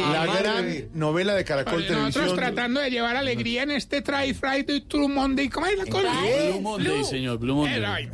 [0.00, 2.36] La gran novela de Caracol Oye, Nosotros Televisión.
[2.36, 5.48] tratando de llevar alegría en este Try Friday True Monday.
[5.48, 6.10] ¿Cómo es la cosa?
[6.20, 8.10] Blue Monday, señor, Blue Monday.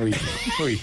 [0.00, 0.14] Uy,
[0.62, 0.80] uy.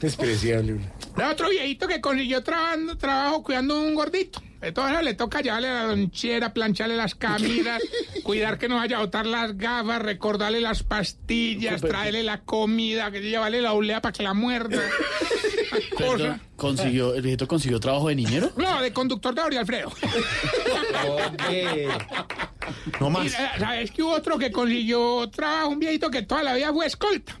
[0.00, 0.80] Despreciable.
[1.16, 4.42] Era otro viejito que consiguió trabajando, trabajo cuidando a un gordito.
[4.64, 7.82] De todo eso le toca llevarle la lonchera, plancharle las camisas,
[8.22, 13.20] cuidar que no vaya a botar las gafas, recordarle las pastillas, traerle la comida, que
[13.20, 14.80] llevarle la olea para que la muerda.
[16.56, 18.52] ¿consiguió, ¿El viejito consiguió trabajo de niñero?
[18.56, 19.92] No, de conductor de Ori Alfredo.
[22.98, 23.26] No Y, más.
[23.34, 26.86] eh, ¿Sabes que hubo otro que consiguió trabajo, un viejito que toda la vida fue
[26.86, 27.38] escolta?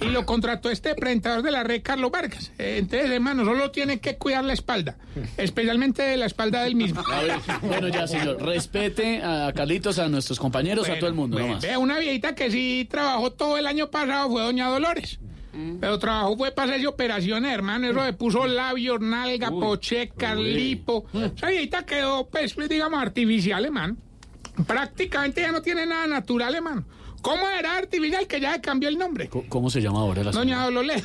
[0.00, 2.52] Y lo contrató este presentador de la red, Carlos Vargas.
[2.58, 4.96] Eh, Entonces, hermano, solo tiene que cuidar la espalda,
[5.36, 7.02] especialmente la espalda del mismo.
[7.06, 8.42] A ver, bueno, ya, señor.
[8.42, 11.62] Respete a Carlitos, a nuestros compañeros, a todo el mundo, nomás.
[11.62, 15.18] Vea, una viejita que sí trabajó todo el año pasado fue doña Dolores.
[15.80, 17.88] Pero trabajó fue para hacerse operaciones, hermano.
[17.90, 21.04] Eso le puso labios, nalga, pocheca, lipo.
[21.36, 23.96] Esa viejita quedó, pues, digamos, artificial, hermano.
[24.66, 26.84] Prácticamente ya no tiene nada natural, hermano.
[27.22, 29.28] ¿Cómo era artificial que ya cambió el nombre?
[29.48, 31.04] ¿Cómo se llama ahora la Doña Dolores.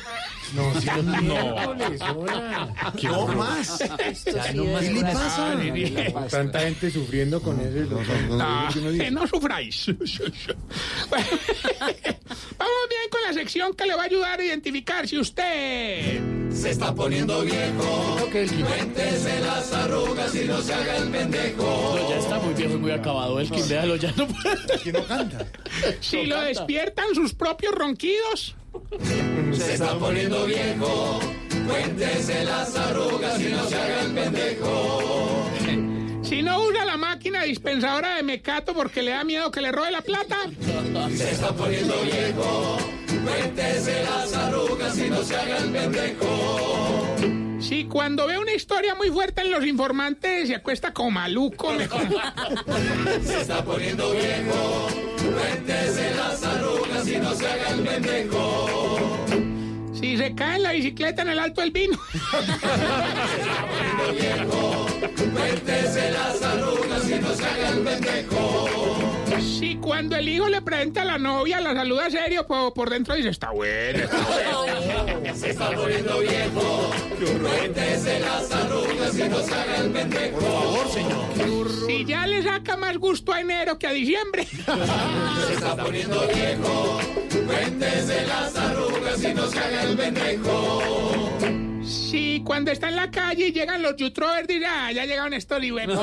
[0.54, 1.20] No, sí, No.
[1.22, 2.72] miércoles, hola.
[3.02, 3.78] No más.
[3.78, 4.82] Ya no más.
[4.84, 5.02] ¿Qué le
[6.10, 6.28] pasa?
[6.30, 7.76] Tanta gente sufriendo con eso.
[7.78, 8.00] y lo-
[8.40, 9.86] Ah, que no sufráis.
[11.10, 16.20] Vamos bien con la sección que le va a ayudar a identificar si usted
[16.52, 18.16] Se está poniendo viejo.
[18.30, 21.94] Cuéntese las arrugas y no se haga el pendejo.
[21.98, 23.40] No, ya está muy viejo y muy acabado.
[23.40, 24.78] El que déjalo ya no puede.
[24.82, 25.46] ¿Quién no canta?
[26.00, 28.54] si lo despiertan sus propios ronquidos.
[29.52, 31.20] Se está poniendo viejo.
[31.66, 35.46] Cuéntese las arrugas y no se haga el pendejo.
[36.22, 39.90] Si no usa la máquina dispensadora de mecato porque le da miedo que le robe
[39.90, 40.36] la plata.
[41.14, 42.78] Se está poniendo viejo.
[43.24, 47.15] Cuéntese las arrugas y no se haga el pendejo.
[47.66, 51.72] Si cuando ve una historia muy fuerte en los informantes se acuesta como maluco.
[51.72, 52.02] mejor.
[53.24, 54.86] Se está poniendo viejo.
[55.18, 59.26] Cuéntese las arrugas y no se haga el pendejo.
[59.94, 61.98] Si se cae en la bicicleta en el alto del vino.
[65.34, 69.05] Cuéntese las arrugas y no se haga el pendejo.
[69.40, 73.14] Si cuando el hijo le presenta a la novia la saluda serio, por, por dentro
[73.14, 73.98] dice, está bueno.
[73.98, 75.34] está bueno".
[75.34, 76.90] Se está poniendo viejo.
[77.42, 80.38] Cuéntese las arrugas y no se haga el pendejo.
[80.38, 81.70] Por favor, señor.
[81.86, 84.46] Si ya le saca más gusto a enero que a diciembre.
[84.46, 87.00] Se está poniendo viejo.
[87.46, 91.32] Cuéntese las arrugas y no se haga el pendejo.
[91.84, 95.62] Si cuando está en la calle y llegan los youtubers dirá, ah, ya llegaron estos
[95.62, 96.00] y bueno.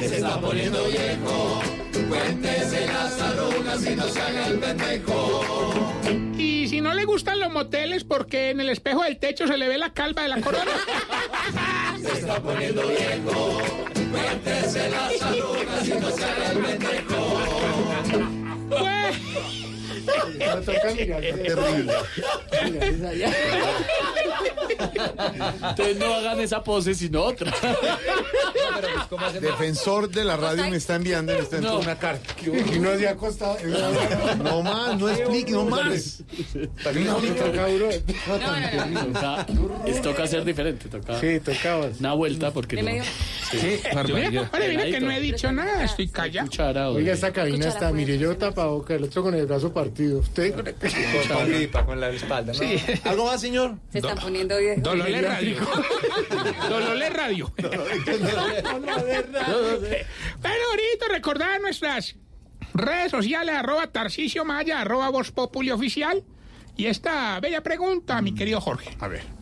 [0.00, 1.62] Se está poniendo viejo.
[2.08, 5.92] Cuéntese las arrugas y no se haga el pendejo.
[6.38, 9.68] Y si no le gustan los moteles porque en el espejo del techo se le
[9.68, 10.70] ve la calva de la corona.
[12.02, 13.60] Se está poniendo viejo.
[14.12, 17.40] Cuéntese las arrugas y no se haga el pendejo.
[18.68, 19.16] Pues,
[20.06, 21.20] No toca mirar.
[21.20, 21.92] Terrible.
[25.68, 27.52] Entonces no hagan esa pose, sino otra.
[29.40, 31.80] Defensor de la radio me está enviando en este momento No.
[31.84, 32.34] una carta.
[32.44, 33.56] Y no se ha costado.
[34.42, 36.22] No más, no explique, no más.
[36.94, 37.88] No, duro.
[38.26, 39.46] Toca,
[39.86, 41.88] es, toca ser diferente, toca Sí, tocaba.
[41.98, 42.90] una vuelta porque no.
[43.50, 43.80] Sí,
[44.14, 44.50] mira,
[44.84, 46.92] que no he dicho nada, estoy callado.
[46.94, 49.95] Oiga, esta cabina está, mire, yo tapaboca, el otro con el brazo partido.
[49.98, 52.52] Usted Con gripa, con la espalda.
[52.52, 52.58] ¿no?
[52.58, 52.76] Sí.
[53.04, 53.76] ¿Algo más, señor?
[53.90, 54.82] Se están poniendo viejos.
[54.82, 55.56] Dolole Radio.
[56.68, 57.52] Dolole Radio.
[60.40, 62.16] Bueno, ahorita recordar nuestras
[62.74, 66.24] redes sociales, arroba Tarcicio Maya, arroba Voz Populi Oficial.
[66.76, 68.96] Y esta bella pregunta, mi querido Jorge.
[69.00, 69.35] A ver.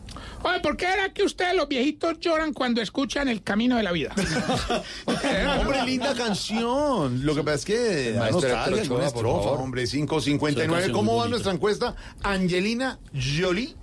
[0.47, 3.91] Oye, ¿por qué era que ustedes los viejitos lloran cuando escuchan El Camino de la
[3.91, 4.13] Vida?
[5.59, 7.25] Hombre, linda canción.
[7.25, 9.59] Lo que pasa es que da Maestro nostalgia con estrofa, por favor.
[9.61, 10.71] hombre, Esa 559.
[10.71, 11.95] canción ¿Cómo va nuestra encuesta?
[12.21, 13.75] Angelina Jolie,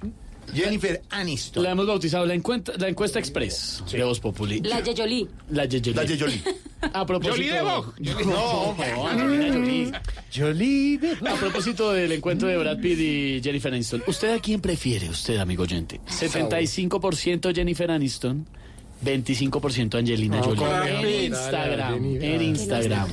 [0.55, 1.63] Jennifer Aniston.
[1.63, 4.61] La hemos bautizado la, encuesta, la encuesta express de Voz Populi.
[4.61, 5.29] La Yeyoli.
[5.51, 5.95] La Yeyoli.
[5.95, 6.43] La Jolie.
[6.93, 7.37] A propósito...
[7.37, 8.25] Jolie de Vogue.
[8.25, 9.93] No, no, Angelina Jolie.
[10.35, 11.31] Jolie de...
[11.31, 15.37] A propósito del encuentro de Brad Pitt y Jennifer Aniston, ¿usted a quién prefiere, usted,
[15.39, 16.01] amigo oyente?
[16.09, 18.47] 75% Jennifer Aniston,
[19.05, 21.27] 25% Angelina Jolie.
[21.27, 21.33] En.
[21.33, 23.09] Instagram, en Instagram.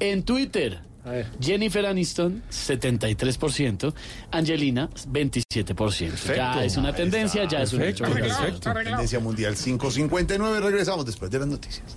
[0.00, 0.93] En Twitter.
[1.40, 3.92] Jennifer Aniston, 73%,
[4.30, 6.34] Angelina, 27%.
[6.34, 8.04] Ya es una tendencia, ya es un hecho.
[8.04, 8.58] Arreglado.
[8.60, 10.60] Tendencia Mundial 559.
[10.60, 11.96] Regresamos después de las noticias.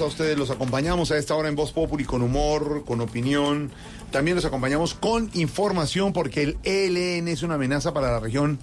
[0.00, 3.72] A ustedes los acompañamos a esta hora en Voz Populi con humor, con opinión.
[4.12, 8.60] También los acompañamos con información porque el ELN es una amenaza para la región,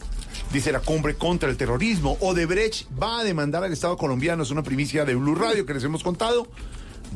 [0.53, 2.17] dice la cumbre contra el terrorismo.
[2.21, 5.83] Odebrecht va a demandar al Estado colombiano, es una primicia de Blue Radio que les
[5.83, 6.47] hemos contado.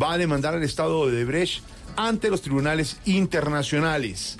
[0.01, 1.63] Va a demandar al Estado de Odebrecht
[1.95, 4.37] ante los tribunales internacionales.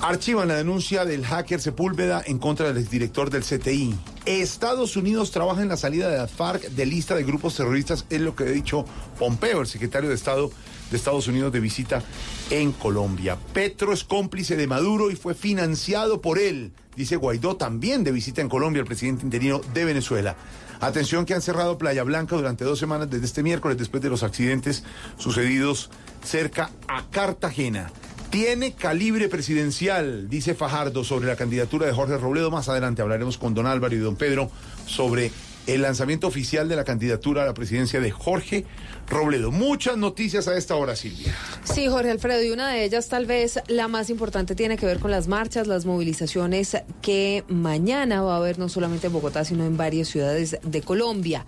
[0.00, 4.11] Archivan la denuncia del hacker Sepúlveda en contra del exdirector del CTI.
[4.24, 8.20] Estados Unidos trabaja en la salida de la FARC de lista de grupos terroristas, es
[8.20, 8.84] lo que ha dicho
[9.18, 10.50] Pompeo, el secretario de Estado
[10.90, 12.02] de Estados Unidos de visita
[12.50, 13.36] en Colombia.
[13.52, 18.42] Petro es cómplice de Maduro y fue financiado por él, dice Guaidó, también de visita
[18.42, 20.36] en Colombia, el presidente interino de Venezuela.
[20.80, 24.22] Atención que han cerrado Playa Blanca durante dos semanas desde este miércoles después de los
[24.22, 24.84] accidentes
[25.16, 25.90] sucedidos
[26.24, 27.90] cerca a Cartagena.
[28.32, 32.50] Tiene calibre presidencial, dice Fajardo, sobre la candidatura de Jorge Robledo.
[32.50, 34.50] Más adelante hablaremos con don Álvaro y don Pedro
[34.86, 35.30] sobre
[35.66, 38.64] el lanzamiento oficial de la candidatura a la presidencia de Jorge
[39.08, 39.50] Robledo.
[39.50, 41.34] Muchas noticias a esta hora, Silvia.
[41.64, 44.98] Sí, Jorge Alfredo, y una de ellas, tal vez la más importante, tiene que ver
[44.98, 49.64] con las marchas, las movilizaciones que mañana va a haber no solamente en Bogotá, sino
[49.64, 51.44] en varias ciudades de Colombia.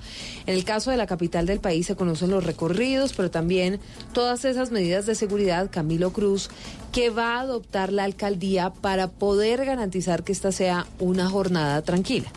[0.46, 3.80] En el caso de la capital del país se conocen los recorridos, pero también
[4.12, 6.50] todas esas medidas de seguridad, Camilo Cruz,
[6.92, 12.30] que va a adoptar la alcaldía para poder garantizar que esta sea una jornada tranquila.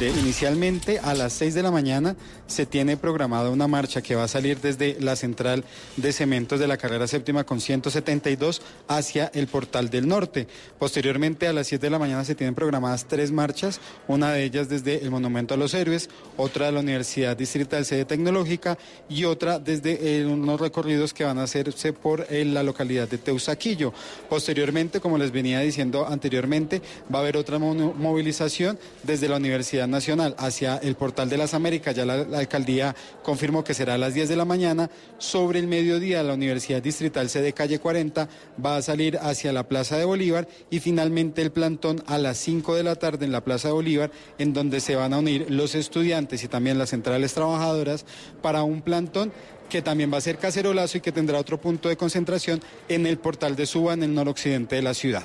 [0.00, 2.14] Inicialmente a las 6 de la mañana
[2.46, 5.64] se tiene programada una marcha que va a salir desde la central
[5.96, 10.46] de cementos de la carrera séptima con 172 hacia el portal del norte.
[10.78, 14.68] Posteriormente a las 7 de la mañana se tienen programadas tres marchas, una de ellas
[14.68, 19.58] desde el Monumento a los Héroes, otra de la Universidad Distrital Sede Tecnológica y otra
[19.58, 23.92] desde eh, unos recorridos que van a hacerse por eh, la localidad de Teusaquillo.
[24.28, 29.87] Posteriormente, como les venía diciendo anteriormente, va a haber otra mo- movilización desde la Universidad
[29.88, 31.94] Nacional hacia el Portal de las Américas.
[31.94, 34.90] Ya la, la alcaldía confirmó que será a las 10 de la mañana.
[35.18, 38.28] Sobre el mediodía, la Universidad Distrital Sede Calle 40
[38.64, 42.74] va a salir hacia la Plaza de Bolívar y finalmente el plantón a las 5
[42.74, 45.74] de la tarde en la Plaza de Bolívar, en donde se van a unir los
[45.74, 48.04] estudiantes y también las centrales trabajadoras
[48.42, 49.32] para un plantón
[49.68, 53.18] que también va a ser cacerolazo y que tendrá otro punto de concentración en el
[53.18, 55.24] portal de Suba, en el noroccidente de la ciudad.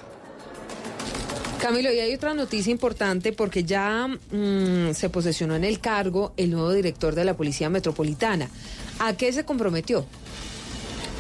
[1.63, 6.51] Camilo, y hay otra noticia importante porque ya mm, se posesionó en el cargo el
[6.51, 8.49] nuevo director de la Policía Metropolitana.
[8.99, 10.05] ¿A qué se comprometió?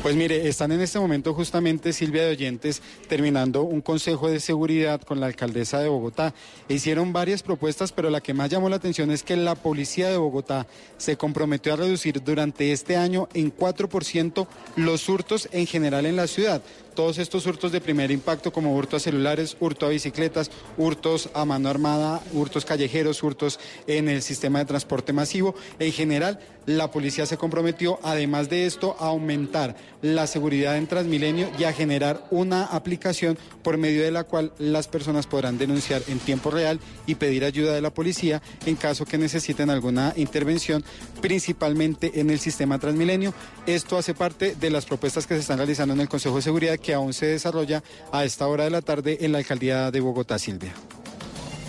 [0.03, 4.99] Pues mire, están en este momento justamente Silvia de Oyentes terminando un consejo de seguridad
[5.01, 6.33] con la alcaldesa de Bogotá.
[6.67, 10.17] Hicieron varias propuestas, pero la que más llamó la atención es que la policía de
[10.17, 10.67] Bogotá
[10.97, 14.45] se comprometió a reducir durante este año en 4%
[14.75, 16.61] los hurtos en general en la ciudad.
[16.95, 21.43] Todos estos hurtos de primer impacto como hurto a celulares, hurto a bicicletas, hurtos a
[21.43, 25.55] mano armada, hurtos callejeros, hurtos en el sistema de transporte masivo.
[25.79, 31.49] En general, la policía se comprometió, además de esto, a aumentar la seguridad en Transmilenio
[31.57, 36.19] y a generar una aplicación por medio de la cual las personas podrán denunciar en
[36.19, 40.83] tiempo real y pedir ayuda de la policía en caso que necesiten alguna intervención,
[41.21, 43.33] principalmente en el sistema Transmilenio.
[43.65, 46.77] Esto hace parte de las propuestas que se están realizando en el Consejo de Seguridad
[46.83, 47.81] que aún se desarrolla
[48.11, 50.73] a esta hora de la tarde en la alcaldía de Bogotá, Silvia.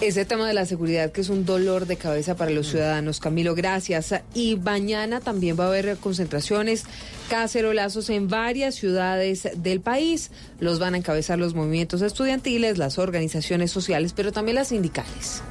[0.00, 3.20] Ese tema de la seguridad que es un dolor de cabeza para los ciudadanos.
[3.20, 4.12] Camilo, gracias.
[4.34, 6.84] Y mañana también va a haber concentraciones,
[7.30, 10.30] cacerolazos en varias ciudades del país.
[10.58, 15.42] Los van a encabezar los movimientos estudiantiles, las organizaciones sociales, pero también las sindicales.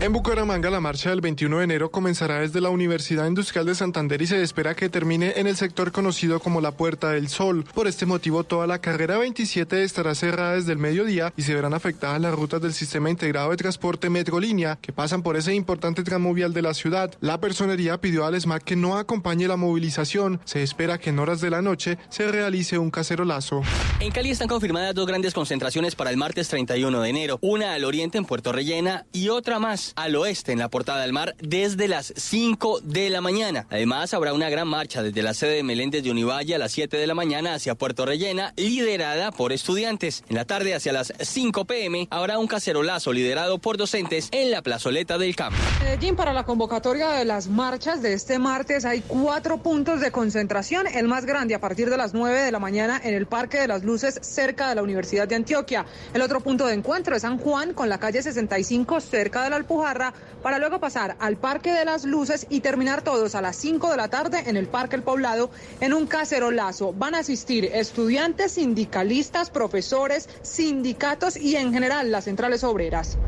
[0.00, 4.20] En Bucaramanga, la marcha del 21 de enero comenzará desde la Universidad Industrial de Santander
[4.20, 7.64] y se espera que termine en el sector conocido como la Puerta del Sol.
[7.72, 11.72] Por este motivo, toda la carrera 27 estará cerrada desde el mediodía y se verán
[11.72, 16.34] afectadas las rutas del Sistema Integrado de Transporte Metrolínea que pasan por ese importante tramo
[16.34, 17.14] vial de la ciudad.
[17.20, 20.40] La personería pidió al SMAC que no acompañe la movilización.
[20.44, 23.62] Se espera que en horas de la noche se realice un cacerolazo.
[24.00, 27.84] En Cali están confirmadas dos grandes concentraciones para el martes 31 de enero, una al
[27.84, 31.88] oriente en Puerto Rellena y otra más al oeste en la Portada del Mar desde
[31.88, 33.66] las 5 de la mañana.
[33.70, 36.96] Además, habrá una gran marcha desde la sede de Meléndez de Univalle a las 7
[36.96, 40.24] de la mañana hacia Puerto Rellena, liderada por estudiantes.
[40.28, 44.62] En la tarde, hacia las 5 pm, habrá un cacerolazo liderado por docentes en la
[44.62, 45.58] plazoleta del campo.
[45.80, 50.86] Medellín, para la convocatoria de las marchas de este martes hay cuatro puntos de concentración.
[50.86, 53.68] El más grande a partir de las 9 de la mañana en el Parque de
[53.68, 55.86] las Luces cerca de la Universidad de Antioquia.
[56.12, 59.56] El otro punto de encuentro es San Juan con la calle 65 cerca de la
[59.74, 63.90] Alpujarra para luego pasar al Parque de las Luces y terminar todos a las 5
[63.90, 66.92] de la tarde en el Parque El Poblado en un cacerolazo.
[66.92, 73.18] Van a asistir estudiantes, sindicalistas, profesores, sindicatos y en general las centrales obreras.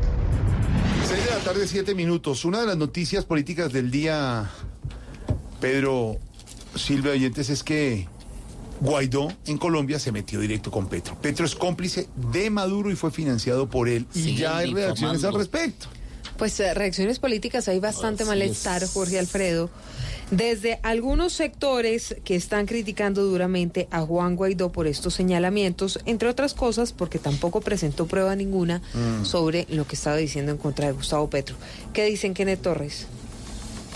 [1.07, 2.45] 6 de la tarde, 7 minutos.
[2.45, 4.49] Una de las noticias políticas del día,
[5.59, 6.17] Pedro
[6.75, 8.07] Silvia Oyentes, es que
[8.79, 11.17] Guaidó en Colombia se metió directo con Petro.
[11.21, 14.05] Petro es cómplice de Maduro y fue financiado por él.
[14.13, 15.87] y ya hay reacciones al respecto.
[16.37, 18.91] Pues eh, reacciones políticas hay bastante Así malestar, es.
[18.91, 19.69] Jorge Alfredo.
[20.29, 26.53] Desde algunos sectores que están criticando duramente a Juan Guaidó por estos señalamientos, entre otras
[26.53, 29.23] cosas porque tampoco presentó prueba ninguna Mm.
[29.25, 31.55] sobre lo que estaba diciendo en contra de Gustavo Petro.
[31.93, 33.07] ¿Qué dicen Kenneth Torres?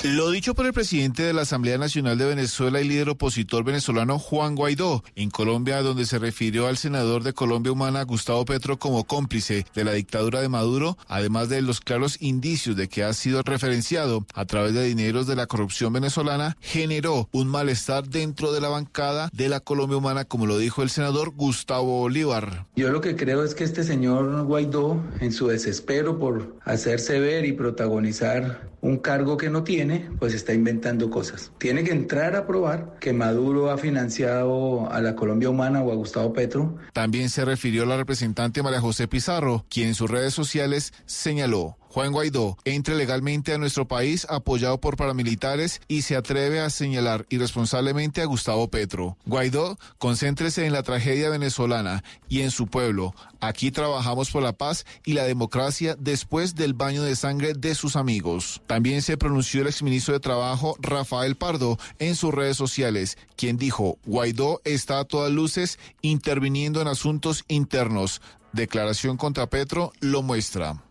[0.04, 4.18] Lo dicho por el presidente de la Asamblea Nacional de Venezuela y líder opositor venezolano
[4.18, 9.04] Juan Guaidó, en Colombia, donde se refirió al senador de Colombia Humana Gustavo Petro como
[9.04, 13.44] cómplice de la dictadura de Maduro, además de los claros indicios de que ha sido
[13.44, 18.70] referenciado a través de dineros de la corrupción venezolana, generó un malestar dentro de la
[18.70, 22.66] bancada de la Colombia Humana, como lo dijo el senador Gustavo Bolívar.
[22.76, 27.46] Yo lo que creo es que este señor Guaidó, en su desespero por hacerse ver
[27.46, 31.52] y protagonizar un cargo que no tiene, pues está inventando cosas.
[31.58, 35.96] Tiene que entrar a probar que Maduro ha financiado a la Colombia Humana o a
[35.96, 36.78] Gustavo Petro.
[36.94, 41.78] También se refirió la representante María José Pizarro, quien en sus redes sociales señaló.
[41.92, 47.26] Juan Guaidó entre legalmente a nuestro país apoyado por paramilitares y se atreve a señalar
[47.30, 49.18] irresponsablemente a Gustavo Petro.
[49.26, 53.14] Guaidó, concéntrese en la tragedia venezolana y en su pueblo.
[53.42, 57.98] Aquí trabajamos por la paz y la democracia después del baño de sangre de sus
[57.98, 58.62] amigos.
[58.68, 63.98] También se pronunció el exministro de Trabajo Rafael Pardo en sus redes sociales, quien dijo,
[64.06, 68.22] Guaidó está a todas luces interviniendo en asuntos internos.
[68.54, 70.82] Declaración contra Petro lo muestra.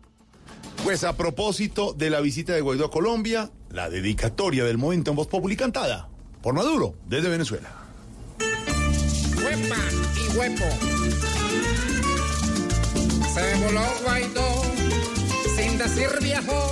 [0.83, 5.17] Pues a propósito de la visita de Guaidó a Colombia, la dedicatoria del momento en
[5.17, 6.09] Voz Populi cantada
[6.41, 7.69] por Maduro desde Venezuela.
[9.37, 9.77] Huepa
[10.17, 10.65] y huepo.
[13.33, 14.63] Se voló Guaidó
[15.55, 16.71] sin decir viejo.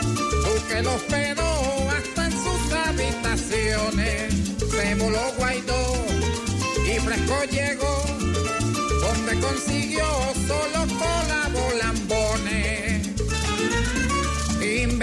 [0.00, 4.34] Tú que los pedó hasta en sus habitaciones.
[4.68, 5.94] Se voló Guaidó
[6.84, 8.04] y fresco llegó.
[9.00, 10.04] Donde consiguió
[10.46, 12.93] solo cola volambones.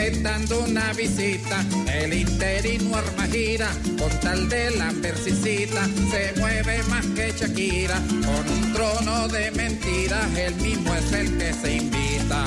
[0.02, 1.64] Inventando una visita,
[1.94, 3.70] el interino arma gira,
[4.00, 10.26] con tal de la versicita, se mueve más que Shakira, con un trono de mentiras,
[10.36, 12.44] él mismo es el que se invita.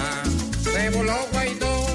[0.65, 1.87] Se voló Guaidó,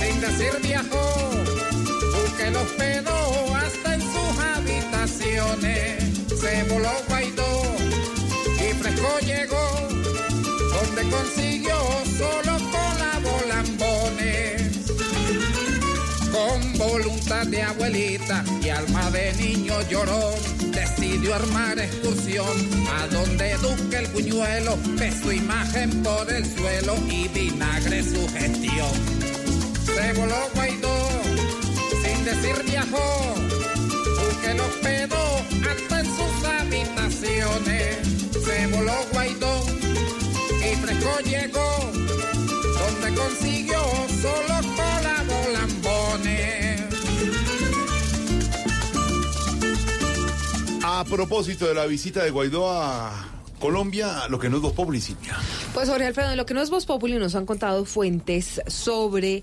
[0.00, 1.30] sin decir viajó,
[1.76, 6.02] tú que los pedó hasta en sus habitaciones.
[6.40, 7.62] Se voló Guaidó
[8.56, 9.88] y fresco llegó,
[10.72, 11.76] donde consiguió
[12.16, 13.12] solo cola
[16.32, 20.34] Con voluntad de abuelita y alma de niño llorón,
[20.72, 22.48] decidió armar excursión
[22.98, 28.92] a donde Duque el buñuelo ve su imagen por el suelo y vinagre su gestión.
[29.84, 30.96] Se voló Guaidó,
[32.02, 33.34] sin decir viajó,
[34.18, 37.96] Duque los pedó hasta en sus habitaciones.
[38.44, 39.64] Se voló Guaidó
[40.60, 41.92] y fresco llegó,
[42.92, 43.80] donde consiguió
[44.20, 46.80] solo cola volambones.
[50.84, 53.12] A propósito de la visita de Guaidó a
[53.58, 55.36] Colombia, lo que no es Voz Populi, Silvia.
[55.72, 59.42] Pues Jorge Alfredo, en lo que no es Voz Populi nos han contado fuentes sobre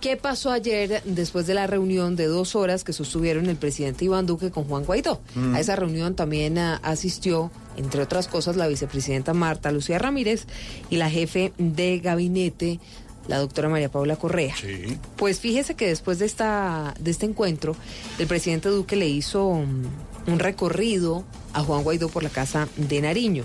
[0.00, 4.26] qué pasó ayer después de la reunión de dos horas que sostuvieron el presidente Iván
[4.26, 5.20] Duque con Juan Guaidó.
[5.34, 5.54] Mm.
[5.54, 10.46] A esa reunión también ah, asistió, entre otras cosas, la vicepresidenta Marta Lucía Ramírez
[10.90, 12.80] y la jefe de gabinete
[13.28, 14.54] la doctora María Paula Correa.
[14.56, 14.98] Sí.
[15.16, 17.74] Pues fíjese que después de, esta, de este encuentro,
[18.18, 19.82] el presidente Duque le hizo um,
[20.26, 23.44] un recorrido a Juan Guaidó por la casa de Nariño.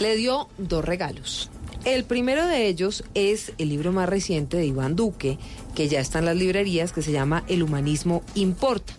[0.00, 1.50] Le dio dos regalos.
[1.84, 5.38] El primero de ellos es el libro más reciente de Iván Duque,
[5.74, 8.94] que ya está en las librerías, que se llama El humanismo importa.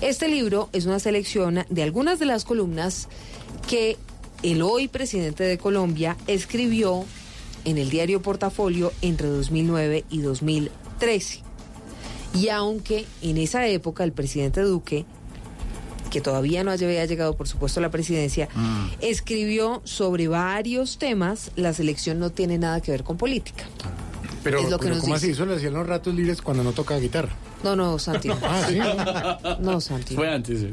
[0.00, 3.08] Este libro es una selección de algunas de las columnas
[3.68, 3.96] que
[4.42, 7.04] el hoy presidente de Colombia escribió
[7.64, 11.42] en el diario Portafolio entre 2009 y 2013.
[12.34, 15.04] Y aunque en esa época el presidente Duque,
[16.10, 18.48] que todavía no había llegado por supuesto a la presidencia,
[19.00, 23.64] escribió sobre varios temas, la selección no tiene nada que ver con política.
[24.42, 25.26] Pero, Es lo que pero nos ¿cómo dice.
[25.26, 25.32] así?
[25.34, 27.30] Eso lo hacían los ratos libres cuando no tocaba guitarra.
[27.62, 28.28] No, no, Santi.
[28.28, 28.38] no.
[28.42, 28.78] Ah, ¿sí?
[29.60, 30.14] No, Santi.
[30.14, 30.72] Fue antes, sí.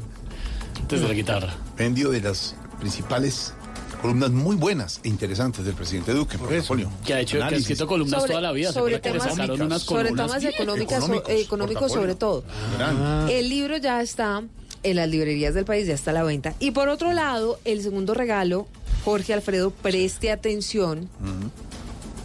[0.82, 1.54] antes de la guitarra.
[1.78, 3.54] Vendió de las principales
[4.02, 6.90] columnas muy buenas e interesantes del presidente Duque en portafolio.
[7.06, 8.70] Que ha hecho, que ha escrito columnas Sobre- toda la vida.
[8.70, 9.34] ¿se sobre temas-
[9.82, 12.46] sobre temas económicas, so- económicos, económicos sobre todo.
[12.78, 13.28] Gran.
[13.30, 14.44] El libro ya está
[14.84, 16.54] en las librerías del país, ya está a la venta.
[16.60, 18.68] Y por otro lado, el segundo regalo,
[19.04, 21.10] Jorge Alfredo, preste atención,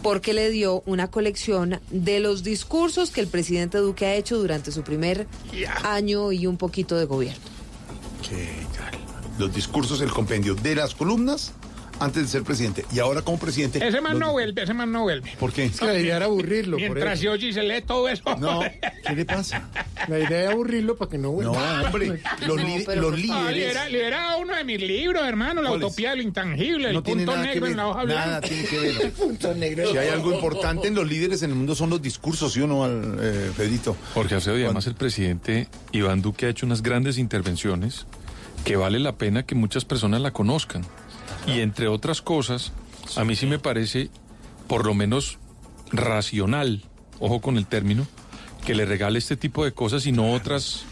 [0.01, 4.71] porque le dio una colección de los discursos que el presidente Duque ha hecho durante
[4.71, 5.27] su primer
[5.83, 7.43] año y un poquito de gobierno.
[8.27, 8.99] ¿Qué tal?
[9.39, 11.53] Los discursos, el compendio de las columnas
[12.03, 12.85] antes de ser presidente.
[12.93, 13.85] Y ahora como presidente.
[13.85, 15.31] Ese man los- no vuelve, ese man no vuelve.
[15.39, 15.65] ¿Por qué?
[15.65, 16.77] Es que la idea era aburrirlo.
[16.77, 17.21] por Mientras eso.
[17.21, 18.23] se oye y se lee todo eso.
[18.39, 18.61] No,
[19.07, 19.69] ¿qué le pasa?
[20.07, 21.81] La idea era aburrirlo para que no No, vuelva.
[21.83, 22.21] hombre.
[22.47, 23.55] Los, li- pero los por Ah, líderes.
[23.55, 27.21] libera, libera uno de mis libros, hermano, La utopía de lo intangible, el no tiene
[27.25, 27.71] punto nada que negro ver.
[27.71, 28.47] en la hoja Nada blanca.
[28.47, 29.11] tiene que ver.
[29.23, 29.91] Punto negro.
[29.91, 32.67] Si hay algo importante en los líderes en el mundo son los discursos, ¿sí o
[32.67, 33.95] no, al- eh, Pedrito?
[34.13, 38.05] Jorge Alfredo, y además el presidente Iván Duque ha hecho unas grandes intervenciones
[38.65, 40.85] que vale la pena que muchas personas la conozcan.
[41.47, 42.71] Y entre otras cosas,
[43.15, 44.09] a mí sí me parece,
[44.67, 45.37] por lo menos
[45.91, 46.83] racional,
[47.19, 48.07] ojo con el término,
[48.65, 50.83] que le regale este tipo de cosas y no otras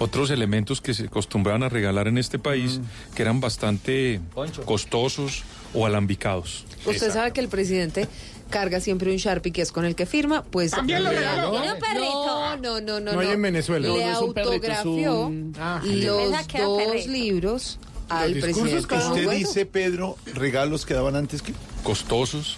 [0.00, 2.80] otros elementos que se acostumbraban a regalar en este país,
[3.16, 4.20] que eran bastante
[4.64, 5.42] costosos
[5.74, 6.64] o alambicados.
[6.86, 8.06] Usted sabe que el presidente
[8.48, 11.52] carga siempre un Sharpie que es con el que firma, pues También lo le- regaló.
[11.52, 12.56] no.
[12.56, 13.12] No, no, no, no.
[13.14, 13.88] No hay en Venezuela.
[13.88, 17.78] Le autografió un- Ah, los dos libros
[18.08, 19.26] al discursos presidente.
[19.26, 21.52] Usted dice, Pedro, regalos que daban antes que.
[21.82, 22.56] costosos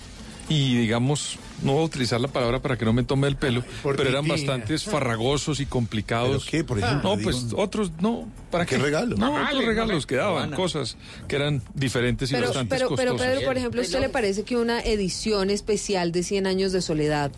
[0.49, 3.63] y digamos, no voy a utilizar la palabra para que no me tome el pelo,
[3.85, 6.45] Por pero eran bastante farragosos y complicados.
[6.45, 7.17] ¿Pero qué, por ejemplo?
[7.17, 8.83] No, pues Digo, otros, no, ¿para ¿Qué qué?
[8.83, 9.17] regalo?
[9.17, 10.07] No, Vale, otros regalos vale.
[10.09, 10.97] que daban, cosas
[11.29, 13.33] que eran diferentes y Pero, bastante pero, pero costosas.
[13.35, 16.83] Pedro, por ejemplo, ¿a usted le parece que una edición especial de 100 años de
[16.83, 17.31] soledad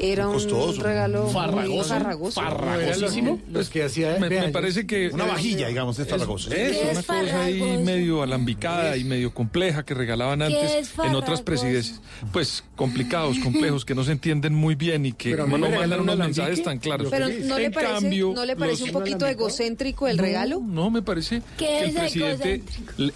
[0.00, 0.82] era un Costoso.
[0.82, 1.88] regalo Farragoso.
[1.88, 2.40] farragoso?
[2.40, 3.38] Farragosísimo.
[3.50, 4.16] los que hacía.
[4.18, 6.50] me, parece que Una vajilla, digamos, es farragoso.
[6.52, 11.42] Eso, una cosa ahí medio alambicada y medio compleja que regalaban antes es en otras
[11.42, 12.00] presidencias.
[12.32, 16.20] Pues complicados, complejos, que no se entienden muy bien y que no mandan unos un
[16.20, 17.08] mensajes tan claros.
[17.10, 17.28] Pero.
[17.28, 20.60] ¿no le En parece, cambio, ¿no le parece los- un poquito egocéntrico el No, regalo?
[20.64, 22.62] No, me parece ¿Qué que es el presidente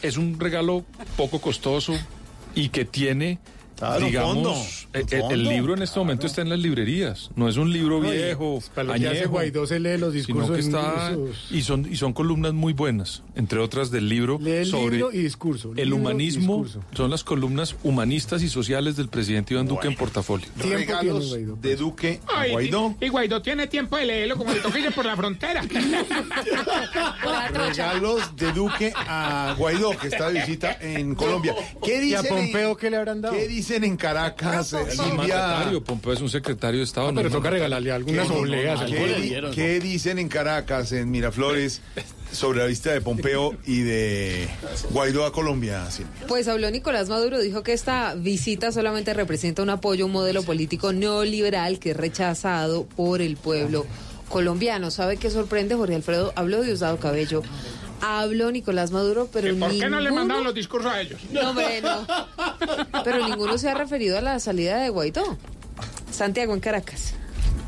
[0.02, 0.84] es un regalo
[1.16, 1.94] poco costoso
[2.54, 3.38] y que tiene,
[3.76, 4.52] Claro, digamos, fondo,
[4.94, 7.30] eh, eh, el, fondo, libro en este momento está en las librerías.
[7.34, 10.52] No es un libro viejo, Para lo que hace añejo, Guaidó se lee los discursos.
[10.52, 11.12] que está
[11.50, 15.12] y son y son columnas muy buenas, entre otras del libro Lee el sobre libro
[15.12, 15.70] y discurso.
[15.70, 16.62] el libro y humanismo.
[16.64, 16.84] discurso.
[16.94, 20.46] Son las columnas humanistas y sociales del presidente Iván Duque en portafolio.
[20.60, 22.94] tiene Regalos de Duque a Ay, Guaidó.
[23.00, 25.62] Y Guaidó tiene tiempo de leerlo como le toquille por la frontera.
[27.52, 31.54] Regalos de Duque a Guaidó, que está de visita en Colombia.
[31.82, 33.34] ¿Qué ¿Y a Pompeo qué le habrán dado?
[33.34, 35.70] ¿qué dicen en Caracas, eh, Silvia?
[35.84, 37.08] Pompeo es un secretario de Estado.
[37.08, 38.80] Ah, no pero es toca regalarle algunas ¿Qué- obleas.
[38.80, 38.86] no,
[39.48, 41.80] no, ¿Qué, di- dicen en Caracas, en Miraflores,
[42.30, 44.48] sobre la visita de Pompeo y de
[44.90, 46.26] Guaidó a Colombia, Silvia?
[46.28, 50.42] Pues habló Nicolás Maduro, dijo que esta visita solamente representa un apoyo a un modelo
[50.42, 53.86] político neoliberal que es rechazado por el pueblo
[54.28, 54.90] colombiano.
[54.90, 56.32] ¿Sabe qué sorprende, Jorge Alfredo?
[56.36, 57.42] Habló Diosdado Cabello,
[58.00, 61.20] habló Nicolás Maduro, pero ¿Por qué no le ninguno- mandaron los discursos a ellos?
[61.32, 62.06] No, hombre, no.
[63.04, 65.36] Pero ninguno se ha referido a la salida de Guaidó.
[66.10, 67.14] Santiago en Caracas.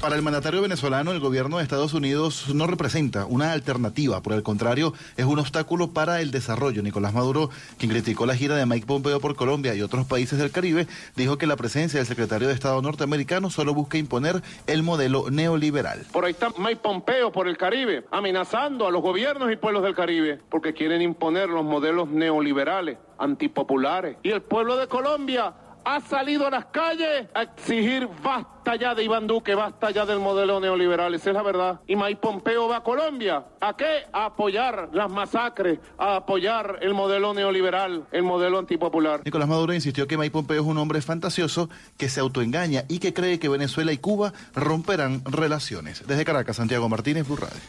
[0.00, 4.42] Para el mandatario venezolano, el gobierno de Estados Unidos no representa una alternativa, por el
[4.42, 6.82] contrario, es un obstáculo para el desarrollo.
[6.82, 10.50] Nicolás Maduro, quien criticó la gira de Mike Pompeo por Colombia y otros países del
[10.50, 10.86] Caribe,
[11.16, 16.04] dijo que la presencia del secretario de Estado norteamericano solo busca imponer el modelo neoliberal.
[16.12, 19.94] Por ahí está Mike Pompeo por el Caribe, amenazando a los gobiernos y pueblos del
[19.94, 24.18] Caribe, porque quieren imponer los modelos neoliberales, antipopulares.
[24.22, 25.54] Y el pueblo de Colombia
[25.86, 30.18] ha salido a las calles a exigir basta ya de Iván Duque, basta ya del
[30.18, 31.80] modelo neoliberal, esa es la verdad.
[31.86, 34.02] Y Mike Pompeo va a Colombia, ¿a qué?
[34.12, 39.22] A apoyar las masacres, a apoyar el modelo neoliberal, el modelo antipopular.
[39.24, 43.14] Nicolás Maduro insistió que Mike Pompeo es un hombre fantasioso que se autoengaña y que
[43.14, 46.04] cree que Venezuela y Cuba romperán relaciones.
[46.04, 47.60] Desde Caracas, Santiago Martínez, Blue Radio.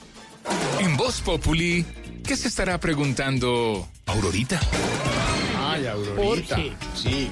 [0.80, 1.86] En Voz Populi,
[2.26, 4.60] ¿qué se estará preguntando Aurorita?
[5.60, 6.58] Ay, Aurorita.
[6.96, 7.30] Sí.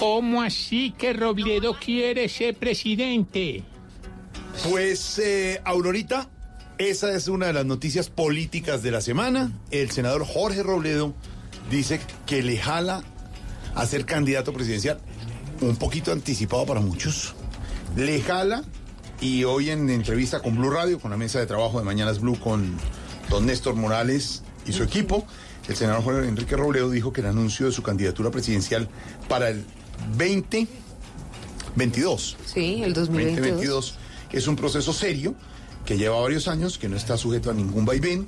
[0.00, 3.62] ¿Cómo así que Robledo quiere ser presidente?
[4.70, 6.26] Pues, eh, Aurorita,
[6.78, 9.52] esa es una de las noticias políticas de la semana.
[9.70, 11.12] El senador Jorge Robledo
[11.70, 13.02] dice que le jala
[13.74, 14.98] a ser candidato presidencial,
[15.60, 17.34] un poquito anticipado para muchos.
[17.94, 18.64] Le jala
[19.20, 22.40] y hoy en entrevista con Blue Radio, con la mesa de trabajo de Mañanas Blue
[22.40, 22.74] con
[23.28, 25.26] don Néstor Morales y su equipo,
[25.68, 28.88] el senador Jorge Enrique Robledo dijo que el anuncio de su candidatura presidencial
[29.28, 29.66] para el
[30.12, 33.36] 2022 Sí, el 2022.
[33.36, 33.94] 2022
[34.32, 35.34] es un proceso serio
[35.84, 38.26] que lleva varios años, que no está sujeto a ningún vaivén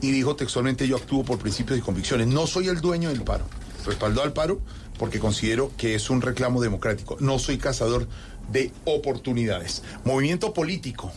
[0.00, 2.26] y dijo textualmente yo actúo por principios y convicciones.
[2.26, 3.44] No soy el dueño del paro.
[3.86, 4.60] Respaldo al paro
[4.98, 7.16] porque considero que es un reclamo democrático.
[7.20, 8.06] No soy cazador
[8.52, 9.82] de oportunidades.
[10.04, 11.10] Movimiento político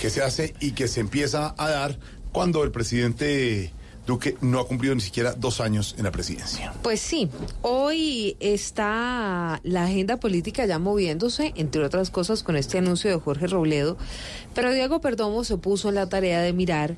[0.00, 1.98] que se hace y que se empieza a dar
[2.32, 3.72] cuando el presidente
[4.06, 6.72] Duque no ha cumplido ni siquiera dos años en la presidencia.
[6.82, 7.28] Pues sí,
[7.62, 13.46] hoy está la agenda política ya moviéndose, entre otras cosas, con este anuncio de Jorge
[13.46, 13.96] Robledo,
[14.54, 16.96] pero Diego Perdomo se puso en la tarea de mirar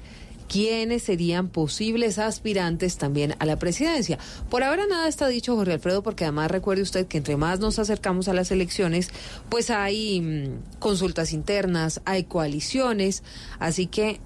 [0.53, 4.19] quiénes serían posibles aspirantes también a la presidencia.
[4.51, 7.79] Por ahora nada está dicho, Jorge Alfredo, porque además recuerde usted que entre más nos
[7.79, 9.09] acercamos a las elecciones,
[9.49, 13.23] pues hay mm, consultas internas, hay coaliciones,
[13.61, 14.21] así que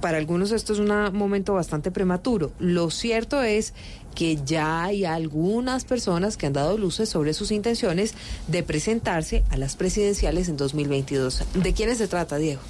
[0.00, 2.52] para algunos esto es un momento bastante prematuro.
[2.58, 3.74] Lo cierto es
[4.14, 8.14] que ya hay algunas personas que han dado luces sobre sus intenciones
[8.46, 11.44] de presentarse a las presidenciales en 2022.
[11.54, 12.60] ¿De quiénes se trata, Diego?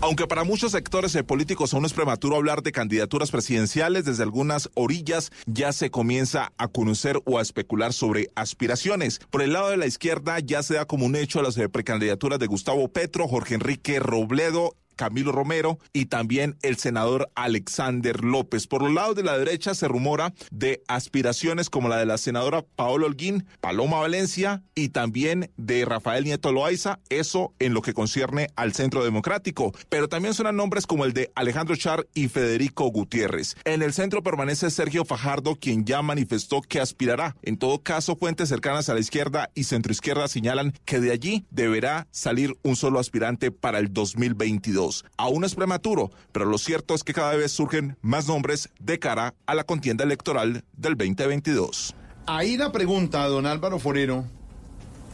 [0.00, 5.32] Aunque para muchos sectores políticos aún es prematuro hablar de candidaturas presidenciales, desde algunas orillas
[5.46, 9.18] ya se comienza a conocer o a especular sobre aspiraciones.
[9.30, 12.38] Por el lado de la izquierda ya se da como un hecho las eh, precandidaturas
[12.38, 18.66] de Gustavo Petro, Jorge Enrique Robledo Camilo Romero y también el senador Alexander López.
[18.66, 22.62] Por los lados de la derecha se rumora de aspiraciones como la de la senadora
[22.76, 28.48] Paola Holguín, Paloma Valencia y también de Rafael Nieto Loaiza, eso en lo que concierne
[28.56, 29.72] al Centro Democrático.
[29.88, 33.56] Pero también suenan nombres como el de Alejandro Char y Federico Gutiérrez.
[33.64, 37.36] En el centro permanece Sergio Fajardo, quien ya manifestó que aspirará.
[37.42, 42.08] En todo caso, fuentes cercanas a la izquierda y centroizquierda señalan que de allí deberá
[42.10, 44.87] salir un solo aspirante para el 2022.
[45.16, 49.34] Aún es prematuro, pero lo cierto es que cada vez surgen más nombres de cara
[49.46, 51.94] a la contienda electoral del 2022.
[52.26, 54.24] Ahí la pregunta, don Álvaro Forero,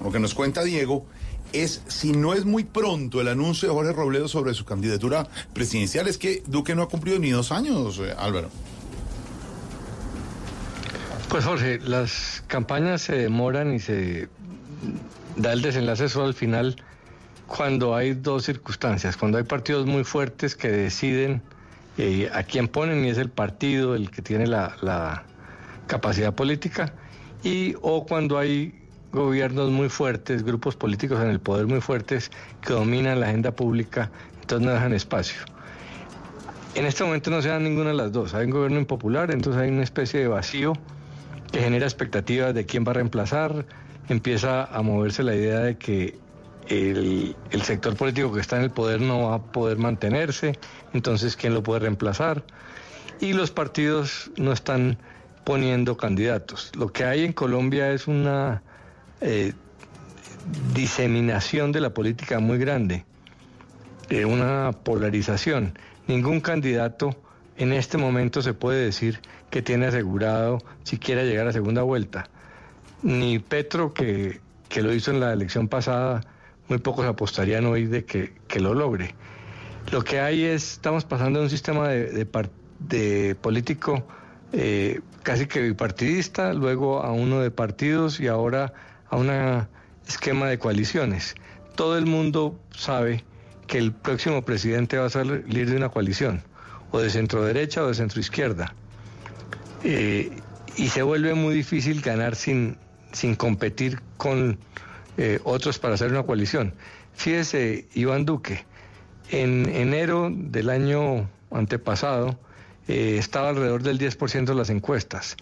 [0.02, 1.06] lo que nos cuenta Diego,
[1.52, 6.08] es si no es muy pronto el anuncio de Jorge Robledo sobre su candidatura presidencial.
[6.08, 8.50] Es que Duque no ha cumplido ni dos años, eh, Álvaro.
[11.28, 14.28] Pues Jorge, las campañas se demoran y se
[15.36, 16.76] da el desenlace solo al final
[17.46, 21.42] cuando hay dos circunstancias, cuando hay partidos muy fuertes que deciden
[21.98, 25.24] eh, a quién ponen y es el partido el que tiene la, la
[25.86, 26.92] capacidad política,
[27.42, 28.74] y o cuando hay
[29.12, 32.30] gobiernos muy fuertes, grupos políticos en el poder muy fuertes
[32.62, 35.38] que dominan la agenda pública, entonces no dejan espacio.
[36.74, 38.34] En este momento no se dan ninguna de las dos.
[38.34, 40.72] Hay un gobierno impopular, entonces hay una especie de vacío
[41.52, 43.64] que genera expectativas de quién va a reemplazar.
[44.08, 46.18] Empieza a moverse la idea de que
[46.68, 50.58] el, el, sector político que está en el poder no va a poder mantenerse,
[50.92, 52.44] entonces ¿quién lo puede reemplazar?
[53.20, 54.98] Y los partidos no están
[55.44, 56.72] poniendo candidatos.
[56.76, 58.62] Lo que hay en Colombia es una
[59.20, 59.52] eh,
[60.74, 63.04] diseminación de la política muy grande,
[64.08, 65.78] eh, una polarización.
[66.06, 67.16] Ningún candidato
[67.56, 69.20] en este momento se puede decir
[69.50, 72.28] que tiene asegurado siquiera llegar a segunda vuelta.
[73.02, 76.22] Ni Petro, que, que lo hizo en la elección pasada,
[76.68, 79.14] muy pocos apostarían hoy de que, que, lo logre.
[79.90, 82.26] Lo que hay es, estamos pasando de un sistema de,
[82.80, 84.06] de, político
[84.52, 88.72] eh, casi que bipartidista, luego a uno de partidos y ahora
[89.10, 89.30] a un
[90.06, 91.34] esquema de coaliciones.
[91.76, 93.24] Todo el mundo sabe
[93.66, 96.42] que el próximo presidente va a salir de una coalición,
[96.90, 98.74] o de centro derecha o de centro izquierda.
[99.82, 100.30] Eh,
[100.76, 102.76] y se vuelve muy difícil ganar sin,
[103.12, 104.58] sin competir con
[105.16, 106.74] eh, otros para hacer una coalición.
[107.14, 108.64] Fíjese, Iván Duque,
[109.30, 112.38] en enero del año antepasado
[112.88, 115.36] eh, estaba alrededor del 10% de las encuestas.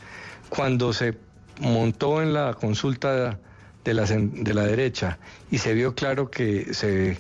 [0.48, 1.16] Cuando se
[1.60, 3.38] montó en la consulta
[3.84, 5.18] de la, de la derecha
[5.50, 7.18] y se vio claro que se,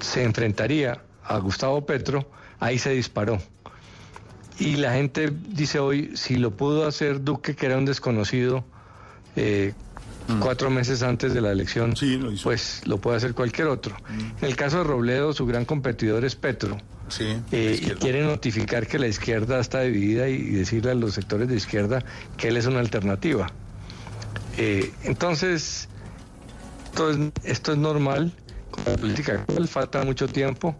[0.00, 3.38] se enfrentaría a Gustavo Petro, ahí se disparó.
[4.58, 8.64] Y la gente dice hoy, si lo pudo hacer Duque, que era un desconocido,
[9.36, 9.72] eh,
[10.40, 11.94] cuatro meses antes de la elección,
[12.42, 13.96] pues lo puede hacer cualquier otro.
[14.40, 16.78] En el caso de Robledo, su gran competidor es Petro.
[17.50, 21.48] Eh, y quiere notificar que la izquierda está dividida y, y decirle a los sectores
[21.48, 22.02] de izquierda
[22.36, 23.48] que él es una alternativa.
[24.56, 25.88] Eh, entonces,
[26.86, 28.32] esto es, esto es normal.
[28.70, 30.76] Con la política actual falta mucho tiempo.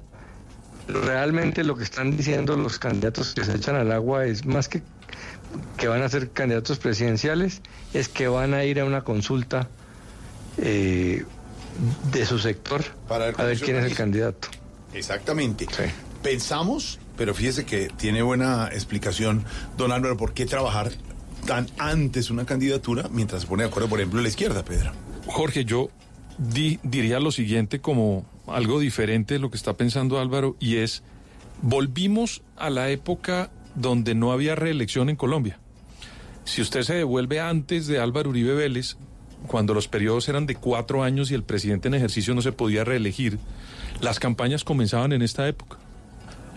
[0.89, 4.83] Realmente lo que están diciendo los candidatos que se echan al agua es más que
[5.77, 7.61] que van a ser candidatos presidenciales,
[7.95, 9.69] es que van a ir a una consulta
[10.59, 11.25] eh,
[12.13, 14.49] de su sector Para ver a ver quién es el candidato.
[14.93, 15.67] Exactamente.
[16.23, 19.45] Pensamos, pero fíjese que tiene buena explicación,
[19.77, 20.93] don Álvaro, por qué trabajar
[21.47, 24.93] tan antes una candidatura mientras se pone de acuerdo, por ejemplo, la izquierda, Pedro.
[25.27, 25.89] Jorge, yo
[26.39, 31.03] di- diría lo siguiente como algo diferente de lo que está pensando Álvaro y es,
[31.63, 35.59] volvimos a la época donde no había reelección en Colombia.
[36.45, 38.97] Si usted se devuelve antes de Álvaro Uribe Vélez,
[39.47, 42.85] cuando los periodos eran de cuatro años y el presidente en ejercicio no se podía
[42.85, 43.39] reelegir,
[44.01, 45.79] las campañas comenzaban en esta época,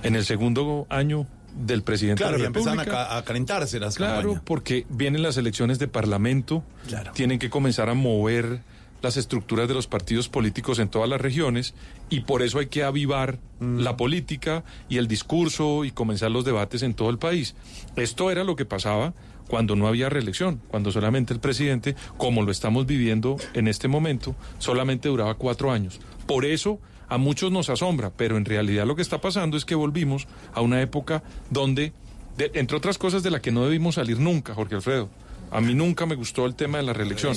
[0.04, 3.18] en el segundo año del presidente Claro, de la empezaban a, República.
[3.18, 4.42] a calentarse las Claro, campañas.
[4.46, 6.64] porque vienen las elecciones de parlamento,
[7.14, 8.60] tienen que comenzar a mover
[9.06, 11.74] las estructuras de los partidos políticos en todas las regiones
[12.10, 13.80] y por eso hay que avivar Mm.
[13.80, 17.56] la política y el discurso y comenzar los debates en todo el país.
[17.96, 19.14] Esto era lo que pasaba
[19.48, 24.36] cuando no había reelección, cuando solamente el presidente, como lo estamos viviendo en este momento,
[24.58, 26.02] solamente duraba cuatro años.
[26.28, 29.76] Por eso a muchos nos asombra, pero en realidad lo que está pasando es que
[29.76, 31.94] volvimos a una época donde,
[32.38, 35.10] de- entre otras cosas de la que no debimos salir nunca, Jorge Alfredo.
[35.56, 37.34] A mí nunca me gustó el tema de la reelección,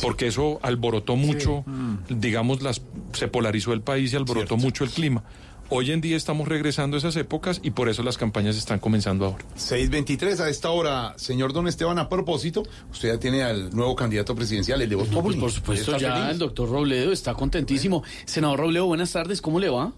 [0.00, 1.62] porque eso alborotó mucho,
[2.08, 2.80] digamos, las,
[3.12, 5.22] se polarizó el país y alborotó mucho el clima.
[5.68, 9.26] Hoy en día estamos regresando a esas épocas y por eso las campañas están comenzando
[9.26, 9.44] ahora.
[9.56, 14.34] 623 a esta hora, señor don Esteban, a propósito, usted ya tiene al nuevo candidato
[14.34, 15.38] presidencial, el de Voz No, pues, Populi.
[15.40, 16.30] por supuesto, ¿Está ya feliz?
[16.30, 18.02] el doctor Robledo está contentísimo.
[18.24, 19.92] Senador Robledo, buenas tardes, ¿cómo le va?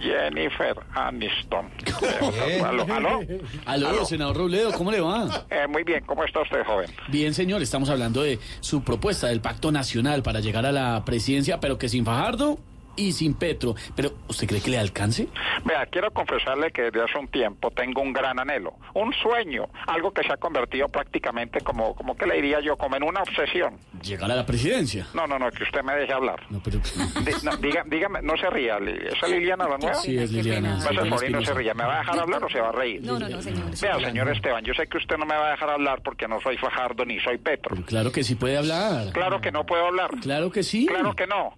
[0.00, 1.70] Jennifer Aniston.
[2.64, 2.86] ¿Aló?
[2.92, 3.20] ¿Aló?
[3.66, 5.46] Aló, senador Robledo, ¿cómo le va?
[5.50, 6.90] Eh, muy bien, ¿cómo está usted, joven?
[7.08, 11.60] Bien, señor, estamos hablando de su propuesta del pacto nacional para llegar a la presidencia,
[11.60, 12.58] pero que sin Fajardo
[12.96, 13.74] y sin Petro.
[13.94, 15.28] Pero, ¿usted cree que le alcance?
[15.64, 20.12] Vea, quiero confesarle que desde hace un tiempo tengo un gran anhelo, un sueño, algo
[20.12, 23.76] que se ha convertido prácticamente como, como que le diría yo, como en una obsesión.
[24.02, 25.06] Llegar a la presidencia.
[25.14, 26.40] No, no, no, que usted me deje hablar.
[26.50, 26.78] No, pero...
[27.24, 29.94] Di- no, diga- dígame, no se ría, ¿esa Liliana la nueva?
[29.94, 32.44] Sí, es Liliana, Pasa Liliana por ahí, no se ría, ¿me va a dejar hablar
[32.44, 33.02] o se va a reír?
[33.02, 33.64] No, no, no, señor.
[33.80, 36.40] Vea, señor Esteban, yo sé que usted no me va a dejar hablar porque no
[36.40, 37.76] soy Fajardo ni soy Petro.
[37.86, 39.12] Claro que sí puede hablar.
[39.12, 40.10] Claro que no puedo hablar.
[40.20, 40.86] Claro que sí.
[40.86, 41.54] Claro que no.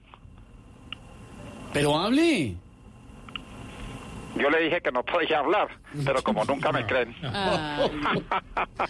[1.77, 2.55] Pero hable.
[4.37, 5.69] Yo le dije que no podía hablar,
[6.05, 7.15] pero como nunca me creen,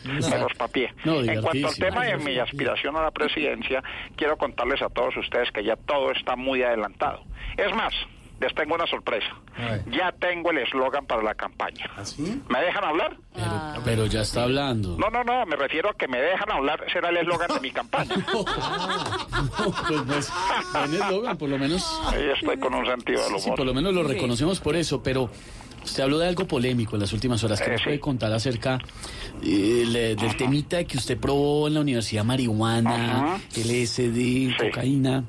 [0.05, 0.93] me los papié.
[1.05, 3.81] No, en cuanto al tema de mi aspiración a la presidencia,
[4.17, 7.23] quiero contarles a todos ustedes que ya todo está muy adelantado.
[7.57, 7.95] Es más,
[8.41, 9.29] les tengo una sorpresa.
[9.91, 11.91] Ya tengo el eslogan para la campaña.
[12.49, 13.17] ¿Me dejan hablar?
[13.85, 14.97] Pero ya está hablando.
[14.99, 17.71] No, no, no, me refiero a que me dejan hablar, será el eslogan de mi
[17.71, 18.15] campaña.
[19.89, 20.33] Pues no es
[20.73, 22.01] buen eslogan, por lo menos.
[22.07, 23.57] Ahí estoy con un sentido del Sí, humor.
[23.57, 25.31] por lo menos lo reconocemos por eso, pero
[25.85, 27.61] usted habló de algo polémico en las últimas horas.
[27.61, 27.85] ¿Qué Eh, nos sí.
[27.85, 28.79] puede contar acerca
[29.43, 35.25] eh, le- del temita que usted probó en la universidad marihuana, LSD, cocaína?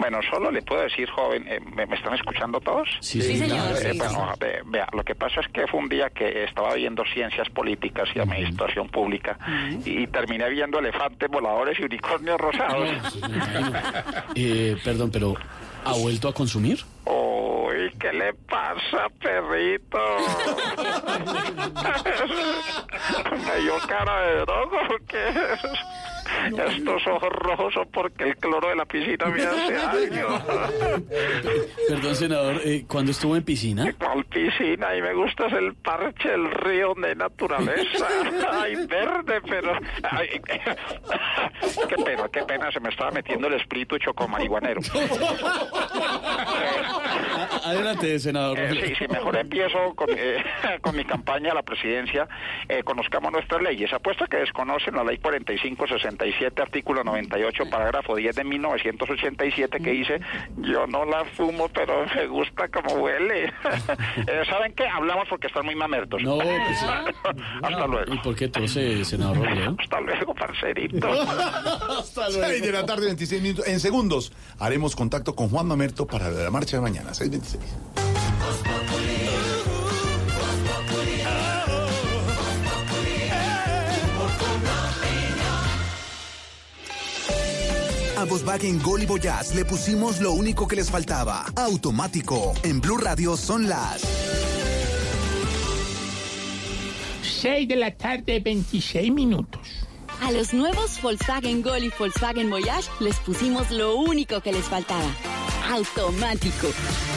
[0.00, 2.88] Bueno, solo le puedo decir, joven, eh, ¿me, me están escuchando todos?
[3.00, 3.76] Sí, sí, Sí, señor.
[3.76, 6.72] Eh, sí, bueno, ve- vea, lo que pasa es que fue un día que estaba
[6.74, 9.38] viendo ciencias políticas y administración pública
[9.84, 12.88] y terminé viendo elefantes voladores y unicornios rosados.
[14.34, 15.34] Eh, perdón, pero
[15.84, 16.80] ¿ha vuelto a consumir?
[17.04, 19.98] Uy, ¿qué le pasa, perrito?
[23.30, 24.88] Me dio cara de droga
[26.76, 29.72] estos ojos rojos son porque el cloro de la piscina me hace
[30.10, 30.26] daño.
[31.88, 33.92] Perdón, senador, eh, ¿cuándo estuvo en piscina?
[33.98, 34.94] ¿Cuál piscina?
[34.96, 38.06] Y me gusta es el parche del río hay naturaleza.
[38.52, 39.72] Ay, verde, pero...
[40.10, 40.28] Ay,
[41.88, 44.80] qué pena, qué pena, se me estaba metiendo el espíritu chocomarihuanero.
[46.02, 48.58] A- Adelante, senador.
[48.58, 50.42] Eh, sí, sí, mejor empiezo con, eh,
[50.80, 52.28] con mi campaña a la presidencia.
[52.68, 53.92] Eh, conozcamos nuestras leyes.
[53.92, 60.20] Apuesto que desconocen la ley 4566 187, artículo 98, parágrafo 10 de 1987, que dice,
[60.58, 63.52] yo no la fumo, pero me gusta como huele.
[64.26, 64.86] Eh, ¿Saben qué?
[64.86, 66.22] Hablamos porque están muy mamertos.
[66.22, 66.82] No, pues,
[67.62, 68.14] Hasta luego.
[68.14, 69.76] ¿Y por qué tose, senador Robledo?
[69.78, 71.10] Hasta luego, parcerito.
[71.98, 72.46] Hasta luego.
[72.48, 73.66] 6 de la tarde, 26 minutos.
[73.66, 77.99] En segundos haremos contacto con Juan Mamerto para la marcha de mañana, 6.26.
[88.20, 91.46] A Volkswagen Gol y Voyage le pusimos lo único que les faltaba.
[91.56, 92.52] Automático.
[92.62, 94.02] En Blue Radio son las
[97.22, 99.62] 6 de la tarde, 26 minutos.
[100.20, 105.08] A los nuevos Volkswagen Gol y Volkswagen Voyage les pusimos lo único que les faltaba.
[105.72, 106.68] Automático.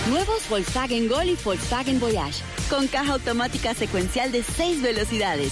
[0.10, 2.42] Nuevos Volkswagen Gol y Volkswagen Voyage.
[2.70, 5.52] Con caja automática secuencial de 6 velocidades,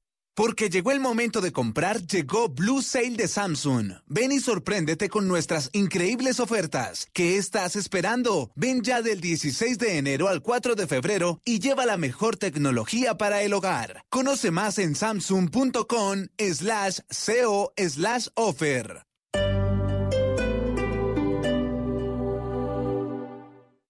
[0.41, 3.91] Porque llegó el momento de comprar, llegó Blue Sale de Samsung.
[4.07, 7.07] Ven y sorpréndete con nuestras increíbles ofertas.
[7.13, 8.49] ¿Qué estás esperando?
[8.55, 13.19] Ven ya del 16 de enero al 4 de febrero y lleva la mejor tecnología
[13.19, 14.03] para el hogar.
[14.09, 19.10] Conoce más en samsung.com slash co slash offer.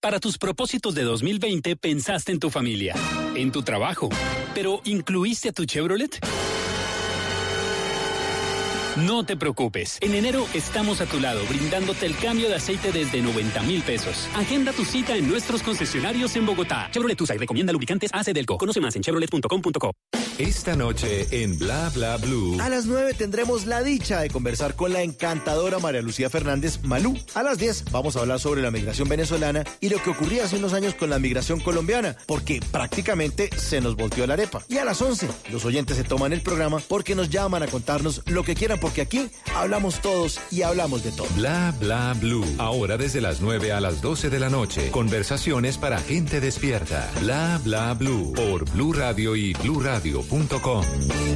[0.01, 2.95] Para tus propósitos de 2020 pensaste en tu familia,
[3.35, 4.09] en tu trabajo,
[4.55, 6.19] pero ¿incluiste a tu Chevrolet?
[8.97, 9.97] No te preocupes.
[10.01, 14.27] En enero estamos a tu lado brindándote el cambio de aceite desde 90 mil pesos.
[14.35, 16.89] Agenda tu cita en nuestros concesionarios en Bogotá.
[16.91, 18.57] Chevrolet usa y recomienda lubricantes AC Delco.
[18.57, 19.91] Conoce más en chevrolet.com.co.
[20.37, 22.57] Esta noche en Bla Bla Blue.
[22.59, 27.17] A las 9 tendremos la dicha de conversar con la encantadora María Lucía Fernández Malú.
[27.33, 30.57] A las 10 vamos a hablar sobre la migración venezolana y lo que ocurría hace
[30.57, 34.63] unos años con la migración colombiana, porque prácticamente se nos volteó la arepa.
[34.67, 38.23] Y a las 11 los oyentes se toman el programa porque nos llaman a contarnos
[38.25, 41.27] lo que quieran, porque aquí hablamos todos y hablamos de todo.
[41.35, 42.45] Bla Bla Blue.
[42.57, 44.91] Ahora desde las 9 a las 12 de la noche.
[44.91, 47.09] Conversaciones para gente despierta.
[47.21, 48.33] Bla Bla Blue.
[48.33, 50.85] Por Blue Radio y bluradio.com.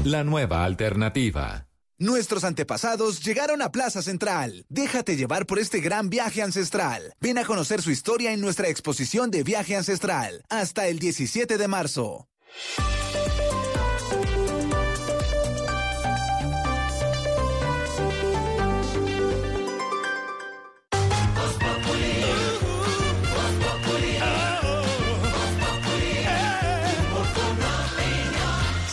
[0.04, 1.68] La nueva alternativa.
[1.98, 4.66] Nuestros antepasados llegaron a Plaza Central.
[4.68, 7.14] Déjate llevar por este gran viaje ancestral.
[7.22, 10.44] Ven a conocer su historia en nuestra exposición de viaje ancestral.
[10.50, 12.28] Hasta el 17 de marzo.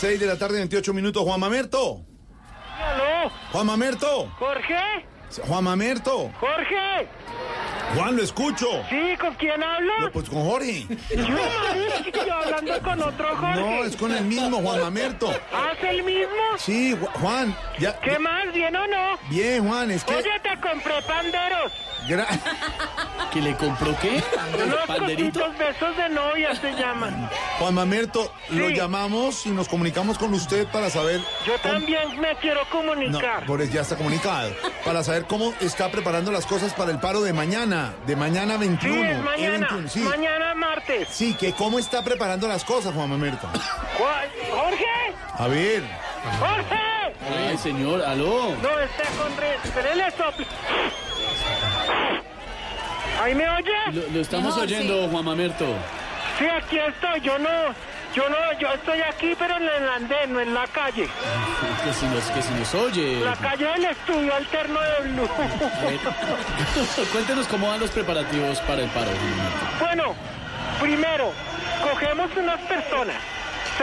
[0.03, 1.23] Seis de la tarde, 28 minutos.
[1.23, 2.05] Juan Mamerto.
[2.77, 3.31] ¿Aló?
[3.53, 4.29] Juan Mamerto.
[4.37, 4.75] ¿Jorge?
[5.47, 6.31] Juan Mamerto.
[6.41, 7.09] ¿Jorge?
[7.95, 8.67] Juan, lo escucho.
[8.89, 9.93] Sí, ¿con quién hablo?
[10.01, 10.87] No, pues con Jorge.
[11.11, 13.61] Yo, hablando con otro Jorge.
[13.61, 15.31] No, es con el mismo, Juan Mamerto.
[15.53, 16.33] ¿Ah, es el mismo?
[16.57, 17.55] Sí, Ju- Juan.
[17.79, 18.51] Ya, ¿Qué más?
[18.55, 19.19] ¿Bien o no?
[19.29, 20.15] Bien, Juan, es que...
[20.15, 21.73] Oye, te compré panderos.
[22.09, 22.27] Gra-
[23.33, 24.23] ¿Que le compró qué?
[24.63, 27.31] Unos cositos besos de novia se llaman.
[27.59, 31.21] Juan Mamerto, lo llamamos y nos comunicamos con usted para saber...
[31.47, 33.45] Yo cómo- también me quiero No, comunicar.
[33.47, 34.51] por eso ya está comunicado.
[34.85, 38.95] Para saber cómo está preparando las cosas para el paro de mañana, de mañana 21.
[38.95, 39.69] Sí, es E mañana.
[39.71, 40.01] 21, sí.
[40.01, 41.09] Mañana martes.
[41.11, 43.49] Sí, que cómo está preparando las cosas, Juan Mamerto.
[43.99, 44.85] ¿Jorge?
[45.39, 45.83] A ver.
[46.39, 46.81] ¡Jorge!
[47.49, 48.55] Ay, señor, aló.
[48.63, 49.55] No, está con re...
[49.65, 50.47] Espérele, sopla.
[53.23, 53.71] ¿Ahí me oye?
[53.93, 55.67] Lo, lo estamos oyendo, Juan Mamerto.
[56.39, 57.21] Sí, aquí estoy.
[57.21, 57.92] Yo no...
[58.15, 58.37] Yo no...
[58.59, 61.09] Yo estoy aquí, pero en el andén, no en la calle.
[61.85, 63.21] Que si nos, que si nos oye.
[63.25, 65.29] La calle del estudio alterno de Blue.
[67.13, 69.11] Cuéntenos cómo van los preparativos para el paro.
[69.81, 70.15] Bueno,
[70.81, 71.33] primero,
[71.83, 73.17] cogemos unas personas.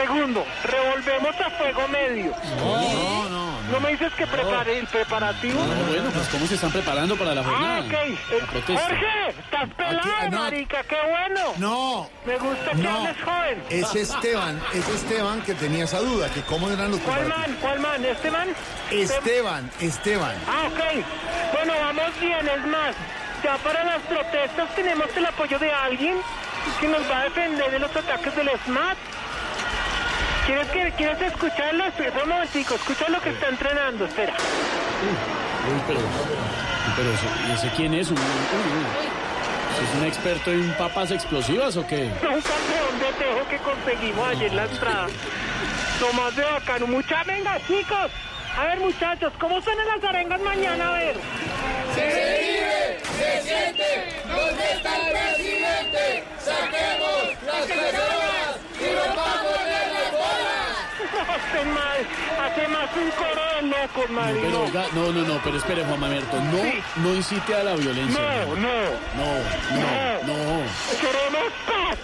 [0.00, 2.32] Segundo, revolvemos a fuego medio.
[2.58, 5.62] No, no, ¿No me dices que prepare el preparativo?
[5.62, 7.76] No, bueno, pues cómo se están preparando para la jornada.
[7.76, 7.92] Ah, ok.
[7.92, 8.82] Eh, La protesta.
[8.82, 10.38] Jorge, estás pelado, no.
[10.40, 11.40] marica, qué bueno.
[11.58, 12.10] No.
[12.24, 12.96] Me gusta que No.
[12.98, 13.62] hables joven.
[13.68, 17.56] Es Esteban, es Esteban que tenía esa duda, que cómo eran los ¿Cuál man?
[17.60, 18.04] ¿Cuál man?
[18.04, 18.48] ¿Este man?
[18.90, 20.34] Esteban, Esteban.
[20.48, 21.04] Ah, ok.
[21.52, 22.96] Bueno, vamos bien, es más.
[23.44, 26.16] Ya para las protestas tenemos el apoyo de alguien
[26.80, 28.96] que nos va a defender de los ataques del SMAT.
[30.46, 31.84] ¿Quieres, que, ¿Quieres escucharlo?
[31.84, 34.32] Espera un momentico, escucha lo que está entrenando, espera.
[34.32, 36.00] Uy, pero,
[36.96, 38.10] pero ese, ¿y ese quién es?
[38.10, 39.20] Un, uy, uy.
[39.80, 42.04] ¿Es un experto en papas explosivas o qué?
[42.22, 45.06] Un campeón de tejo que conseguimos ayer en la entrada.
[45.98, 46.86] Tomás de bacano.
[46.86, 48.10] Mucha venga, chicos.
[48.58, 50.88] A ver, muchachos, ¿cómo suenan las arengas mañana?
[50.88, 51.16] A ver.
[51.94, 56.24] Se vive, se siente, ¿dónde está el presidente?
[56.38, 59.69] Saquemos las personas y rompamos.
[61.30, 61.98] No, este mal,
[62.44, 63.10] hace más un.
[63.20, 65.12] Pero, no.
[65.12, 66.80] no, no, pero espere, Juan Mamerto, no, Sí.
[66.96, 68.20] no incite a la violencia.
[68.20, 68.68] No, no.
[69.16, 70.62] No, no, no.
[71.00, 71.98] Queremos paz,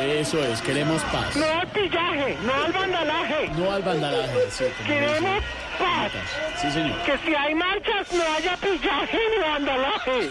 [0.00, 1.36] Eso es, queremos paz.
[1.36, 3.48] no al pillaje, no al vandalaje.
[3.56, 4.64] No al vandalaje, sí.
[4.86, 5.42] Queremos.
[5.82, 6.12] Paz.
[6.60, 7.02] Sí, señor.
[7.02, 10.30] Que si hay marchas no haya pillaje ni vandalaje.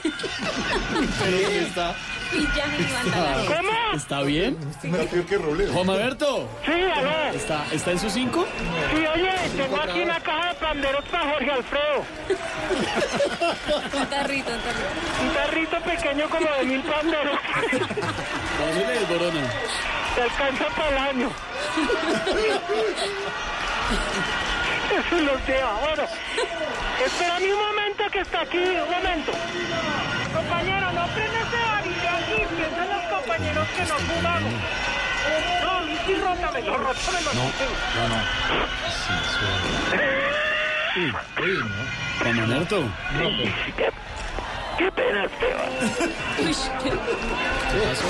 [1.20, 1.96] Pero ¿qué está?
[3.48, 3.72] ¿Cómo?
[3.96, 4.58] ¿Está bien?
[5.28, 5.74] que Robledo.
[5.74, 6.48] Juan Mamerto.
[6.66, 7.12] Sí, aló.
[7.34, 8.48] ¿Está, ¿Está en su cinco?
[8.94, 12.06] Sí, oye, tengo aquí una caja de panderos para Jorge Alfredo.
[14.00, 14.90] Un tarrito, un tarrito.
[15.22, 17.40] Un tarrito pequeño como de mil panderos.
[17.72, 19.42] No se le desborona.
[20.16, 21.30] Te alcanza para el año.
[24.92, 25.74] Eso los lleva.
[25.82, 26.04] Bueno,
[27.06, 28.58] espérame un momento que está aquí.
[28.58, 29.32] Un momento.
[30.34, 32.56] Compañero, no prende ese varillo aquí.
[32.56, 34.54] Piensan los compañeros que no fumamos.
[35.64, 35.72] No,
[36.06, 37.34] sí rótamelo, rótamelo.
[37.34, 37.44] No,
[37.98, 38.20] no, no.
[42.22, 42.84] Juan Mamerto.
[43.78, 43.90] ¿Qué,
[44.78, 45.70] qué pena, Esteban.
[46.84, 48.08] ¿Qué pasó?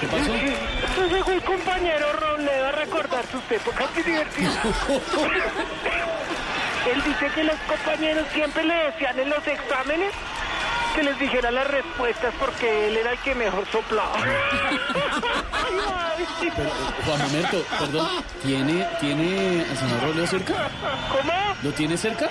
[0.00, 0.34] ¿Qué pasó?
[0.34, 4.58] Eso llegó el compañero Robledo a recordar sus épocas divertidas.
[6.90, 10.12] Él dice que los compañeros siempre le decían en los exámenes
[10.94, 14.16] que les dijera las respuestas porque él era el que mejor soplaba.
[16.40, 16.72] Pero, eh,
[17.06, 18.08] Juan Mamerto, perdón,
[18.42, 20.68] ¿tiene, ¿tiene al señor Robledo cerca?
[21.10, 21.32] ¿Cómo?
[21.62, 22.28] ¿Lo tiene cerca?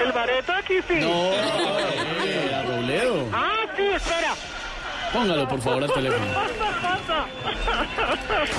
[0.00, 1.00] El bareto aquí sí.
[1.00, 3.28] No, eh, a Robledo.
[3.32, 4.34] Ah, sí, espera.
[5.12, 6.26] Póngalo, por favor, al teléfono.
[6.32, 7.26] Pasa, pasa.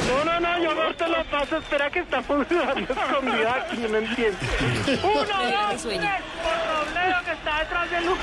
[0.08, 1.58] No, no, no, yo no te lo paso.
[1.58, 4.38] Espera que está funcionando escondida aquí, no entiendo.
[5.04, 8.20] Uno, dos, tres, por Robledo que está detrás de Luz.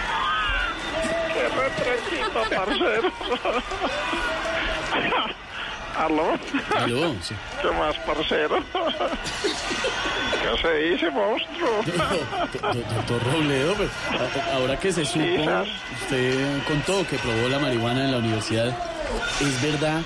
[1.32, 3.12] Qué retrechito, parcero.
[5.98, 6.38] ¿Aló?
[6.76, 7.34] Aló, sí.
[7.60, 8.56] ¿Qué más, parcero?
[9.42, 11.82] ¿Qué se dice, monstruo?
[12.62, 13.90] Do- Doctor Robledo, pues,
[14.54, 15.24] ahora que se supo,
[16.02, 18.68] usted contó que probó la marihuana en la universidad.
[19.40, 20.00] ¿Es verdad?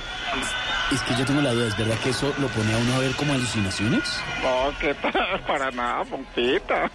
[0.90, 2.98] Es que yo tengo la duda, ¿es verdad que eso lo pone a uno a
[2.98, 4.20] ver como alucinaciones?
[4.42, 5.12] No, que pa-
[5.46, 6.90] para nada, puntita.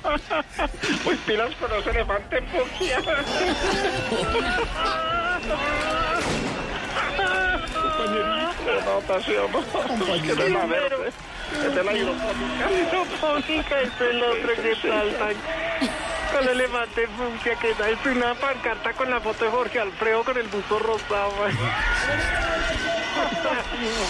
[1.05, 2.99] Muy pilas con ese elefante fucsia.
[9.87, 10.35] Compañerito.
[10.35, 11.11] No es la verde.
[11.65, 12.71] Es la hidropónica.
[12.71, 15.33] Hidropónica, es el otro que saltan.
[16.31, 20.23] Con el elefante fucsia que da es una pancarta con la foto de Jorge Alfredo
[20.23, 21.47] con el busto rosado.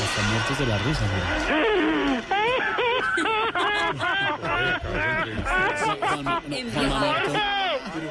[0.03, 1.06] Están muertos de la risa,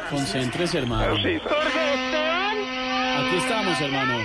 [0.09, 1.15] concéntrese, hermano.
[1.15, 1.41] Aquí
[3.37, 4.19] estamos, hermano.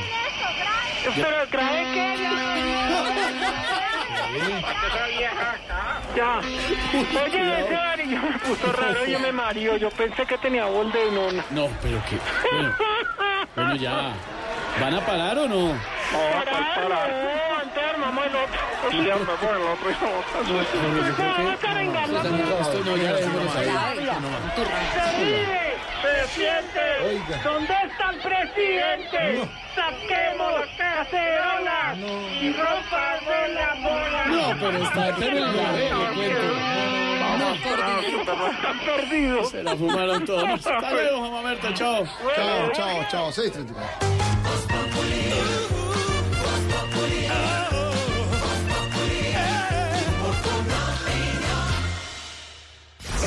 [1.03, 2.11] Pero trae que
[6.15, 6.39] ya.
[7.23, 9.77] Oye, ese varillo me puso raro, yo me mario.
[9.77, 11.45] Yo pensé que tenía bol de nona.
[11.51, 12.17] No, pero que.
[12.51, 12.75] Bueno,
[13.55, 14.13] bueno, ya.
[14.79, 15.77] ¿Van a parar o no?
[16.11, 17.50] Parar, no, antes armamos
[18.91, 19.93] el otro y
[21.87, 22.25] vamos
[23.55, 23.61] a.
[23.71, 26.85] Se vive, se siente.
[27.43, 29.47] ¿Dónde está el presidente?
[29.75, 34.21] Saquemos las cacerolas y rompamos la bola.
[34.27, 35.61] No, pero está terrible.
[38.51, 39.49] Están perdidos.
[39.49, 40.43] Se la fumaron todos.
[40.43, 42.05] Hasta luego, Mamerto, chao.
[42.35, 43.31] Chao, chao, chao.
[43.31, 45.00] 6.34.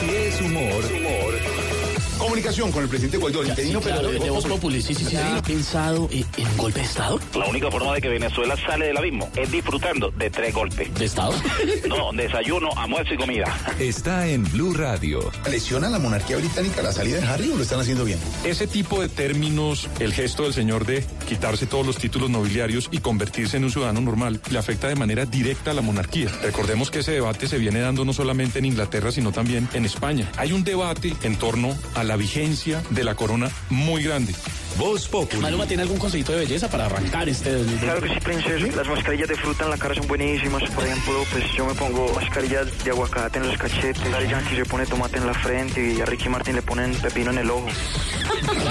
[0.05, 2.24] Si es humor, humor.
[2.35, 5.17] Comunicación con el presidente Guaidó, el interino, pero Claro, de Voz Populi, sí, sí, sí.
[5.17, 7.21] ¿Ha pensado en, en un golpe de Estado?
[7.39, 10.93] La única forma de que Venezuela sale del abismo es disfrutando de tres golpes.
[10.95, 11.33] ¿De Estado?
[11.89, 13.45] No, desayuno, almuerzo y comida.
[13.79, 15.31] Está en Blue Radio.
[15.49, 18.19] ¿Lesiona la monarquía británica la salida de Harry o lo están haciendo bien?
[18.45, 22.99] Ese tipo de términos, el gesto del señor de quitarse todos los títulos nobiliarios y
[22.99, 26.31] convertirse en un ciudadano normal, le afecta de manera directa a la monarquía.
[26.43, 30.33] Recordemos que ese debate se viene dando no solamente en Inglaterra, sino también en España.
[30.37, 34.35] Hay un debate en torno a la vigencia de la corona muy grande.
[34.79, 35.43] Voz Populi.
[35.43, 37.85] Maluma tiene algún consejito de belleza para arrancar este 2020.
[37.85, 38.77] Claro que sí, princesa.
[38.77, 40.63] Las mascarillas de fruta en la cara son buenísimas.
[40.71, 44.11] Por ejemplo, pues yo me pongo mascarillas de aguacate en los cachetes.
[44.11, 47.31] Daddy Yankee se pone tomate en la frente y a Ricky Martin le ponen pepino
[47.31, 47.67] en el ojo.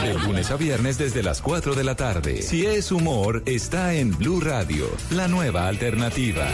[0.01, 2.41] De lunes a viernes desde las 4 de la tarde.
[2.41, 6.47] Si es humor, está en Blue Radio, la nueva alternativa.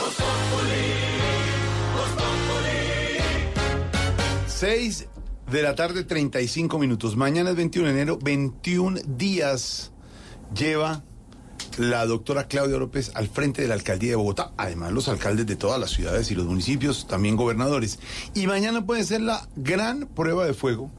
[0.00, 0.82] Voz Populi.
[4.56, 5.15] Populi
[5.50, 7.16] de la tarde, 35 minutos.
[7.16, 9.92] Mañana es 21 de enero, 21 días
[10.54, 11.02] lleva
[11.78, 15.56] la doctora Claudia López al frente de la alcaldía de Bogotá, además los alcaldes de
[15.56, 17.98] todas las ciudades y los municipios, también gobernadores.
[18.34, 20.90] Y mañana puede ser la gran prueba de fuego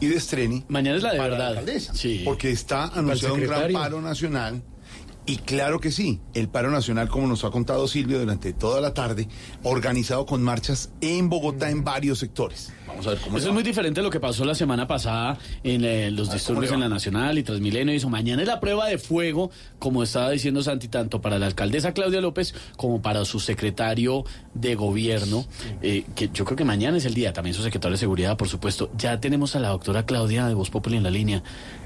[0.00, 0.64] y de estreni.
[0.68, 1.48] Mañana es la de verdad.
[1.48, 2.22] alcaldesa, Sí.
[2.24, 4.62] Porque está anunciado un gran paro nacional.
[5.26, 8.92] Y claro que sí, el paro nacional, como nos ha contado Silvio durante toda la
[8.92, 9.26] tarde,
[9.62, 12.74] organizado con marchas en Bogotá en varios sectores.
[12.86, 13.54] Vamos a ver cómo Eso es va.
[13.54, 16.90] muy diferente a lo que pasó la semana pasada en eh, los disturbios en la
[16.90, 17.94] Nacional y Transmilenio.
[17.94, 18.10] y Eso.
[18.10, 22.20] Mañana es la prueba de fuego, como estaba diciendo Santi, tanto para la alcaldesa Claudia
[22.20, 25.46] López como para su secretario de gobierno,
[25.80, 28.48] eh, que yo creo que mañana es el día, también su secretario de seguridad, por
[28.48, 28.90] supuesto.
[28.98, 31.42] Ya tenemos a la doctora Claudia de Voz Populi en la línea.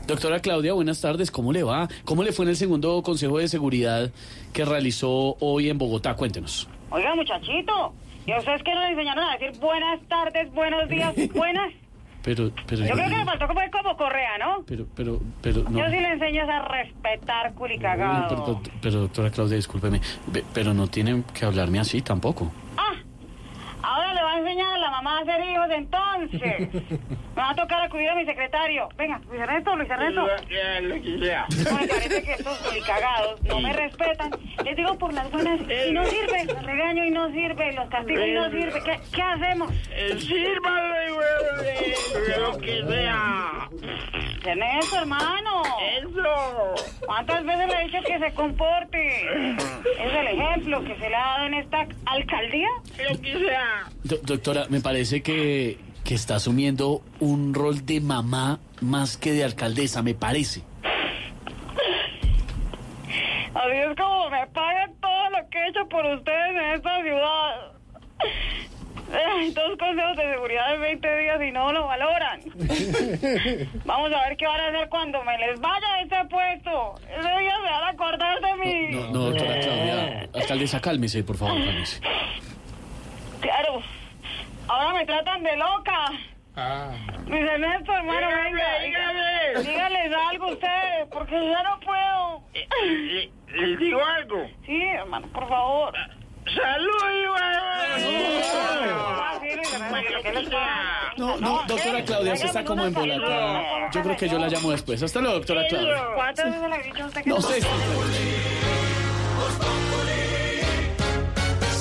[0.08, 1.86] Doctora Claudia, buenas tardes, ¿cómo le va?
[2.06, 4.10] ¿Cómo le fue en el segundo Consejo de Seguridad
[4.54, 6.14] que realizó hoy en Bogotá?
[6.14, 6.66] Cuéntenos.
[6.88, 7.92] Oiga, muchachito,
[8.24, 11.74] ¿y a ustedes que no le enseñaron a decir buenas tardes, buenos días, buenas?
[12.22, 14.64] Pero, pero, Yo creo que le faltó como, como Correa, ¿no?
[14.66, 15.78] pero, pero, pero, no.
[15.78, 18.28] Yo sí le enseño a respetar, culicagado.
[18.28, 20.00] pero, pero, doctora Claudia, discúlpeme,
[20.54, 22.50] pero no tienen que hablarme así tampoco.
[22.78, 22.94] Ah,
[23.88, 26.90] ahora le va a enseñar a la mamá a hacer hijos entonces.
[27.38, 28.88] Me va a tocar acudir a mi secretario.
[28.96, 30.22] Venga, Luis Ernesto, Luis Ernesto.
[30.22, 34.30] No, me parece que estos culicagados no me respetan.
[34.64, 36.44] Les digo por las buenas y no sirve.
[36.46, 37.72] Los regaño y no sirve.
[37.74, 38.82] Los castigo y no sirve.
[38.82, 39.70] ¿Qué, qué hacemos?
[40.18, 43.68] Sírvale, güey, lo que sea.
[44.44, 45.57] Ernesto, hermano.
[47.06, 49.56] ¿Cuántas veces le he dicho que se comporte?
[49.56, 52.68] Es el ejemplo que se le ha dado en esta alcaldía.
[53.10, 53.84] Lo que sea.
[54.04, 59.44] Do- doctora, me parece que, que está asumiendo un rol de mamá más que de
[59.44, 60.62] alcaldesa, me parece.
[63.54, 67.72] Así es como me pagan todo lo que he hecho por ustedes en esta ciudad.
[69.12, 72.40] Ay, Dos consejos de seguridad en 20 días y no lo valoran.
[73.84, 76.94] Vamos a ver qué van a hacer cuando me les vaya de este puesto.
[77.08, 78.88] Ese día se van a acordar de mí.
[78.90, 80.28] No, no, doctora Claudia.
[80.34, 82.00] Alcaldesa, cálmese, por favor, cálmese.
[83.40, 83.82] Claro.
[84.68, 86.06] Ahora me tratan de loca.
[87.28, 88.78] Luis Ernesto, hermano, Dígame, venga.
[88.84, 89.68] dígame.
[89.70, 92.42] Dígales algo a ustedes, porque ya no puedo.
[92.84, 94.44] Le- ¿Les digo algo?
[94.66, 95.94] Sí, hermano, por favor.
[96.54, 96.92] ¡Salud,
[97.40, 101.12] Ah, sí, Luis Ernesto, ¿qué les pasa?
[101.16, 103.90] No, no, doctora Claudia, se está como embolatada.
[103.90, 105.02] Yo creo que yo la llamo después.
[105.02, 106.04] Hasta luego, doctora Claudia.
[106.14, 107.60] ¿Cuántas veces le he dicho a usted No sé.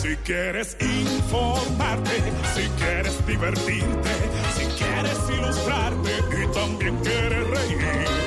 [0.02, 2.12] Si quieres informarte,
[2.56, 4.10] si quieres divertirte,
[4.58, 6.12] si quieres ilustrarte
[6.44, 8.27] y también quieres reír.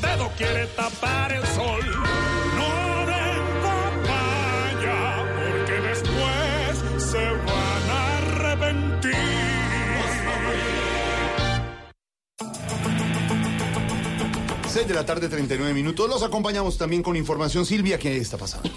[0.37, 1.81] quiere tapar el sol.
[2.57, 4.99] No den papaya,
[5.35, 9.11] porque después se van a arrepentir.
[14.69, 16.09] Seis de la tarde, 39 minutos.
[16.09, 17.65] Los acompañamos también con información.
[17.65, 18.69] Silvia, ¿qué está pasando?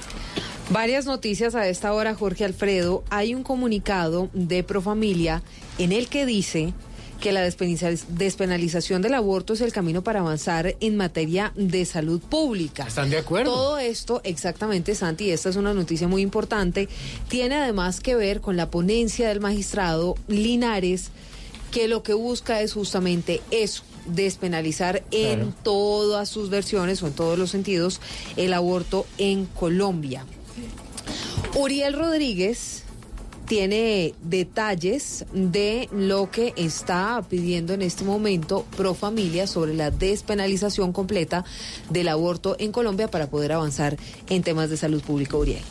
[0.71, 3.05] Varias noticias a esta hora, Jorge Alfredo.
[3.11, 5.43] Hay un comunicado de Profamilia
[5.79, 6.73] en el que dice
[7.25, 12.85] que la despenalización del aborto es el camino para avanzar en materia de salud pública.
[12.87, 13.51] ¿Están de acuerdo?
[13.51, 16.87] Todo esto, exactamente, Santi, y esta es una noticia muy importante,
[17.29, 21.13] tiene además que ver con la ponencia del magistrado Linares,
[21.71, 25.55] que lo que busca es justamente eso despenalizar en Claro.
[25.63, 28.03] todas sus versiones o en todos los sentidos
[28.37, 30.27] el aborto en Colombia.
[31.55, 32.84] Uriel Rodríguez
[33.47, 40.93] tiene detalles de lo que está pidiendo en este momento Pro Familia sobre la despenalización
[40.93, 41.45] completa
[41.91, 43.97] del aborto en Colombia para poder avanzar
[44.29, 45.63] en temas de salud pública, Uriel.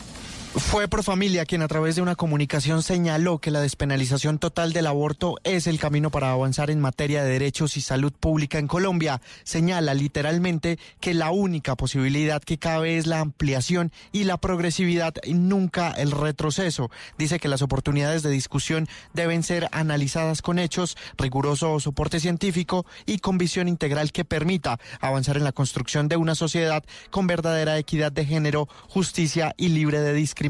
[0.56, 5.34] Fue Profamilia quien a través de una comunicación señaló que la despenalización total del aborto
[5.42, 9.20] es el camino para avanzar en materia de derechos y salud pública en Colombia.
[9.42, 15.34] Señala literalmente que la única posibilidad que cabe es la ampliación y la progresividad y
[15.34, 16.88] nunca el retroceso.
[17.18, 23.18] Dice que las oportunidades de discusión deben ser analizadas con hechos, riguroso soporte científico y
[23.18, 28.12] con visión integral que permita avanzar en la construcción de una sociedad con verdadera equidad
[28.12, 30.43] de género, justicia y libre de discriminación.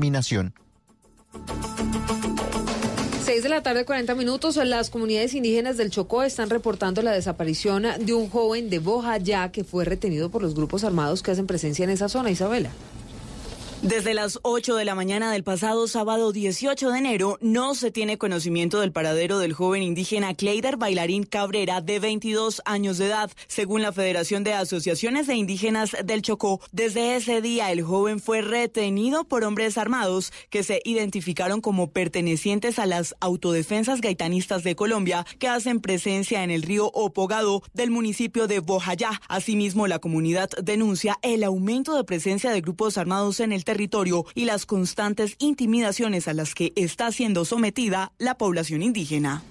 [3.25, 4.57] 6 de la tarde, 40 minutos.
[4.57, 9.65] Las comunidades indígenas del Chocó están reportando la desaparición de un joven de Bojayá que
[9.65, 12.31] fue retenido por los grupos armados que hacen presencia en esa zona.
[12.31, 12.71] Isabela.
[13.85, 18.17] Desde las 8 de la mañana del pasado sábado 18 de enero no se tiene
[18.17, 23.31] conocimiento del paradero del joven indígena Cleider Bailarín Cabrera de 22 años de edad.
[23.47, 28.41] Según la Federación de Asociaciones de Indígenas del Chocó, desde ese día el joven fue
[28.41, 35.27] retenido por hombres armados que se identificaron como pertenecientes a las autodefensas gaitanistas de Colombia
[35.39, 39.21] que hacen presencia en el río Opogado del municipio de Bojayá.
[39.29, 44.25] Asimismo, la comunidad denuncia el aumento de presencia de grupos armados en el territorio territorio
[44.37, 49.43] y las constantes intimidaciones a las que está siendo sometida la población indígena.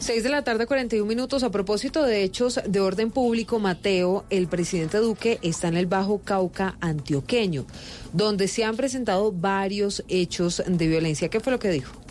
[0.00, 1.44] 6 de la tarde, 41 minutos.
[1.44, 6.18] A propósito de hechos de orden público, Mateo, el presidente Duque está en el Bajo
[6.18, 7.64] Cauca antioqueño,
[8.12, 11.30] donde se han presentado varios hechos de violencia.
[11.30, 12.03] ¿Qué fue lo que dijo?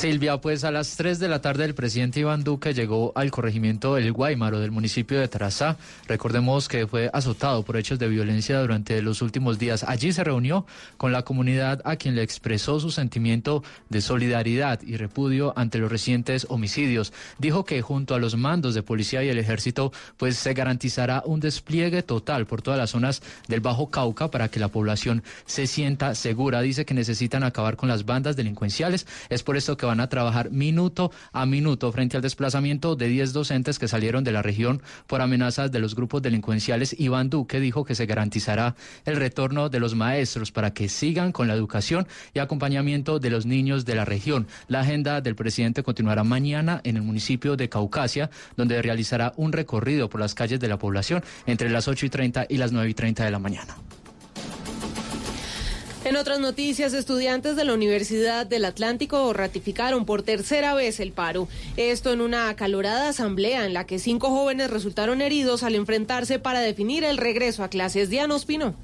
[0.00, 3.96] Silvia, pues a las 3 de la tarde el presidente Iván Duque llegó al corregimiento
[3.96, 5.76] del Guaymaro del municipio de Tarazá.
[6.08, 9.84] Recordemos que fue azotado por hechos de violencia durante los últimos días.
[9.86, 10.64] Allí se reunió
[10.96, 15.92] con la comunidad a quien le expresó su sentimiento de solidaridad y repudio ante los
[15.92, 17.12] recientes homicidios.
[17.38, 21.40] Dijo que junto a los mandos de policía y el ejército pues se garantizará un
[21.40, 26.14] despliegue total por todas las zonas del Bajo Cauca para que la población se sienta
[26.14, 26.62] segura.
[26.62, 29.06] Dice que necesitan acabar con las bandas delincuenciales.
[29.28, 33.32] Es por esto que van a trabajar minuto a minuto frente al desplazamiento de 10
[33.32, 36.94] docentes que salieron de la región por amenazas de los grupos delincuenciales.
[36.98, 41.48] Iván Duque dijo que se garantizará el retorno de los maestros para que sigan con
[41.48, 44.46] la educación y acompañamiento de los niños de la región.
[44.68, 50.08] La agenda del presidente continuará mañana en el municipio de Caucasia, donde realizará un recorrido
[50.08, 52.94] por las calles de la población entre las 8 y 30 y las 9 y
[52.94, 53.74] 30 de la mañana.
[56.02, 61.46] En otras noticias, estudiantes de la Universidad del Atlántico ratificaron por tercera vez el paro.
[61.76, 66.60] Esto en una acalorada asamblea en la que cinco jóvenes resultaron heridos al enfrentarse para
[66.60, 68.08] definir el regreso a clases.
[68.08, 68.74] Diana Ospino.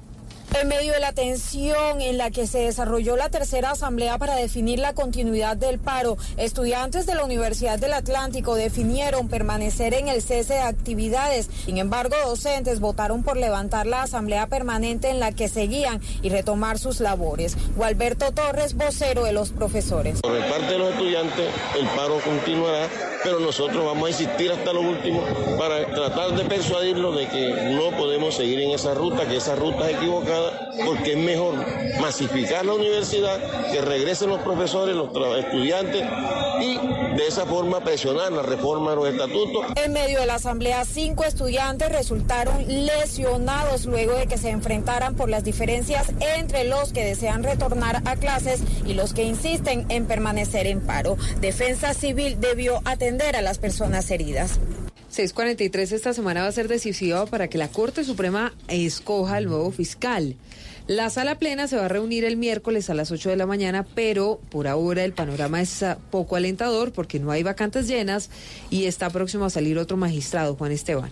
[0.58, 4.78] En medio de la tensión en la que se desarrolló la tercera asamblea para definir
[4.78, 10.54] la continuidad del paro, estudiantes de la Universidad del Atlántico definieron permanecer en el cese
[10.54, 11.50] de actividades.
[11.66, 16.78] Sin embargo, docentes votaron por levantar la asamblea permanente en la que seguían y retomar
[16.78, 17.56] sus labores.
[17.76, 20.22] Gualberto Torres, vocero de los profesores.
[20.22, 22.88] Por parte de los estudiantes, el paro continuará,
[23.22, 25.22] pero nosotros vamos a insistir hasta lo último
[25.58, 29.90] para tratar de persuadirlos de que no podemos seguir en esa ruta, que esa ruta
[29.90, 30.45] es equivocada
[30.84, 31.54] porque es mejor
[32.00, 36.04] masificar la universidad, que regresen los profesores, los estudiantes
[36.60, 36.78] y
[37.16, 39.66] de esa forma presionar la reforma de los estatutos.
[39.76, 45.28] En medio de la asamblea, cinco estudiantes resultaron lesionados luego de que se enfrentaran por
[45.28, 50.66] las diferencias entre los que desean retornar a clases y los que insisten en permanecer
[50.66, 51.16] en paro.
[51.40, 54.58] Defensa Civil debió atender a las personas heridas.
[55.16, 59.70] 643 esta semana va a ser decisiva para que la Corte Suprema escoja el nuevo
[59.70, 60.36] fiscal.
[60.88, 63.86] La sala plena se va a reunir el miércoles a las 8 de la mañana,
[63.94, 68.28] pero por ahora el panorama es ah, poco alentador porque no hay vacantes llenas
[68.68, 71.10] y está próximo a salir otro magistrado, Juan Esteban.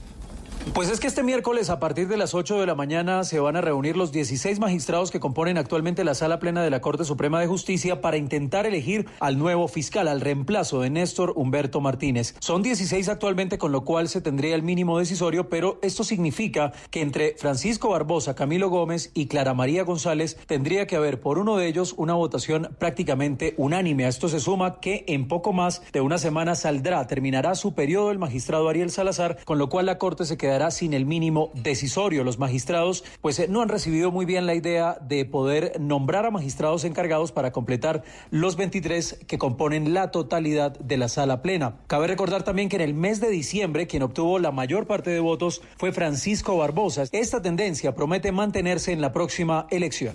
[0.75, 3.55] Pues es que este miércoles a partir de las 8 de la mañana se van
[3.55, 7.39] a reunir los 16 magistrados que componen actualmente la sala plena de la Corte Suprema
[7.39, 12.35] de Justicia para intentar elegir al nuevo fiscal, al reemplazo de Néstor Humberto Martínez.
[12.41, 17.03] Son 16 actualmente, con lo cual se tendría el mínimo decisorio, pero esto significa que
[17.03, 21.69] entre Francisco Barbosa, Camilo Gómez y Clara María González tendría que haber por uno de
[21.69, 24.07] ellos una votación prácticamente unánime.
[24.07, 28.11] A esto se suma que en poco más de una semana saldrá, terminará su periodo
[28.11, 32.23] el magistrado Ariel Salazar, con lo cual la Corte se queda sin el mínimo decisorio.
[32.23, 36.31] Los magistrados pues eh, no han recibido muy bien la idea de poder nombrar a
[36.31, 41.77] magistrados encargados para completar los 23 que componen la totalidad de la sala plena.
[41.87, 45.21] Cabe recordar también que en el mes de diciembre quien obtuvo la mayor parte de
[45.21, 47.05] votos fue Francisco Barbosa.
[47.13, 50.15] Esta tendencia promete mantenerse en la próxima elección.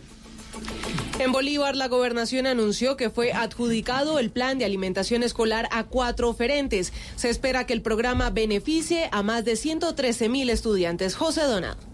[1.20, 6.30] En Bolívar, la gobernación anunció que fue adjudicado el plan de alimentación escolar a cuatro
[6.30, 6.94] oferentes.
[7.18, 11.16] Se espera que el programa beneficie a más de 113 mil estudiantes.
[11.16, 11.89] José Donado.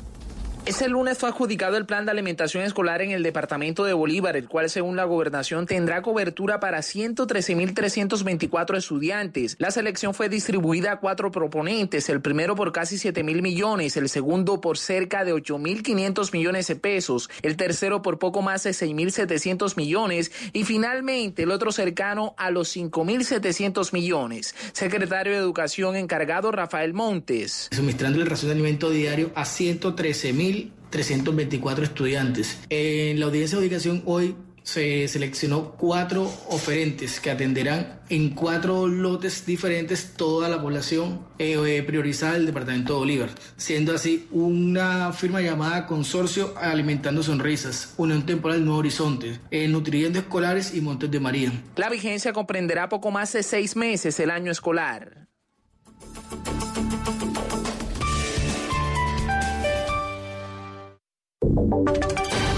[0.66, 4.48] Este lunes fue adjudicado el plan de alimentación escolar en el departamento de Bolívar, el
[4.48, 9.58] cual según la gobernación tendrá cobertura para 113.324 estudiantes.
[9.60, 14.60] La selección fue distribuida a cuatro proponentes, el primero por casi 7.000 millones, el segundo
[14.60, 20.32] por cerca de 8.500 millones de pesos, el tercero por poco más de 6.700 millones
[20.52, 24.56] y finalmente el otro cercano a los 5.700 millones.
[24.74, 27.70] Secretario de Educación encargado Rafael Montes.
[27.72, 30.55] Suministrando el ración de alimento diario a 113.000
[30.90, 32.60] 324 estudiantes.
[32.70, 39.46] En la audiencia de ubicación hoy se seleccionó cuatro oferentes que atenderán en cuatro lotes
[39.46, 45.40] diferentes toda la población eh, eh, priorizada del departamento de Bolívar, siendo así una firma
[45.42, 51.52] llamada Consorcio Alimentando Sonrisas, Unión Temporal Nuevo Horizonte, eh, Nutriendo Escolares y Montes de María.
[51.76, 55.28] La vigencia comprenderá poco más de seis meses el año escolar.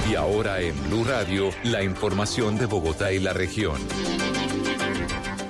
[0.09, 3.77] Y ahora en Blue Radio, la información de Bogotá y la región.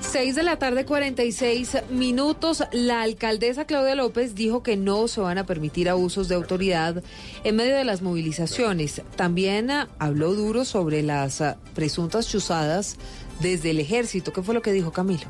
[0.01, 2.64] 6 de la tarde, 46 minutos.
[2.72, 7.03] La alcaldesa Claudia López dijo que no se van a permitir abusos de autoridad
[7.43, 9.03] en medio de las movilizaciones.
[9.16, 12.98] También ah, habló duro sobre las ah, presuntas chuzadas
[13.40, 14.33] desde el ejército.
[14.33, 15.27] ¿Qué fue lo que dijo Camilo?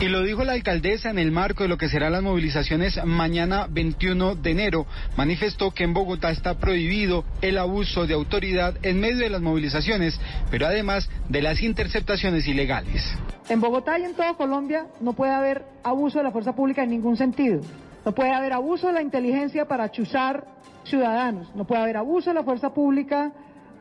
[0.00, 3.66] Y lo dijo la alcaldesa en el marco de lo que serán las movilizaciones mañana
[3.70, 4.86] 21 de enero.
[5.16, 10.20] Manifestó que en Bogotá está prohibido el abuso de autoridad en medio de las movilizaciones,
[10.50, 13.02] pero además de las interceptaciones ilegales.
[13.48, 16.90] En Bogotá y en toda Colombia no puede haber abuso de la fuerza pública en
[16.90, 17.60] ningún sentido.
[18.04, 20.44] No puede haber abuso de la inteligencia para chuzar
[20.84, 21.54] ciudadanos.
[21.54, 23.32] No puede haber abuso de la fuerza pública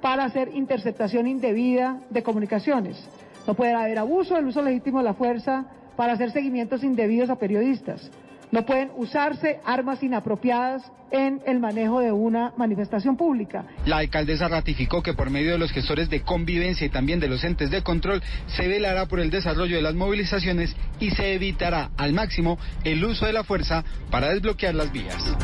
[0.01, 3.03] para hacer interceptación indebida de comunicaciones.
[3.47, 5.65] No puede haber abuso del uso legítimo de la fuerza
[5.95, 8.09] para hacer seguimientos indebidos a periodistas.
[8.51, 13.65] No pueden usarse armas inapropiadas en el manejo de una manifestación pública.
[13.85, 17.43] La alcaldesa ratificó que por medio de los gestores de convivencia y también de los
[17.43, 22.13] entes de control se velará por el desarrollo de las movilizaciones y se evitará al
[22.13, 25.35] máximo el uso de la fuerza para desbloquear las vías.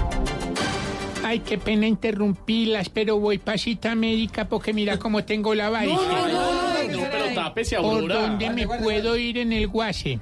[1.30, 6.02] Ay, qué pena interrumpirlas, pero voy pasita médica porque mira cómo tengo la varicela.
[6.02, 8.16] No, no, no, no, pero tápese, ¿Por Aurora.
[8.22, 10.20] dónde me puedo ir en el guase?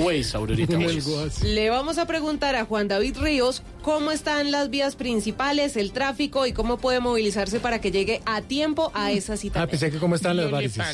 [0.00, 0.78] Pues, Aurorita.
[1.42, 6.44] Le vamos a preguntar a Juan David Ríos cómo están las vías principales, el tráfico
[6.44, 9.62] y cómo puede movilizarse para que llegue a tiempo a esa cita.
[9.62, 10.84] Ah, pensé que cómo están las varices.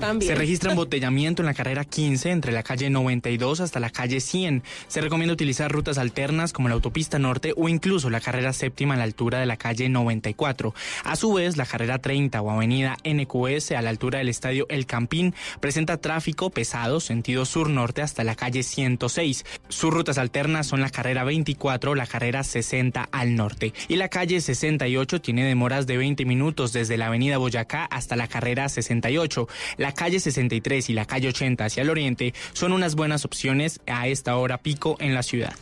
[0.00, 0.32] También.
[0.32, 4.64] Se registra embotellamiento en la carrera 15 entre la calle 92 hasta la calle 100.
[4.88, 8.96] Se recomienda utilizar rutas alternas como la autopista norte o incluso la carrera séptima a
[8.98, 10.74] la altura de la calle 94.
[11.04, 14.84] A su vez, la carrera 30 o avenida NQS a la altura del estadio El
[14.84, 19.44] Campín presenta tráfico pesado sentido sur-norte hasta la calle 106.
[19.68, 23.72] Sus rutas alternas son la carrera 24 o la carrera 60 al norte.
[23.88, 28.28] Y la calle 68 tiene demoras de 20 minutos desde la avenida Boyacá hasta la
[28.28, 29.48] carrera 68.
[29.76, 34.08] La calle 63 y la calle 80 hacia el oriente son unas buenas opciones a
[34.08, 35.54] esta hora pico en la ciudad.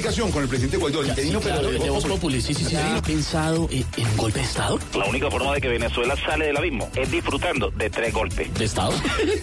[0.00, 2.54] Comunicación con el presidente Guaidó, el interino, pero Claro, de de Voz Voz Populi, sí,
[2.54, 2.74] sí, sí.
[2.74, 4.78] ¿Ha pensado en, en un golpe de Estado?
[4.96, 8.54] La única forma de que Venezuela sale del abismo es disfrutando de tres golpes.
[8.54, 8.94] ¿De Estado?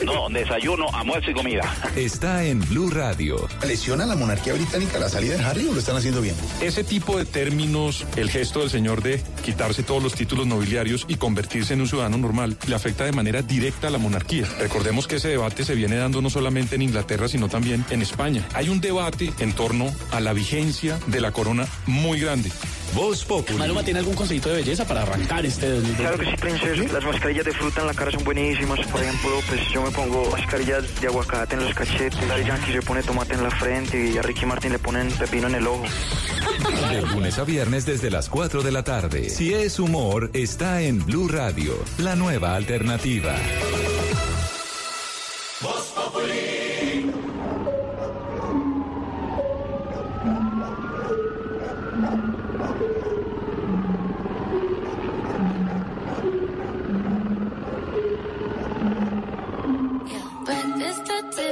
[0.04, 1.62] No, desayuno, almuerzo y comida.
[1.96, 3.48] Está en Blue Radio.
[3.68, 6.34] ¿Lesiona a la monarquía británica la salida de Harry o lo están haciendo bien?
[6.60, 11.18] Ese tipo de términos, el gesto del señor de quitarse todos los títulos nobiliarios y
[11.18, 14.48] convertirse en un ciudadano normal, le afecta de manera directa a la monarquía.
[14.60, 18.48] Recordemos que ese debate se viene dando no solamente en Inglaterra, sino también en España.
[18.56, 22.50] Hay un debate en torno a la vigencia de la corona muy grande.
[22.96, 23.58] Voz Populi.
[23.58, 26.02] Maluma tiene algún consejito de belleza para arrancar este 2020?
[26.02, 26.94] Claro que sí, princesa.
[26.94, 28.80] Las mascarillas de fruta en la cara son buenísimas.
[28.88, 32.28] Por ejemplo, pues yo me pongo mascarillas de aguacate en los cachetes.
[32.30, 35.48] Daddy Yankee se pone tomate en la frente y a Ricky Martin le ponen pepino
[35.48, 35.84] en el ojo.
[36.92, 39.30] De lunes a viernes desde las 4 de la tarde.
[39.30, 43.36] Si es humor, está en Blue Radio, la nueva alternativa.
[45.60, 46.57] Breakfast at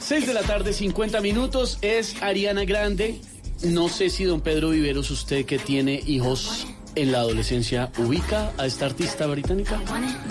[0.00, 1.78] 6 de la tarde, 50 minutos.
[1.82, 3.20] Es Ariana Grande.
[3.64, 8.64] No sé si don Pedro Viveros, usted que tiene hijos en la adolescencia ubica a
[8.64, 9.78] esta artista británica?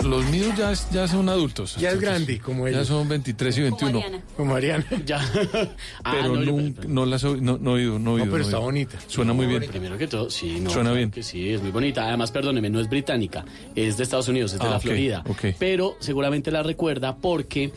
[0.04, 1.76] Los míos ya, es- ya son adultos.
[1.76, 2.88] Ya es grande, como Ya ellos.
[2.88, 4.02] son 23 y 21.
[4.36, 4.84] Como Mariana.
[5.06, 5.20] Ya.
[6.02, 8.32] Ah, pero no, yo- nunca, no las he- no, no he oído, no he oído.
[8.32, 8.64] pero está oído.
[8.66, 8.98] bonita.
[9.06, 9.64] Suena muy bien.
[9.68, 10.70] Primero que todo, sí, no.
[10.70, 11.12] Suena bien.
[11.12, 12.08] Que sí, es muy bonita.
[12.08, 13.44] Además, perdóneme, no es británica,
[13.76, 15.22] es de Estados Unidos, es de Ah, la Florida.
[15.28, 15.54] ok.
[15.60, 17.70] Pero seguramente la recuerda porque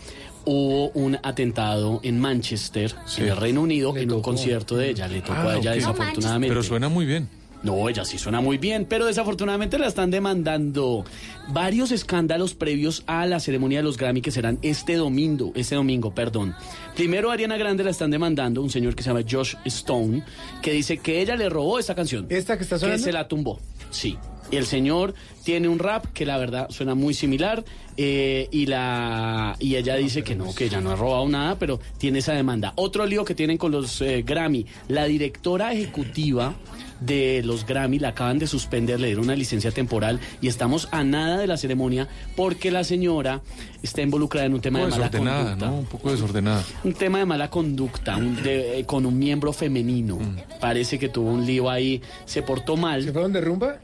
[0.46, 5.08] hubo un atentado en Manchester, en el Reino Unido, en un concierto de ella.
[5.08, 5.76] Le tocó Ah, a ella ok.
[5.76, 6.50] desafortunadamente.
[6.52, 7.30] Pero suena muy bien.
[7.62, 11.04] No, ella sí suena muy bien, pero desafortunadamente la están demandando.
[11.50, 16.16] Varios escándalos previos a la ceremonia de los Grammy que serán este domingo, este domingo,
[16.16, 16.56] perdón.
[16.96, 20.24] Primero Ariana Grande la están demandando, un señor que se llama Josh Stone,
[20.62, 22.28] que dice que ella le robó esta canción.
[22.30, 23.04] ¿Esta que está Que sonando?
[23.04, 23.60] se la tumbó,
[23.90, 24.18] sí.
[24.52, 25.14] Y el señor
[25.44, 27.64] tiene un rap que la verdad suena muy similar
[27.98, 31.80] eh, y la y ella dice que no, que ella no ha robado nada, pero
[31.98, 32.74] tiene esa demanda.
[32.76, 36.56] Otro lío que tienen con los eh, Grammy, la directora ejecutiva
[37.00, 41.04] de los Grammy la acaban de suspender, le dieron una licencia temporal y estamos a
[41.04, 43.42] nada de la ceremonia porque la señora
[43.84, 45.66] está involucrada en un tema Un de mala desordenada, conducta.
[45.68, 45.78] ¿no?
[45.78, 46.64] Un poco desordenada.
[46.84, 50.18] Un tema de mala conducta un- de- eh, con un miembro femenino.
[50.18, 50.60] Mm.
[50.60, 53.04] Parece que tuvo un lío ahí, se portó mal.
[53.04, 53.78] ¿Se fueron de rumba?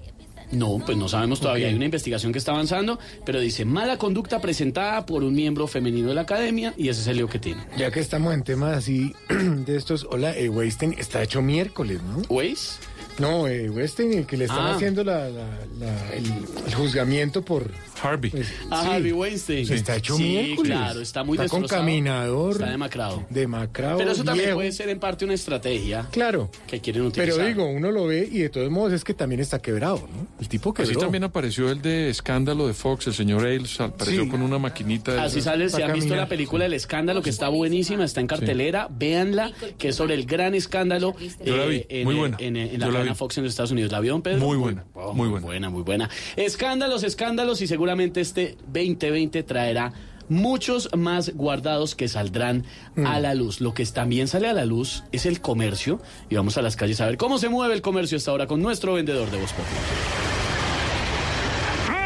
[0.51, 1.67] No, pues no sabemos todavía.
[1.67, 6.09] Hay una investigación que está avanzando, pero dice mala conducta presentada por un miembro femenino
[6.09, 7.63] de la academia y ese es el lío que tiene.
[7.77, 12.21] Ya que estamos en temas así de estos, hola, eh, Weinstein está hecho miércoles, ¿no?
[12.29, 12.79] ¿Weiss?
[13.19, 14.75] No, eh, Weinstein, el que le están Ah.
[14.75, 15.47] haciendo la, la-
[15.79, 16.25] la- el,
[16.67, 17.69] el juzgamiento por...
[18.03, 18.31] Harvey.
[18.69, 19.71] Ah, Harvey Weinstein.
[19.71, 20.71] Está hecho Sí, miércoles.
[20.73, 22.51] claro, está muy Está con caminador.
[22.53, 23.25] Está demacrado.
[23.29, 24.57] Demacrado, Pero eso también viejo.
[24.57, 26.49] puede ser en parte una estrategia Claro.
[26.67, 27.35] que quieren utilizar.
[27.37, 30.27] Pero digo, uno lo ve y de todos modos es que también está quebrado, ¿no?
[30.41, 30.91] El tipo quebró.
[30.91, 34.29] Así también apareció el de escándalo de Fox, el señor Ailes apareció Sí.
[34.29, 35.13] con una maquinita.
[35.13, 38.27] de Así sale, si han visto la película El Escándalo, que está buenísima, está en
[38.27, 42.35] cartelera, véanla, que es sobre el gran escándalo Yo la vi, eh, en, muy buena.
[42.41, 43.17] en, en la Yo la vi.
[43.17, 43.91] Fox en los Estados Unidos.
[43.91, 44.39] ¿La vio, Pedro?
[44.39, 45.45] Muy buena, Oh, muy buena.
[45.45, 46.09] buena, muy buena.
[46.35, 49.91] Escándalos, escándalos, y seguramente este 2020 traerá
[50.27, 53.05] muchos más guardados que saldrán Mm.
[53.05, 53.61] a la luz.
[53.61, 56.01] Lo que también sale a la luz es el comercio,
[56.31, 58.61] y vamos a las calles a ver cómo se mueve el comercio hasta ahora con
[58.61, 59.83] nuestro vendedor de Voz Popular.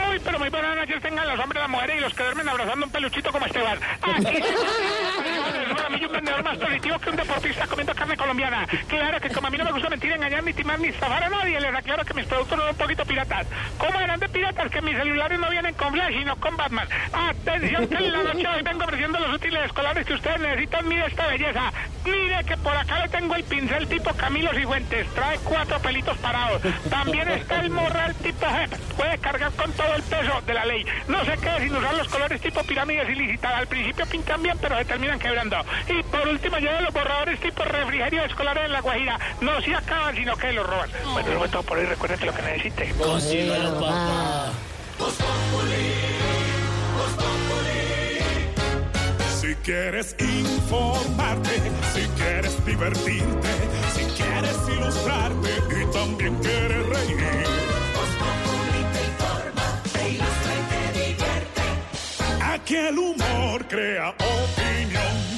[0.09, 2.85] Muy, pero muy buenas noches tengan los hombres, las mujeres y los que duermen abrazando
[2.87, 3.79] un peluchito como Esteban.
[5.89, 8.67] Aquí a mí un vendedor más positivo que un deportista comiendo carne colombiana.
[8.87, 11.29] Claro que como a mí no me gusta mentir, engañar, ni timar, ni estafar a
[11.29, 13.47] nadie, les aclaro que mis productos son un poquito piratas.
[13.77, 14.69] ¿Cómo eran de piratas?
[14.69, 16.87] Que mis celulares no vienen con Flash, sino con Batman.
[17.11, 20.87] Atención que en la noche hoy vengo ofreciendo los útiles escolares que ustedes necesitan.
[20.87, 21.73] Mire esta belleza.
[22.05, 25.07] Mire que por acá le tengo el pincel tipo Camilo Sigüentes.
[25.15, 26.61] Trae cuatro pelitos parados.
[26.89, 28.71] También está el morral tipo Hep.
[28.95, 30.85] Puede cargar con todo el peso de la ley.
[31.07, 33.53] No se quede sin usar los colores tipo pirámides ilícitas.
[33.55, 35.57] Al principio pintan bien, pero se terminan quebrando.
[35.87, 39.19] Y por último, lleva los borradores tipo refrigerio escolar en la Guajira.
[39.41, 40.89] No se acaban, sino que los roban.
[41.13, 41.85] Bueno, eso fue todo por hoy.
[41.85, 42.93] Recuerden que lo que necesite.
[42.93, 44.51] Consígalo, papá.
[49.39, 51.61] Si quieres informarte,
[51.93, 53.49] si quieres divertirte,
[53.95, 55.49] si quieres ilustrarte
[55.81, 57.19] y también quieres reír.
[62.41, 65.28] Aquí el humor crea opinión.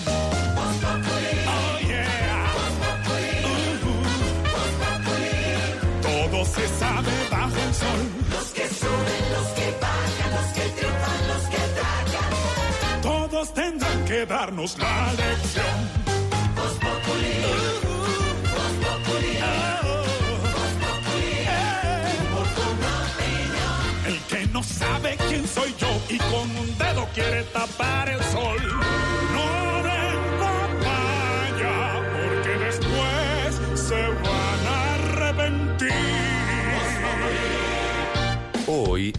[7.82, 13.02] Los que suben, los que bajan, los que triunfan, los que tragan.
[13.02, 16.12] Todos tendrán que darnos la lección.
[24.06, 28.81] El que no sabe quién soy yo y con un dedo quiere tapar el sol.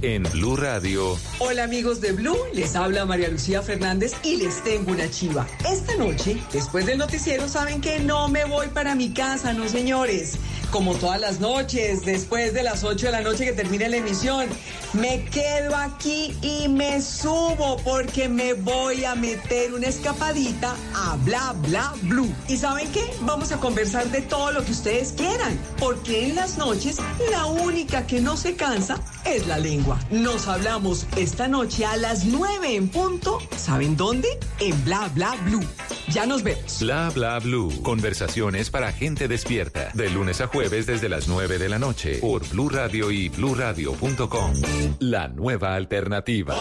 [0.03, 1.19] En Blue Radio.
[1.41, 5.45] Hola amigos de Blue, les habla María Lucía Fernández y les tengo una chiva.
[5.69, 10.35] Esta noche, después del noticiero, saben que no me voy para mi casa, no señores.
[10.73, 14.49] Como todas las noches, después de las 8 de la noche que termine la emisión,
[14.95, 21.55] me quedo aquí y me subo porque me voy a meter una escapadita a Bla
[21.69, 22.35] Bla Blue.
[22.49, 23.05] ¿Y saben qué?
[23.21, 26.97] Vamos a conversar de todo lo que ustedes quieran, porque en las noches
[27.31, 30.01] la única que no se cansa es la lengua.
[30.11, 33.41] Nos hablamos esta noche a las 9 en punto.
[33.59, 34.41] ¿Saben dónde?
[34.59, 35.67] En Bla Bla Blue.
[36.09, 36.81] Ya nos vemos.
[36.81, 37.71] Bla bla blue.
[37.83, 39.91] Conversaciones para gente despierta.
[39.95, 42.19] De lunes a jueves desde las 9 de la noche.
[42.19, 44.53] Por Blue Radio y bluradio.com.
[45.01, 46.57] La nueva alternativa.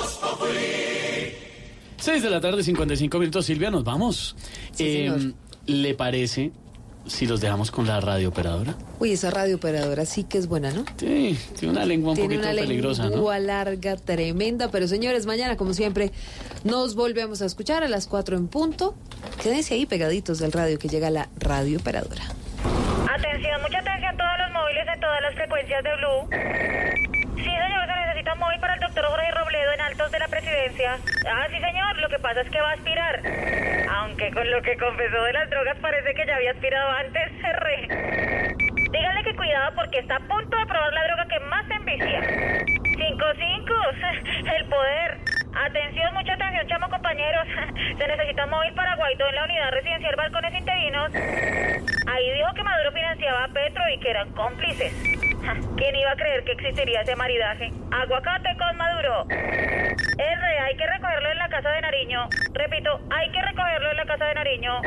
[1.98, 3.46] 6 de la tarde, 55 minutos.
[3.46, 4.36] Silvia, nos vamos.
[4.72, 5.34] Sí, Eh, señor.
[5.68, 6.52] ¿Le parece
[7.06, 8.76] si los dejamos con la radio operadora?
[9.00, 10.84] Uy, esa radio operadora sí que es buena, ¿no?
[10.98, 13.10] Sí, tiene una lengua un Tiene poquito una peligrosa, ¿no?
[13.12, 14.72] lengua larga, tremenda.
[14.72, 16.12] Pero señores, mañana, como siempre,
[16.64, 18.96] nos volvemos a escuchar a las 4 en punto.
[19.44, 22.24] Quédense ahí pegaditos del radio que llega la radio operadora.
[23.14, 26.30] Atención, mucha atención, todos los móviles en todas las frecuencias de Blue.
[27.36, 30.30] Sí, señor, se necesita un móvil para el doctor Jorge Robledo en Altos de la
[30.30, 30.98] Presidencia.
[31.30, 33.22] Ah, sí, señor, lo que pasa es que va a aspirar.
[33.98, 37.32] Aunque con lo que confesó de las drogas parece que ya había aspirado antes.
[37.42, 38.56] Re.
[38.92, 42.22] Díganle que cuidado porque está a punto de probar la droga que más envicia.
[42.22, 45.41] 5-5, el poder.
[45.54, 47.46] Atención, mucha atención, chamo compañeros.
[47.98, 51.12] Se necesita un móvil para Guaidó en la unidad residencial Balcones Interinos.
[52.08, 54.94] Ahí dijo que Maduro financiaba a Petro y que eran cómplices.
[55.76, 57.72] ¿Quién iba a creer que existiría ese maridaje?
[57.92, 59.26] Aguacate con Maduro.
[59.30, 62.30] R, hay que recogerlo en la casa de Nariño.
[62.54, 64.82] Repito, hay que recogerlo en la casa de Nariño.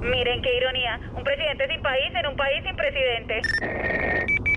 [0.00, 1.00] Miren qué ironía.
[1.14, 3.40] Un presidente sin país en un país sin presidente.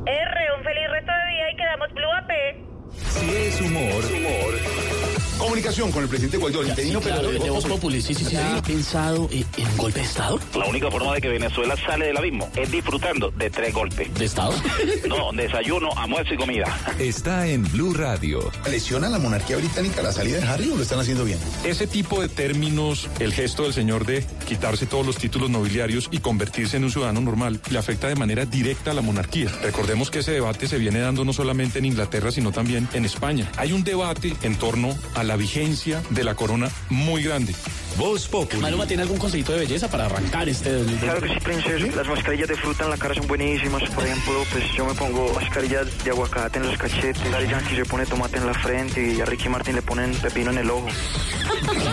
[0.05, 2.72] R, un feliz resto de día y quedamos Blue AP.
[3.01, 5.12] Si es humor.
[5.37, 8.35] Comunicación con el presidente Guaidó, interino, Claro, pero de Voz Populi, sí, sí, sí.
[8.37, 10.39] ¿Ha pensado en, en un golpe de Estado?
[10.57, 14.13] La única forma de que Venezuela sale del abismo es disfrutando de tres golpes.
[14.13, 14.53] ¿De Estado?
[15.07, 16.65] No, desayuno, almuerzo y comida.
[16.97, 18.51] Está en Blue Radio.
[18.69, 21.39] ¿Lesiona la monarquía británica la salida de Harry o lo están haciendo bien?
[21.65, 26.19] Ese tipo de términos, el gesto del señor de quitarse todos los títulos nobiliarios y
[26.19, 29.49] convertirse en un ciudadano normal, le afecta de manera directa a la monarquía.
[29.61, 33.51] Recordemos que ese debate se viene dando no solamente en Inglaterra, sino también en España.
[33.57, 37.53] Hay un debate en torno a la vigencia de la corona muy grande.
[37.97, 38.61] Voz Populi.
[38.61, 41.05] Maluma tiene algún consejito de belleza para arrancar este 2020?
[41.05, 41.95] Claro que sí, princesa.
[41.95, 43.83] Las mascarillas de fruta en la cara son buenísimas.
[43.91, 47.31] Por ejemplo, pues yo me pongo mascarillas de aguacate en los cachetes.
[47.31, 50.51] Daddy Yankee se pone tomate en la frente y a Ricky Martin le ponen pepino
[50.51, 50.87] en el ojo.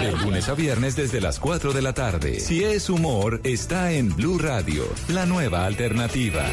[0.00, 2.40] De lunes a viernes desde las 4 de la tarde.
[2.40, 6.44] Si es humor, está en Blue Radio, la nueva alternativa.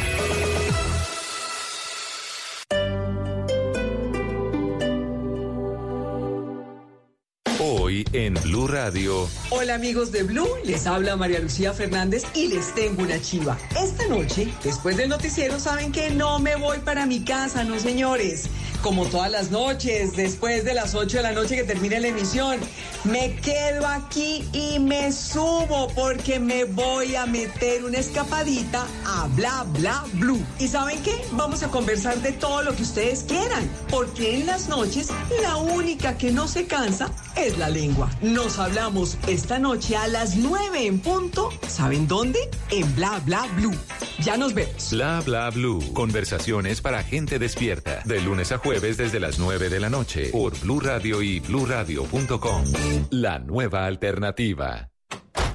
[8.13, 9.27] En Blue Radio.
[9.49, 13.57] Hola amigos de Blue, les habla María Lucía Fernández y les tengo una chiva.
[13.81, 18.49] Esta noche, después del noticiero, saben que no me voy para mi casa, no señores.
[18.81, 22.59] Como todas las noches, después de las 8 de la noche que termine la emisión,
[23.03, 29.65] me quedo aquí y me subo porque me voy a meter una escapadita a Bla
[29.73, 30.45] Bla Blue.
[30.59, 31.19] ¿Y saben qué?
[31.31, 35.09] Vamos a conversar de todo lo que ustedes quieran, porque en las noches
[35.41, 38.09] la única que no se cansa es la lengua.
[38.21, 41.49] Nos hablamos esta noche a las 9 en punto.
[41.67, 42.39] ¿Saben dónde?
[42.69, 43.75] En Bla Bla Blue.
[44.19, 44.89] Ya nos vemos.
[44.91, 45.93] Bla bla blue.
[45.93, 48.01] Conversaciones para gente despierta.
[48.03, 50.29] De lunes a jueves desde las 9 de la noche.
[50.29, 52.63] Por Blue Radio y bluradio.com.
[53.11, 54.89] La nueva alternativa.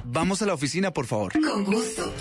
[0.03, 1.31] Vamos a la oficina, por favor.
[1.33, 2.11] Con gusto.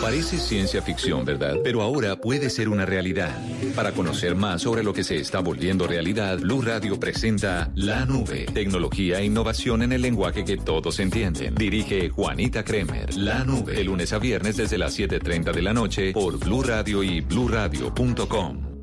[0.00, 1.58] Parece ciencia ficción, ¿verdad?
[1.62, 3.36] Pero ahora puede ser una realidad.
[3.76, 8.46] Para conocer más sobre lo que se está volviendo realidad, Blue Radio presenta La Nube,
[8.46, 11.54] tecnología e innovación en el lenguaje que todos entienden.
[11.54, 13.14] Dirige Juanita Kremer.
[13.14, 17.02] La Nube, de lunes a viernes desde las 7:30 de la noche por Blue Radio
[17.02, 18.69] y bluradio.com.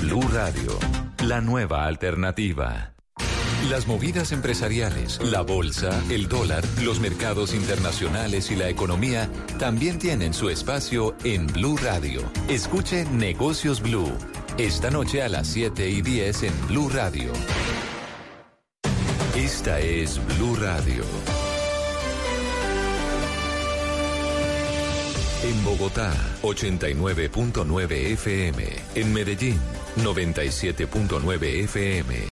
[0.00, 0.78] Blue Radio,
[1.24, 2.94] la nueva alternativa.
[3.68, 10.32] Las movidas empresariales, la bolsa, el dólar, los mercados internacionales y la economía también tienen
[10.32, 12.22] su espacio en Blue Radio.
[12.48, 14.10] Escuche Negocios Blue.
[14.56, 17.32] Esta noche a las 7 y 10 en Blue Radio.
[19.36, 21.04] Esta es Blue Radio.
[25.42, 26.12] En Bogotá,
[26.42, 28.62] 89.9 FM.
[28.94, 29.58] En Medellín,
[29.96, 32.28] 97.9 FM.